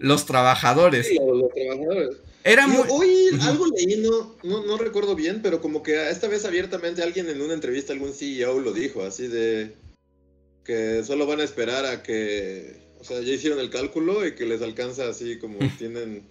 los 0.00 0.26
trabajadores. 0.26 1.06
Sí, 1.06 1.16
los 1.16 1.52
trabajadores. 1.52 2.16
Era 2.42 2.66
muy... 2.66 2.84
Hoy 2.88 3.28
algo 3.42 3.66
leí, 3.66 3.96
no, 3.98 4.34
no, 4.42 4.64
no, 4.64 4.78
recuerdo 4.78 5.14
bien, 5.14 5.42
pero 5.42 5.60
como 5.60 5.82
que 5.82 6.10
esta 6.10 6.26
vez 6.26 6.44
abiertamente 6.46 7.02
alguien 7.02 7.28
en 7.28 7.42
una 7.42 7.52
entrevista, 7.52 7.92
algún 7.92 8.14
CEO 8.14 8.60
lo 8.60 8.72
dijo, 8.72 9.02
así 9.02 9.28
de 9.28 9.74
que 10.64 11.04
solo 11.04 11.26
van 11.26 11.40
a 11.40 11.44
esperar 11.44 11.84
a 11.84 12.02
que, 12.02 12.76
o 12.98 13.04
sea, 13.04 13.20
ya 13.20 13.34
hicieron 13.34 13.60
el 13.60 13.68
cálculo 13.68 14.26
y 14.26 14.34
que 14.34 14.46
les 14.46 14.62
alcanza 14.62 15.08
así 15.08 15.38
como 15.38 15.58
tienen, 15.78 16.26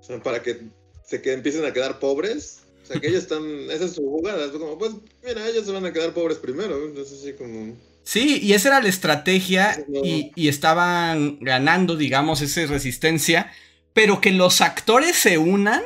o 0.00 0.02
sea, 0.02 0.22
para 0.22 0.42
que 0.42 0.58
se 1.06 1.20
que 1.20 1.32
empiecen 1.32 1.64
a 1.64 1.72
quedar 1.72 1.98
pobres. 1.98 2.62
O 2.82 2.86
sea, 2.86 3.00
que 3.00 3.08
ellos 3.08 3.22
están, 3.22 3.44
esa 3.70 3.84
es 3.84 3.92
su 3.92 4.02
jugada, 4.02 4.46
es 4.46 4.50
como, 4.52 4.78
pues, 4.78 4.92
mira, 5.22 5.46
ellos 5.48 5.66
se 5.66 5.72
van 5.72 5.84
a 5.84 5.92
quedar 5.92 6.14
pobres 6.14 6.38
primero, 6.38 6.86
entonces 6.86 7.20
así 7.20 7.34
como... 7.34 7.76
Sí, 8.02 8.40
y 8.42 8.54
esa 8.54 8.68
era 8.68 8.80
la 8.80 8.88
estrategia 8.88 9.78
y, 10.02 10.32
y, 10.34 10.48
estaban 10.48 11.38
ganando, 11.40 11.96
digamos, 11.96 12.40
esa 12.40 12.66
resistencia, 12.66 13.52
pero 13.92 14.20
que 14.20 14.32
los 14.32 14.60
actores 14.60 15.16
se 15.16 15.38
unan, 15.38 15.82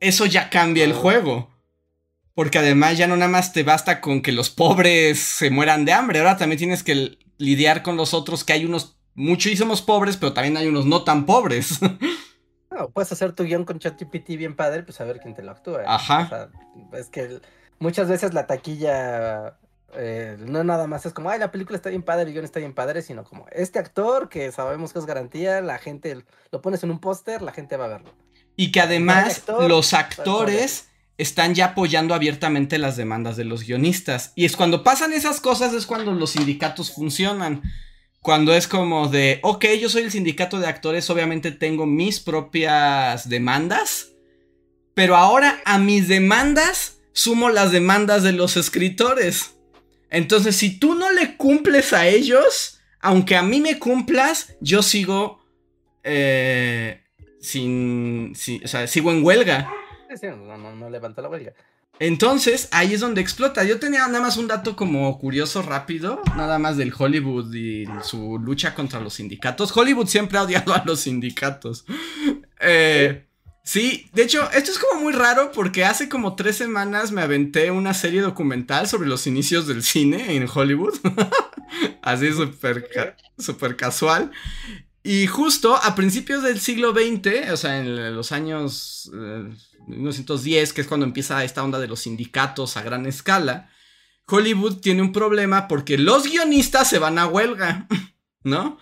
eso 0.00 0.26
ya 0.26 0.50
cambia 0.50 0.84
el 0.84 0.92
juego. 0.92 1.50
Porque 2.34 2.58
además 2.58 2.98
ya 2.98 3.06
no 3.06 3.16
nada 3.16 3.30
más 3.30 3.52
te 3.52 3.62
basta 3.62 4.00
con 4.00 4.22
que 4.22 4.32
los 4.32 4.50
pobres 4.50 5.20
se 5.20 5.50
mueran 5.50 5.84
de 5.84 5.92
hambre, 5.92 6.18
ahora 6.18 6.36
también 6.36 6.58
tienes 6.58 6.82
que 6.82 7.18
lidiar 7.38 7.82
con 7.82 7.96
los 7.96 8.14
otros, 8.14 8.44
que 8.44 8.52
hay 8.52 8.64
unos 8.64 8.96
muchísimos 9.14 9.82
pobres, 9.82 10.16
pero 10.16 10.32
también 10.32 10.56
hay 10.56 10.66
unos 10.66 10.86
no 10.86 11.04
tan 11.04 11.26
pobres. 11.26 11.78
No, 12.72 12.88
puedes 12.88 13.10
hacer 13.10 13.32
tu 13.32 13.42
guion 13.42 13.64
con 13.64 13.80
ChatGPT 13.80 14.28
bien 14.36 14.54
padre, 14.54 14.84
pues 14.84 15.00
a 15.00 15.04
ver 15.04 15.18
quién 15.18 15.34
te 15.34 15.42
lo 15.42 15.50
actúa. 15.50 15.82
Ajá. 15.86 16.50
es 16.92 17.08
que 17.08 17.40
muchas 17.80 18.08
veces 18.08 18.32
la 18.32 18.46
taquilla 18.46 19.58
eh, 19.94 20.36
no 20.38 20.62
nada 20.64 20.86
más 20.86 21.06
es 21.06 21.12
como, 21.12 21.30
ay, 21.30 21.38
la 21.38 21.50
película 21.50 21.76
está 21.76 21.90
bien 21.90 22.02
padre, 22.02 22.24
el 22.24 22.32
guion 22.32 22.44
está 22.44 22.60
bien 22.60 22.74
padre, 22.74 23.02
sino 23.02 23.24
como, 23.24 23.46
este 23.52 23.78
actor 23.78 24.28
que 24.28 24.52
sabemos 24.52 24.92
que 24.92 24.98
es 24.98 25.06
garantía, 25.06 25.60
la 25.60 25.78
gente 25.78 26.24
lo 26.50 26.60
pones 26.60 26.82
en 26.84 26.90
un 26.90 27.00
póster, 27.00 27.42
la 27.42 27.52
gente 27.52 27.76
va 27.76 27.86
a 27.86 27.88
verlo. 27.88 28.14
Y 28.56 28.72
que 28.72 28.80
además 28.80 29.44
los 29.68 29.94
actores 29.94 30.88
están 31.18 31.54
ya 31.54 31.66
apoyando 31.66 32.14
abiertamente 32.14 32.78
las 32.78 32.96
demandas 32.96 33.36
de 33.36 33.44
los 33.44 33.64
guionistas. 33.64 34.32
Y 34.36 34.44
es 34.44 34.56
cuando 34.56 34.82
pasan 34.82 35.12
esas 35.12 35.40
cosas 35.40 35.72
es 35.74 35.86
cuando 35.86 36.12
los 36.12 36.30
sindicatos 36.30 36.92
funcionan. 36.92 37.62
Cuando 38.20 38.54
es 38.54 38.68
como 38.68 39.08
de, 39.08 39.40
ok, 39.42 39.64
yo 39.80 39.88
soy 39.88 40.02
el 40.02 40.10
sindicato 40.10 40.58
de 40.58 40.66
actores, 40.66 41.08
obviamente 41.08 41.52
tengo 41.52 41.86
mis 41.86 42.20
propias 42.20 43.28
demandas, 43.28 44.08
pero 44.94 45.16
ahora 45.16 45.60
a 45.64 45.78
mis 45.78 46.06
demandas 46.06 46.98
sumo 47.12 47.48
las 47.48 47.72
demandas 47.72 48.22
de 48.22 48.32
los 48.32 48.56
escritores. 48.58 49.59
Entonces, 50.10 50.56
si 50.56 50.78
tú 50.78 50.94
no 50.94 51.10
le 51.12 51.36
cumples 51.36 51.92
a 51.92 52.06
ellos, 52.06 52.80
aunque 53.00 53.36
a 53.36 53.42
mí 53.42 53.60
me 53.60 53.78
cumplas, 53.78 54.56
yo 54.60 54.82
sigo 54.82 55.40
eh, 56.04 57.02
sin, 57.40 58.32
o 58.64 58.68
sea, 58.68 58.86
sigo 58.86 59.12
en 59.12 59.24
huelga 59.24 59.70
no, 60.78 60.90
levanta 60.90 61.22
la 61.22 61.28
huelga. 61.28 61.52
Entonces, 61.98 62.68
ahí 62.72 62.94
es 62.94 63.00
donde 63.00 63.20
explota. 63.20 63.62
Yo 63.64 63.78
tenía 63.78 64.06
nada 64.06 64.20
más 64.20 64.38
un 64.38 64.48
dato 64.48 64.74
como 64.74 65.18
curioso 65.18 65.60
rápido, 65.60 66.22
nada 66.34 66.58
más 66.58 66.78
del 66.78 66.94
Hollywood 66.96 67.54
y 67.54 67.86
su 68.02 68.38
lucha 68.38 68.74
contra 68.74 69.00
los 69.00 69.14
sindicatos. 69.14 69.76
Hollywood 69.76 70.06
siempre 70.06 70.38
ha 70.38 70.42
odiado 70.42 70.72
a 70.72 70.82
los 70.86 71.00
sindicatos. 71.00 71.84
Eh, 72.60 73.26
sí, 73.62 74.08
de 74.12 74.22
hecho, 74.22 74.50
esto 74.52 74.70
es 74.70 74.78
como 74.78 75.02
muy 75.02 75.12
raro 75.12 75.52
porque 75.52 75.84
hace 75.84 76.08
como 76.08 76.36
tres 76.36 76.56
semanas 76.56 77.12
me 77.12 77.22
aventé 77.22 77.70
una 77.70 77.94
serie 77.94 78.20
documental 78.20 78.88
sobre 78.88 79.08
los 79.08 79.26
inicios 79.26 79.66
del 79.66 79.82
cine 79.82 80.34
en 80.36 80.48
Hollywood. 80.52 80.94
Así 82.02 82.32
súper 82.32 83.16
super 83.38 83.76
casual. 83.76 84.30
Y 85.02 85.26
justo 85.26 85.76
a 85.76 85.94
principios 85.94 86.42
del 86.42 86.60
siglo 86.60 86.92
XX, 86.92 87.50
o 87.52 87.56
sea, 87.56 87.78
en 87.78 88.14
los 88.14 88.32
años... 88.32 89.10
Eh, 89.14 89.50
1910, 89.86 90.72
que 90.72 90.80
es 90.80 90.86
cuando 90.86 91.06
empieza 91.06 91.42
esta 91.44 91.62
onda 91.62 91.78
de 91.78 91.88
los 91.88 92.00
sindicatos 92.00 92.76
a 92.76 92.82
gran 92.82 93.06
escala, 93.06 93.70
Hollywood 94.26 94.76
tiene 94.76 95.02
un 95.02 95.12
problema 95.12 95.68
porque 95.68 95.98
los 95.98 96.24
guionistas 96.24 96.88
se 96.88 96.98
van 96.98 97.18
a 97.18 97.26
huelga, 97.26 97.86
¿no? 98.44 98.78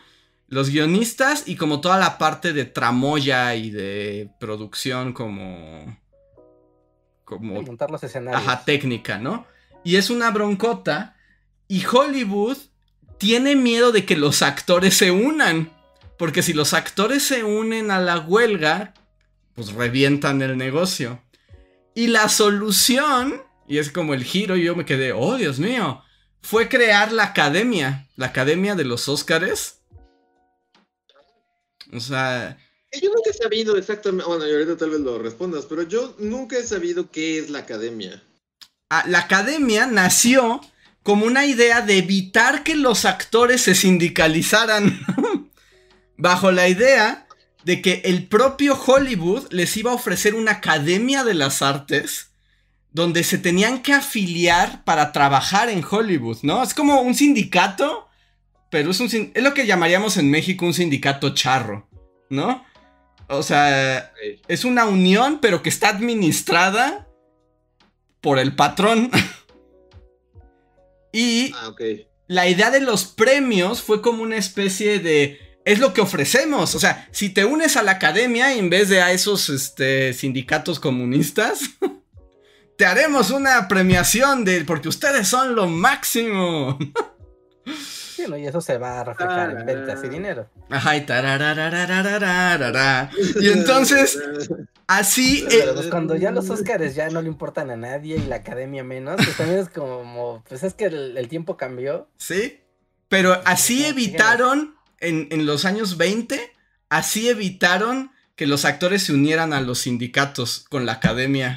Los 0.49 0.71
guionistas 0.71 1.45
y 1.47 1.57
como 1.57 1.81
toda 1.81 1.99
la 1.99 2.19
parte 2.19 2.53
de 2.53 2.65
tramoya 2.65 3.55
y 3.55 3.71
de 3.71 4.31
producción 4.41 5.13
como... 5.13 5.99
como... 7.25 7.63
Montar 7.63 7.91
los 7.91 8.03
escenarios. 8.03 8.43
Ajá, 8.43 8.65
técnica, 8.65 9.19
¿no? 9.19 9.47
Y 9.85 9.97
es 9.97 10.11
una 10.11 10.31
broncota 10.31 11.17
y 11.69 11.85
Hollywood 11.85 12.57
tiene 13.19 13.57
miedo 13.57 13.93
de 13.93 14.05
que 14.05 14.17
los 14.17 14.43
actores 14.43 14.97
se 14.97 15.11
unan. 15.11 15.71
Porque 16.17 16.43
si 16.43 16.53
los 16.53 16.75
actores 16.75 17.23
se 17.23 17.45
unen 17.45 17.91
a 17.91 18.01
la 18.01 18.19
huelga, 18.19 18.95
pues 19.55 19.73
revientan 19.73 20.43
el 20.43 20.57
negocio. 20.57 21.23
Y 21.95 22.09
la 22.09 22.29
solución, 22.29 23.43
y 23.69 23.79
es 23.79 23.91
como 23.91 24.15
el 24.15 24.25
giro, 24.25 24.57
y 24.57 24.65
yo 24.65 24.75
me 24.75 24.85
quedé, 24.85 25.13
oh 25.13 25.37
Dios 25.37 25.59
mío, 25.59 26.03
fue 26.43 26.69
crear 26.69 27.13
la 27.13 27.25
academia, 27.25 28.09
la 28.17 28.27
academia 28.27 28.75
de 28.75 28.85
los 28.85 29.09
Óscares. 29.09 29.78
O 31.93 32.01
sea... 32.01 32.59
Yo 32.93 33.11
nunca 33.15 33.31
he 33.31 33.35
sabido 33.35 33.77
exactamente, 33.77 34.25
bueno, 34.27 34.47
y 34.47 34.53
ahorita 34.53 34.77
tal 34.77 34.91
vez 34.91 35.01
lo 35.01 35.19
respondas, 35.19 35.67
pero 35.67 35.83
yo 35.83 36.15
nunca 36.19 36.57
he 36.57 36.63
sabido 36.63 37.11
qué 37.11 37.39
es 37.39 37.51
la 37.51 37.61
academia. 37.61 38.23
Ah, 38.89 39.05
la 39.07 39.19
academia 39.19 39.87
nació 39.87 40.63
como 41.03 41.27
una 41.27 41.45
idea 41.45 41.83
de 41.83 41.99
evitar 41.99 42.63
que 42.63 42.75
los 42.75 43.05
actores 43.05 43.63
se 43.63 43.75
sindicalizaran. 43.75 45.01
Bajo 46.17 46.51
la 46.51 46.69
idea 46.69 47.27
de 47.65 47.83
que 47.83 48.03
el 48.05 48.27
propio 48.27 48.75
Hollywood 48.75 49.53
les 49.53 49.77
iba 49.77 49.91
a 49.91 49.95
ofrecer 49.95 50.35
una 50.35 50.53
academia 50.53 51.25
de 51.25 51.35
las 51.35 51.61
artes 51.61 52.31
donde 52.93 53.23
se 53.25 53.39
tenían 53.39 53.83
que 53.83 53.93
afiliar 53.93 54.85
para 54.85 55.13
trabajar 55.13 55.69
en 55.69 55.85
Hollywood, 55.89 56.39
¿no? 56.43 56.63
Es 56.63 56.75
como 56.75 57.01
un 57.01 57.15
sindicato, 57.15 58.08
pero 58.71 58.91
es, 58.91 59.01
un, 59.01 59.31
es 59.35 59.43
lo 59.43 59.55
que 59.55 59.67
llamaríamos 59.67 60.17
en 60.17 60.31
México 60.31 60.67
un 60.67 60.75
sindicato 60.75 61.35
charro, 61.35 61.89
¿no? 62.31 62.65
O 63.29 63.43
sea, 63.43 64.13
es 64.49 64.65
una 64.65 64.87
unión, 64.87 65.39
pero 65.41 65.63
que 65.63 65.69
está 65.69 65.89
administrada 65.89 67.09
por 68.21 68.39
el 68.39 68.55
patrón. 68.55 69.11
y 71.13 71.53
Ah, 71.55 71.75
la 72.27 72.49
idea 72.49 72.71
de 72.71 72.81
los 72.81 73.07
premios 73.07 73.83
fue 73.83 74.03
como 74.03 74.23
una 74.23 74.37
especie 74.37 74.99
de... 74.99 75.41
Es 75.65 75.79
lo 75.79 75.93
que 75.93 76.01
ofrecemos. 76.01 76.75
O 76.75 76.81
sea, 76.81 77.09
si 77.11 77.29
te 77.29 77.45
unes 77.45 77.77
a 77.77 77.83
la 77.83 77.93
academia 77.93 78.55
en 78.55 78.71
vez 78.71 78.89
de 78.89 79.03
a 79.03 79.13
esos 79.13 79.51
este, 79.51 80.15
sindicatos 80.15 80.81
comunistas, 80.81 81.61
te 82.79 82.87
haremos 82.87 83.31
una 83.31 83.69
premiación 83.69 84.45
de... 84.45 84.65
Porque 84.65 84.89
ustedes 84.89 85.29
son 85.29 85.55
lo 85.55 85.67
máximo. 85.67 86.79
Y 88.19 88.47
eso 88.47 88.61
se 88.61 88.79
va 88.79 89.01
a 89.01 89.05
reflejar 89.05 89.51
en 89.51 89.67
ventas 89.67 90.03
y 90.05 90.09
dinero. 90.09 90.49
Ajá, 90.69 90.97
y 90.97 91.07
Y 93.41 93.49
entonces, 93.49 94.19
así. 94.87 95.47
Cuando 95.91 96.17
ya 96.17 96.31
los 96.31 96.51
Óscares 96.51 96.95
ya 96.95 97.09
no 97.11 97.23
le 97.23 97.29
importan 97.29 97.71
a 97.71 97.77
nadie 97.77 98.17
y 98.17 98.27
la 98.27 98.37
academia 98.37 98.83
menos, 98.83 99.17
pues 99.17 99.37
también 99.37 99.61
es 99.61 99.69
como. 99.69 100.43
Pues 100.49 100.63
es 100.63 100.75
que 100.75 100.87
el, 100.87 101.17
el 101.17 101.29
tiempo 101.29 101.57
cambió. 101.57 102.09
Sí. 102.17 102.61
Pero 103.09 103.41
así 103.45 103.87
evitaron, 103.87 104.75
en, 105.01 105.29
en 105.31 105.47
los 105.47 105.65
años 105.65 105.97
20, 105.97 106.53
así 106.91 107.29
evitaron 107.29 108.11
que 108.37 108.47
los 108.47 108.65
actores 108.65 109.03
se 109.03 109.13
unieran 109.13 109.53
a 109.53 109.61
los 109.61 109.81
sindicatos 109.81 110.67
con 110.69 110.87
la 110.87 110.93
academia. 110.93 111.57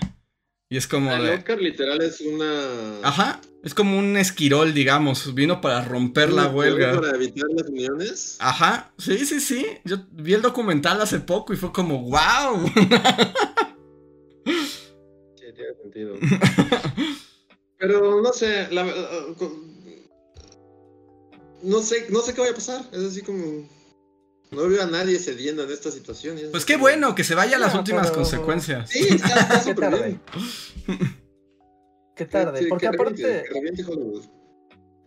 Y 0.72 0.78
es 0.78 0.88
como 0.88 1.12
El 1.14 1.24
de... 1.24 1.32
Oscar 1.32 1.62
literal 1.62 2.02
es 2.02 2.22
una. 2.22 3.02
Ajá, 3.04 3.42
es 3.62 3.74
como 3.74 4.00
un 4.00 4.16
esquirol, 4.16 4.74
digamos, 4.74 5.36
vino 5.36 5.60
para 5.60 5.84
romper 5.84 6.32
la 6.32 6.48
huelga. 6.48 6.96
Para 6.96 7.14
evitar 7.18 7.46
las 7.54 7.68
uniones. 7.68 8.38
Ajá, 8.40 8.94
sí, 8.98 9.26
sí, 9.26 9.42
sí. 9.42 9.66
Yo 9.84 9.98
vi 10.14 10.34
el 10.34 10.42
documental 10.42 11.02
hace 11.02 11.20
poco 11.20 11.52
y 11.52 11.58
fue 11.58 11.74
como, 11.74 12.04
wow. 12.04 12.72
Sí, 15.36 15.46
tiene 15.54 15.74
sentido. 15.82 16.16
Pero 17.78 18.22
no 18.22 18.32
sé, 18.32 18.70
la, 18.72 18.86
con- 19.38 19.72
no 21.64 21.82
sé, 21.82 22.06
no 22.12 22.22
sé 22.22 22.34
qué 22.34 22.40
vaya 22.40 22.54
a 22.54 22.56
pasar. 22.56 22.86
Es 22.94 23.00
así 23.00 23.22
como 23.22 23.68
no 24.52 24.68
veo 24.68 24.84
a 24.84 24.86
nadie 24.86 25.18
cediendo 25.18 25.64
en 25.64 25.72
esta 25.72 25.90
situación. 25.92 26.38
es 26.38 26.46
Pues 26.50 26.66
qué 26.66 26.76
bueno 26.76 27.16
que 27.16 27.24
se 27.24 27.36
vaya 27.36 27.56
a 27.56 27.60
las 27.60 27.74
No, 27.74 27.80
últimas 27.80 28.08
pero- 28.08 28.22
consecuencias. 28.22 28.90
Sí, 28.90 29.08
está, 29.16 29.28
está 29.40 29.48
Qué 29.64 29.70
súper 29.70 29.90
tarde. 29.90 30.08
bien. 30.08 30.22
Qué 32.16 32.26
tarde, 32.26 32.60
Sí, 32.60 32.66
porque 32.70 32.90
que 32.90 32.96
aparte, 32.96 33.44
reviente 33.52 33.84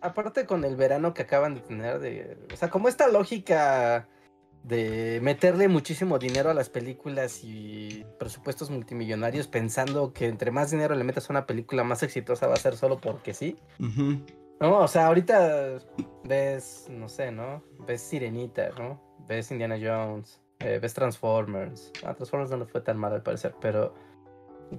aparte 0.01 0.45
con 0.45 0.65
el 0.65 0.75
verano 0.75 1.13
que 1.13 1.21
acaban 1.21 1.53
de 1.55 1.61
tener, 1.61 1.99
de, 1.99 2.37
o 2.51 2.57
sea, 2.57 2.69
como 2.69 2.89
esta 2.89 3.07
lógica 3.07 4.07
de 4.63 5.19
meterle 5.21 5.67
muchísimo 5.67 6.17
dinero 6.17 6.49
a 6.49 6.53
las 6.55 6.69
películas 6.69 7.41
y 7.43 8.03
presupuestos 8.17 8.71
multimillonarios 8.71 9.47
pensando 9.47 10.11
que 10.11 10.25
entre 10.25 10.49
más 10.49 10.71
dinero 10.71 10.95
le 10.95 11.03
metas 11.03 11.29
a 11.29 11.33
una 11.33 11.45
película 11.45 11.83
más 11.83 12.01
exitosa 12.01 12.47
va 12.47 12.55
a 12.55 12.57
ser 12.57 12.75
solo 12.75 12.99
porque 12.99 13.33
sí. 13.35 13.57
No, 14.59 14.79
o 14.79 14.87
sea, 14.87 15.05
ahorita 15.07 15.77
ves, 16.23 16.87
no 16.89 17.07
sé, 17.07 17.31
¿no? 17.31 17.63
Ves 17.87 18.01
Sirenita, 18.01 18.69
¿no? 18.77 18.99
Ves 19.27 19.51
Indiana 19.51 19.77
Jones, 19.81 20.41
eh, 20.59 20.79
ves 20.81 20.93
Transformers. 20.93 21.91
Ah, 22.03 22.13
Transformers 22.13 22.51
no 22.51 22.57
le 22.57 22.65
fue 22.65 22.81
tan 22.81 22.97
mal 22.97 23.13
al 23.13 23.23
parecer, 23.23 23.55
pero. 23.59 23.93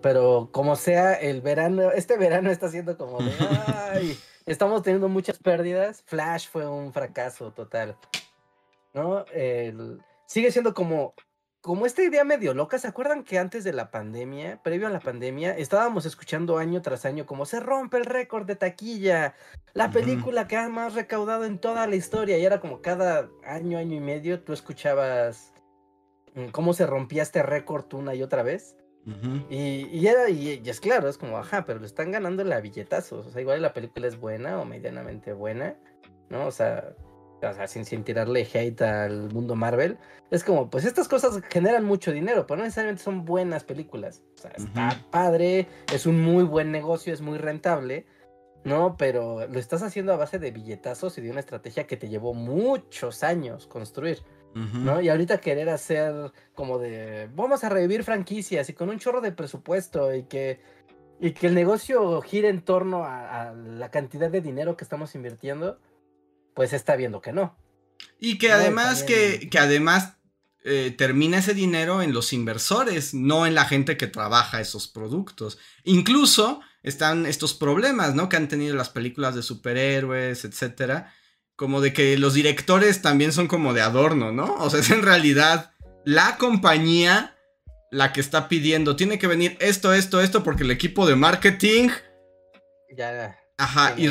Pero 0.03 0.49
como 0.53 0.75
sea, 0.75 1.15
el 1.15 1.41
verano, 1.43 1.93
este 1.93 2.17
verano 2.19 2.51
está 2.51 2.69
siendo 2.69 2.97
como 2.97 3.19
de. 3.19 3.33
¡Ay! 3.67 4.19
Estamos 4.45 4.83
teniendo 4.83 5.09
muchas 5.09 5.39
pérdidas. 5.39 6.03
Flash 6.07 6.49
fue 6.49 6.67
un 6.67 6.93
fracaso 6.93 7.53
total. 7.53 7.97
¿No? 8.95 9.25
El- 9.33 10.01
sigue 10.27 10.51
siendo 10.51 10.75
como. 10.75 11.15
Como 11.67 11.85
esta 11.85 12.05
idea 12.05 12.23
medio 12.23 12.55
loca, 12.55 12.79
¿se 12.79 12.87
acuerdan 12.87 13.25
que 13.25 13.41
antes 13.41 13.65
de 13.65 13.73
la 13.73 13.91
pandemia, 13.91 14.63
previo 14.63 14.87
a 14.87 14.91
la 14.91 15.01
pandemia, 15.01 15.51
estábamos 15.59 16.07
escuchando 16.07 16.59
año 16.59 16.81
tras 16.81 17.05
año 17.05 17.27
como 17.27 17.45
se 17.45 17.59
rompe 17.59 17.97
el 17.97 18.05
récord 18.05 18.47
de 18.47 18.55
taquilla, 18.55 19.35
la 19.75 19.91
película 19.91 20.47
que 20.47 20.57
ha 20.57 20.69
más 20.69 20.95
recaudado 20.95 21.45
en 21.45 21.59
toda 21.59 21.89
la 21.89 21.97
historia. 21.97 22.39
Y 22.39 22.45
era 22.45 22.61
como 22.61 22.83
cada 22.83 23.29
año, 23.45 23.79
año 23.79 23.97
y 23.97 24.01
medio, 24.01 24.45
tú 24.45 24.53
escuchabas 24.53 25.53
mm, 26.37 26.51
cómo 26.53 26.73
se 26.73 26.87
rompía 26.87 27.25
este 27.25 27.43
récord 27.43 27.93
una 27.95 28.15
y 28.15 28.23
otra 28.23 28.45
vez. 28.45 28.77
Y, 29.51 29.89
y 29.91 30.07
era, 30.07 30.31
y, 30.31 30.63
y 30.65 30.71
es 30.71 30.79
claro, 30.79 31.09
es 31.09 31.19
como, 31.19 31.37
ajá, 31.37 31.65
pero 31.65 31.81
le 31.81 31.87
están 31.87 32.13
ganando 32.13 32.45
la 32.45 32.61
billetazos. 32.61 33.27
O 33.27 33.31
sea, 33.31 33.41
igual 33.41 33.61
la 33.61 33.73
película 33.73 34.07
es 34.07 34.21
buena 34.21 34.61
o 34.61 34.65
medianamente 34.65 35.33
buena, 35.33 35.75
¿no? 36.31 36.47
O 36.47 36.53
sea, 36.53 36.95
o 37.43 37.55
sea 37.55 37.67
sin, 37.67 37.85
sin 37.85 38.05
tirarle 38.05 38.47
hate 38.53 38.83
al 38.83 39.33
mundo 39.33 39.55
Marvel. 39.55 39.99
Es 40.31 40.43
como, 40.43 40.71
pues 40.71 40.85
estas 40.85 41.09
cosas 41.09 41.41
generan 41.51 41.85
mucho 41.85 42.13
dinero, 42.13 42.47
pero 42.47 42.59
no 42.59 42.65
necesariamente 42.65 43.03
son 43.03 43.25
buenas 43.25 43.65
películas. 43.65 44.23
O 44.37 44.43
sea, 44.43 44.53
está 44.57 45.05
padre, 45.11 45.69
es 45.93 46.07
un 46.07 46.21
muy 46.21 46.45
buen 46.45 46.73
negocio, 46.73 47.13
es 47.13 47.21
muy 47.21 47.39
rentable. 47.39 48.07
No, 48.65 48.97
pero 48.97 49.47
lo 49.47 49.59
estás 49.61 49.83
haciendo 49.85 50.13
a 50.13 50.17
base 50.17 50.41
de 50.41 50.51
billetazos 50.51 51.17
y 51.19 51.21
de 51.21 51.31
una 51.31 51.39
estrategia 51.39 51.87
que 51.87 51.97
te 51.97 52.09
llevó 52.09 52.35
muchos 52.35 53.23
años 53.23 53.67
construir. 53.69 54.23
¿no? 54.55 55.03
Y 55.03 55.11
ahorita 55.11 55.39
querer 55.39 55.69
hacer 55.69 56.33
como 56.55 56.79
de, 56.79 57.29
vamos 57.35 57.63
a 57.63 57.69
revivir 57.69 58.05
franquicias 58.05 58.71
y 58.71 58.73
con 58.73 58.89
un 58.89 58.99
chorro 58.99 59.21
de 59.21 59.31
presupuesto 59.31 60.15
y 60.15 60.23
que, 60.23 60.61
y 61.21 61.33
que 61.33 61.49
el 61.49 61.55
negocio 61.55 62.23
gire 62.23 62.49
en 62.49 62.63
torno 62.63 63.05
a, 63.05 63.51
a 63.51 63.53
la 63.53 63.91
cantidad 63.91 64.31
de 64.31 64.41
dinero 64.41 64.75
que 64.75 64.83
estamos 64.83 65.15
invirtiendo, 65.15 65.79
pues 66.57 66.73
está 66.73 66.97
viendo 66.97 67.21
que 67.21 67.33
no. 67.33 67.57
Y 68.19 68.39
que 68.39 68.51
además 68.51 69.05
que, 69.05 69.49
que 69.51 69.59
además 69.59 70.15
eh, 70.65 70.93
termina 70.97 71.39
ese 71.39 71.53
dinero 71.55 72.01
en 72.01 72.15
los 72.15 72.33
inversores, 72.33 73.13
no 73.15 73.47
en 73.47 73.55
la 73.55 73.67
gente 73.67 73.99
que 73.99 74.07
trabaja 74.07 74.61
esos 74.61 74.89
productos. 74.89 75.59
Incluso 75.85 76.61
están 76.83 77.27
estos 77.27 77.53
problemas, 77.53 78.15
¿no? 78.15 78.31
Que 78.31 78.37
han 78.37 78.49
tenido 78.49 78.75
las 78.75 78.89
películas 78.89 79.35
de 79.35 79.43
superhéroes, 79.43 80.47
etcétera. 80.47 81.13
Como 81.57 81.83
de 81.83 81.93
que 81.93 82.17
los 82.17 82.33
directores 82.33 83.03
también 83.03 83.33
son 83.33 83.49
como 83.49 83.75
de 83.75 83.83
adorno, 83.83 84.33
¿no? 84.33 84.55
O 84.55 84.71
sea, 84.71 84.81
es 84.81 84.91
en 84.91 85.03
realidad 85.03 85.73
la 86.07 86.39
compañía 86.39 87.37
la 87.91 88.13
que 88.13 88.21
está 88.21 88.49
pidiendo, 88.49 88.97
tiene 88.97 89.19
que 89.19 89.27
venir 89.27 89.57
esto, 89.61 89.93
esto, 89.93 90.21
esto, 90.21 90.43
porque 90.43 90.65
el 90.65 90.71
equipo 90.71 91.07
de 91.07 91.17
marketing, 91.17 91.91
Ya, 92.97 93.39
ajá, 93.59 93.95
y, 93.97 94.07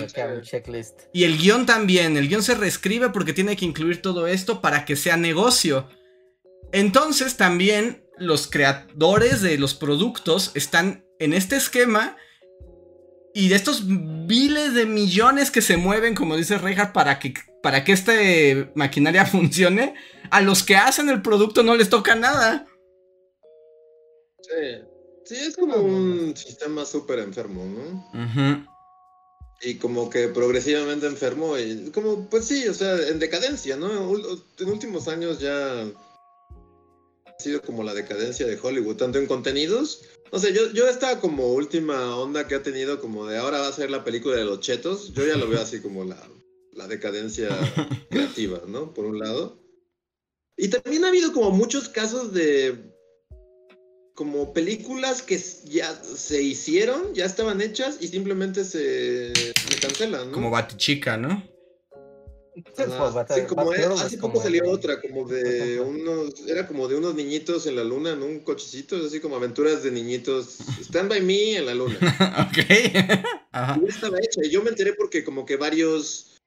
el 1.24 1.38
guion 1.38 1.66
también, 1.66 2.18
el 2.18 2.28
guion 2.28 2.44
se 2.44 2.56
reescribe 2.56 3.10
porque 3.10 3.34
tiene 3.34 3.56
que 3.56 3.66
incluir 3.66 4.02
todo 4.02 4.28
esto 4.28 4.62
para 4.62 4.86
que 4.86 4.96
sea 4.96 5.18
negocio. 5.18 5.88
Entonces 6.72 7.38
también 7.38 8.06
los 8.18 8.48
creadores 8.48 9.42
de 9.42 9.58
los 9.58 9.74
productos 9.74 10.52
están 10.56 11.06
en 11.20 11.34
este 11.34 11.56
esquema 11.56 12.18
y 13.34 13.50
de 13.50 13.56
estos 13.56 13.84
miles 13.84 14.74
de 14.74 14.86
millones 14.86 15.52
que 15.52 15.62
se 15.62 15.78
mueven, 15.78 16.16
como 16.16 16.38
dice 16.38 16.58
Reinhardt, 16.58 16.94
para 16.94 17.20
que, 17.20 17.34
para 17.62 17.84
que 17.84 17.92
esta 17.92 18.14
maquinaria 18.76 19.26
funcione, 19.26 19.96
a 20.32 20.42
los 20.42 20.64
que 20.64 20.76
hacen 20.76 21.10
el 21.10 21.22
producto 21.22 21.62
no 21.62 21.76
les 21.76 21.90
toca 21.90 22.16
nada. 22.16 22.66
Sí. 24.42 24.96
Sí, 25.26 25.36
es 25.36 25.56
como 25.58 25.78
un 25.78 26.38
sistema 26.38 26.86
súper 26.86 27.18
enfermo, 27.20 27.66
¿no? 27.66 28.24
Ujú. 28.24 28.75
Y 29.62 29.76
como 29.76 30.10
que 30.10 30.28
progresivamente 30.28 31.08
enfermo. 31.08 31.58
Y 31.58 31.92
como, 31.92 32.30
pues 32.30 32.46
sí, 32.46 32.68
o 32.68 32.74
sea, 32.74 33.08
en 33.08 33.20
decadencia, 33.20 33.78
¿no? 33.78 33.92
En 34.60 34.70
últimos 34.70 35.08
años 35.08 35.40
ya 35.40 35.82
ha 35.82 37.40
sido 37.40 37.62
como 37.62 37.84
la 37.84 37.94
decadencia 37.94 38.46
de 38.46 38.60
Hollywood, 38.62 38.98
tanto 38.98 39.18
en 39.18 39.28
contenidos. 39.28 40.02
No 40.32 40.40
sé, 40.40 40.54
yo, 40.54 40.72
yo 40.72 40.88
esta 40.88 41.20
como 41.20 41.54
última 41.54 42.16
onda 42.18 42.48
que 42.48 42.56
ha 42.56 42.64
tenido, 42.64 43.00
como 43.00 43.26
de 43.26 43.38
ahora 43.38 43.60
va 43.60 43.68
a 43.68 43.74
ser 43.74 43.90
la 43.90 44.04
película 44.04 44.36
de 44.36 44.46
los 44.46 44.60
chetos, 44.60 45.14
yo 45.14 45.26
ya 45.26 45.38
lo 45.38 45.48
veo 45.48 45.62
así 45.62 45.82
como 45.82 46.04
la, 46.04 46.22
la 46.74 46.88
decadencia 46.88 47.50
creativa, 48.10 48.62
¿no? 48.68 48.94
Por 48.94 49.06
un 49.06 49.20
lado. 49.20 49.60
Y 50.58 50.70
también 50.70 51.06
ha 51.06 51.10
habido 51.10 51.34
como 51.34 51.52
muchos 51.52 51.90
casos 51.90 52.34
de 52.34 52.95
como 54.16 54.54
películas 54.54 55.22
que 55.22 55.38
ya 55.66 55.94
se 55.94 56.42
hicieron, 56.42 57.14
ya 57.14 57.26
estaban 57.26 57.62
hechas 57.62 57.98
y 58.00 58.08
simplemente 58.08 58.64
se, 58.64 59.34
se 59.36 59.80
cancelan, 59.82 60.28
¿no? 60.28 60.32
Como 60.32 60.50
Batichica, 60.50 61.18
¿no? 61.18 61.44
Sí, 62.56 62.64
pues, 62.74 62.90
sí, 63.36 63.42
como 63.50 63.72
hace 63.74 64.18
poco 64.18 64.42
salió 64.42 64.72
otra, 64.72 65.02
como 65.02 65.28
de 65.28 65.82
unos, 65.82 66.48
era 66.48 66.66
como 66.66 66.88
de 66.88 66.96
unos 66.96 67.14
niñitos 67.14 67.68
en 67.68 67.76
la 67.76 67.84
luna, 67.84 68.14
en 68.14 68.24
un 68.24 68.40
cochecito, 68.40 68.96
así 69.06 69.20
como 69.20 69.36
aventuras 69.36 69.84
de 69.84 69.92
niñitos, 69.92 70.60
Stand 70.82 71.10
By 71.10 71.20
Me 71.20 71.58
en 71.58 71.66
la 71.66 71.74
luna. 71.76 71.98
ok. 72.48 73.26
Ajá. 73.52 73.78
Y 73.78 73.86
ya 73.86 73.94
estaba 73.94 74.18
hecha, 74.20 74.40
y 74.46 74.50
yo 74.50 74.64
me 74.64 74.70
enteré 74.70 74.94
porque 74.94 75.26
como 75.26 75.46
que 75.46 75.58
varios, 75.58 76.38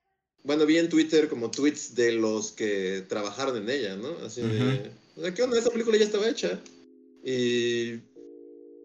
bueno, 0.44 0.64
vi 0.64 0.78
en 0.78 0.88
Twitter 0.88 1.28
como 1.28 1.50
tweets 1.50 1.94
de 1.94 2.12
los 2.12 2.52
que 2.52 3.04
trabajaron 3.06 3.58
en 3.58 3.68
ella, 3.68 3.96
¿no? 3.96 4.16
Así 4.24 4.40
de, 4.40 4.90
o 5.14 5.20
sea, 5.20 5.34
¿qué 5.34 5.42
onda? 5.42 5.58
Esa 5.58 5.68
película 5.68 5.98
ya 5.98 6.06
estaba 6.06 6.26
hecha. 6.26 6.58
Y, 7.24 8.00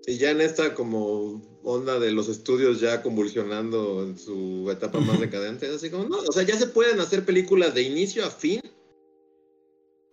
y 0.06 0.18
ya 0.18 0.32
en 0.32 0.42
esta 0.42 0.74
como 0.74 1.42
onda 1.64 2.00
de 2.00 2.12
los 2.12 2.28
estudios 2.28 2.82
ya 2.82 3.02
convulsionando 3.02 4.04
en 4.04 4.18
su 4.18 4.70
etapa 4.70 5.00
más 5.00 5.20
decadente, 5.20 5.68
así 5.68 5.90
como, 5.90 6.06
no, 6.10 6.18
o 6.18 6.32
sea, 6.32 6.44
ya 6.44 6.58
se 6.58 6.68
pueden 6.68 7.00
hacer 7.00 7.24
películas 7.24 7.74
de 7.74 7.84
inicio 7.84 8.26
a 8.26 8.32
fin. 8.32 8.62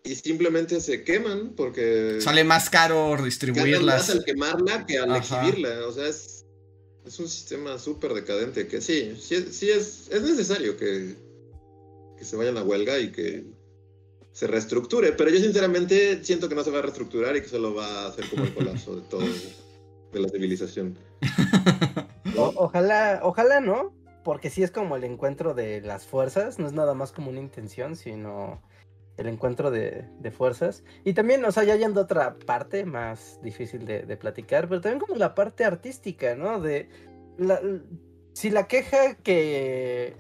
Y 0.05 0.11
y 0.11 0.17
simplemente 0.17 0.81
se 0.81 1.05
queman 1.05 1.55
porque... 1.55 2.19
Sale 2.21 2.43
más 2.43 2.69
caro 2.69 3.17
distribuirlas. 3.23 4.09
Más 4.09 4.11
al 4.11 4.25
quemarla 4.25 4.85
que 4.85 4.99
al 4.99 5.15
exhibirla. 5.15 5.87
O 5.87 5.93
sea, 5.93 6.09
es, 6.09 6.45
es 7.07 7.19
un 7.21 7.29
sistema 7.29 7.79
súper 7.79 8.15
decadente 8.15 8.67
que 8.67 8.81
sí, 8.81 9.17
sí, 9.21 9.47
sí 9.53 9.71
es, 9.71 10.09
es 10.11 10.23
necesario 10.23 10.77
que, 10.77 11.15
que 12.19 12.25
se 12.25 12.35
vayan 12.35 12.57
a 12.57 12.65
huelga 12.65 12.99
y 12.99 13.13
que 13.13 13.45
se 14.33 14.47
reestructure. 14.47 15.13
Pero 15.13 15.31
yo 15.31 15.39
sinceramente 15.39 16.23
siento 16.25 16.49
que 16.49 16.55
no 16.55 16.65
se 16.65 16.71
va 16.71 16.79
a 16.79 16.83
reestructurar 16.83 17.37
y 17.37 17.43
que 17.43 17.49
solo 17.49 17.75
va 17.75 18.05
a 18.05 18.09
hacer 18.09 18.29
como 18.29 18.45
el 18.45 18.55
colapso 18.55 18.97
de 18.97 19.03
todo, 19.03 19.23
de 20.13 20.21
la 20.21 20.29
civilización. 20.29 20.99
ojalá, 22.37 23.21
ojalá 23.23 23.61
no, 23.61 23.95
porque 24.25 24.51
sí 24.51 24.63
es 24.63 24.71
como 24.71 24.97
el 24.97 25.05
encuentro 25.05 25.55
de 25.55 25.81
las 25.81 26.07
fuerzas, 26.07 26.59
no 26.59 26.67
es 26.67 26.73
nada 26.73 26.95
más 26.95 27.13
como 27.13 27.31
una 27.31 27.41
intención, 27.41 27.97
sino 27.97 28.63
el 29.17 29.27
encuentro 29.27 29.71
de, 29.71 30.09
fuerzas. 30.37 30.83
Y 31.05 31.13
también, 31.13 31.45
o 31.45 31.53
sea, 31.53 31.65
ya 31.65 31.77
yendo 31.77 32.01
a 32.01 32.05
otra 32.05 32.39
parte 32.39 32.85
más 32.85 33.39
difícil 33.43 33.85
de, 33.85 34.17
platicar, 34.17 34.69
pero 34.69 34.81
también 34.81 35.01
como 35.01 35.17
la 35.17 35.35
parte 35.35 35.65
artística, 35.65 36.35
¿no? 36.35 36.61
De 36.61 36.89
si 38.33 38.51
la 38.51 38.67
queja 38.67 39.17
que, 39.17 40.17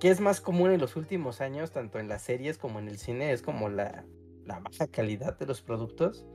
que 0.00 0.10
es 0.10 0.20
más 0.20 0.40
común 0.40 0.70
en 0.70 0.80
los 0.80 0.96
últimos 0.96 1.40
años, 1.40 1.72
tanto 1.72 1.98
en 1.98 2.08
las 2.08 2.22
series 2.22 2.58
como 2.58 2.78
en 2.78 2.88
el 2.88 2.98
cine, 2.98 3.32
es 3.32 3.42
como 3.42 3.68
la, 3.68 4.04
la 4.44 4.60
baja 4.60 4.86
calidad 4.86 5.38
de 5.38 5.46
los 5.46 5.62
productos. 5.62 6.26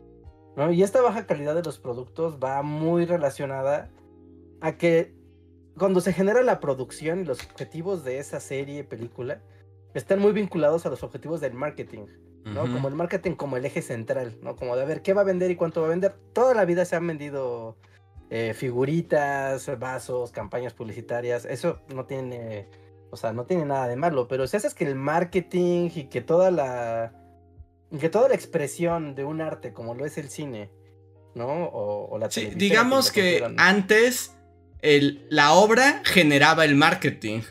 ¿no? 0.56 0.72
Y 0.72 0.84
esta 0.84 1.02
baja 1.02 1.26
calidad 1.26 1.56
de 1.56 1.64
los 1.64 1.80
productos 1.80 2.40
va 2.44 2.62
muy 2.62 3.06
relacionada 3.06 3.90
a 4.62 4.78
que 4.78 5.14
cuando 5.78 6.02
se 6.02 6.14
genera 6.14 6.44
la 6.44 6.60
producción 6.60 7.22
y 7.22 7.26
los 7.26 7.44
objetivos 7.44 8.04
de 8.04 8.20
esa 8.20 8.40
serie, 8.40 8.84
película, 8.84 9.42
están 9.94 10.20
muy 10.20 10.32
vinculados 10.32 10.86
a 10.86 10.90
los 10.90 11.04
objetivos 11.04 11.42
del 11.42 11.54
marketing, 11.54 12.06
¿no? 12.46 12.62
Como 12.62 12.88
el 12.88 12.96
marketing 12.96 13.34
como 13.34 13.58
el 13.58 13.66
eje 13.66 13.82
central, 13.82 14.38
¿no? 14.42 14.56
Como 14.56 14.76
de 14.76 14.86
ver 14.86 15.02
qué 15.02 15.14
va 15.14 15.22
a 15.22 15.26
vender 15.26 15.52
y 15.52 15.56
cuánto 15.56 15.82
va 15.82 15.88
a 15.88 15.90
vender. 15.92 16.16
Toda 16.34 16.54
la 16.54 16.66
vida 16.66 16.86
se 16.86 16.96
han 16.96 17.08
vendido 17.08 17.78
eh, 18.30 18.54
figuritas, 18.54 19.78
vasos, 19.80 20.32
campañas 20.32 20.74
publicitarias. 20.74 21.46
Eso 21.46 21.80
no 21.94 22.06
tiene, 22.06 22.68
o 23.12 23.18
sea, 23.18 23.34
no 23.34 23.46
tiene 23.46 23.66
nada 23.66 23.88
de 23.88 23.96
malo, 23.96 24.28
pero 24.28 24.48
si 24.48 24.58
haces 24.58 24.74
que 24.74 24.86
el 24.86 24.96
marketing 24.96 25.90
y 25.94 26.06
que 26.06 26.22
toda 26.22 26.50
la, 26.50 27.14
que 28.00 28.10
toda 28.10 28.30
la 28.30 28.36
expresión 28.36 29.16
de 29.16 29.26
un 29.26 29.42
arte 29.42 29.74
como 29.74 29.94
lo 29.94 30.06
es 30.06 30.18
el 30.18 30.30
cine, 30.30 30.70
¿no? 31.36 31.66
O, 31.66 32.18
la 32.18 32.32
sí, 32.32 32.52
digamos 32.56 33.12
que 33.12 33.54
antes 33.58 34.36
la 35.30 35.54
obra 35.54 36.02
generaba 36.06 36.66
el 36.66 36.76
marketing. 36.76 37.42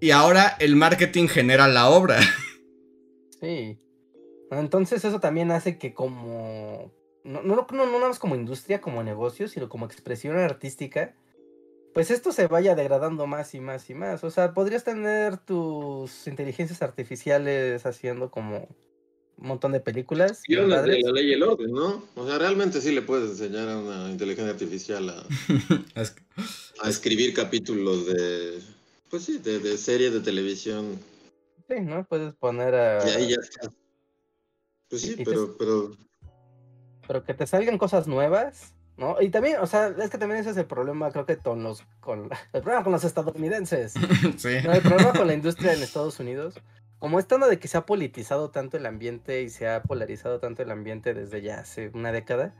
Y 0.00 0.10
ahora 0.10 0.56
el 0.58 0.76
marketing 0.76 1.28
genera 1.28 1.68
la 1.68 1.88
obra. 1.88 2.18
Sí. 3.40 3.78
Entonces 4.50 5.04
eso 5.04 5.20
también 5.20 5.50
hace 5.50 5.76
que 5.76 5.92
como... 5.92 6.90
No, 7.24 7.42
no, 7.42 7.66
no, 7.70 7.86
no 7.86 7.98
más 7.98 8.18
como 8.18 8.36
industria, 8.36 8.80
como 8.80 9.02
negocio, 9.02 9.48
sino 9.48 9.68
como 9.68 9.84
expresión 9.84 10.38
artística, 10.38 11.14
pues 11.94 12.10
esto 12.10 12.32
se 12.32 12.48
vaya 12.48 12.74
degradando 12.74 13.26
más 13.26 13.54
y 13.54 13.60
más 13.60 13.88
y 13.88 13.94
más. 13.94 14.24
O 14.24 14.30
sea, 14.30 14.52
podrías 14.52 14.82
tener 14.82 15.38
tus 15.38 16.26
inteligencias 16.26 16.82
artificiales 16.82 17.86
haciendo 17.86 18.32
como 18.32 18.68
un 19.36 19.48
montón 19.48 19.70
de 19.70 19.80
películas. 19.80 20.42
Y 20.48 20.56
la, 20.56 20.66
la, 20.66 20.82
ley 20.86 21.02
y 21.02 21.32
el 21.32 21.42
orden, 21.44 21.72
¿no? 21.72 22.04
O 22.16 22.26
sea, 22.26 22.38
realmente 22.38 22.80
sí 22.80 22.92
le 22.92 23.02
puedes 23.02 23.30
enseñar 23.30 23.68
a 23.68 23.78
una 23.78 24.10
inteligencia 24.10 24.52
artificial 24.52 25.08
a, 25.08 25.24
a 26.82 26.88
escribir 26.88 27.32
capítulos 27.32 28.06
de, 28.06 28.60
pues 29.08 29.22
sí, 29.22 29.38
de, 29.38 29.60
de 29.60 29.78
series 29.78 30.12
de 30.12 30.20
televisión. 30.20 30.98
Sí, 31.68 31.80
¿no? 31.80 32.04
Puedes 32.04 32.34
poner 32.34 32.74
a... 32.74 33.08
Y 33.08 33.10
ahí 33.12 33.28
ya 33.30 33.36
está. 33.40 33.72
Pues 34.88 35.02
sí, 35.02 35.14
pero, 35.24 35.56
pero... 35.56 35.96
Pero 37.06 37.22
que 37.22 37.34
te 37.34 37.46
salgan 37.46 37.78
cosas 37.78 38.08
nuevas, 38.08 38.73
¿no? 38.96 39.20
Y 39.20 39.30
también, 39.30 39.58
o 39.60 39.66
sea, 39.66 39.88
es 39.88 40.10
que 40.10 40.18
también 40.18 40.40
ese 40.40 40.50
es 40.50 40.56
el 40.56 40.66
problema, 40.66 41.10
creo 41.10 41.26
que 41.26 41.36
con 41.38 41.62
los, 41.62 41.84
con, 42.00 42.30
el 42.52 42.62
problema 42.62 42.82
con 42.82 42.92
los 42.92 43.04
estadounidenses. 43.04 43.94
sí. 44.36 44.48
el 44.48 44.82
problema 44.82 45.12
con 45.12 45.26
la 45.26 45.34
industria 45.34 45.72
en 45.72 45.82
Estados 45.82 46.20
Unidos 46.20 46.60
como 47.04 47.18
estando 47.18 47.46
de 47.48 47.58
que 47.58 47.68
se 47.68 47.76
ha 47.76 47.84
politizado 47.84 48.50
tanto 48.50 48.78
el 48.78 48.86
ambiente 48.86 49.42
y 49.42 49.50
se 49.50 49.68
ha 49.68 49.82
polarizado 49.82 50.38
tanto 50.38 50.62
el 50.62 50.70
ambiente 50.70 51.12
desde 51.12 51.42
ya 51.42 51.58
hace 51.58 51.90
una 51.92 52.12
década, 52.12 52.54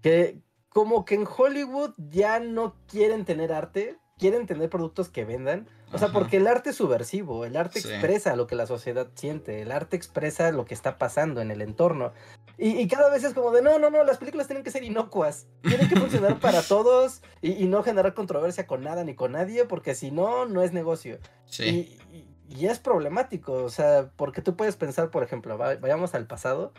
que 0.00 0.38
como 0.70 1.04
que 1.04 1.14
en 1.14 1.26
Hollywood 1.26 1.92
ya 1.98 2.40
no 2.40 2.74
quieren 2.88 3.26
tener 3.26 3.52
arte, 3.52 3.98
quieren 4.18 4.46
tener 4.46 4.70
productos 4.70 5.10
que 5.10 5.26
vendan. 5.26 5.68
O 5.92 5.98
sea, 5.98 6.08
porque 6.08 6.38
el 6.38 6.46
arte 6.46 6.70
es 6.70 6.76
subversivo, 6.76 7.44
el 7.44 7.54
arte 7.54 7.80
expresa 7.80 8.34
lo 8.34 8.46
que 8.46 8.54
la 8.54 8.66
sociedad 8.66 9.08
siente, 9.14 9.60
el 9.60 9.70
arte 9.70 9.94
expresa 9.94 10.50
lo 10.52 10.64
que 10.64 10.72
está 10.72 10.96
pasando 10.96 11.42
en 11.42 11.50
el 11.50 11.60
entorno. 11.60 12.14
Y, 12.58 12.86
cada 12.88 13.10
vez 13.10 13.24
es 13.24 13.34
como 13.34 13.50
de, 13.50 13.62
no, 13.62 13.78
no, 13.78 13.90
no, 13.90 14.04
las 14.04 14.18
películas 14.18 14.46
tienen 14.46 14.62
que 14.62 14.70
ser 14.70 14.84
inocuas, 14.84 15.46
tienen 15.62 15.88
que 15.88 15.96
funcionar 15.96 16.38
para 16.38 16.62
todos 16.68 17.22
y, 17.40 17.66
no 17.66 17.82
generar 17.82 18.14
controversia 18.14 18.66
con 18.66 18.82
nada 18.82 19.04
ni 19.04 19.14
con 19.14 19.32
nadie, 19.32 19.64
porque 19.64 19.94
si 19.94 20.10
no, 20.10 20.46
no 20.46 20.62
es 20.62 20.72
negocio. 20.72 21.18
Sí. 21.46 21.98
Y, 22.12 22.28
y 22.54 22.66
es 22.66 22.78
problemático, 22.78 23.64
o 23.64 23.70
sea, 23.70 24.10
porque 24.16 24.42
tú 24.42 24.56
puedes 24.56 24.76
pensar, 24.76 25.10
por 25.10 25.22
ejemplo, 25.22 25.56
vayamos 25.56 26.14
al 26.14 26.26
pasado, 26.26 26.72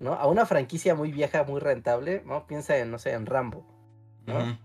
¿no? 0.00 0.14
A 0.14 0.26
una 0.26 0.46
franquicia 0.46 0.94
muy 0.94 1.12
vieja, 1.12 1.44
muy 1.44 1.60
rentable, 1.60 2.22
¿no? 2.26 2.46
Piensa 2.46 2.76
en, 2.78 2.90
no 2.90 2.98
sé, 2.98 3.12
en 3.12 3.26
Rambo, 3.26 3.64
¿no? 4.26 4.58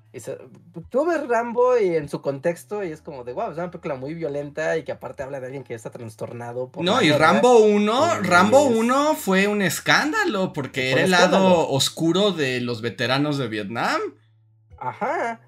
tú 0.89 1.05
ves 1.05 1.27
Rambo 1.27 1.77
y 1.77 1.95
en 1.95 2.07
su 2.07 2.21
contexto 2.21 2.83
y 2.83 2.91
es 2.91 3.01
como 3.01 3.23
de, 3.23 3.33
wow, 3.33 3.51
es 3.51 3.57
una 3.57 3.69
película 3.69 3.95
muy 3.95 4.13
violenta 4.13 4.77
y 4.77 4.83
que 4.83 4.91
aparte 4.91 5.23
habla 5.23 5.39
de 5.39 5.47
alguien 5.47 5.63
que 5.63 5.73
está 5.73 5.89
trastornado. 5.89 6.69
Por 6.69 6.83
no, 6.83 7.01
y 7.01 7.11
Rambo 7.11 7.59
1, 7.59 8.21
Rambo 8.21 8.63
1 8.63 9.15
fue 9.15 9.47
un 9.47 9.61
escándalo 9.61 10.53
porque 10.53 10.91
era 10.91 11.03
el 11.03 11.11
lado 11.11 11.67
oscuro 11.69 12.31
de 12.31 12.61
los 12.61 12.81
veteranos 12.81 13.37
de 13.37 13.47
Vietnam. 13.47 13.99
Ajá. 14.77 15.41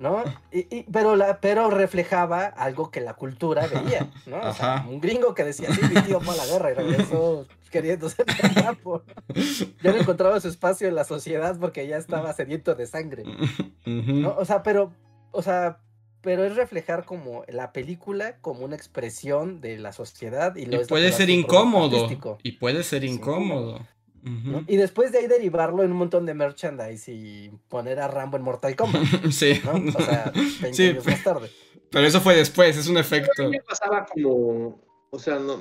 ¿no? 0.00 0.24
Y, 0.50 0.84
pero, 0.84 1.14
la, 1.14 1.40
pero 1.40 1.68
reflejaba 1.68 2.46
algo 2.46 2.90
que 2.90 3.02
la 3.02 3.14
cultura 3.14 3.66
veía, 3.66 4.10
¿no? 4.26 4.40
O 4.40 4.54
sea, 4.54 4.86
un 4.88 4.98
gringo 4.98 5.34
que 5.34 5.44
decía, 5.44 5.68
sí, 5.74 5.80
mi 5.82 6.00
tío 6.00 6.20
fue 6.20 6.34
a 6.34 6.38
la 6.38 6.46
guerra 6.46 6.70
y 6.70 6.74
regresó 6.74 7.46
queriendo 7.70 8.08
ser 8.08 8.26
guapo. 8.62 9.02
Ya 9.82 9.92
no 9.92 9.98
encontraba 9.98 10.40
su 10.40 10.48
espacio 10.48 10.88
en 10.88 10.94
la 10.94 11.04
sociedad 11.04 11.58
porque 11.58 11.86
ya 11.86 11.96
estaba 11.96 12.32
sediento 12.32 12.74
de 12.74 12.86
sangre, 12.86 13.24
¿no? 13.86 14.36
O 14.36 14.44
sea, 14.44 14.62
pero, 14.62 14.92
o 15.30 15.42
sea, 15.42 15.80
pero 16.20 16.44
es 16.44 16.56
reflejar 16.56 17.04
como 17.04 17.44
la 17.48 17.72
película 17.72 18.38
como 18.40 18.64
una 18.64 18.76
expresión 18.76 19.60
de 19.60 19.78
la 19.78 19.92
sociedad 19.92 20.56
y, 20.56 20.66
lo 20.66 20.86
puede 20.86 21.12
ser 21.12 21.30
incómodo 21.30 22.08
y 22.42 22.52
puede 22.52 22.82
ser 22.82 23.04
incómodo 23.04 23.80
y 24.66 24.76
después 24.76 25.12
de 25.12 25.18
ahí 25.18 25.26
derivarlo 25.26 25.82
en 25.82 25.92
un 25.92 25.96
montón 25.96 26.26
de 26.26 26.34
merchandise 26.34 27.10
y 27.10 27.50
poner 27.68 28.00
a 28.00 28.08
Rambo 28.08 28.36
en 28.36 28.42
Mortal 28.42 28.76
Kombat. 28.76 29.02
sí. 29.30 29.60
O 29.64 30.02
sea, 30.02 30.32
20 30.60 30.88
años 30.88 31.06
más 31.06 31.24
tarde. 31.24 31.50
Pero 31.90 32.06
eso 32.06 32.20
fue 32.20 32.36
después, 32.36 32.76
es 32.76 32.86
un 32.86 32.98
efecto. 32.98 33.50
pasaba 33.66 34.06
como. 34.06 34.80
O 35.10 35.18
sea, 35.18 35.38
no, 35.38 35.58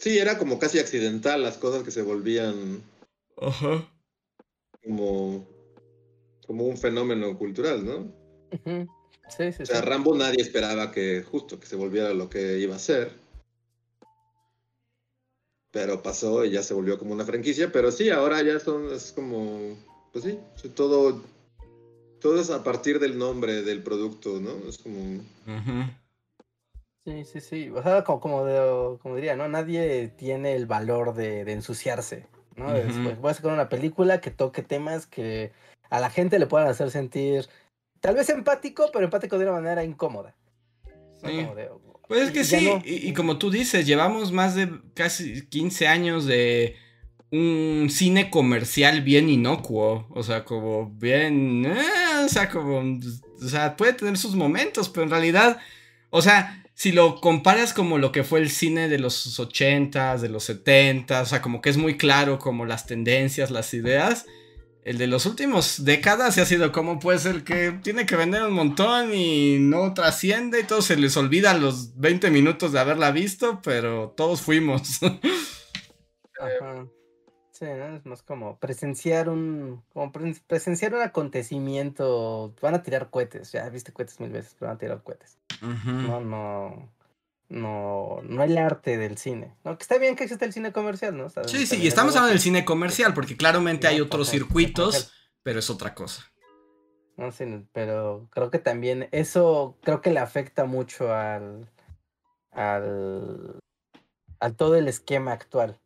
sí, 0.00 0.18
era 0.18 0.38
como 0.38 0.58
casi 0.58 0.78
accidental 0.78 1.42
las 1.42 1.56
cosas 1.58 1.84
que 1.84 1.90
se 1.92 2.02
volvían. 2.02 2.82
Ajá. 3.40 3.88
Como. 4.82 5.46
Como 6.46 6.64
un 6.64 6.76
fenómeno 6.76 7.38
cultural, 7.38 7.84
¿no? 7.84 8.12
Sí, 9.28 9.52
sí, 9.52 9.62
o 9.62 9.66
sea, 9.66 9.82
Rambo 9.82 10.16
nadie 10.16 10.42
esperaba 10.42 10.90
que 10.90 11.22
justo 11.22 11.60
que 11.60 11.66
se 11.66 11.76
volviera 11.76 12.12
lo 12.12 12.28
que 12.28 12.58
iba 12.58 12.74
a 12.74 12.80
ser 12.80 13.12
pero 15.70 16.02
pasó 16.02 16.44
y 16.44 16.50
ya 16.50 16.62
se 16.62 16.74
volvió 16.74 16.98
como 16.98 17.12
una 17.12 17.24
franquicia, 17.24 17.70
pero 17.72 17.92
sí, 17.92 18.10
ahora 18.10 18.42
ya 18.42 18.58
son, 18.58 18.92
es 18.92 19.12
como, 19.12 19.76
pues 20.12 20.24
sí, 20.24 20.38
todo, 20.74 21.22
todo 22.20 22.40
es 22.40 22.50
a 22.50 22.64
partir 22.64 22.98
del 22.98 23.18
nombre 23.18 23.62
del 23.62 23.82
producto, 23.82 24.40
¿no? 24.40 24.68
Es 24.68 24.78
como... 24.78 25.22
Sí, 27.04 27.24
sí, 27.24 27.40
sí, 27.40 27.70
o 27.70 27.82
sea, 27.82 28.04
como, 28.04 28.20
como, 28.20 29.14
diría, 29.16 29.34
¿no? 29.34 29.48
Nadie 29.48 30.08
tiene 30.08 30.54
el 30.54 30.66
valor 30.66 31.14
de, 31.14 31.40
ensuciarse, 31.50 32.26
¿no? 32.56 32.66
voy 33.20 33.30
a 33.30 33.34
sacar 33.34 33.52
una 33.52 33.70
película 33.70 34.20
que 34.20 34.30
toque 34.30 34.62
temas 34.62 35.06
que 35.06 35.52
a 35.88 35.98
la 35.98 36.10
gente 36.10 36.38
le 36.38 36.46
puedan 36.46 36.68
hacer 36.68 36.90
sentir, 36.90 37.48
tal 38.00 38.16
vez 38.16 38.28
empático, 38.28 38.90
pero 38.92 39.06
empático 39.06 39.38
de 39.38 39.44
una 39.46 39.60
manera 39.60 39.82
incómoda. 39.82 40.34
Sí. 41.22 41.46
Pues 42.06 42.22
es 42.22 42.30
que 42.32 42.44
sí, 42.44 42.68
y, 42.84 43.12
como 43.14 43.38
tú 43.38 43.50
dices, 43.50 43.86
llevamos 43.86 44.32
más 44.32 44.54
de 44.54 44.68
casi 44.94 45.46
15 45.46 45.86
años 45.86 46.26
de 46.26 46.76
un 47.30 47.88
cine 47.88 48.30
comercial 48.30 49.02
bien 49.02 49.28
inocuo, 49.28 50.06
o 50.10 50.22
sea, 50.22 50.44
como 50.44 50.90
bien, 50.90 51.64
eh, 51.64 52.24
o 52.24 52.28
sea, 52.28 52.50
como, 52.50 52.98
o 53.40 53.48
sea, 53.48 53.76
puede 53.76 53.92
tener 53.92 54.18
sus 54.18 54.34
momentos, 54.34 54.88
pero 54.88 55.04
en 55.04 55.10
realidad, 55.10 55.58
o 56.10 56.20
sea, 56.20 56.64
si 56.80 56.92
lo 56.92 57.20
comparas 57.20 57.74
como 57.74 57.98
lo 57.98 58.10
que 58.10 58.24
fue 58.24 58.40
el 58.40 58.48
cine 58.48 58.88
de 58.88 58.98
los 58.98 59.38
80s, 59.38 60.20
de 60.20 60.30
los 60.30 60.48
70s, 60.48 61.20
o 61.20 61.26
sea, 61.26 61.42
como 61.42 61.60
que 61.60 61.68
es 61.68 61.76
muy 61.76 61.98
claro 61.98 62.38
como 62.38 62.64
las 62.64 62.86
tendencias, 62.86 63.50
las 63.50 63.74
ideas, 63.74 64.24
el 64.82 64.96
de 64.96 65.06
los 65.06 65.26
últimos 65.26 65.84
décadas 65.84 66.38
ha 66.38 66.46
sido 66.46 66.72
como 66.72 66.98
pues 66.98 67.26
el 67.26 67.44
que 67.44 67.72
tiene 67.82 68.06
que 68.06 68.16
vender 68.16 68.44
un 68.44 68.54
montón 68.54 69.12
y 69.12 69.58
no 69.58 69.92
trasciende 69.92 70.60
y 70.60 70.64
todo 70.64 70.80
se 70.80 70.96
les 70.96 71.18
olvida 71.18 71.52
los 71.52 71.98
20 71.98 72.30
minutos 72.30 72.72
de 72.72 72.80
haberla 72.80 73.10
visto, 73.10 73.60
pero 73.62 74.14
todos 74.16 74.40
fuimos. 74.40 75.00
Sí, 77.60 77.66
es 77.66 78.06
más 78.06 78.22
como 78.22 78.56
presenciar 78.56 79.28
un, 79.28 79.82
como 79.92 80.10
presenciar 80.46 80.94
un 80.94 81.02
acontecimiento. 81.02 82.54
Van 82.62 82.74
a 82.74 82.82
tirar 82.82 83.10
cohetes, 83.10 83.52
ya 83.52 83.68
viste 83.68 83.92
cohetes 83.92 84.18
mil 84.18 84.30
veces, 84.30 84.56
pero 84.58 84.68
van 84.68 84.76
a 84.76 84.78
tirar 84.78 85.02
cohetes. 85.02 85.36
No, 85.60 86.20
no, 86.20 86.88
no, 87.50 88.22
no 88.22 88.42
el 88.42 88.56
arte 88.56 88.96
del 88.96 89.18
cine. 89.18 89.54
No, 89.62 89.76
que 89.76 89.82
está 89.82 89.98
bien 89.98 90.16
que 90.16 90.24
existe 90.24 90.46
el 90.46 90.54
cine 90.54 90.72
comercial, 90.72 91.14
¿no? 91.14 91.28
sí, 91.28 91.66
sí, 91.66 91.82
y 91.82 91.86
estamos 91.86 92.16
hablando 92.16 92.30
del 92.30 92.40
cine 92.40 92.64
comercial, 92.64 93.12
porque 93.12 93.36
claramente 93.36 93.86
hay 93.86 94.00
otros 94.00 94.30
circuitos, 94.30 95.12
pero 95.42 95.58
es 95.58 95.68
otra 95.68 95.94
cosa. 95.94 96.32
No 97.18 97.30
sé, 97.30 97.66
pero 97.74 98.26
creo 98.30 98.50
que 98.50 98.58
también 98.58 99.10
eso 99.12 99.76
creo 99.82 100.00
que 100.00 100.12
le 100.12 100.20
afecta 100.20 100.64
mucho 100.64 101.12
al, 101.12 101.68
al, 102.52 103.60
al 104.38 104.56
todo 104.56 104.76
el 104.76 104.88
esquema 104.88 105.32
actual. 105.32 105.78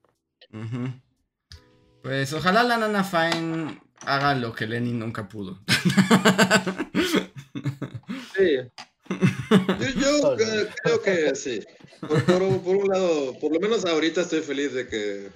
Pues 2.05 2.35
ojalá 2.35 2.63
la 2.65 2.77
Nana 2.77 3.03
Fine 3.03 3.81
haga 4.01 4.35
lo 4.35 4.55
que 4.55 4.67
Lenny 4.67 4.93
nunca 4.93 5.27
pudo. 5.27 5.59
sí. 8.37 8.59
Yo, 9.97 10.37
creo 10.37 11.03
que 11.03 11.35
sí. 11.35 11.63
Por, 12.03 12.43
un 12.43 12.89
lado, 12.89 13.39
por 13.41 13.55
lo 13.55 13.59
menos 13.59 13.87
ahorita 13.87 14.21
estoy 14.21 14.43
feliz 14.43 14.75
de 14.75 14.87
que 14.87 15.31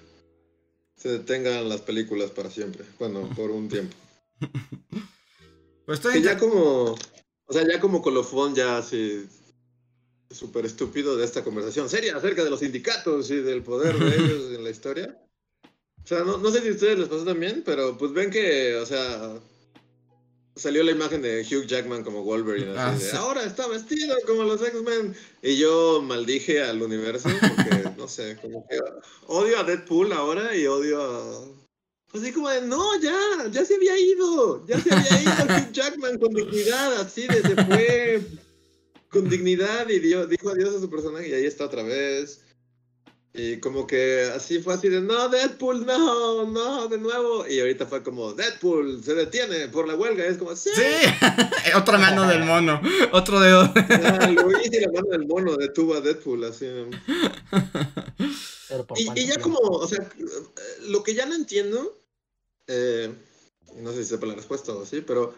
se 0.94 1.08
detengan 1.08 1.70
las 1.70 1.80
películas 1.80 2.32
para 2.32 2.50
siempre. 2.50 2.84
Bueno, 2.98 3.30
por 3.34 3.50
un 3.50 3.70
tiempo. 3.70 3.96
Pues 5.86 6.00
estoy... 6.00 6.20
ya 6.22 6.36
como, 6.36 6.96
o 7.46 7.52
sea, 7.52 7.66
ya 7.66 7.80
como 7.80 8.02
colofón 8.02 8.54
ya 8.54 8.76
así 8.76 9.26
súper 10.30 10.66
estúpido 10.66 11.16
de 11.16 11.24
esta 11.24 11.42
conversación 11.42 11.88
seria 11.88 12.14
acerca 12.14 12.44
de 12.44 12.50
los 12.50 12.60
sindicatos 12.60 13.30
y 13.30 13.36
del 13.36 13.62
poder 13.62 13.98
de 13.98 14.16
ellos 14.16 14.52
en 14.54 14.64
la 14.64 14.68
historia. 14.68 15.18
O 16.08 16.14
sea, 16.14 16.24
no, 16.24 16.38
no 16.38 16.50
sé 16.50 16.62
si 16.62 16.68
a 16.68 16.70
ustedes 16.70 16.98
les 17.00 17.08
pasó 17.08 17.22
también, 17.22 17.62
pero 17.66 17.98
pues 17.98 18.14
ven 18.14 18.30
que, 18.30 18.76
o 18.76 18.86
sea, 18.86 19.38
salió 20.56 20.82
la 20.82 20.92
imagen 20.92 21.20
de 21.20 21.42
Hugh 21.42 21.66
Jackman 21.66 22.02
como 22.02 22.24
Wolverine. 22.24 22.78
Así 22.78 23.10
ah, 23.12 23.18
Ahora 23.18 23.44
está 23.44 23.66
vestido 23.66 24.16
como 24.26 24.44
los 24.44 24.62
X-Men. 24.62 25.14
Y 25.42 25.58
yo 25.58 26.00
maldije 26.00 26.62
al 26.62 26.80
universo 26.80 27.28
porque, 27.28 27.90
no 27.98 28.08
sé, 28.08 28.38
como 28.40 28.66
que 28.66 28.78
odio 29.26 29.58
a 29.58 29.64
Deadpool 29.64 30.14
ahora 30.14 30.56
y 30.56 30.66
odio 30.66 31.02
a. 31.02 31.44
Pues 32.10 32.22
así 32.22 32.32
como 32.32 32.48
de, 32.48 32.62
no, 32.62 32.98
ya, 33.02 33.46
ya 33.50 33.66
se 33.66 33.74
había 33.74 33.98
ido. 33.98 34.66
Ya 34.66 34.80
se 34.80 34.90
había 34.90 35.20
ido 35.20 35.32
Hugh 35.58 35.72
Jackman 35.72 36.18
con 36.18 36.32
dignidad, 36.32 37.02
así 37.02 37.26
de 37.26 37.42
se 37.42 37.64
fue 37.66 38.22
con 39.10 39.28
dignidad 39.28 39.86
y 39.90 39.98
dio, 39.98 40.26
dijo 40.26 40.48
adiós 40.48 40.74
a 40.74 40.80
su 40.80 40.88
personaje 40.88 41.28
y 41.28 41.34
ahí 41.34 41.44
está 41.44 41.66
otra 41.66 41.82
vez. 41.82 42.40
Y 43.38 43.60
como 43.60 43.86
que 43.86 44.28
así 44.34 44.58
fue 44.58 44.74
así 44.74 44.88
de, 44.88 45.00
no, 45.00 45.28
Deadpool, 45.28 45.86
no, 45.86 46.44
no, 46.44 46.88
de 46.88 46.98
nuevo. 46.98 47.46
Y 47.46 47.60
ahorita 47.60 47.86
fue 47.86 48.02
como, 48.02 48.32
Deadpool 48.32 49.00
se 49.04 49.14
detiene 49.14 49.68
por 49.68 49.86
la 49.86 49.94
huelga. 49.94 50.24
Y 50.24 50.30
es 50.30 50.38
como, 50.38 50.56
sí. 50.56 50.70
Sí, 50.74 50.82
otra 51.76 51.98
mano 51.98 52.26
del 52.26 52.42
mono, 52.42 52.80
otro 53.12 53.38
dedo. 53.38 53.72
Ah, 53.76 54.28
Luis 54.28 54.72
y 54.72 54.80
la 54.80 54.90
mano 54.90 55.08
del 55.10 55.28
mono 55.28 55.56
detuvo 55.56 55.94
a 55.94 56.00
Deadpool, 56.00 56.44
así. 56.46 56.66
Y, 58.96 59.20
y, 59.20 59.26
ya 59.26 59.38
como, 59.40 59.58
o 59.58 59.86
sea, 59.86 60.04
lo 60.88 61.04
que 61.04 61.14
ya 61.14 61.24
no 61.24 61.36
entiendo, 61.36 61.96
eh, 62.66 63.08
no 63.76 63.92
sé 63.92 64.02
si 64.02 64.10
sepa 64.10 64.26
la 64.26 64.34
respuesta 64.34 64.72
o 64.72 64.84
sí, 64.84 65.00
pero, 65.06 65.32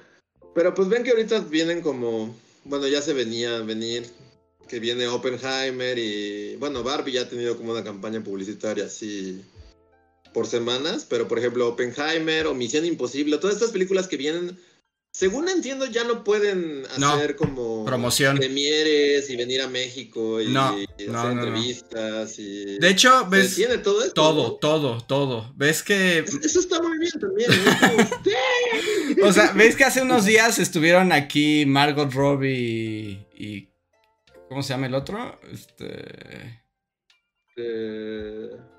pero 0.54 0.72
pues 0.72 0.88
ven 0.88 1.04
que 1.04 1.10
ahorita 1.10 1.40
vienen 1.40 1.82
como, 1.82 2.34
bueno, 2.64 2.88
ya 2.88 3.02
se 3.02 3.12
venía 3.12 3.58
a 3.58 3.60
venir 3.60 4.10
que 4.70 4.78
viene 4.78 5.08
Oppenheimer 5.08 5.98
y 5.98 6.54
bueno, 6.54 6.84
Barbie 6.84 7.10
ya 7.10 7.22
ha 7.22 7.28
tenido 7.28 7.56
como 7.56 7.72
una 7.72 7.82
campaña 7.82 8.22
publicitaria 8.22 8.84
así 8.84 9.42
por 10.32 10.46
semanas, 10.46 11.04
pero 11.10 11.26
por 11.26 11.40
ejemplo 11.40 11.66
Oppenheimer 11.66 12.46
o 12.46 12.54
Misión 12.54 12.84
Imposible, 12.84 13.38
todas 13.38 13.56
estas 13.56 13.72
películas 13.72 14.06
que 14.06 14.16
vienen, 14.16 14.56
según 15.12 15.48
entiendo 15.48 15.86
ya 15.86 16.04
no 16.04 16.22
pueden 16.22 16.86
hacer 16.86 17.34
como 17.34 17.84
promoción, 17.84 18.36
premieres 18.36 19.28
y 19.28 19.34
venir 19.34 19.60
a 19.60 19.66
México 19.66 20.40
y, 20.40 20.54
hacer 20.54 21.32
entrevistas 21.32 22.38
y 22.38 22.78
de 22.78 22.90
hecho 22.90 23.26
ves 23.28 23.56
tiene 23.56 23.78
todo 23.78 24.04
esto, 24.04 24.14
todo, 24.14 24.52
todo, 24.54 25.00
todo, 25.00 25.52
ves 25.56 25.82
que 25.82 26.20
eso 26.20 26.60
está 26.60 26.80
muy 26.80 26.96
bien 26.96 27.12
también, 27.18 27.50
o 29.24 29.32
sea, 29.32 29.50
ves 29.50 29.74
que 29.74 29.82
hace 29.82 30.00
unos 30.00 30.26
días 30.26 30.60
estuvieron 30.60 31.10
aquí 31.10 31.66
Margot 31.66 32.12
Robbie 32.12 33.26
y 33.36 33.69
¿Cómo 34.50 34.64
se 34.64 34.70
llama 34.70 34.88
el 34.88 34.94
otro? 34.96 35.38
Este. 35.52 36.60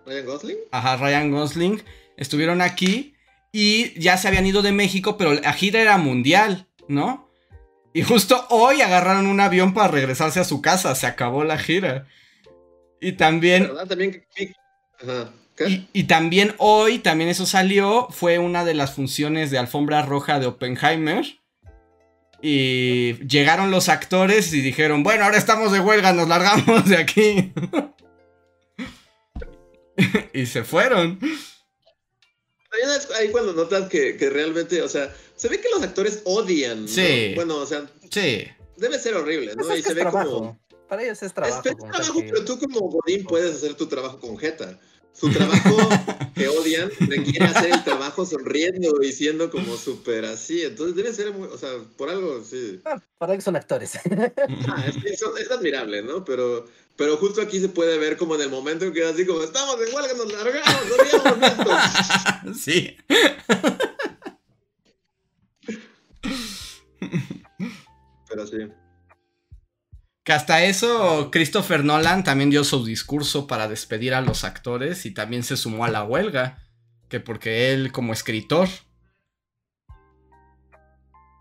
Ryan 0.05 0.25
Gosling. 0.25 0.57
Ajá, 0.69 0.97
Ryan 0.97 1.31
Gosling. 1.31 1.81
Estuvieron 2.17 2.59
aquí 2.61 3.15
y 3.53 3.97
ya 3.97 4.17
se 4.17 4.27
habían 4.27 4.45
ido 4.45 4.61
de 4.63 4.73
México, 4.73 5.15
pero 5.17 5.33
la 5.33 5.53
gira 5.53 5.81
era 5.81 5.97
mundial, 5.97 6.67
¿no? 6.89 7.31
Y 7.93 8.03
justo 8.03 8.45
hoy 8.49 8.81
agarraron 8.81 9.27
un 9.27 9.39
avión 9.39 9.73
para 9.73 9.87
regresarse 9.87 10.41
a 10.41 10.43
su 10.43 10.61
casa. 10.61 10.93
Se 10.93 11.07
acabó 11.07 11.45
la 11.45 11.57
gira. 11.57 12.05
Y 12.99 13.13
también. 13.13 13.67
¿Verdad? 13.67 13.87
También. 13.87 14.25
Ajá. 15.01 15.31
Y, 15.69 15.87
y, 15.93 16.03
también 16.03 16.53
hoy, 16.57 16.99
también 16.99 17.29
eso 17.29 17.45
salió, 17.45 18.07
fue 18.09 18.39
una 18.39 18.65
de 18.65 18.73
las 18.73 18.93
funciones 18.93 19.51
de 19.51 19.57
alfombra 19.57 20.01
roja 20.01 20.37
de 20.41 20.47
Oppenheimer. 20.47 21.40
Y 22.41 23.13
llegaron 23.27 23.69
los 23.69 23.89
actores 23.89 24.51
y 24.53 24.61
dijeron, 24.61 25.03
bueno, 25.03 25.25
ahora 25.25 25.37
estamos 25.37 25.71
de 25.71 25.79
huelga, 25.79 26.11
nos 26.13 26.27
largamos 26.27 26.89
de 26.89 26.97
aquí. 26.97 27.53
y 30.33 30.45
se 30.45 30.63
fueron. 30.63 31.19
Ahí 33.19 33.29
cuando 33.29 33.53
notas 33.53 33.89
que, 33.89 34.17
realmente, 34.31 34.81
o 34.81 34.87
sea, 34.87 35.13
se 35.35 35.49
ve 35.49 35.59
que 35.59 35.69
los 35.69 35.83
actores 35.83 36.21
odian. 36.23 36.87
Sí. 36.87 37.33
Bueno, 37.35 37.57
o 37.57 37.65
sea. 37.65 37.85
Sí. 38.09 38.47
Debe 38.77 38.97
ser 38.97 39.15
horrible, 39.15 39.55
¿no? 39.55 39.75
y 39.75 39.81
se 39.83 39.93
ve 39.93 40.05
como. 40.05 40.59
Para 40.87 41.03
ellos 41.03 41.21
es 41.21 41.33
trabajo. 41.33 41.61
Es, 41.63 41.77
trabajo, 41.77 42.19
pero 42.19 42.43
tú 42.43 42.59
como 42.59 42.79
Godín 42.89 43.23
puedes 43.23 43.55
hacer 43.55 43.75
tu 43.75 43.87
trabajo 43.87 44.19
con 44.19 44.37
Jeta 44.37 44.79
su 45.13 45.29
trabajo 45.29 45.77
que 46.35 46.47
odian 46.47 46.89
requiere 46.99 47.45
hacer 47.45 47.71
el 47.71 47.83
trabajo 47.83 48.25
sonriendo 48.25 49.01
y 49.03 49.11
siendo 49.11 49.49
como 49.49 49.77
súper 49.77 50.25
así. 50.25 50.63
Entonces 50.63 50.95
debe 50.95 51.13
ser 51.13 51.33
muy, 51.33 51.47
o 51.47 51.57
sea, 51.57 51.69
por 51.97 52.09
algo, 52.09 52.43
sí. 52.43 52.81
Ah, 52.85 52.99
para 53.17 53.35
que 53.35 53.41
son 53.41 53.55
actores. 53.55 53.99
Ah, 54.67 54.85
es, 55.05 55.51
admirable, 55.51 56.01
¿no? 56.01 56.23
Pero, 56.25 56.67
pero 56.95 57.17
justo 57.17 57.41
aquí 57.41 57.59
se 57.59 57.69
puede 57.69 57.97
ver 57.97 58.17
como 58.17 58.35
en 58.35 58.41
el 58.41 58.49
momento 58.49 58.85
en 58.85 58.93
que 58.93 59.03
así 59.03 59.25
como 59.25 59.43
estamos 59.43 59.75
en 59.75 59.93
huelga, 59.93 60.13
nos 60.13 60.31
largamos, 60.31 60.81
no 62.45 62.53
Sí. 62.53 62.97
Pero 68.29 68.47
sí. 68.47 68.57
Que 70.23 70.33
hasta 70.33 70.63
eso 70.63 71.31
Christopher 71.31 71.83
Nolan 71.83 72.23
también 72.23 72.51
dio 72.51 72.63
su 72.63 72.85
discurso 72.85 73.47
para 73.47 73.67
despedir 73.67 74.13
a 74.13 74.21
los 74.21 74.43
actores 74.43 75.05
y 75.05 75.11
también 75.11 75.43
se 75.43 75.57
sumó 75.57 75.85
a 75.85 75.89
la 75.89 76.03
huelga. 76.03 76.59
Que 77.09 77.19
porque 77.19 77.73
él 77.73 77.91
como 77.91 78.13
escritor. 78.13 78.69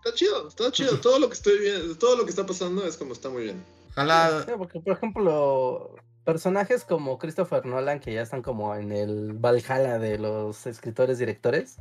Está 0.03 0.15
chido, 0.15 0.47
está 0.47 0.71
chido. 0.71 0.99
Todo 0.99 1.19
lo 1.19 1.27
que 1.27 1.35
estoy 1.35 1.59
viendo, 1.59 1.95
todo 1.97 2.17
lo 2.17 2.23
que 2.23 2.31
está 2.31 2.45
pasando 2.45 2.85
es 2.85 2.97
como 2.97 3.13
está 3.13 3.29
muy 3.29 3.43
bien. 3.43 3.63
Ojalá. 3.91 4.45
porque 4.57 4.79
por 4.79 4.93
ejemplo, 4.93 5.95
personajes 6.23 6.83
como 6.83 7.17
Christopher 7.17 7.65
Nolan, 7.65 7.99
que 7.99 8.13
ya 8.13 8.21
están 8.21 8.41
como 8.41 8.75
en 8.75 8.91
el 8.91 9.33
Valhalla 9.33 9.99
de 9.99 10.17
los 10.17 10.65
escritores 10.67 11.17
directores, 11.19 11.77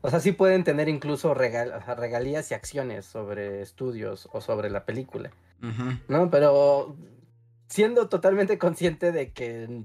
o 0.00 0.10
sea, 0.10 0.20
sí 0.20 0.32
pueden 0.32 0.64
tener 0.64 0.88
incluso 0.88 1.34
regalías 1.34 2.50
y 2.50 2.54
acciones 2.54 3.04
sobre 3.04 3.62
estudios 3.62 4.28
o 4.32 4.40
sobre 4.40 4.70
la 4.70 4.84
película, 4.84 5.30
¿no? 6.08 6.30
Pero 6.30 6.96
siendo 7.68 8.08
totalmente 8.08 8.58
consciente 8.58 9.12
de 9.12 9.32
que 9.32 9.84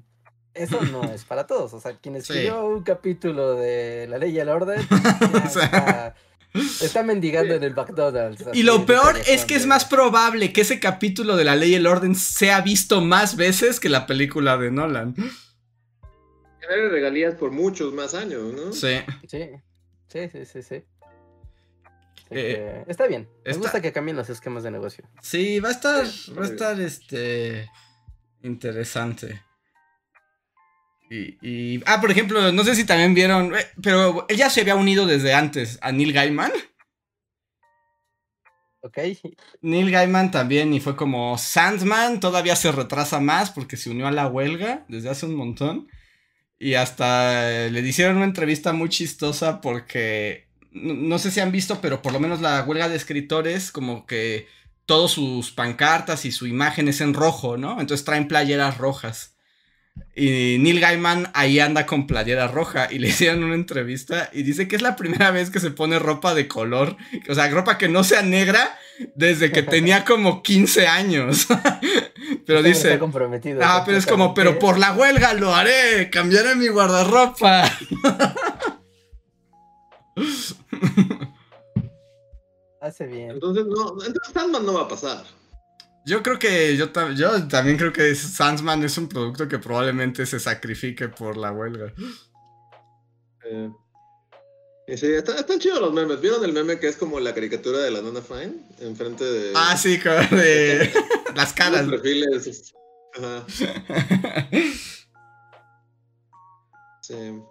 eso 0.53 0.81
no 0.91 1.03
es 1.13 1.23
para 1.25 1.47
todos, 1.47 1.73
o 1.73 1.79
sea, 1.79 1.97
quien 1.97 2.15
escribió 2.15 2.65
un 2.65 2.83
capítulo 2.83 3.55
de 3.55 4.07
La 4.07 4.17
Ley 4.17 4.31
y 4.31 4.39
el 4.39 4.49
Orden, 4.49 4.79
Está 6.53 7.03
mendigando 7.03 7.53
en 7.53 7.63
el 7.63 7.75
McDonald's. 7.75 8.43
Y 8.53 8.63
lo 8.63 8.83
peor 8.85 9.17
es 9.27 9.45
que 9.45 9.53
es 9.55 9.67
más 9.67 9.85
probable 9.85 10.51
que 10.51 10.61
ese 10.61 10.79
capítulo 10.79 11.37
de 11.37 11.43
La 11.43 11.55
Ley 11.55 11.73
y 11.73 11.75
el 11.75 11.85
Orden 11.85 12.15
sea 12.15 12.61
visto 12.61 13.01
más 13.01 13.35
veces 13.35 13.79
que 13.79 13.87
la 13.87 14.07
película 14.07 14.57
de 14.57 14.71
Nolan. 14.71 15.13
Tener 15.13 16.89
regalías 16.91 17.35
por 17.35 17.51
muchos 17.51 17.93
más 17.93 18.15
años, 18.15 18.51
¿no? 18.53 18.73
Sí. 18.73 18.99
Sí, 19.27 19.49
sí, 20.07 20.45
sí, 20.45 20.63
sí. 20.63 20.83
Eh, 22.31 22.83
está 22.87 23.07
bien. 23.07 23.27
Me 23.45 23.53
gusta 23.53 23.81
que 23.81 23.91
cambien 23.91 24.17
los 24.17 24.29
esquemas 24.29 24.63
de 24.63 24.71
negocio. 24.71 25.07
Sí, 25.21 25.59
va 25.59 25.69
a 25.69 25.71
estar, 25.71 26.05
va 26.37 26.43
a 26.43 26.47
estar 26.47 26.79
este 26.79 27.69
interesante. 28.43 29.43
Y, 31.11 31.81
ah, 31.87 31.99
por 31.99 32.11
ejemplo, 32.11 32.51
no 32.51 32.63
sé 32.63 32.75
si 32.75 32.85
también 32.85 33.15
vieron, 33.15 33.55
eh, 33.55 33.65
pero 33.81 34.27
él 34.29 34.37
ya 34.37 34.49
se 34.49 34.61
había 34.61 34.75
unido 34.75 35.07
desde 35.07 35.33
antes 35.33 35.79
a 35.81 35.91
Neil 35.91 36.13
Gaiman. 36.13 36.51
Ok. 38.81 38.99
Neil 39.61 39.89
Gaiman 39.89 40.29
también, 40.29 40.71
y 40.71 40.79
fue 40.79 40.95
como 40.95 41.35
Sandman, 41.37 42.19
todavía 42.19 42.55
se 42.55 42.71
retrasa 42.71 43.19
más 43.19 43.49
porque 43.49 43.75
se 43.75 43.89
unió 43.89 44.05
a 44.05 44.11
la 44.11 44.27
huelga 44.27 44.85
desde 44.87 45.09
hace 45.09 45.25
un 45.25 45.35
montón. 45.35 45.87
Y 46.59 46.75
hasta 46.75 47.69
le 47.69 47.79
hicieron 47.79 48.17
una 48.17 48.25
entrevista 48.25 48.71
muy 48.71 48.89
chistosa 48.89 49.61
porque 49.61 50.48
no, 50.71 51.17
sé 51.19 51.31
si 51.31 51.39
han 51.39 51.51
visto, 51.51 51.81
pero 51.81 52.01
por 52.01 52.13
lo 52.13 52.19
menos 52.19 52.41
la 52.41 52.63
huelga 52.63 52.89
de 52.89 52.95
escritores, 52.95 53.71
como 53.71 54.05
que 54.05 54.47
todos 54.85 55.11
sus 55.11 55.51
pancartas 55.51 56.25
y 56.25 56.31
su 56.31 56.47
imagen 56.47 56.87
es 56.87 57.01
en 57.01 57.13
rojo, 57.13 57.57
¿no? 57.57 57.79
Entonces 57.79 58.05
traen 58.05 58.27
playeras 58.27 58.77
rojas. 58.77 59.35
Y 60.15 60.57
Neil 60.59 60.79
Gaiman 60.79 61.29
ahí 61.33 61.59
anda 61.59 61.85
con 61.85 62.07
playera 62.07 62.47
roja 62.47 62.87
y 62.91 62.99
le 62.99 63.09
hicieron 63.09 63.43
una 63.43 63.55
entrevista 63.55 64.29
y 64.33 64.43
dice 64.43 64.67
que 64.67 64.75
es 64.75 64.81
la 64.81 64.95
primera 64.95 65.31
vez 65.31 65.49
que 65.49 65.59
se 65.59 65.71
pone 65.71 65.99
ropa 65.99 66.33
de 66.33 66.47
color, 66.47 66.97
o 67.27 67.35
sea, 67.35 67.49
ropa 67.49 67.77
que 67.77 67.89
no 67.89 68.03
sea 68.03 68.21
negra 68.21 68.77
desde 69.15 69.51
que 69.51 69.63
tenía 69.63 70.05
como 70.05 70.43
15 70.43 70.87
años. 70.87 71.47
pero 72.45 72.63
dice... 72.63 72.97
comprometido. 72.99 73.61
Ah, 73.63 73.83
pero 73.85 73.97
es 73.97 74.05
como, 74.05 74.33
pero 74.33 74.59
por 74.59 74.77
la 74.77 74.93
huelga 74.93 75.33
lo 75.33 75.53
haré, 75.53 76.09
cambiaré 76.09 76.55
mi 76.55 76.67
guardarropa. 76.67 77.71
Hace 82.81 83.07
bien. 83.07 83.31
Entonces, 83.31 83.65
no, 83.65 83.89
entonces 84.05 84.33
Sandman 84.33 84.65
no 84.65 84.73
va 84.73 84.83
a 84.83 84.87
pasar. 84.87 85.23
Yo 86.05 86.23
creo 86.23 86.39
que, 86.39 86.77
yo, 86.77 86.87
yo 87.13 87.47
también 87.47 87.77
creo 87.77 87.91
que 87.91 88.15
Sandman 88.15 88.83
es 88.83 88.97
un 88.97 89.09
producto 89.09 89.47
que 89.47 89.59
probablemente 89.59 90.25
se 90.25 90.39
sacrifique 90.39 91.09
por 91.09 91.35
la 91.37 91.51
huelga. 91.51 91.93
Eh, 93.45 93.69
sí, 94.97 95.07
están, 95.07 95.59
chidos 95.59 95.81
los 95.81 95.93
memes. 95.93 96.21
¿Vieron 96.21 96.43
el 96.43 96.53
meme 96.53 96.79
que 96.79 96.87
es 96.87 96.95
como 96.95 97.19
la 97.19 97.33
caricatura 97.33 97.79
de 97.79 97.91
la 97.91 98.01
Nona 98.01 98.21
Fine? 98.21 98.53
Enfrente 98.79 99.23
de. 99.25 99.51
Ah, 99.55 99.75
sí, 99.77 99.97
de 99.97 100.91
las 101.35 101.53
caras. 101.53 101.85
Los 101.85 102.01
perfiles. 102.01 102.73
Ajá. 103.15 103.45
sí. 107.01 107.41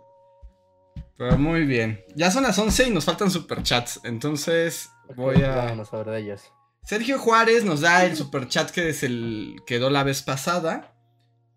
Pero 1.19 1.37
muy 1.37 1.65
bien. 1.65 2.01
Ya 2.15 2.31
son 2.31 2.45
las 2.45 2.59
11 2.59 2.89
y 2.89 2.91
nos 2.91 3.05
faltan 3.05 3.31
superchats. 3.31 4.01
Entonces 4.05 4.91
voy 5.17 5.43
a. 5.43 5.57
Vamos 5.67 5.93
a 5.93 6.05
de 6.05 6.21
ellos. 6.21 6.53
Sergio 6.85 7.19
Juárez 7.19 7.65
nos 7.65 7.81
da 7.81 8.07
el 8.07 8.17
superchat 8.17 8.71
que 8.71 8.89
es 8.89 9.03
el 9.03 9.57
quedó 9.67 9.91
la 9.91 10.05
vez 10.05 10.23
pasada. 10.23 10.95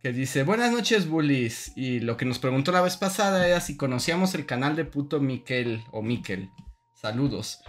Que 0.02 0.12
dice, 0.12 0.42
buenas 0.44 0.72
noches, 0.72 1.08
bullies. 1.08 1.74
Y 1.76 2.00
lo 2.00 2.18
que 2.18 2.26
nos 2.26 2.40
preguntó 2.40 2.72
la 2.72 2.82
vez 2.82 2.98
pasada 2.98 3.48
era 3.48 3.62
si 3.62 3.78
conocíamos 3.78 4.34
el 4.34 4.48
canal 4.48 4.76
de 4.76 4.84
puto 4.84 5.20
Miquel 5.20 5.84
o 5.92 6.02
Miquel. 6.02 6.50
Saludos. 7.00 7.62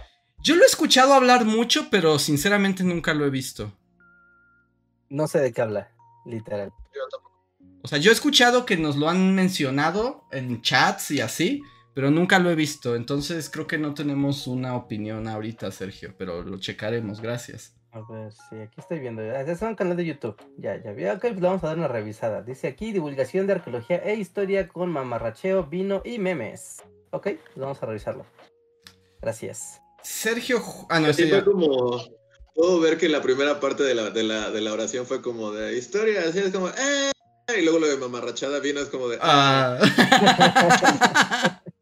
Yo 0.43 0.55
lo 0.55 0.63
he 0.63 0.65
escuchado 0.65 1.13
hablar 1.13 1.45
mucho, 1.45 1.89
pero 1.91 2.17
sinceramente 2.17 2.83
nunca 2.83 3.13
lo 3.13 3.25
he 3.25 3.29
visto. 3.29 3.71
No 5.09 5.27
sé 5.27 5.39
de 5.39 5.53
qué 5.53 5.61
habla, 5.61 5.91
literal. 6.25 6.73
O 7.83 7.87
sea, 7.87 7.99
yo 7.99 8.09
he 8.09 8.13
escuchado 8.13 8.65
que 8.65 8.77
nos 8.77 8.95
lo 8.95 9.09
han 9.09 9.35
mencionado 9.35 10.25
en 10.31 10.61
chats 10.61 11.11
y 11.11 11.21
así, 11.21 11.61
pero 11.93 12.11
nunca 12.11 12.39
lo 12.39 12.49
he 12.49 12.55
visto. 12.55 12.95
Entonces 12.95 13.49
creo 13.49 13.67
que 13.67 13.77
no 13.77 13.93
tenemos 13.93 14.47
una 14.47 14.75
opinión 14.75 15.27
ahorita, 15.27 15.71
Sergio, 15.71 16.13
pero 16.17 16.43
lo 16.43 16.59
checaremos. 16.59 17.21
Gracias. 17.21 17.75
A 17.91 18.01
ver, 18.11 18.31
sí, 18.31 18.55
aquí 18.55 18.79
estoy 18.79 18.99
viendo. 18.99 19.21
Es 19.21 19.61
un 19.61 19.75
canal 19.75 19.95
de 19.95 20.05
YouTube. 20.05 20.35
Ya, 20.57 20.81
ya 20.81 20.93
vi. 20.93 21.05
Ok, 21.05 21.21
pues 21.21 21.35
le 21.35 21.41
vamos 21.41 21.63
a 21.63 21.67
dar 21.67 21.77
una 21.77 21.87
revisada. 21.87 22.41
Dice 22.41 22.67
aquí 22.67 22.91
divulgación 22.91 23.45
de 23.45 23.53
arqueología 23.53 23.97
e 23.97 24.15
historia 24.15 24.67
con 24.67 24.89
mamarracheo, 24.89 25.65
vino 25.65 26.01
y 26.03 26.17
memes. 26.17 26.81
Ok, 27.11 27.23
pues 27.23 27.55
vamos 27.55 27.83
a 27.83 27.85
revisarlo. 27.85 28.25
Gracias. 29.21 29.79
Sergio. 30.01 30.59
Ah, 30.89 30.99
no, 30.99 31.13
sí, 31.13 31.29
fue 31.29 31.43
como. 31.43 32.01
Puedo 32.55 32.79
ver 32.79 32.97
que 32.97 33.09
la 33.09 33.21
primera 33.21 33.59
parte 33.59 33.83
de 33.83 33.93
la, 33.93 34.09
de 34.09 34.23
la, 34.23 34.49
de 34.49 34.61
la 34.61 34.73
oración 34.73 35.05
fue 35.05 35.21
como 35.21 35.51
de 35.51 35.77
historia, 35.77 36.21
así 36.27 36.39
es 36.39 36.51
como. 36.51 36.69
¡Eh! 36.69 37.11
Y 37.55 37.61
luego 37.61 37.77
lo 37.77 37.87
de 37.87 37.97
mamarrachada 37.97 38.59
vino 38.59 38.79
es 38.79 38.87
como 38.87 39.07
de. 39.07 39.19
Ah. 39.21 39.77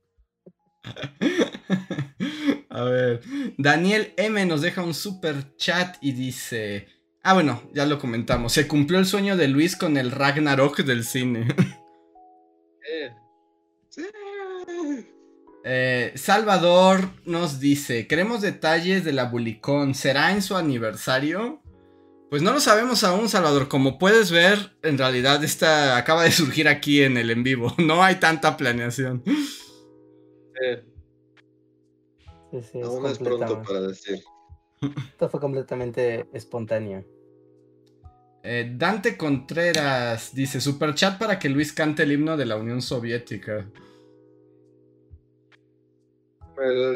A 2.69 2.83
ver, 2.83 3.21
Daniel 3.57 4.13
M 4.17 4.45
nos 4.45 4.61
deja 4.61 4.83
un 4.83 4.93
super 4.93 5.55
chat 5.57 5.97
y 6.01 6.13
dice, 6.13 6.87
ah 7.21 7.33
bueno, 7.33 7.61
ya 7.73 7.85
lo 7.85 7.99
comentamos, 7.99 8.53
se 8.53 8.67
cumplió 8.67 8.99
el 8.99 9.05
sueño 9.05 9.35
de 9.35 9.47
Luis 9.49 9.75
con 9.75 9.97
el 9.97 10.11
Ragnarok 10.11 10.79
del 10.79 11.03
cine. 11.03 11.47
Eh, 15.63 16.13
Salvador 16.15 17.11
nos 17.25 17.59
dice, 17.59 18.07
queremos 18.07 18.41
detalles 18.41 19.03
de 19.03 19.13
la 19.13 19.25
Bulicón, 19.25 19.93
¿será 19.93 20.31
en 20.31 20.41
su 20.41 20.57
aniversario? 20.57 21.61
Pues 22.31 22.41
no 22.41 22.53
lo 22.53 22.61
sabemos 22.61 23.03
aún, 23.03 23.27
Salvador. 23.27 23.67
Como 23.67 23.99
puedes 23.99 24.31
ver, 24.31 24.77
en 24.83 24.97
realidad 24.97 25.43
esta 25.43 25.97
acaba 25.97 26.23
de 26.23 26.31
surgir 26.31 26.69
aquí 26.69 27.03
en 27.03 27.17
el 27.17 27.29
en 27.29 27.43
vivo. 27.43 27.75
No 27.77 28.03
hay 28.03 28.15
tanta 28.15 28.55
planeación. 28.55 29.21
Sí, 32.51 32.61
sí, 32.61 32.81
Aún 32.81 33.05
es, 33.05 33.17
pronto 33.17 33.63
para 33.63 33.81
decir. 33.81 34.21
Esto 35.11 35.29
fue 35.29 35.39
completamente 35.39 36.27
espontáneo. 36.33 37.05
Eh, 38.43 38.73
Dante 38.75 39.17
Contreras 39.17 40.33
dice: 40.33 40.59
Super 40.59 40.93
chat 40.95 41.17
para 41.17 41.39
que 41.39 41.49
Luis 41.49 41.71
cante 41.71 42.03
el 42.03 42.11
himno 42.11 42.35
de 42.37 42.45
la 42.45 42.57
Unión 42.57 42.81
Soviética. 42.81 43.69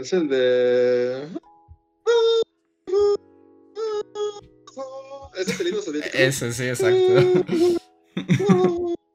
es 0.01 0.13
el 0.13 0.27
de. 0.27 1.27
¿Ese 5.37 5.51
es 5.51 5.59
el 5.59 5.67
himno 5.67 5.81
soviético? 5.81 6.17
Ese, 6.17 6.53
sí, 6.53 6.67
exacto. 6.67 7.45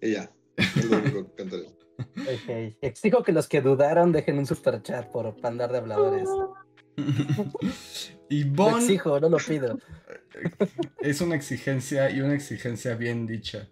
y 0.00 0.12
ya. 0.12 0.30
Es 0.76 0.84
lo 0.84 0.98
único 0.98 1.26
que 1.26 1.42
cantaré. 1.42 1.66
Exijo 2.80 3.22
que 3.22 3.32
los 3.32 3.48
que 3.48 3.60
dudaron 3.60 4.12
dejen 4.12 4.38
un 4.38 4.46
super 4.46 4.82
chat 4.82 5.10
por 5.10 5.34
pandar 5.40 5.72
de 5.72 5.78
habladores. 5.78 6.28
y 8.28 8.44
Bon... 8.44 8.80
exijo, 8.80 9.18
no 9.20 9.28
lo 9.28 9.38
pido. 9.38 9.78
es 11.00 11.20
una 11.20 11.36
exigencia 11.36 12.10
y 12.10 12.20
una 12.20 12.34
exigencia 12.34 12.94
bien 12.94 13.26
dicha. 13.26 13.68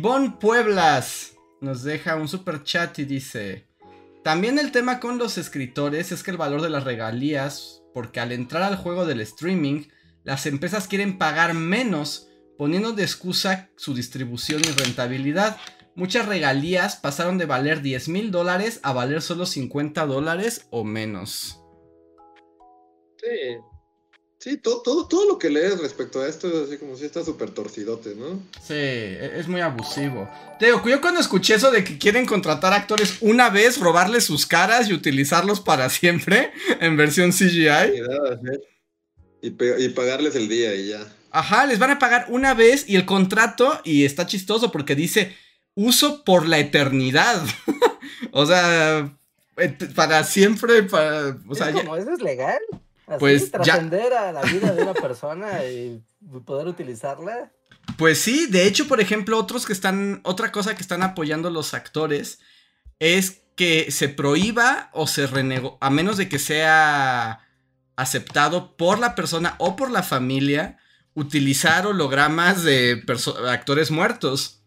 Bon 0.00 0.38
Pueblas 0.38 1.36
nos 1.60 1.82
deja 1.82 2.16
un 2.16 2.28
super 2.28 2.62
chat 2.62 2.98
y 2.98 3.04
dice: 3.04 3.68
También 4.24 4.58
el 4.58 4.72
tema 4.72 5.00
con 5.00 5.18
los 5.18 5.38
escritores 5.38 6.12
es 6.12 6.22
que 6.22 6.32
el 6.32 6.36
valor 6.36 6.62
de 6.62 6.70
las 6.70 6.84
regalías, 6.84 7.82
porque 7.94 8.20
al 8.20 8.32
entrar 8.32 8.62
al 8.62 8.76
juego 8.76 9.06
del 9.06 9.20
streaming, 9.20 9.84
las 10.24 10.46
empresas 10.46 10.88
quieren 10.88 11.18
pagar 11.18 11.54
menos, 11.54 12.28
poniendo 12.58 12.92
de 12.92 13.04
excusa 13.04 13.70
su 13.76 13.94
distribución 13.94 14.60
y 14.60 14.72
rentabilidad 14.72 15.56
muchas 15.96 16.26
regalías 16.26 16.96
pasaron 16.96 17.38
de 17.38 17.46
valer 17.46 17.82
10 17.82 18.08
mil 18.08 18.30
dólares 18.30 18.78
a 18.82 18.92
valer 18.92 19.22
solo 19.22 19.46
50 19.46 20.06
dólares 20.06 20.66
o 20.70 20.84
menos. 20.84 21.60
Sí. 23.18 23.56
Sí, 24.38 24.58
todo, 24.58 24.82
todo, 24.82 25.08
todo 25.08 25.26
lo 25.26 25.38
que 25.38 25.50
lees 25.50 25.80
respecto 25.80 26.20
a 26.20 26.28
esto 26.28 26.46
es 26.46 26.68
así 26.68 26.78
como 26.78 26.94
si 26.94 27.06
está 27.06 27.24
súper 27.24 27.50
torcidote, 27.50 28.14
¿no? 28.14 28.42
Sí, 28.62 28.74
e, 28.74 29.40
es 29.40 29.48
muy 29.48 29.60
abusivo. 29.60 30.30
Te 30.60 30.66
digo, 30.66 30.86
yo 30.86 31.00
cuando 31.00 31.20
escuché 31.20 31.54
eso 31.54 31.72
de 31.72 31.82
que 31.82 31.98
quieren 31.98 32.26
contratar 32.26 32.72
actores 32.72 33.16
una 33.22 33.50
vez, 33.50 33.80
robarles 33.80 34.24
sus 34.24 34.46
caras 34.46 34.88
y 34.88 34.92
utilizarlos 34.92 35.60
para 35.60 35.88
siempre 35.90 36.52
en 36.80 36.96
versión 36.96 37.32
CGI. 37.32 38.02
Y, 39.42 39.48
y 39.48 39.88
pagarles 39.88 40.36
el 40.36 40.48
día 40.48 40.74
y 40.76 40.90
ya. 40.90 41.04
Ajá, 41.32 41.66
les 41.66 41.78
van 41.78 41.90
a 41.90 41.98
pagar 41.98 42.26
una 42.28 42.54
vez 42.54 42.88
y 42.88 42.96
el 42.96 43.04
contrato, 43.04 43.80
y 43.84 44.04
está 44.04 44.26
chistoso 44.26 44.70
porque 44.70 44.94
dice 44.94 45.34
uso 45.76 46.24
por 46.24 46.48
la 46.48 46.58
eternidad. 46.58 47.40
o 48.32 48.44
sea, 48.44 49.16
para 49.94 50.24
siempre, 50.24 50.82
para... 50.82 51.38
O 51.46 51.54
sea, 51.54 51.68
¿Eso 51.68 52.12
es 52.12 52.20
legal? 52.20 52.58
pues 53.20 53.52
trascender 53.52 54.12
a 54.14 54.32
la 54.32 54.42
vida 54.42 54.72
de 54.72 54.82
una 54.82 54.94
persona 54.94 55.64
y 55.64 56.02
poder 56.44 56.66
utilizarla. 56.66 57.52
Pues 57.96 58.18
sí, 58.18 58.46
de 58.46 58.66
hecho, 58.66 58.88
por 58.88 59.00
ejemplo, 59.00 59.38
otros 59.38 59.64
que 59.64 59.72
están, 59.72 60.20
otra 60.24 60.50
cosa 60.50 60.74
que 60.74 60.82
están 60.82 61.02
apoyando 61.02 61.50
los 61.50 61.72
actores 61.72 62.40
es 62.98 63.42
que 63.54 63.90
se 63.90 64.08
prohíba 64.08 64.90
o 64.92 65.06
se 65.06 65.26
renego, 65.26 65.78
a 65.80 65.88
menos 65.88 66.16
de 66.16 66.28
que 66.28 66.38
sea 66.38 67.40
aceptado 67.94 68.76
por 68.76 68.98
la 68.98 69.14
persona 69.14 69.54
o 69.58 69.76
por 69.76 69.90
la 69.90 70.02
familia, 70.02 70.78
utilizar 71.14 71.86
hologramas 71.86 72.62
de 72.64 73.02
actores 73.48 73.90
muertos. 73.90 74.64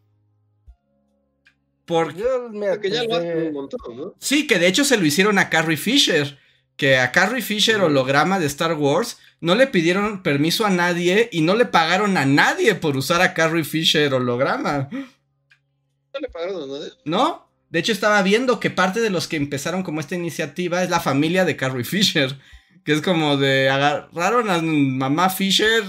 Porque 1.90 2.92
ya 2.92 3.04
lo 3.04 3.16
hacen 3.16 3.48
un 3.48 3.54
montón, 3.54 3.98
¿no? 3.98 4.14
Sí, 4.20 4.46
que 4.46 4.60
de 4.60 4.68
hecho 4.68 4.86
se 4.86 4.96
lo 4.96 5.06
hicieron 5.08 5.40
a 5.40 5.50
Carrie 5.50 5.76
Fisher. 5.76 6.38
Que 6.78 7.00
a 7.00 7.12
Carrie 7.12 7.42
Fisher, 7.42 7.82
holograma 7.82 8.40
de 8.40 8.46
Star 8.46 8.74
Wars, 8.76 9.18
no 9.42 9.56
le 9.56 9.66
pidieron 9.66 10.22
permiso 10.22 10.68
a 10.68 10.70
nadie 10.70 11.30
y 11.32 11.42
no 11.42 11.56
le 11.56 11.66
pagaron 11.66 12.16
a 12.16 12.26
nadie 12.26 12.76
por 12.76 12.96
usar 12.96 13.22
a 13.22 13.34
Carrie 13.34 13.64
Fisher 13.64 14.14
holograma. 14.14 14.88
¿No 14.92 16.20
le 16.22 16.30
pagaron 16.30 16.62
a 16.62 16.68
nadie? 16.68 16.92
No. 17.06 17.50
De 17.72 17.80
hecho, 17.80 17.92
estaba 17.92 18.22
viendo 18.22 18.60
que 18.60 18.70
parte 18.70 19.02
de 19.02 19.10
los 19.10 19.28
que 19.28 19.38
empezaron 19.38 19.82
como 19.82 20.00
esta 20.00 20.14
iniciativa 20.14 20.84
es 20.84 20.92
la 20.92 21.00
familia 21.00 21.44
de 21.44 21.56
Carrie 21.56 21.84
Fisher. 21.84 22.38
Que 22.86 22.94
es 22.94 23.02
como 23.02 23.36
de 23.36 23.70
agarraron 23.70 24.52
a 24.52 24.62
mamá 24.62 25.32
Fisher 25.32 25.84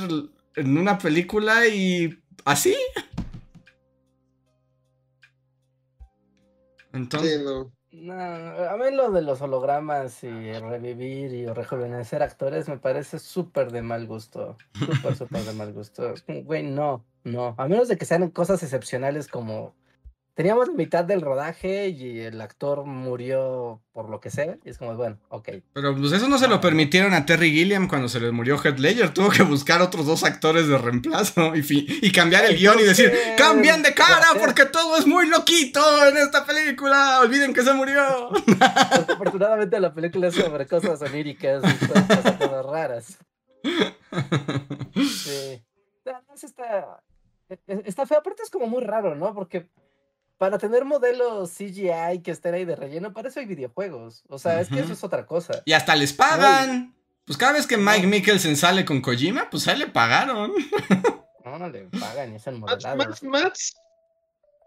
en 0.56 0.78
una 0.78 0.98
película 0.98 1.66
y 1.66 2.18
así. 2.46 2.74
Entonces. 6.92 7.38
Sí, 7.38 7.44
no. 7.44 7.72
No, 7.92 8.14
a 8.14 8.76
mí 8.76 8.94
lo 8.94 9.10
de 9.10 9.20
los 9.20 9.40
hologramas 9.40 10.22
y 10.22 10.52
revivir 10.52 11.32
y 11.32 11.46
rejuvenecer 11.46 12.22
actores 12.22 12.68
me 12.68 12.78
parece 12.78 13.18
súper 13.18 13.72
de 13.72 13.82
mal 13.82 14.06
gusto. 14.06 14.56
Súper, 14.78 15.16
súper 15.16 15.42
de 15.42 15.52
mal 15.54 15.72
gusto. 15.72 16.14
Güey, 16.44 16.62
no, 16.62 17.04
no. 17.24 17.56
A 17.58 17.66
menos 17.66 17.88
de 17.88 17.98
que 17.98 18.04
sean 18.04 18.30
cosas 18.30 18.62
excepcionales 18.62 19.26
como 19.26 19.74
teníamos 20.34 20.68
la 20.68 20.74
mitad 20.74 21.04
del 21.04 21.20
rodaje 21.20 21.88
y 21.88 22.20
el 22.20 22.40
actor 22.40 22.84
murió 22.84 23.80
por 23.92 24.08
lo 24.08 24.20
que 24.20 24.30
sea. 24.30 24.56
Y 24.64 24.70
es 24.70 24.78
como, 24.78 24.94
bueno, 24.96 25.18
ok. 25.28 25.48
Pero 25.72 25.96
pues 25.96 26.12
eso 26.12 26.28
no 26.28 26.38
se 26.38 26.48
lo 26.48 26.60
permitieron 26.60 27.14
a 27.14 27.26
Terry 27.26 27.50
Gilliam 27.50 27.88
cuando 27.88 28.08
se 28.08 28.20
le 28.20 28.30
murió 28.32 28.58
Heath 28.62 28.78
Ledger. 28.78 29.12
Tuvo 29.12 29.30
que 29.30 29.42
buscar 29.42 29.82
otros 29.82 30.06
dos 30.06 30.24
actores 30.24 30.68
de 30.68 30.78
reemplazo 30.78 31.52
y, 31.54 32.12
cambiar 32.12 32.44
el 32.46 32.56
guion 32.56 32.74
y 32.74 32.78
¿por 32.78 32.86
decir, 32.88 33.10
qué? 33.10 33.34
¡cambien 33.36 33.82
de 33.82 33.94
cara 33.94 34.28
porque 34.38 34.66
todo 34.66 34.96
es 34.96 35.06
muy 35.06 35.28
loquito 35.28 35.80
en 36.06 36.16
esta 36.16 36.44
película! 36.44 37.20
¡Olviden 37.20 37.52
que 37.54 37.62
se 37.62 37.72
murió! 37.72 38.30
Afortunadamente 39.08 39.78
la 39.80 39.92
película 39.92 40.28
es 40.28 40.34
sobre 40.34 40.66
cosas 40.66 41.00
oníricas 41.02 41.62
y 41.64 41.86
cosas 41.86 42.66
raras. 42.66 43.18
Sí. 44.94 45.62
No, 46.04 46.12
no, 46.12 46.34
está, 46.34 47.02
e- 47.48 47.58
e- 47.66 47.82
está 47.86 48.06
feo. 48.06 48.18
Aparte 48.18 48.42
es 48.42 48.50
como 48.50 48.66
muy 48.66 48.82
raro, 48.82 49.14
¿no? 49.14 49.34
Porque 49.34 49.68
para 50.40 50.56
tener 50.56 50.86
modelos 50.86 51.50
CGI 51.50 52.22
que 52.24 52.30
estén 52.30 52.54
ahí 52.54 52.64
de 52.64 52.74
relleno, 52.74 53.12
para 53.12 53.28
eso 53.28 53.40
hay 53.40 53.44
videojuegos. 53.44 54.24
O 54.26 54.38
sea, 54.38 54.62
es 54.62 54.70
que 54.70 54.80
eso 54.80 54.94
es 54.94 55.04
otra 55.04 55.26
cosa. 55.26 55.60
Y 55.66 55.74
hasta 55.74 55.94
les 55.94 56.14
pagan. 56.14 56.96
Pues 57.26 57.36
cada 57.36 57.52
vez 57.52 57.66
que 57.66 57.76
Mike 57.76 58.06
Mikkelsen 58.06 58.56
sale 58.56 58.86
con 58.86 59.02
Kojima, 59.02 59.50
pues 59.50 59.68
ahí 59.68 59.76
le 59.76 59.88
pagaron. 59.88 60.50
No, 61.44 61.58
no 61.58 61.68
le 61.68 61.80
pagan 62.00 62.32
y 62.32 62.36
están 62.36 62.58
Mats, 62.58 62.82
modelados. 62.86 63.22
Mats, 63.22 63.22
Mats, 63.22 63.74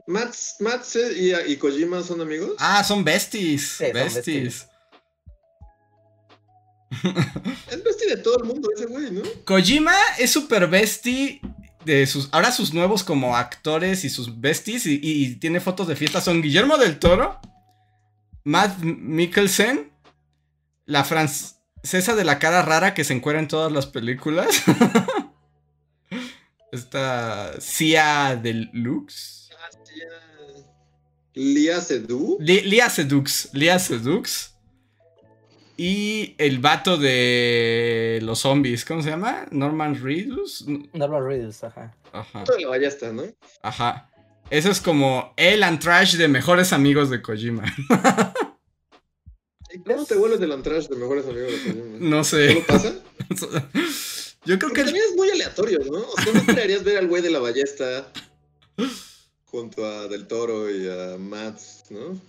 Mats, 0.05 0.55
Mats 0.59 0.95
eh, 0.95 1.43
y, 1.47 1.53
y 1.53 1.57
Kojima 1.57 2.03
son 2.03 2.21
amigos. 2.21 2.51
Ah, 2.59 2.83
son 2.83 3.03
besties. 3.03 3.67
Sí, 3.69 3.85
son 3.85 3.93
besties. 3.93 4.67
Es 7.71 7.83
bestia 7.83 8.15
de 8.15 8.21
todo 8.21 8.37
el 8.37 8.43
mundo 8.43 8.69
ese 8.75 8.85
güey, 8.85 9.09
¿no? 9.09 9.23
Kojima 9.43 9.95
es 10.19 10.29
super 10.29 10.67
bestie 10.67 11.41
de 11.85 12.05
sus. 12.07 12.29
Ahora 12.31 12.51
sus 12.51 12.73
nuevos 12.73 13.03
como 13.03 13.35
actores 13.35 14.05
y 14.05 14.09
sus 14.09 14.39
besties. 14.39 14.85
Y, 14.85 14.99
y 15.03 15.35
tiene 15.35 15.59
fotos 15.59 15.87
de 15.87 15.95
fiesta. 15.95 16.21
Son 16.21 16.41
Guillermo 16.41 16.77
del 16.77 16.99
Toro, 16.99 17.39
Matt 18.43 18.79
Mikkelsen, 18.81 19.91
la 20.85 21.03
francesa 21.03 22.15
de 22.15 22.23
la 22.23 22.39
cara 22.39 22.61
rara 22.61 22.93
que 22.93 23.03
se 23.03 23.13
encuentra 23.13 23.41
en 23.41 23.47
todas 23.47 23.71
las 23.71 23.87
películas. 23.87 24.47
Esta 26.71 27.59
Cia 27.61 28.35
del 28.35 28.69
Lux. 28.73 29.49
Lia 31.35 31.81
Sedú. 31.81 32.37
Li- 32.39 32.61
Lia 32.61 32.89
Sedux. 32.89 33.49
Lia 33.53 33.79
Sedux. 33.79 34.52
Y 35.75 36.35
el 36.37 36.59
vato 36.59 36.97
de 36.97 38.19
los 38.21 38.39
zombies. 38.39 38.85
¿Cómo 38.85 39.01
se 39.01 39.09
llama? 39.09 39.45
Norman 39.51 39.99
Reedus. 40.01 40.65
Norman 40.93 41.25
Reedus, 41.25 41.63
ajá. 41.63 41.95
Ajá. 42.11 42.43
La 42.59 42.67
ballesta, 42.67 43.11
¿no? 43.11 43.23
Ajá. 43.63 44.09
Eso 44.49 44.69
es 44.69 44.81
como 44.81 45.33
el 45.35 45.63
Antrash 45.63 46.15
de 46.15 46.27
mejores 46.27 46.73
amigos 46.73 47.09
de 47.09 47.21
Kojima. 47.23 47.63
¿Y 49.73 49.79
cómo 49.79 50.05
te 50.05 50.15
vuelves 50.15 50.39
del 50.39 50.51
Antrash 50.51 50.87
de 50.87 50.95
mejores 50.95 51.25
amigos 51.25 51.51
de 51.51 51.57
Kojima? 51.57 51.97
No 51.99 52.09
¿Cómo 52.09 52.23
sé. 52.23 52.63
pasa? 52.67 52.93
Yo 54.45 54.59
creo 54.59 54.69
Porque 54.69 54.81
que. 54.81 54.83
también 54.85 55.05
es 55.09 55.15
muy 55.15 55.29
aleatorio, 55.31 55.79
¿no? 55.89 55.99
O 56.01 56.21
sea, 56.21 56.33
no 56.33 56.39
esperarías 56.39 56.83
ver 56.83 56.97
al 56.97 57.07
güey 57.07 57.21
de 57.23 57.29
la 57.31 57.39
ballesta 57.39 58.11
junto 59.53 59.85
a 59.85 60.07
Del 60.07 60.25
Toro 60.25 60.67
y 60.71 60.89
a 60.89 61.15
Mats, 61.19 61.83
¿no? 61.91 62.19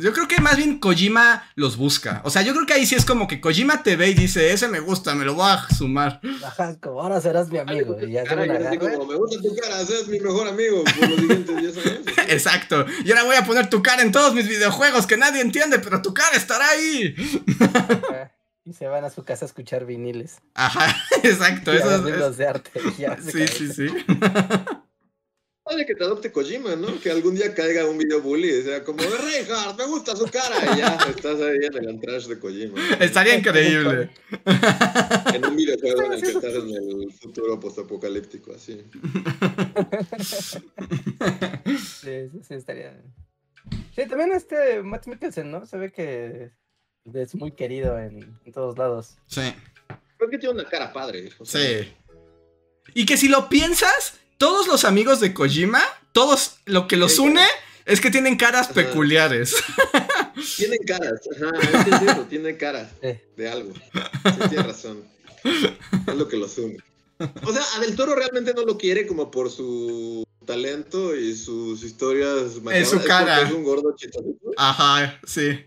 Yo 0.00 0.14
creo 0.14 0.26
que 0.26 0.40
más 0.40 0.56
bien 0.56 0.78
Kojima 0.78 1.42
los 1.54 1.76
busca. 1.76 2.22
O 2.24 2.30
sea, 2.30 2.40
yo 2.40 2.54
creo 2.54 2.64
que 2.64 2.72
ahí 2.72 2.86
sí 2.86 2.94
es 2.94 3.04
como 3.04 3.28
que 3.28 3.42
Kojima 3.42 3.82
te 3.82 3.96
ve 3.96 4.08
y 4.08 4.14
dice, 4.14 4.50
ese 4.54 4.66
me 4.68 4.80
gusta, 4.80 5.14
me 5.14 5.26
lo 5.26 5.34
voy 5.34 5.44
a 5.50 5.66
sumar. 5.76 6.22
Ajá, 6.42 6.78
como 6.80 7.02
ahora 7.02 7.20
serás 7.20 7.50
mi 7.50 7.58
amigo. 7.58 7.98
Y 8.00 8.12
ya 8.12 8.24
Cara, 8.24 8.46
como, 8.78 9.04
me 9.04 9.16
gusta 9.16 9.42
tu 9.42 9.54
cara, 9.54 9.84
seas 9.84 10.08
mi 10.08 10.18
mejor 10.18 10.48
amigo 10.48 10.82
por 10.84 11.08
los 11.10 11.20
siguientes 11.20 11.56
10 11.74 11.76
años. 11.86 11.98
Exacto. 12.28 12.86
Y 13.04 13.10
ahora 13.10 13.24
voy 13.24 13.36
a 13.36 13.44
poner 13.44 13.68
tu 13.68 13.82
cara 13.82 14.00
en 14.00 14.10
todos 14.10 14.32
mis 14.34 14.48
videojuegos 14.48 15.06
que 15.06 15.18
nadie 15.18 15.42
entiende, 15.42 15.78
pero 15.78 16.00
tu 16.00 16.14
cara 16.14 16.34
estará 16.38 16.66
ahí. 16.70 17.14
Y 18.64 18.72
se 18.72 18.86
van 18.86 19.04
a 19.04 19.10
su 19.10 19.24
casa 19.24 19.44
a 19.44 19.48
escuchar 19.48 19.84
viniles. 19.84 20.38
Ajá, 20.54 20.96
exacto. 21.22 21.74
Y 21.74 21.76
a 21.76 21.80
Eso 21.80 22.02
ver 22.02 22.18
es- 22.22 22.36
de 22.38 22.46
arte. 22.48 22.70
y 22.96 23.02
ya 23.02 23.18
se 23.20 23.46
Sí, 23.46 23.68
sí, 23.68 23.68
sí. 23.74 23.86
Padre 25.74 25.86
que 25.86 25.94
te 25.96 26.04
adopte 26.04 26.30
Kojima, 26.30 26.76
¿no? 26.76 27.00
Que 27.00 27.10
algún 27.10 27.34
día 27.34 27.52
caiga 27.52 27.84
un 27.84 27.98
video 27.98 28.22
bully 28.22 28.48
y 28.48 28.62
sea 28.62 28.84
como, 28.84 29.00
Reinhardt, 29.00 29.76
me 29.76 29.86
gusta 29.86 30.14
su 30.14 30.24
cara. 30.26 30.54
Y 30.72 30.78
ya 30.78 30.96
estás 31.10 31.40
ahí 31.40 31.58
en 31.64 31.76
el 31.76 31.88
Antrash 31.88 32.26
de 32.28 32.38
Kojima. 32.38 32.80
Estaría 33.00 33.36
increíble. 33.36 34.10
En 35.34 35.44
un 35.44 35.56
videojuego 35.56 36.02
en 36.04 36.12
el 36.12 36.20
que 36.22 36.28
estás 36.28 36.54
en 36.54 36.68
el 36.68 37.12
futuro 37.12 37.58
postapocalíptico, 37.58 38.54
así. 38.54 38.84
Sí, 42.00 42.28
sí, 42.30 42.40
sí, 42.46 42.54
estaría. 42.54 43.02
Sí, 43.96 44.06
también 44.08 44.30
este 44.32 44.80
Matt 44.82 45.08
Mikkelsen, 45.08 45.50
¿no? 45.50 45.66
Se 45.66 45.76
ve 45.76 45.90
que 45.90 46.52
es 47.12 47.34
muy 47.34 47.50
querido 47.50 47.98
en, 47.98 48.38
en 48.44 48.52
todos 48.52 48.78
lados. 48.78 49.16
Sí. 49.26 49.52
Creo 50.18 50.30
que 50.30 50.38
tiene 50.38 50.54
una 50.54 50.68
cara 50.68 50.92
padre. 50.92 51.30
o 51.40 51.44
sea, 51.44 51.60
Sí. 51.60 51.92
Y 52.94 53.06
que 53.06 53.16
si 53.16 53.28
lo 53.28 53.48
piensas, 53.48 54.20
todos 54.44 54.66
los 54.66 54.84
amigos 54.84 55.20
de 55.20 55.32
Kojima, 55.32 55.82
todos 56.12 56.56
lo 56.66 56.86
que 56.86 56.98
los 56.98 57.18
une 57.18 57.42
es 57.86 57.98
que 58.02 58.10
tienen 58.10 58.36
caras 58.36 58.66
Ajá. 58.66 58.74
peculiares. 58.74 59.54
Tienen 60.58 60.80
caras, 60.86 61.20
ajá, 61.34 61.50
es 61.78 61.84
que 61.84 61.90
es 61.94 61.98
cierto, 62.00 62.22
tiene 62.24 62.56
cara 62.58 62.90
Sí. 63.00 63.08
de 63.36 63.48
algo. 63.48 63.72
Sí, 63.74 64.48
tiene 64.50 64.62
razón. 64.64 65.02
Es 65.44 66.14
lo 66.14 66.28
que 66.28 66.36
los 66.36 66.58
une. 66.58 66.76
O 67.42 67.52
sea, 67.52 67.62
a 67.76 67.80
Del 67.80 67.96
Toro 67.96 68.14
realmente 68.14 68.52
no 68.52 68.62
lo 68.66 68.76
quiere 68.76 69.06
como 69.06 69.30
por 69.30 69.50
su 69.50 70.24
talento 70.44 71.14
y 71.16 71.34
sus 71.36 71.82
historias 71.82 72.56
macabras. 72.62 72.90
su 72.90 73.02
cara. 73.02 73.36
porque 73.36 73.48
Es 73.50 73.56
un 73.56 73.64
gordo 73.64 73.94
chistosito. 73.96 74.50
Ajá, 74.58 75.18
sí. 75.26 75.58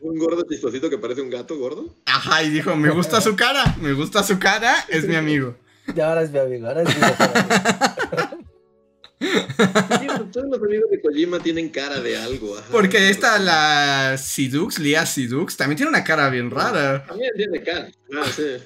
Un 0.00 0.18
gordo 0.18 0.44
chistosito 0.48 0.88
que 0.88 0.98
parece 0.98 1.20
un 1.22 1.30
gato 1.30 1.56
gordo. 1.58 1.96
Ajá, 2.06 2.44
y 2.44 2.50
dijo, 2.50 2.76
me 2.76 2.90
gusta 2.90 3.20
su 3.20 3.34
cara, 3.34 3.76
me 3.80 3.92
gusta 3.94 4.22
su 4.22 4.38
cara, 4.38 4.84
es 4.88 5.04
mi 5.08 5.16
amigo. 5.16 5.56
Y 5.96 6.00
ahora 6.00 6.22
es 6.22 6.30
mi 6.30 6.38
amigo, 6.38 6.68
ahora 6.68 6.82
es 6.82 6.88
mi 6.88 7.02
amigo. 7.02 7.16
Sí, 9.20 10.06
todos 10.32 10.46
los 10.48 10.62
amigos 10.62 10.90
de 10.90 11.00
Kojima 11.02 11.38
tienen 11.40 11.68
cara 11.68 12.00
de 12.00 12.16
algo. 12.16 12.56
ajá. 12.56 12.66
Porque 12.70 13.10
esta, 13.10 13.38
la 13.38 14.16
Sidux, 14.16 14.78
Lia 14.78 15.04
Sidux, 15.04 15.56
también 15.56 15.76
tiene 15.76 15.90
una 15.90 16.04
cara 16.04 16.30
bien 16.30 16.50
rara. 16.50 17.04
También 17.06 17.30
tiene 17.36 17.62
cara. 17.62 17.88
Ah, 18.16 18.24
sí. 18.34 18.56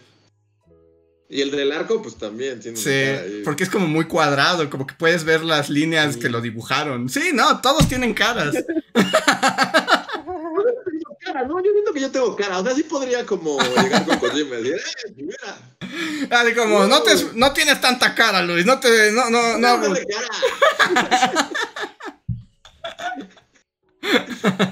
Y 1.28 1.40
el 1.40 1.50
del 1.50 1.72
arco, 1.72 2.00
pues 2.02 2.16
también 2.16 2.60
tiene 2.60 2.76
Sí, 2.76 2.88
una 2.90 3.14
cara 3.16 3.22
ahí. 3.22 3.42
porque 3.44 3.64
es 3.64 3.70
como 3.70 3.88
muy 3.88 4.04
cuadrado, 4.04 4.68
como 4.70 4.86
que 4.86 4.94
puedes 4.94 5.24
ver 5.24 5.42
las 5.42 5.68
líneas 5.70 6.14
Sí. 6.14 6.20
que 6.20 6.28
lo 6.28 6.40
dibujaron. 6.40 7.08
Sí, 7.08 7.30
no, 7.34 7.60
todos 7.60 7.88
tienen 7.88 8.14
caras. 8.14 8.54
Cara, 11.24 11.44
no, 11.46 11.62
yo 11.64 11.72
siento 11.72 11.92
que 11.92 12.00
yo 12.00 12.10
tengo 12.10 12.36
cara. 12.36 12.58
O 12.58 12.64
sea, 12.64 12.74
sí 12.74 12.82
podría 12.82 13.24
como 13.24 13.58
llegar 13.82 14.04
con 14.04 14.18
Kojima 14.18 14.56
y 14.56 14.62
decir, 14.64 14.80
eh, 15.06 15.12
mira, 15.16 16.38
Así 16.40 16.54
como, 16.54 16.86
no, 16.86 17.02
te, 17.02 17.12
no 17.34 17.52
tienes 17.52 17.80
tanta 17.80 18.14
cara, 18.14 18.42
Luis, 18.42 18.66
no 18.66 18.78
te, 18.80 19.10
no, 19.12 19.30
no, 19.30 19.56
no. 19.58 19.78
no, 19.78 19.94
de 19.94 20.06
cara. 20.06 21.50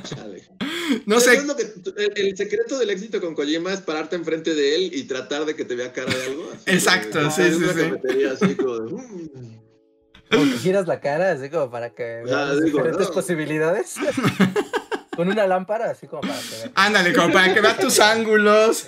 Chale. 0.03 0.43
No 1.07 1.21
sé, 1.21 1.35
es 1.37 1.45
lo 1.47 1.57
que- 1.57 1.73
el, 1.97 2.13
el 2.17 2.37
secreto 2.37 2.79
del 2.79 2.91
éxito 2.91 3.21
con 3.21 3.35
Kojima 3.35 3.73
es 3.73 3.81
pararte 3.81 4.17
enfrente 4.17 4.55
de 4.55 4.75
él 4.77 4.91
y 4.95 5.05
tratar 5.05 5.45
de 5.47 5.57
que 5.57 5.65
te 5.65 5.75
vea 5.75 5.93
cara 5.93 6.13
de 6.15 6.23
algo. 6.25 6.51
así 6.53 6.65
Exacto, 6.67 7.19
de- 7.19 7.31
sí, 7.31 7.43
sí, 7.51 7.55
una 7.57 7.73
sí. 7.73 8.25
así 8.45 8.55
como 8.57 8.79
de, 8.79 8.93
"Mm". 8.93 9.63
Como 10.31 10.45
que 10.45 10.59
giras 10.59 10.87
la 10.87 11.01
cara, 11.01 11.33
así 11.33 11.49
como 11.51 11.71
para 11.71 11.91
que 11.95 12.23
sea, 12.27 12.45
veas 12.47 12.55
digo, 12.63 12.79
diferentes 12.79 13.09
no. 13.09 13.15
posibilidades. 13.15 13.95
Con 15.15 15.29
una 15.29 15.47
lámpara, 15.47 15.91
así 15.91 16.07
como 16.07 16.23
para 16.23 16.41
que 16.41 16.57
veas. 16.57 16.71
ándale, 16.75 17.13
como 17.13 17.33
para 17.33 17.53
que 17.53 17.61
vea 17.61 17.77
tus 17.77 18.01
ángulos. 18.01 18.87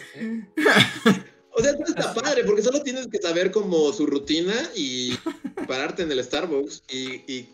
O 1.57 1.61
sea, 1.63 1.71
eso 1.73 1.85
está 1.87 2.13
padre, 2.15 2.45
porque 2.45 2.63
solo 2.63 2.83
tienes 2.83 3.07
que 3.09 3.19
saber 3.19 3.51
como 3.51 3.93
su 3.93 4.07
rutina 4.07 4.55
y 4.75 5.17
pararte 5.69 6.03
en 6.03 6.11
el 6.11 6.25
Starbucks 6.25 6.83
y, 6.91 7.33
y 7.33 7.49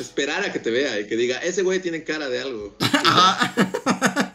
esperar 0.00 0.44
a 0.44 0.52
que 0.52 0.58
te 0.58 0.70
vea 0.70 1.00
y 1.00 1.06
que 1.06 1.16
diga, 1.16 1.38
ese 1.38 1.62
güey 1.62 1.80
tiene 1.80 2.04
cara 2.04 2.28
de 2.28 2.40
algo. 2.42 2.76
Ajá. 2.80 4.34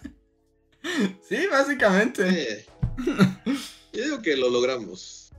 Sí, 1.28 1.46
básicamente. 1.52 2.24
Eh, 2.54 2.66
Yo 3.94 4.04
digo 4.04 4.22
que 4.22 4.36
lo 4.36 4.50
logramos. 4.50 5.32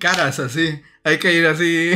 Caras 0.00 0.38
así. 0.40 0.80
Hay 1.04 1.18
que 1.18 1.32
ir 1.32 1.46
así. 1.46 1.92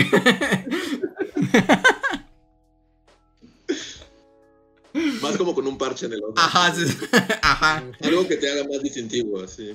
Más 5.23 5.37
como 5.37 5.55
con 5.55 5.67
un 5.67 5.79
parche 5.79 6.07
en 6.07 6.13
el 6.15 6.23
ojo. 6.25 6.35
Ajá, 6.37 6.75
sí. 6.75 6.85
Ajá. 7.43 7.83
Algo 8.03 8.27
que 8.29 8.37
te 8.37 8.51
haga 8.51 8.63
más 8.65 8.83
distintivo, 8.83 9.43
así. 9.43 9.73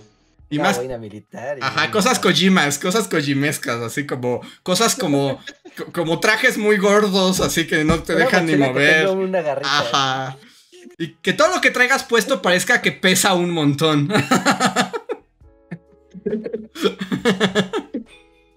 Y 0.49 0.57
Una 0.57 0.69
más. 0.71 0.99
militar. 0.99 1.57
y- 1.57 1.61
Ajá, 1.63 1.91
cosas 1.91 2.19
kojimas, 2.19 2.77
cosas 2.77 3.07
kojimescas, 3.07 3.81
así 3.81 4.05
como. 4.05 4.41
Cosas 4.63 4.95
como. 4.95 5.39
co- 5.77 5.91
como 5.93 6.19
trajes 6.19 6.57
muy 6.57 6.77
gordos, 6.77 7.39
así 7.39 7.65
que 7.67 7.83
no 7.85 8.03
te 8.03 8.15
Una 8.15 8.25
dejan 8.25 8.45
ni 8.45 8.55
mover. 8.55 9.07
tenga 9.07 9.11
una 9.11 9.41
garrita. 9.41 9.79
Ajá. 9.79 10.37
Y 10.97 11.13
que 11.15 11.33
todo 11.33 11.47
lo 11.55 11.61
que 11.61 11.71
traigas 11.71 12.03
puesto 12.03 12.41
parezca 12.41 12.81
que 12.81 12.91
pesa 12.91 13.33
un 13.33 13.51
montón. 13.51 14.09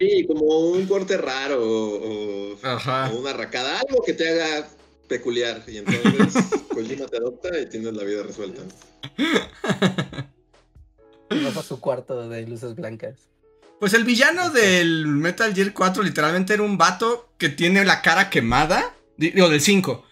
Sí, 0.01 0.27
como 0.27 0.43
un 0.73 0.87
corte 0.87 1.17
raro 1.17 1.63
o, 1.63 2.53
o- 2.53 2.59
Ajá. 2.63 3.11
o 3.13 3.21
una 3.21 3.33
racada, 3.33 3.79
algo 3.81 4.03
que 4.05 4.13
te 4.13 4.29
haga 4.29 4.67
peculiar. 5.09 5.63
Y 5.67 5.79
entonces 5.79 6.35
Kojima 6.69 7.07
te 7.07 7.17
adopta 7.17 7.59
y 7.59 7.67
tienes 7.67 7.95
la 7.95 8.05
vida 8.05 8.23
resuelta. 8.23 8.63
Vas 11.31 11.57
a 11.57 11.63
su 11.63 11.81
cuarto 11.81 12.29
de 12.29 12.47
luces 12.47 12.75
blancas. 12.75 13.29
Pues 13.81 13.93
el 13.95 14.05
villano 14.05 14.51
del 14.51 15.07
Metal 15.07 15.55
Gear 15.55 15.73
4 15.73 16.03
literalmente 16.03 16.55
era 16.55 16.63
un 16.63 16.79
vato 16.79 17.29
que 17.39 17.49
tiene 17.49 17.85
la 17.85 18.03
cara 18.03 18.31
quemada. 18.31 18.95
Digo, 19.17 19.49
del 19.49 19.61
5. 19.61 20.04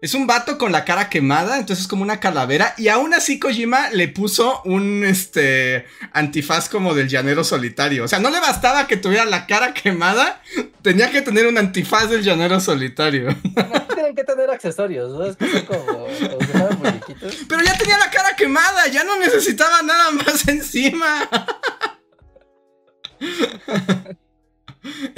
Es 0.00 0.14
un 0.14 0.28
vato 0.28 0.58
con 0.58 0.70
la 0.70 0.84
cara 0.84 1.10
quemada, 1.10 1.58
entonces 1.58 1.84
es 1.84 1.88
como 1.88 2.02
una 2.02 2.20
calavera. 2.20 2.72
Y 2.78 2.86
aún 2.86 3.14
así 3.14 3.40
Kojima 3.40 3.90
le 3.90 4.06
puso 4.06 4.62
un 4.64 5.04
este 5.04 5.86
antifaz 6.12 6.68
como 6.68 6.94
del 6.94 7.08
llanero 7.08 7.42
solitario. 7.42 8.04
O 8.04 8.08
sea, 8.08 8.20
no 8.20 8.30
le 8.30 8.38
bastaba 8.38 8.86
que 8.86 8.96
tuviera 8.96 9.24
la 9.24 9.46
cara 9.46 9.74
quemada, 9.74 10.40
tenía 10.82 11.10
que 11.10 11.22
tener 11.22 11.48
un 11.48 11.58
antifaz 11.58 12.10
del 12.10 12.22
llanero 12.22 12.60
solitario. 12.60 13.36
No, 13.56 13.82
tienen 13.94 14.14
que 14.14 14.22
tener 14.22 14.48
accesorios, 14.50 15.10
¿no? 15.10 15.24
Es 15.26 15.36
que 15.36 15.50
son 15.50 15.66
como, 15.66 15.84
como. 15.84 17.02
Pero 17.48 17.62
ya 17.64 17.76
tenía 17.76 17.98
la 17.98 18.10
cara 18.10 18.36
quemada, 18.36 18.86
ya 18.86 19.02
no 19.02 19.18
necesitaba 19.18 19.82
nada 19.82 20.12
más 20.12 20.46
encima. 20.46 21.28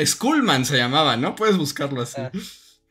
Skullman 0.03 0.65
se 0.65 0.79
llamaba, 0.79 1.19
¿no? 1.19 1.35
Puedes 1.37 1.59
buscarlo 1.59 2.01
así. 2.01 2.21
Ah. 2.21 2.31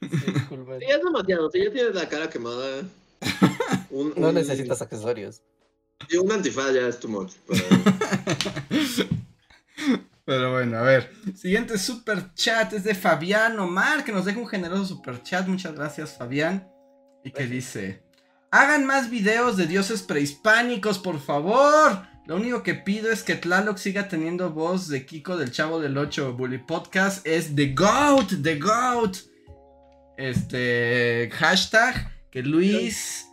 Sí, 0.02 0.32
disculpen. 0.34 0.80
Sí, 0.80 0.86
es 0.90 1.04
demasiado. 1.04 1.52
Si 1.52 1.64
ya 1.64 1.72
tienes 1.72 1.96
la 1.96 2.08
cara 2.08 2.30
quemada. 2.30 2.84
Un, 3.92 4.14
No 4.16 4.30
un- 4.30 4.36
necesitas 4.36 4.82
accesorios. 4.82 5.42
sí, 6.08 6.18
un 6.18 6.32
antifaz 6.32 6.74
ya 6.74 6.88
es 6.88 7.00
too 7.00 7.10
much. 7.10 7.32
pero- 7.48 9.10
Pero 10.26 10.52
bueno, 10.52 10.78
a 10.78 10.82
ver. 10.84 11.12
Siguiente 11.36 11.78
super 11.80 12.34
chat 12.36 12.72
es 12.74 12.84
de 12.84 12.94
Fabián 12.94 13.58
Omar, 13.60 14.04
que 14.04 14.12
nos 14.12 14.26
deja 14.26 14.40
un 14.40 14.48
generoso 14.48 14.86
super 14.86 15.24
chat. 15.24 15.48
Muchas 15.48 15.74
gracias, 15.74 16.18
Fabián. 16.18 16.68
Y 17.24 17.32
que 17.32 17.48
dice: 17.48 18.04
Hagan 18.52 18.86
más 18.86 19.10
videos 19.10 19.58
de 19.58 19.66
dioses 19.66 20.04
prehispánicos, 20.04 21.00
por 21.00 21.20
favor. 21.20 22.04
Lo 22.28 22.36
único 22.36 22.62
que 22.62 22.76
pido 22.76 23.12
es 23.12 23.24
que 23.24 23.34
Tlaloc 23.36 23.78
siga 23.78 24.08
teniendo 24.08 24.52
voz 24.52 24.88
de 24.88 25.04
Kiko 25.08 25.36
del 25.36 25.52
Chavo 25.52 25.80
del 25.80 25.98
8. 25.98 26.34
Bully 26.34 26.60
Podcast 26.60 27.26
es 27.26 27.56
The 27.56 27.74
Goat, 27.74 28.34
The 28.44 28.60
Goat. 28.60 29.18
Este 30.20 31.30
hashtag 31.32 32.12
que 32.30 32.44
Luis. 32.44 33.26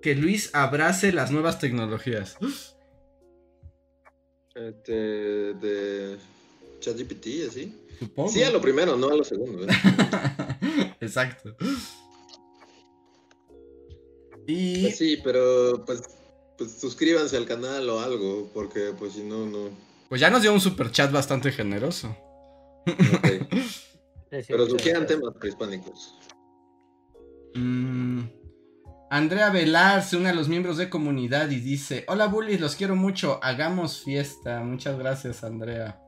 Que 0.00 0.14
Luis 0.14 0.48
abrace 0.54 1.12
las 1.12 1.30
nuevas 1.30 1.58
tecnologías. 1.58 2.38
Este, 4.54 4.92
de 4.92 6.16
ChatGPT, 6.80 7.26
así. 7.50 7.74
Supongo. 7.98 8.30
Sí, 8.30 8.42
a 8.44 8.50
lo 8.50 8.62
primero, 8.62 8.96
no 8.96 9.10
a 9.10 9.14
lo 9.14 9.24
segundo. 9.24 9.64
¿eh? 9.64 10.94
Exacto. 11.00 11.54
Y 14.46 14.82
Pues 14.84 14.96
sí, 14.96 15.20
pero 15.22 15.84
pues, 15.84 16.00
pues 16.56 16.80
suscríbanse 16.80 17.36
al 17.36 17.44
canal 17.44 17.90
o 17.90 18.00
algo, 18.00 18.48
porque 18.54 18.94
pues 18.98 19.12
si 19.12 19.22
no, 19.22 19.44
no. 19.44 19.68
pues 20.08 20.18
ya 20.18 20.30
nos 20.30 20.40
dio 20.40 20.54
un 20.54 20.60
super 20.60 20.90
chat 20.90 21.12
bastante 21.12 21.52
generoso. 21.52 22.16
ok. 22.86 23.28
Pero 24.30 24.66
gracias. 24.66 25.06
temas 25.06 25.34
prehispánicos. 25.34 26.18
Mm, 27.54 28.22
Andrea 29.10 29.50
Velar 29.50 30.02
se 30.02 30.16
une 30.16 30.30
a 30.30 30.34
los 30.34 30.48
miembros 30.48 30.76
de 30.78 30.90
comunidad 30.90 31.50
y 31.50 31.60
dice: 31.60 32.04
Hola 32.08 32.26
bullies, 32.26 32.60
los 32.60 32.76
quiero 32.76 32.96
mucho, 32.96 33.38
hagamos 33.42 34.02
fiesta. 34.02 34.62
Muchas 34.62 34.98
gracias, 34.98 35.44
Andrea. 35.44 36.00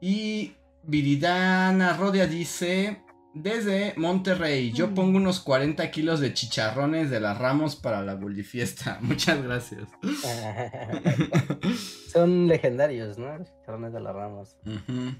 Y 0.00 0.54
Viridana 0.82 1.96
Rodia 1.96 2.26
dice: 2.26 3.02
Desde 3.34 3.92
Monterrey, 3.96 4.72
yo 4.72 4.94
pongo 4.94 5.18
unos 5.18 5.40
40 5.40 5.90
kilos 5.90 6.20
de 6.20 6.32
chicharrones 6.32 7.10
de 7.10 7.20
las 7.20 7.38
Ramos 7.38 7.76
para 7.76 8.02
la 8.02 8.14
bully 8.14 8.42
fiesta. 8.42 8.98
Muchas 9.02 9.42
gracias. 9.42 9.88
Son 12.12 12.48
legendarios, 12.48 13.18
¿no? 13.18 13.36
Los 13.36 13.48
chicharrones 13.48 13.92
de 13.92 14.00
las 14.00 14.14
ramas. 14.14 14.56
Ujú. 14.64 15.14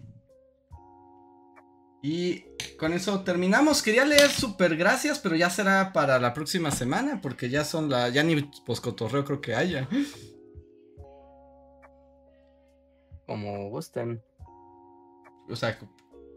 Y 2.08 2.44
con 2.78 2.92
eso 2.92 3.24
terminamos. 3.24 3.82
Quería 3.82 4.04
leer 4.04 4.30
super 4.30 4.76
gracias, 4.76 5.18
pero 5.18 5.34
ya 5.34 5.50
será 5.50 5.92
para 5.92 6.20
la 6.20 6.34
próxima 6.34 6.70
semana, 6.70 7.20
porque 7.20 7.50
ya 7.50 7.64
son 7.64 7.90
la. 7.90 8.10
Ya 8.10 8.22
ni 8.22 8.40
poscotorreo 8.64 9.24
creo 9.24 9.40
que 9.40 9.56
haya. 9.56 9.88
Como 13.26 13.70
gusten. 13.70 14.22
O 15.48 15.56
sea, 15.56 15.76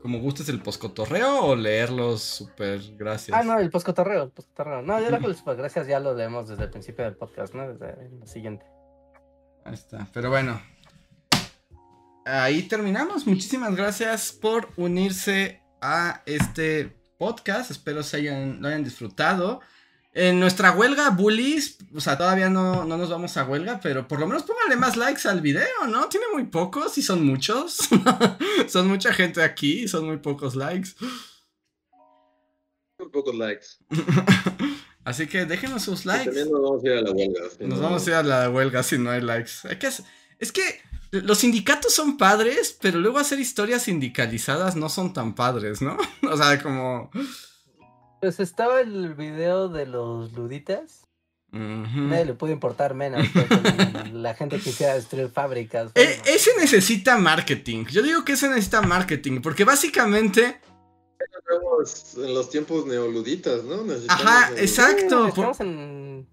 como 0.01 0.17
gustes 0.17 0.49
el 0.49 0.59
poscotorreo 0.63 1.45
o 1.45 1.55
leerlos 1.55 2.23
super 2.23 2.81
gracias. 2.97 3.37
Ah, 3.37 3.43
no, 3.43 3.59
el 3.59 3.69
postcotorreo, 3.69 4.23
el 4.23 4.31
postcotorreo. 4.31 4.81
No, 4.81 4.99
ya 4.99 5.11
las 5.11 5.21
pues, 5.21 5.43
gracias 5.55 5.85
ya 5.85 5.99
lo 5.99 6.15
leemos 6.15 6.49
desde 6.49 6.63
el 6.63 6.71
principio 6.71 7.05
del 7.05 7.15
podcast, 7.15 7.53
¿no? 7.53 7.71
Desde 7.71 8.07
el 8.07 8.27
siguiente. 8.27 8.65
Ahí 9.65 9.75
está. 9.75 10.07
Pero 10.15 10.31
bueno. 10.31 10.59
Ahí 12.25 12.63
terminamos. 12.63 13.25
Muchísimas 13.25 13.75
gracias 13.75 14.31
por 14.31 14.69
unirse 14.77 15.61
a 15.81 16.21
este 16.25 16.95
podcast. 17.17 17.71
Espero 17.71 18.03
se 18.03 18.17
hayan, 18.17 18.61
lo 18.61 18.67
hayan 18.67 18.83
disfrutado. 18.83 19.61
En 20.13 20.39
nuestra 20.39 20.71
huelga, 20.71 21.11
bullies, 21.11 21.77
o 21.93 22.01
sea, 22.01 22.17
todavía 22.17 22.49
no, 22.49 22.83
no 22.83 22.97
nos 22.97 23.09
vamos 23.09 23.37
a 23.37 23.45
huelga, 23.45 23.79
pero 23.81 24.07
por 24.07 24.19
lo 24.19 24.27
menos 24.27 24.43
pónganle 24.43 24.75
más 24.75 24.97
likes 24.97 25.27
al 25.27 25.39
video, 25.39 25.67
¿no? 25.87 26.07
Tiene 26.09 26.25
muy 26.33 26.45
pocos 26.45 26.97
y 26.97 27.01
son 27.01 27.23
muchos. 27.25 27.77
son 28.67 28.87
mucha 28.87 29.13
gente 29.13 29.41
aquí 29.43 29.83
y 29.83 29.87
son 29.87 30.05
muy 30.07 30.17
pocos 30.17 30.55
likes. 30.55 30.89
Un 32.99 33.11
pocos 33.11 33.35
likes. 33.35 33.65
Así 35.05 35.27
que 35.27 35.45
déjenos 35.45 35.83
sus 35.83 36.03
Y 36.05 36.07
likes. 36.09 36.25
también 36.25 36.51
nos 36.51 36.61
vamos 36.61 36.83
a 36.83 36.87
ir 36.87 36.93
a 36.93 37.01
la 37.01 37.11
huelga. 37.11 37.41
si 37.57 37.63
Nos 37.65 37.77
no- 37.79 37.83
vamos 37.83 38.05
a 38.05 38.09
ir 38.09 38.15
a 38.15 38.23
la 38.23 38.49
huelga 38.49 38.83
si 38.83 38.97
no 38.97 39.11
hay 39.11 39.21
likes. 39.21 39.51
Hay 39.69 39.77
que 39.79 39.87
hacer- 39.87 40.05
Es 40.39 40.51
que 40.51 40.81
los 41.11 41.39
sindicatos 41.39 41.93
son 41.93 42.17
padres, 42.17 42.77
pero 42.81 42.99
luego 42.99 43.19
hacer 43.19 43.39
historias 43.39 43.83
sindicalizadas 43.83 44.75
no 44.75 44.89
son 44.89 45.13
tan 45.13 45.35
padres, 45.35 45.81
¿no? 45.81 45.97
O 46.31 46.37
sea, 46.37 46.61
como... 46.61 47.11
Pues 48.21 48.39
estaba 48.39 48.81
el 48.81 49.13
video 49.15 49.69
de 49.69 49.85
los 49.85 50.33
luditas. 50.33 51.05
Nadie 51.51 52.25
le 52.25 52.33
puede 52.35 52.53
importar 52.53 52.93
menos. 52.93 53.25
pues, 53.33 53.47
la 54.13 54.35
gente 54.35 54.59
quisiera 54.59 54.93
destruir 54.93 55.29
fábricas. 55.29 55.91
E- 55.95 56.21
ese 56.25 56.51
necesita 56.59 57.17
marketing. 57.17 57.85
Yo 57.85 58.03
digo 58.03 58.23
que 58.23 58.33
ese 58.33 58.49
necesita 58.49 58.81
marketing, 58.81 59.41
porque 59.41 59.63
básicamente... 59.63 60.61
Estamos 61.19 62.15
en 62.17 62.33
los 62.33 62.49
tiempos 62.49 62.85
neoluditas, 62.85 63.63
¿no? 63.63 63.83
Necesitamos 63.83 64.25
Ajá, 64.25 64.49
el- 64.49 64.59
exacto. 64.59 65.23
Sí, 65.23 65.29
Estamos 65.29 65.59
en. 65.61 66.27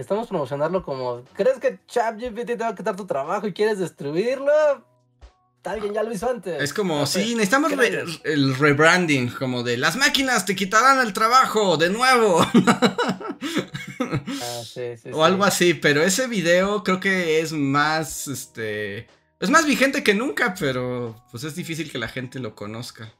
Estamos 0.00 0.28
promocionarlo 0.28 0.82
como. 0.82 1.22
¿Crees 1.34 1.58
que 1.58 1.78
ChatGPT 1.86 2.46
te 2.46 2.56
va 2.56 2.68
a 2.68 2.74
quitar 2.74 2.96
tu 2.96 3.06
trabajo 3.06 3.46
y 3.46 3.52
quieres 3.52 3.78
destruirlo? 3.78 4.50
Alguien 5.62 5.92
ya 5.92 6.02
lo 6.02 6.10
hizo 6.10 6.28
antes. 6.28 6.62
Es 6.62 6.72
como, 6.72 7.00
No 7.00 7.06
sí, 7.06 7.34
necesitamos 7.34 7.70
el 8.24 8.56
rebranding, 8.56 9.28
como 9.28 9.62
de 9.62 9.76
las 9.76 9.94
máquinas 9.96 10.46
te 10.46 10.56
quitarán 10.56 11.06
el 11.06 11.12
trabajo 11.12 11.76
de 11.76 11.90
nuevo. 11.90 12.40
Ah, 14.02 14.62
sí, 14.64 14.96
sí, 14.96 15.10
o 15.10 15.16
sí. 15.16 15.20
algo 15.22 15.44
así, 15.44 15.74
pero 15.74 16.02
ese 16.02 16.26
video 16.26 16.82
creo 16.82 17.00
que 17.00 17.40
es 17.40 17.52
más, 17.52 18.28
este, 18.28 19.06
es 19.38 19.50
más 19.50 19.66
vigente 19.66 20.02
que 20.02 20.14
nunca, 20.14 20.54
pero 20.58 21.22
pues 21.30 21.44
es 21.44 21.54
difícil 21.54 21.92
que 21.92 21.98
la 21.98 22.08
gente 22.08 22.38
lo 22.38 22.54
conozca. 22.54 23.12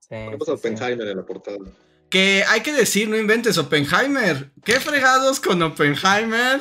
Sí, 0.00 0.08
Ponemos 0.10 0.46
sí, 0.46 0.52
a 0.52 0.56
sí. 0.56 0.60
Oppenheimer 0.60 1.08
en 1.08 1.16
la 1.16 1.24
portada. 1.24 1.58
Que 2.14 2.44
hay 2.46 2.60
que 2.60 2.72
decir, 2.72 3.08
no 3.08 3.16
inventes 3.16 3.58
Oppenheimer. 3.58 4.52
¿Qué 4.64 4.78
fregados 4.78 5.40
con 5.40 5.60
Oppenheimer? 5.60 6.60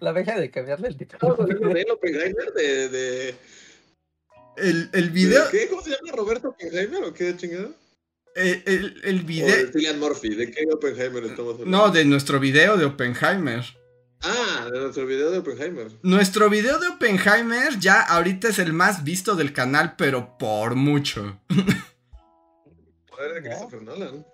La 0.00 0.14
deja 0.14 0.40
de 0.40 0.50
cambiarle 0.50 0.88
el 0.88 0.96
título. 0.96 1.18
Estamos 1.18 1.40
hablando 1.40 1.68
de 1.74 1.80
él, 1.82 1.86
Oppenheimer, 1.92 2.52
de, 2.54 2.88
de, 2.88 3.34
El, 4.56 4.88
el 4.94 5.10
video, 5.10 5.44
¿De 5.44 5.50
qué? 5.50 5.68
¿Cómo 5.68 5.82
se 5.82 5.90
llama? 5.90 6.12
¿Roberto 6.16 6.48
Oppenheimer 6.48 7.04
o 7.04 7.12
qué 7.12 7.36
chingada? 7.36 7.68
el, 8.34 8.62
el- 8.64 9.00
el 9.04 9.20
O 9.20 9.24
video, 9.24 9.46
de 9.66 9.70
Cillian 9.72 9.98
Murphy, 10.00 10.30
¿de 10.34 10.50
qué 10.50 10.64
Oppenheimer 10.72 11.22
estamos 11.24 11.52
hablando? 11.60 11.76
no, 11.76 11.90
de 11.90 12.06
nuestro 12.06 12.40
video 12.40 12.78
de 12.78 12.86
Oppenheimer. 12.86 13.62
Ah, 14.22 14.70
de 14.72 14.78
nuestro 14.80 15.04
video 15.04 15.30
de 15.30 15.38
Oppenheimer. 15.40 15.88
Nuestro 16.02 16.48
video 16.48 16.78
de 16.78 16.88
Oppenheimer 16.88 17.78
ya 17.78 18.00
ahorita 18.00 18.48
es 18.48 18.58
el 18.58 18.72
más 18.72 19.04
visto 19.04 19.34
del 19.34 19.52
canal, 19.52 19.96
pero 19.98 20.38
por 20.38 20.76
mucho. 20.76 21.42
Poder 23.06 23.34
de. 23.34 23.42
Christopher 23.50 23.82
Nolan. 23.82 24.24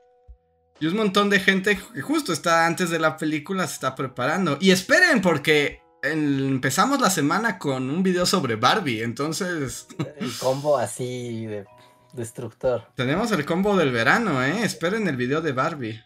Y 0.81 0.87
un 0.87 0.97
montón 0.97 1.31
de 1.31 1.41
gente 1.41 1.79
que 1.95 2.01
justo 2.01 2.33
está 2.33 2.67
antes 2.67 2.91
de 2.91 2.99
la 2.99 3.17
película, 3.17 3.67
se 3.67 3.75
está 3.75 3.95
preparando. 3.95 4.59
Y 4.61 4.71
esperen, 4.71 5.21
porque 5.23 5.81
empezamos 6.03 7.01
la 7.01 7.11
semana 7.11 7.59
con 7.59 7.89
un 7.91 8.03
video 8.03 8.27
sobre 8.27 8.57
Barbie, 8.57 9.03
entonces... 9.03 9.87
El 10.19 10.33
combo 10.39 10.77
así 10.77 11.47
de 11.47 11.65
destructor. 12.13 12.87
Tenemos 12.95 13.33
el 13.33 13.45
combo 13.45 13.77
del 13.77 13.91
verano, 13.91 14.43
¿eh? 14.45 14.63
Esperen 14.63 15.09
el 15.09 15.17
video 15.17 15.41
de 15.41 15.51
Barbie. 15.51 16.01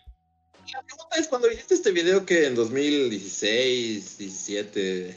La 0.73 0.83
pregunta 0.83 1.17
es, 1.19 1.29
cuando 1.29 1.51
hiciste 1.51 1.75
este 1.75 1.93
video 1.93 2.25
que 2.25 2.47
en 2.47 2.55
2016, 2.55 4.19
17... 4.19 5.17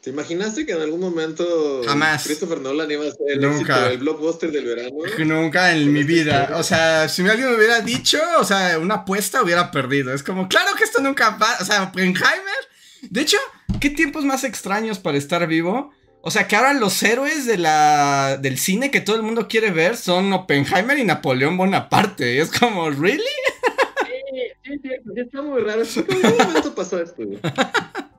¿Te 0.00 0.08
imaginaste 0.08 0.64
que 0.64 0.72
en 0.72 0.80
algún 0.80 1.00
momento 1.00 1.82
Jamás. 1.84 2.24
Christopher 2.24 2.60
Nolan 2.60 2.90
iba 2.90 3.06
a 3.06 3.10
ser 3.10 3.32
el, 3.32 3.40
Nunca. 3.42 3.74
éxito, 3.74 3.86
el 3.90 3.98
blockbuster 3.98 4.50
del 4.50 4.64
verano? 4.64 4.96
Nunca 5.18 5.72
en 5.72 5.92
mi 5.92 6.04
vida. 6.04 6.52
O 6.54 6.62
sea, 6.62 7.06
si 7.08 7.20
alguien 7.28 7.50
me 7.50 7.56
hubiera 7.56 7.80
dicho, 7.80 8.18
o 8.38 8.44
sea, 8.44 8.78
una 8.78 8.94
apuesta 8.96 9.42
hubiera 9.42 9.70
perdido. 9.70 10.14
Es 10.14 10.22
como, 10.22 10.48
claro 10.48 10.74
que 10.74 10.84
esto 10.84 11.02
nunca 11.02 11.36
va. 11.36 11.54
O 11.60 11.64
sea, 11.66 11.82
Oppenheimer. 11.82 12.60
De 13.02 13.20
hecho, 13.20 13.36
¿qué 13.78 13.90
tiempos 13.90 14.24
más 14.24 14.42
extraños 14.44 14.98
para 14.98 15.18
estar 15.18 15.46
vivo? 15.46 15.92
O 16.22 16.30
sea, 16.30 16.48
que 16.48 16.56
ahora 16.56 16.72
los 16.72 17.02
héroes 17.02 17.44
de 17.44 17.58
la, 17.58 18.38
del 18.40 18.58
cine 18.58 18.90
que 18.90 19.02
todo 19.02 19.16
el 19.16 19.22
mundo 19.22 19.48
quiere 19.48 19.70
ver 19.70 19.98
son 19.98 20.32
Oppenheimer 20.32 20.98
y 20.98 21.04
Napoleón 21.04 21.58
Bonaparte. 21.58 22.36
Y 22.36 22.38
es 22.38 22.50
como, 22.50 22.88
¿really? 22.88 23.20
Sí, 23.20 24.36
sí, 24.64 24.80
sí, 24.82 24.88
sí, 25.14 25.20
está 25.20 25.42
muy 25.42 25.60
raro. 25.60 25.82
¿En 25.82 26.04
qué 26.06 26.44
momento 26.44 26.74
pasó 26.74 27.02
esto? 27.02 27.22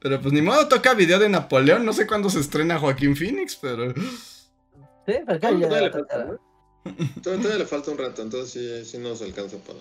Pero 0.00 0.20
pues 0.20 0.32
ni 0.32 0.42
modo, 0.42 0.68
toca 0.68 0.94
video 0.94 1.18
de 1.18 1.28
Napoleón. 1.28 1.84
No 1.84 1.92
sé 1.92 2.06
cuándo 2.06 2.30
se 2.30 2.40
estrena 2.40 2.78
Joaquín 2.78 3.16
Phoenix, 3.16 3.56
pero. 3.56 3.92
Sí, 3.92 4.02
pero 5.06 5.32
acá 5.32 5.48
Todavía 5.48 5.68
ya 5.68 5.80
le 5.80 5.86
a 5.86 5.90
falta. 5.90 6.24
¿no? 6.24 6.40
Todavía 7.22 7.58
le 7.58 7.66
falta 7.66 7.90
un 7.90 7.98
rato, 7.98 8.22
entonces 8.22 8.84
sí, 8.84 8.90
sí 8.90 8.98
nos 8.98 9.20
alcanza 9.22 9.56
para 9.58 9.78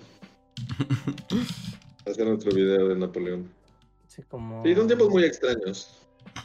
hacer 2.12 2.28
nuestro 2.28 2.52
video 2.52 2.90
de 2.90 2.96
Napoleón. 2.96 3.50
Sí, 4.08 4.24
como... 4.28 4.64
Sí, 4.64 4.76
son 4.76 4.88
tiempos 4.88 5.10
muy 5.10 5.24
extraños. 5.24 5.90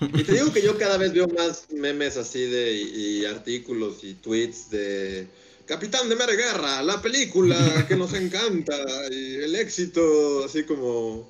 Y 0.01 0.22
te 0.22 0.32
digo 0.32 0.52
que 0.52 0.62
yo 0.62 0.78
cada 0.78 0.96
vez 0.96 1.12
veo 1.12 1.26
más 1.28 1.66
memes 1.70 2.16
así 2.16 2.44
de 2.46 2.72
y, 2.72 3.20
y 3.20 3.26
artículos 3.26 4.05
y 4.05 4.14
tweets 4.14 4.70
de 4.70 5.28
Capitán 5.66 6.09
de 6.09 6.16
Mera 6.16 6.34
Guerra, 6.34 6.82
la 6.82 7.01
película 7.01 7.56
que 7.88 7.96
nos 7.96 8.12
encanta 8.14 8.74
y 9.10 9.36
el 9.36 9.55
éxito, 9.56 10.44
así 10.44 10.64
como 10.64 11.26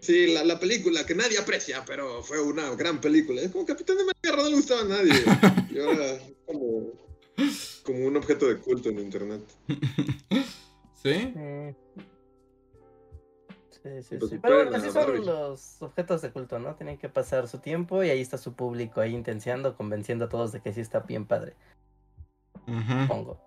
sí, 0.00 0.32
la, 0.32 0.44
la 0.44 0.58
película 0.58 1.04
que 1.06 1.14
nadie 1.14 1.38
aprecia, 1.38 1.84
pero 1.86 2.22
fue 2.22 2.40
una 2.40 2.74
gran 2.74 3.00
película. 3.00 3.40
Es 3.40 3.50
como 3.50 3.66
Capitán 3.66 3.96
de 3.96 4.04
Guerra 4.22 4.42
no 4.42 4.48
le 4.48 4.56
gustaba 4.56 4.82
a 4.82 4.84
nadie. 4.84 5.12
Y 5.70 5.78
ahora 5.78 6.12
es 6.12 6.22
como, 6.46 6.92
como 7.82 8.06
un 8.06 8.16
objeto 8.16 8.46
de 8.46 8.56
culto 8.56 8.88
en 8.88 8.98
internet. 8.98 9.42
¿Sí? 11.02 11.34
Sí, 13.70 14.02
sí, 14.02 14.02
sí. 14.02 14.16
Pues. 14.18 14.32
Pero 14.42 14.56
bueno, 14.56 14.76
así 14.76 14.90
son 14.90 15.24
los 15.24 15.82
objetos 15.82 16.22
de 16.22 16.30
culto, 16.32 16.58
¿no? 16.58 16.74
Tienen 16.74 16.98
que 16.98 17.08
pasar 17.08 17.46
su 17.46 17.58
tiempo 17.58 18.02
y 18.02 18.10
ahí 18.10 18.20
está 18.20 18.38
su 18.38 18.54
público 18.54 19.00
ahí 19.00 19.14
intenciando, 19.14 19.76
convenciendo 19.76 20.24
a 20.24 20.28
todos 20.28 20.52
de 20.52 20.60
que 20.60 20.72
sí 20.72 20.80
está 20.80 21.00
bien 21.00 21.26
padre, 21.26 21.54
Ujú. 22.66 23.06
pongo. 23.06 23.46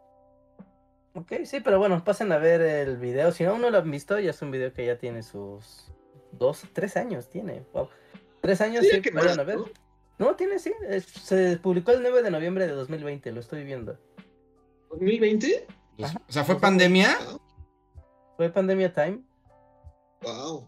Ok, 1.16 1.34
sí, 1.44 1.60
pero 1.60 1.80
bueno, 1.80 2.04
pasen 2.04 2.32
a 2.32 2.38
ver 2.38 2.62
el 2.62 2.98
video. 2.98 3.32
Si 3.32 3.44
aún 3.44 3.62
no 3.62 3.70
lo 3.70 3.80
han 3.80 3.90
visto, 3.90 4.20
ya 4.20 4.30
es 4.30 4.42
un 4.42 4.52
video 4.52 4.72
que 4.74 4.86
ya 4.86 4.98
tiene 4.98 5.24
sus 5.24 5.92
dos, 6.32 6.64
tres 6.74 6.96
años, 6.98 7.30
tiene. 7.30 7.64
Wow. 7.74 7.90
Tres 8.42 8.62
años, 8.62 8.86
sí, 8.90 9.02
que 9.02 9.12
vayan 9.12 9.30
más, 9.32 9.40
a 9.40 9.44
ver. 9.44 9.58
¿no? 9.58 9.66
No, 10.18 10.36
tiene, 10.36 10.60
sí. 10.60 10.74
es- 10.88 11.06
se 11.06 11.58
publicó 11.58 11.92
el 11.92 12.02
9 12.02 12.22
de 12.24 12.32
noviembre 12.32 12.68
de 12.68 12.74
2020, 12.74 13.32
lo 13.32 13.40
estoy 13.40 13.64
viendo. 13.64 13.98
¿2020? 14.90 15.66
Pues, 15.98 16.16
o 16.16 16.32
sea, 16.32 16.44
¿fue 16.44 16.60
pandemia? 16.60 17.18
Fue 18.38 18.50
Pandemia 18.50 18.94
Time, 18.94 19.20
Wow. 20.22 20.68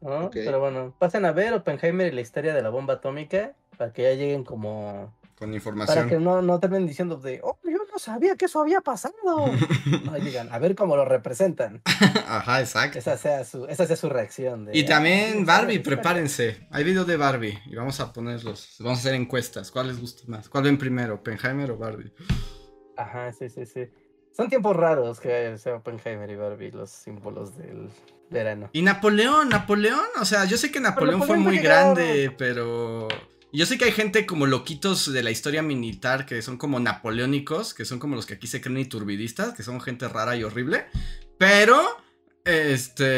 ¿no? 0.00 0.30
Pero 0.30 0.60
bueno, 0.60 0.94
pasen 0.98 1.24
a 1.24 1.32
ver 1.32 1.52
Oppenheimer 1.54 2.12
y 2.12 2.14
la 2.16 2.20
historia 2.20 2.54
de 2.54 2.62
la 2.62 2.70
bomba 2.70 2.94
atómica 2.94 3.54
para 3.76 3.92
que 3.92 4.02
ya 4.02 4.14
lleguen 4.14 4.44
como 4.44 5.12
Con 5.38 5.38
Para 5.38 5.50
que 5.50 5.56
información. 5.56 6.24
no, 6.24 6.42
no 6.42 6.60
terminen 6.60 6.86
diciendo 6.86 7.16
de, 7.16 7.40
oh, 7.42 7.58
no 7.96 7.98
sabía 7.98 8.36
que 8.36 8.44
eso 8.44 8.60
había 8.60 8.82
pasado. 8.82 9.14
No, 10.04 10.18
y 10.18 10.20
digan, 10.20 10.52
a 10.52 10.58
ver 10.58 10.74
cómo 10.74 10.96
lo 10.96 11.04
representan. 11.06 11.80
Ajá, 12.28 12.60
exacto. 12.60 12.98
Esa 12.98 13.16
sea 13.16 13.44
su, 13.44 13.64
esa 13.66 13.86
sea 13.86 13.96
su 13.96 14.08
reacción. 14.10 14.66
De, 14.66 14.72
Y 14.76 14.80
"Ah, 14.80 14.82
sí, 14.82 14.88
también 14.88 15.46
Barbie, 15.46 15.66
la 15.66 15.72
historia". 15.74 15.96
prepárense. 16.02 16.66
Hay 16.70 16.84
video 16.84 17.04
de 17.04 17.16
Barbie 17.16 17.58
y 17.66 17.74
vamos 17.74 17.98
a 18.00 18.12
ponerlos. 18.12 18.76
Vamos 18.80 18.98
a 18.98 19.00
hacer 19.00 19.14
encuestas. 19.14 19.70
¿Cuál 19.70 19.88
les 19.88 19.98
gusta 20.00 20.24
más? 20.26 20.48
¿Cuál 20.50 20.64
ven 20.64 20.76
primero? 20.76 21.14
¿Oppenheimer 21.14 21.70
o 21.70 21.78
Barbie? 21.78 22.12
Ajá, 22.96 23.32
sí, 23.32 23.48
sí, 23.48 23.64
sí. 23.64 23.88
Son 24.36 24.48
tiempos 24.50 24.76
raros 24.76 25.18
que 25.20 25.56
sea 25.56 25.76
Oppenheimer 25.76 26.28
y 26.30 26.36
Barbie, 26.36 26.70
los 26.72 26.90
símbolos 26.90 27.56
del 27.56 27.88
verano. 28.28 28.68
Y 28.72 28.82
Napoleón, 28.82 29.48
Napoleón. 29.48 30.04
O 30.20 30.24
sea, 30.26 30.44
yo 30.44 30.58
sé 30.58 30.70
que 30.70 30.80
Napoleón 30.80 31.20
fue 31.20 31.38
Napoleón 31.38 31.44
muy 31.44 31.56
fue 31.58 31.64
grande, 31.64 32.34
pero. 32.36 33.08
Yo 33.56 33.64
sé 33.64 33.78
que 33.78 33.86
hay 33.86 33.92
gente 33.92 34.26
como 34.26 34.44
loquitos 34.44 35.10
de 35.10 35.22
la 35.22 35.30
historia 35.30 35.62
militar 35.62 36.26
que 36.26 36.42
son 36.42 36.58
como 36.58 36.78
napoleónicos, 36.78 37.72
que 37.72 37.86
son 37.86 37.98
como 37.98 38.14
los 38.14 38.26
que 38.26 38.34
aquí 38.34 38.46
se 38.46 38.60
creen 38.60 38.80
iturbidistas, 38.80 39.54
que 39.54 39.62
son 39.62 39.80
gente 39.80 40.08
rara 40.08 40.36
y 40.36 40.44
horrible. 40.44 40.84
Pero, 41.38 41.82
este. 42.44 43.08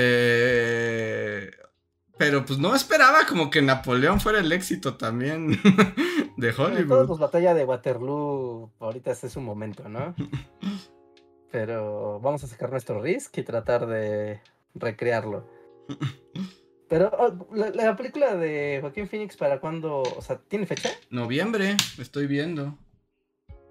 Pero 2.19 2.45
pues 2.45 2.61
no 2.61 2.77
esperaba 2.77 3.27
como 3.27 3.51
que 3.51 3.63
Napoleón 3.63 4.21
fuera 4.21 4.39
el 4.39 4.53
éxito 4.53 4.97
también 4.97 5.49
de 6.37 6.53
Bueno, 6.53 6.55
Todos 6.55 6.71
Hollywood. 6.71 7.09
los 7.09 7.19
batalla 7.19 7.53
de 7.55 7.65
Waterloo, 7.65 8.71
ahorita 8.79 9.11
este 9.11 9.27
es 9.27 9.33
su 9.33 9.41
momento, 9.41 9.89
¿no? 9.89 10.15
Pero 11.51 12.21
vamos 12.21 12.45
a 12.45 12.47
sacar 12.47 12.71
nuestro 12.71 13.03
risk 13.03 13.39
y 13.39 13.43
tratar 13.43 13.89
de 13.89 14.41
recrearlo. 14.77 15.49
Pero 16.89 17.11
oh, 17.19 17.55
la, 17.55 17.71
la 17.71 17.97
película 17.97 18.35
de 18.37 18.79
Joaquín 18.81 19.09
Phoenix, 19.09 19.37
¿para 19.37 19.61
cuándo? 19.61 20.03
O 20.03 20.23
sea, 20.23 20.39
¿tiene 20.39 20.67
fecha? 20.67 20.91
Noviembre, 21.11 21.77
estoy 21.99 22.27
viendo. 22.27 22.79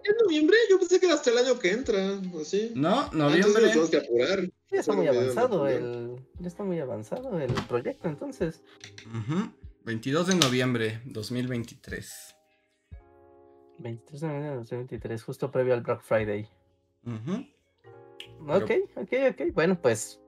¿En 0.04 0.16
noviembre? 0.24 0.56
Yo 0.70 0.78
pensé 0.80 1.00
que 1.00 1.08
era 1.08 1.16
hasta 1.16 1.32
el 1.32 1.38
año 1.40 1.60
que 1.60 1.72
entra, 1.72 2.20
así. 2.40 2.72
No, 2.76 2.90
Ah, 2.90 3.10
entonces 3.12 3.18
noviembre. 3.46 3.64
tenemos 3.70 3.90
que 3.90 3.98
apurar. 3.98 4.40
Ya 4.72 4.80
está 4.80 4.94
muy 4.94 5.08
avanzado 5.08 5.68
el. 5.68 6.16
Ya 6.40 6.48
está 6.48 6.64
muy 6.64 6.80
avanzado 6.80 7.40
el 7.40 7.52
proyecto, 7.68 8.08
entonces. 8.08 8.62
Ujú, 9.08 9.52
22 9.84 10.28
de 10.28 10.36
noviembre 10.36 11.02
2023. 11.06 12.36
23 13.80 14.22
de 14.22 14.28
noviembre 14.28 14.52
de 14.52 14.58
2023, 14.58 15.24
justo 15.24 15.52
previo 15.52 15.74
al 15.74 15.82
Black 15.82 16.02
Friday. 16.02 16.48
Ujú, 17.06 17.46
Ok, 18.48 18.72
ok, 18.96 19.14
ok. 19.32 19.54
Bueno, 19.54 19.80
pues 19.82 20.20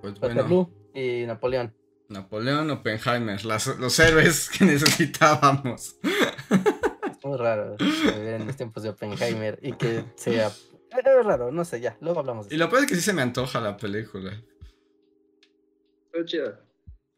Pues 0.00 0.18
bueno, 0.20 0.42
Waterloo 0.42 0.70
y 0.94 1.24
Napoleón. 1.26 1.74
Napoleón 2.08 2.70
Oppenheimer, 2.70 3.44
las- 3.44 3.66
los 3.78 3.98
héroes 3.98 4.48
que 4.58 4.64
necesitábamos. 4.64 5.96
Es 6.02 7.24
muy 7.24 7.36
raro 7.36 7.76
vivir 7.78 8.14
en 8.28 8.46
los 8.46 8.56
tiempos 8.56 8.82
de 8.82 8.90
Oppenheimer 8.90 9.58
y 9.62 9.72
que 9.72 10.04
sea. 10.16 10.48
Es 10.48 11.24
raro, 11.24 11.52
no 11.52 11.64
sé, 11.64 11.80
ya. 11.80 11.96
Luego 12.00 12.20
hablamos 12.20 12.48
de 12.48 12.54
Y 12.54 12.58
lo 12.58 12.70
peor 12.70 12.84
es 12.84 12.88
que 12.88 12.94
sí 12.96 13.02
se 13.02 13.12
me 13.12 13.20
antoja 13.22 13.60
la 13.60 13.76
película. 13.76 14.32
Está 16.12 16.24
chida. 16.24 16.60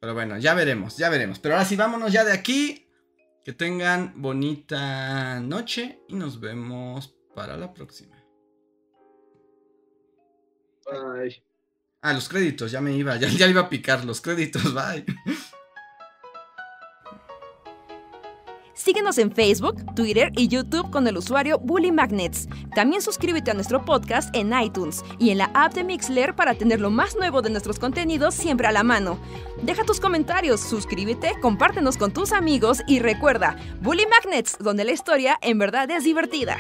Pero 0.01 0.15
bueno, 0.15 0.39
ya 0.39 0.55
veremos, 0.55 0.97
ya 0.97 1.09
veremos. 1.11 1.39
Pero 1.39 1.55
ahora 1.55 1.65
sí, 1.67 1.77
vámonos 1.77 2.13
ya 2.13 2.25
de 2.25 2.33
aquí. 2.33 2.87
Que 3.45 3.53
tengan 3.55 4.21
bonita 4.21 5.41
noche 5.41 6.01
y 6.09 6.15
nos 6.15 6.41
vemos 6.41 7.15
para 7.35 7.57
la 7.57 7.73
próxima. 7.73 8.17
Bye. 10.85 11.43
Ah, 12.03 12.15
los 12.15 12.31
créditos, 12.31 12.71
ya 12.71 12.81
me 12.81 12.97
iba, 12.97 13.17
ya, 13.19 13.29
ya 13.29 13.47
iba 13.47 13.63
a 13.63 13.69
picar 13.69 14.05
los 14.05 14.21
créditos, 14.21 14.63
bye. 14.75 15.05
Síguenos 18.73 19.19
en 19.19 19.31
Facebook, 19.31 19.77
Twitter 19.95 20.33
y 20.35 20.49
YouTube 20.49 20.91
con 20.91 21.07
el 21.07 21.19
usuario 21.19 21.59
Bully 21.59 21.93
Magnets. 21.93 22.49
También 22.75 23.03
suscríbete 23.03 23.51
a 23.51 23.55
nuestro 23.55 23.85
podcast 23.85 24.35
en 24.35 24.59
iTunes 24.59 25.05
y 25.19 25.29
en 25.31 25.39
la 25.39 25.51
app 25.53 25.75
de 25.75 25.85
Mixler 25.85 26.35
para 26.35 26.55
tener 26.55 26.81
lo 26.81 26.89
más 26.91 27.15
nuevo 27.15 27.43
de 27.43 27.51
nuestros 27.51 27.79
contenidos 27.79 28.35
siempre 28.35 28.67
a 28.67 28.73
la 28.73 28.83
mano. 28.83 29.21
Deja 29.63 29.85
tus 29.85 30.01
comentarios, 30.01 30.63
suscríbete, 30.63 31.35
compártenos 31.43 31.99
con 31.99 32.15
tus 32.15 32.33
amigos 32.33 32.81
y 32.87 33.01
recuerda, 33.01 33.57
Bully 33.83 34.07
Magnets, 34.07 34.57
donde 34.59 34.85
la 34.85 34.93
historia 34.93 35.39
en 35.43 35.59
verdad 35.59 35.91
es 35.91 36.05
divertida. 36.05 36.57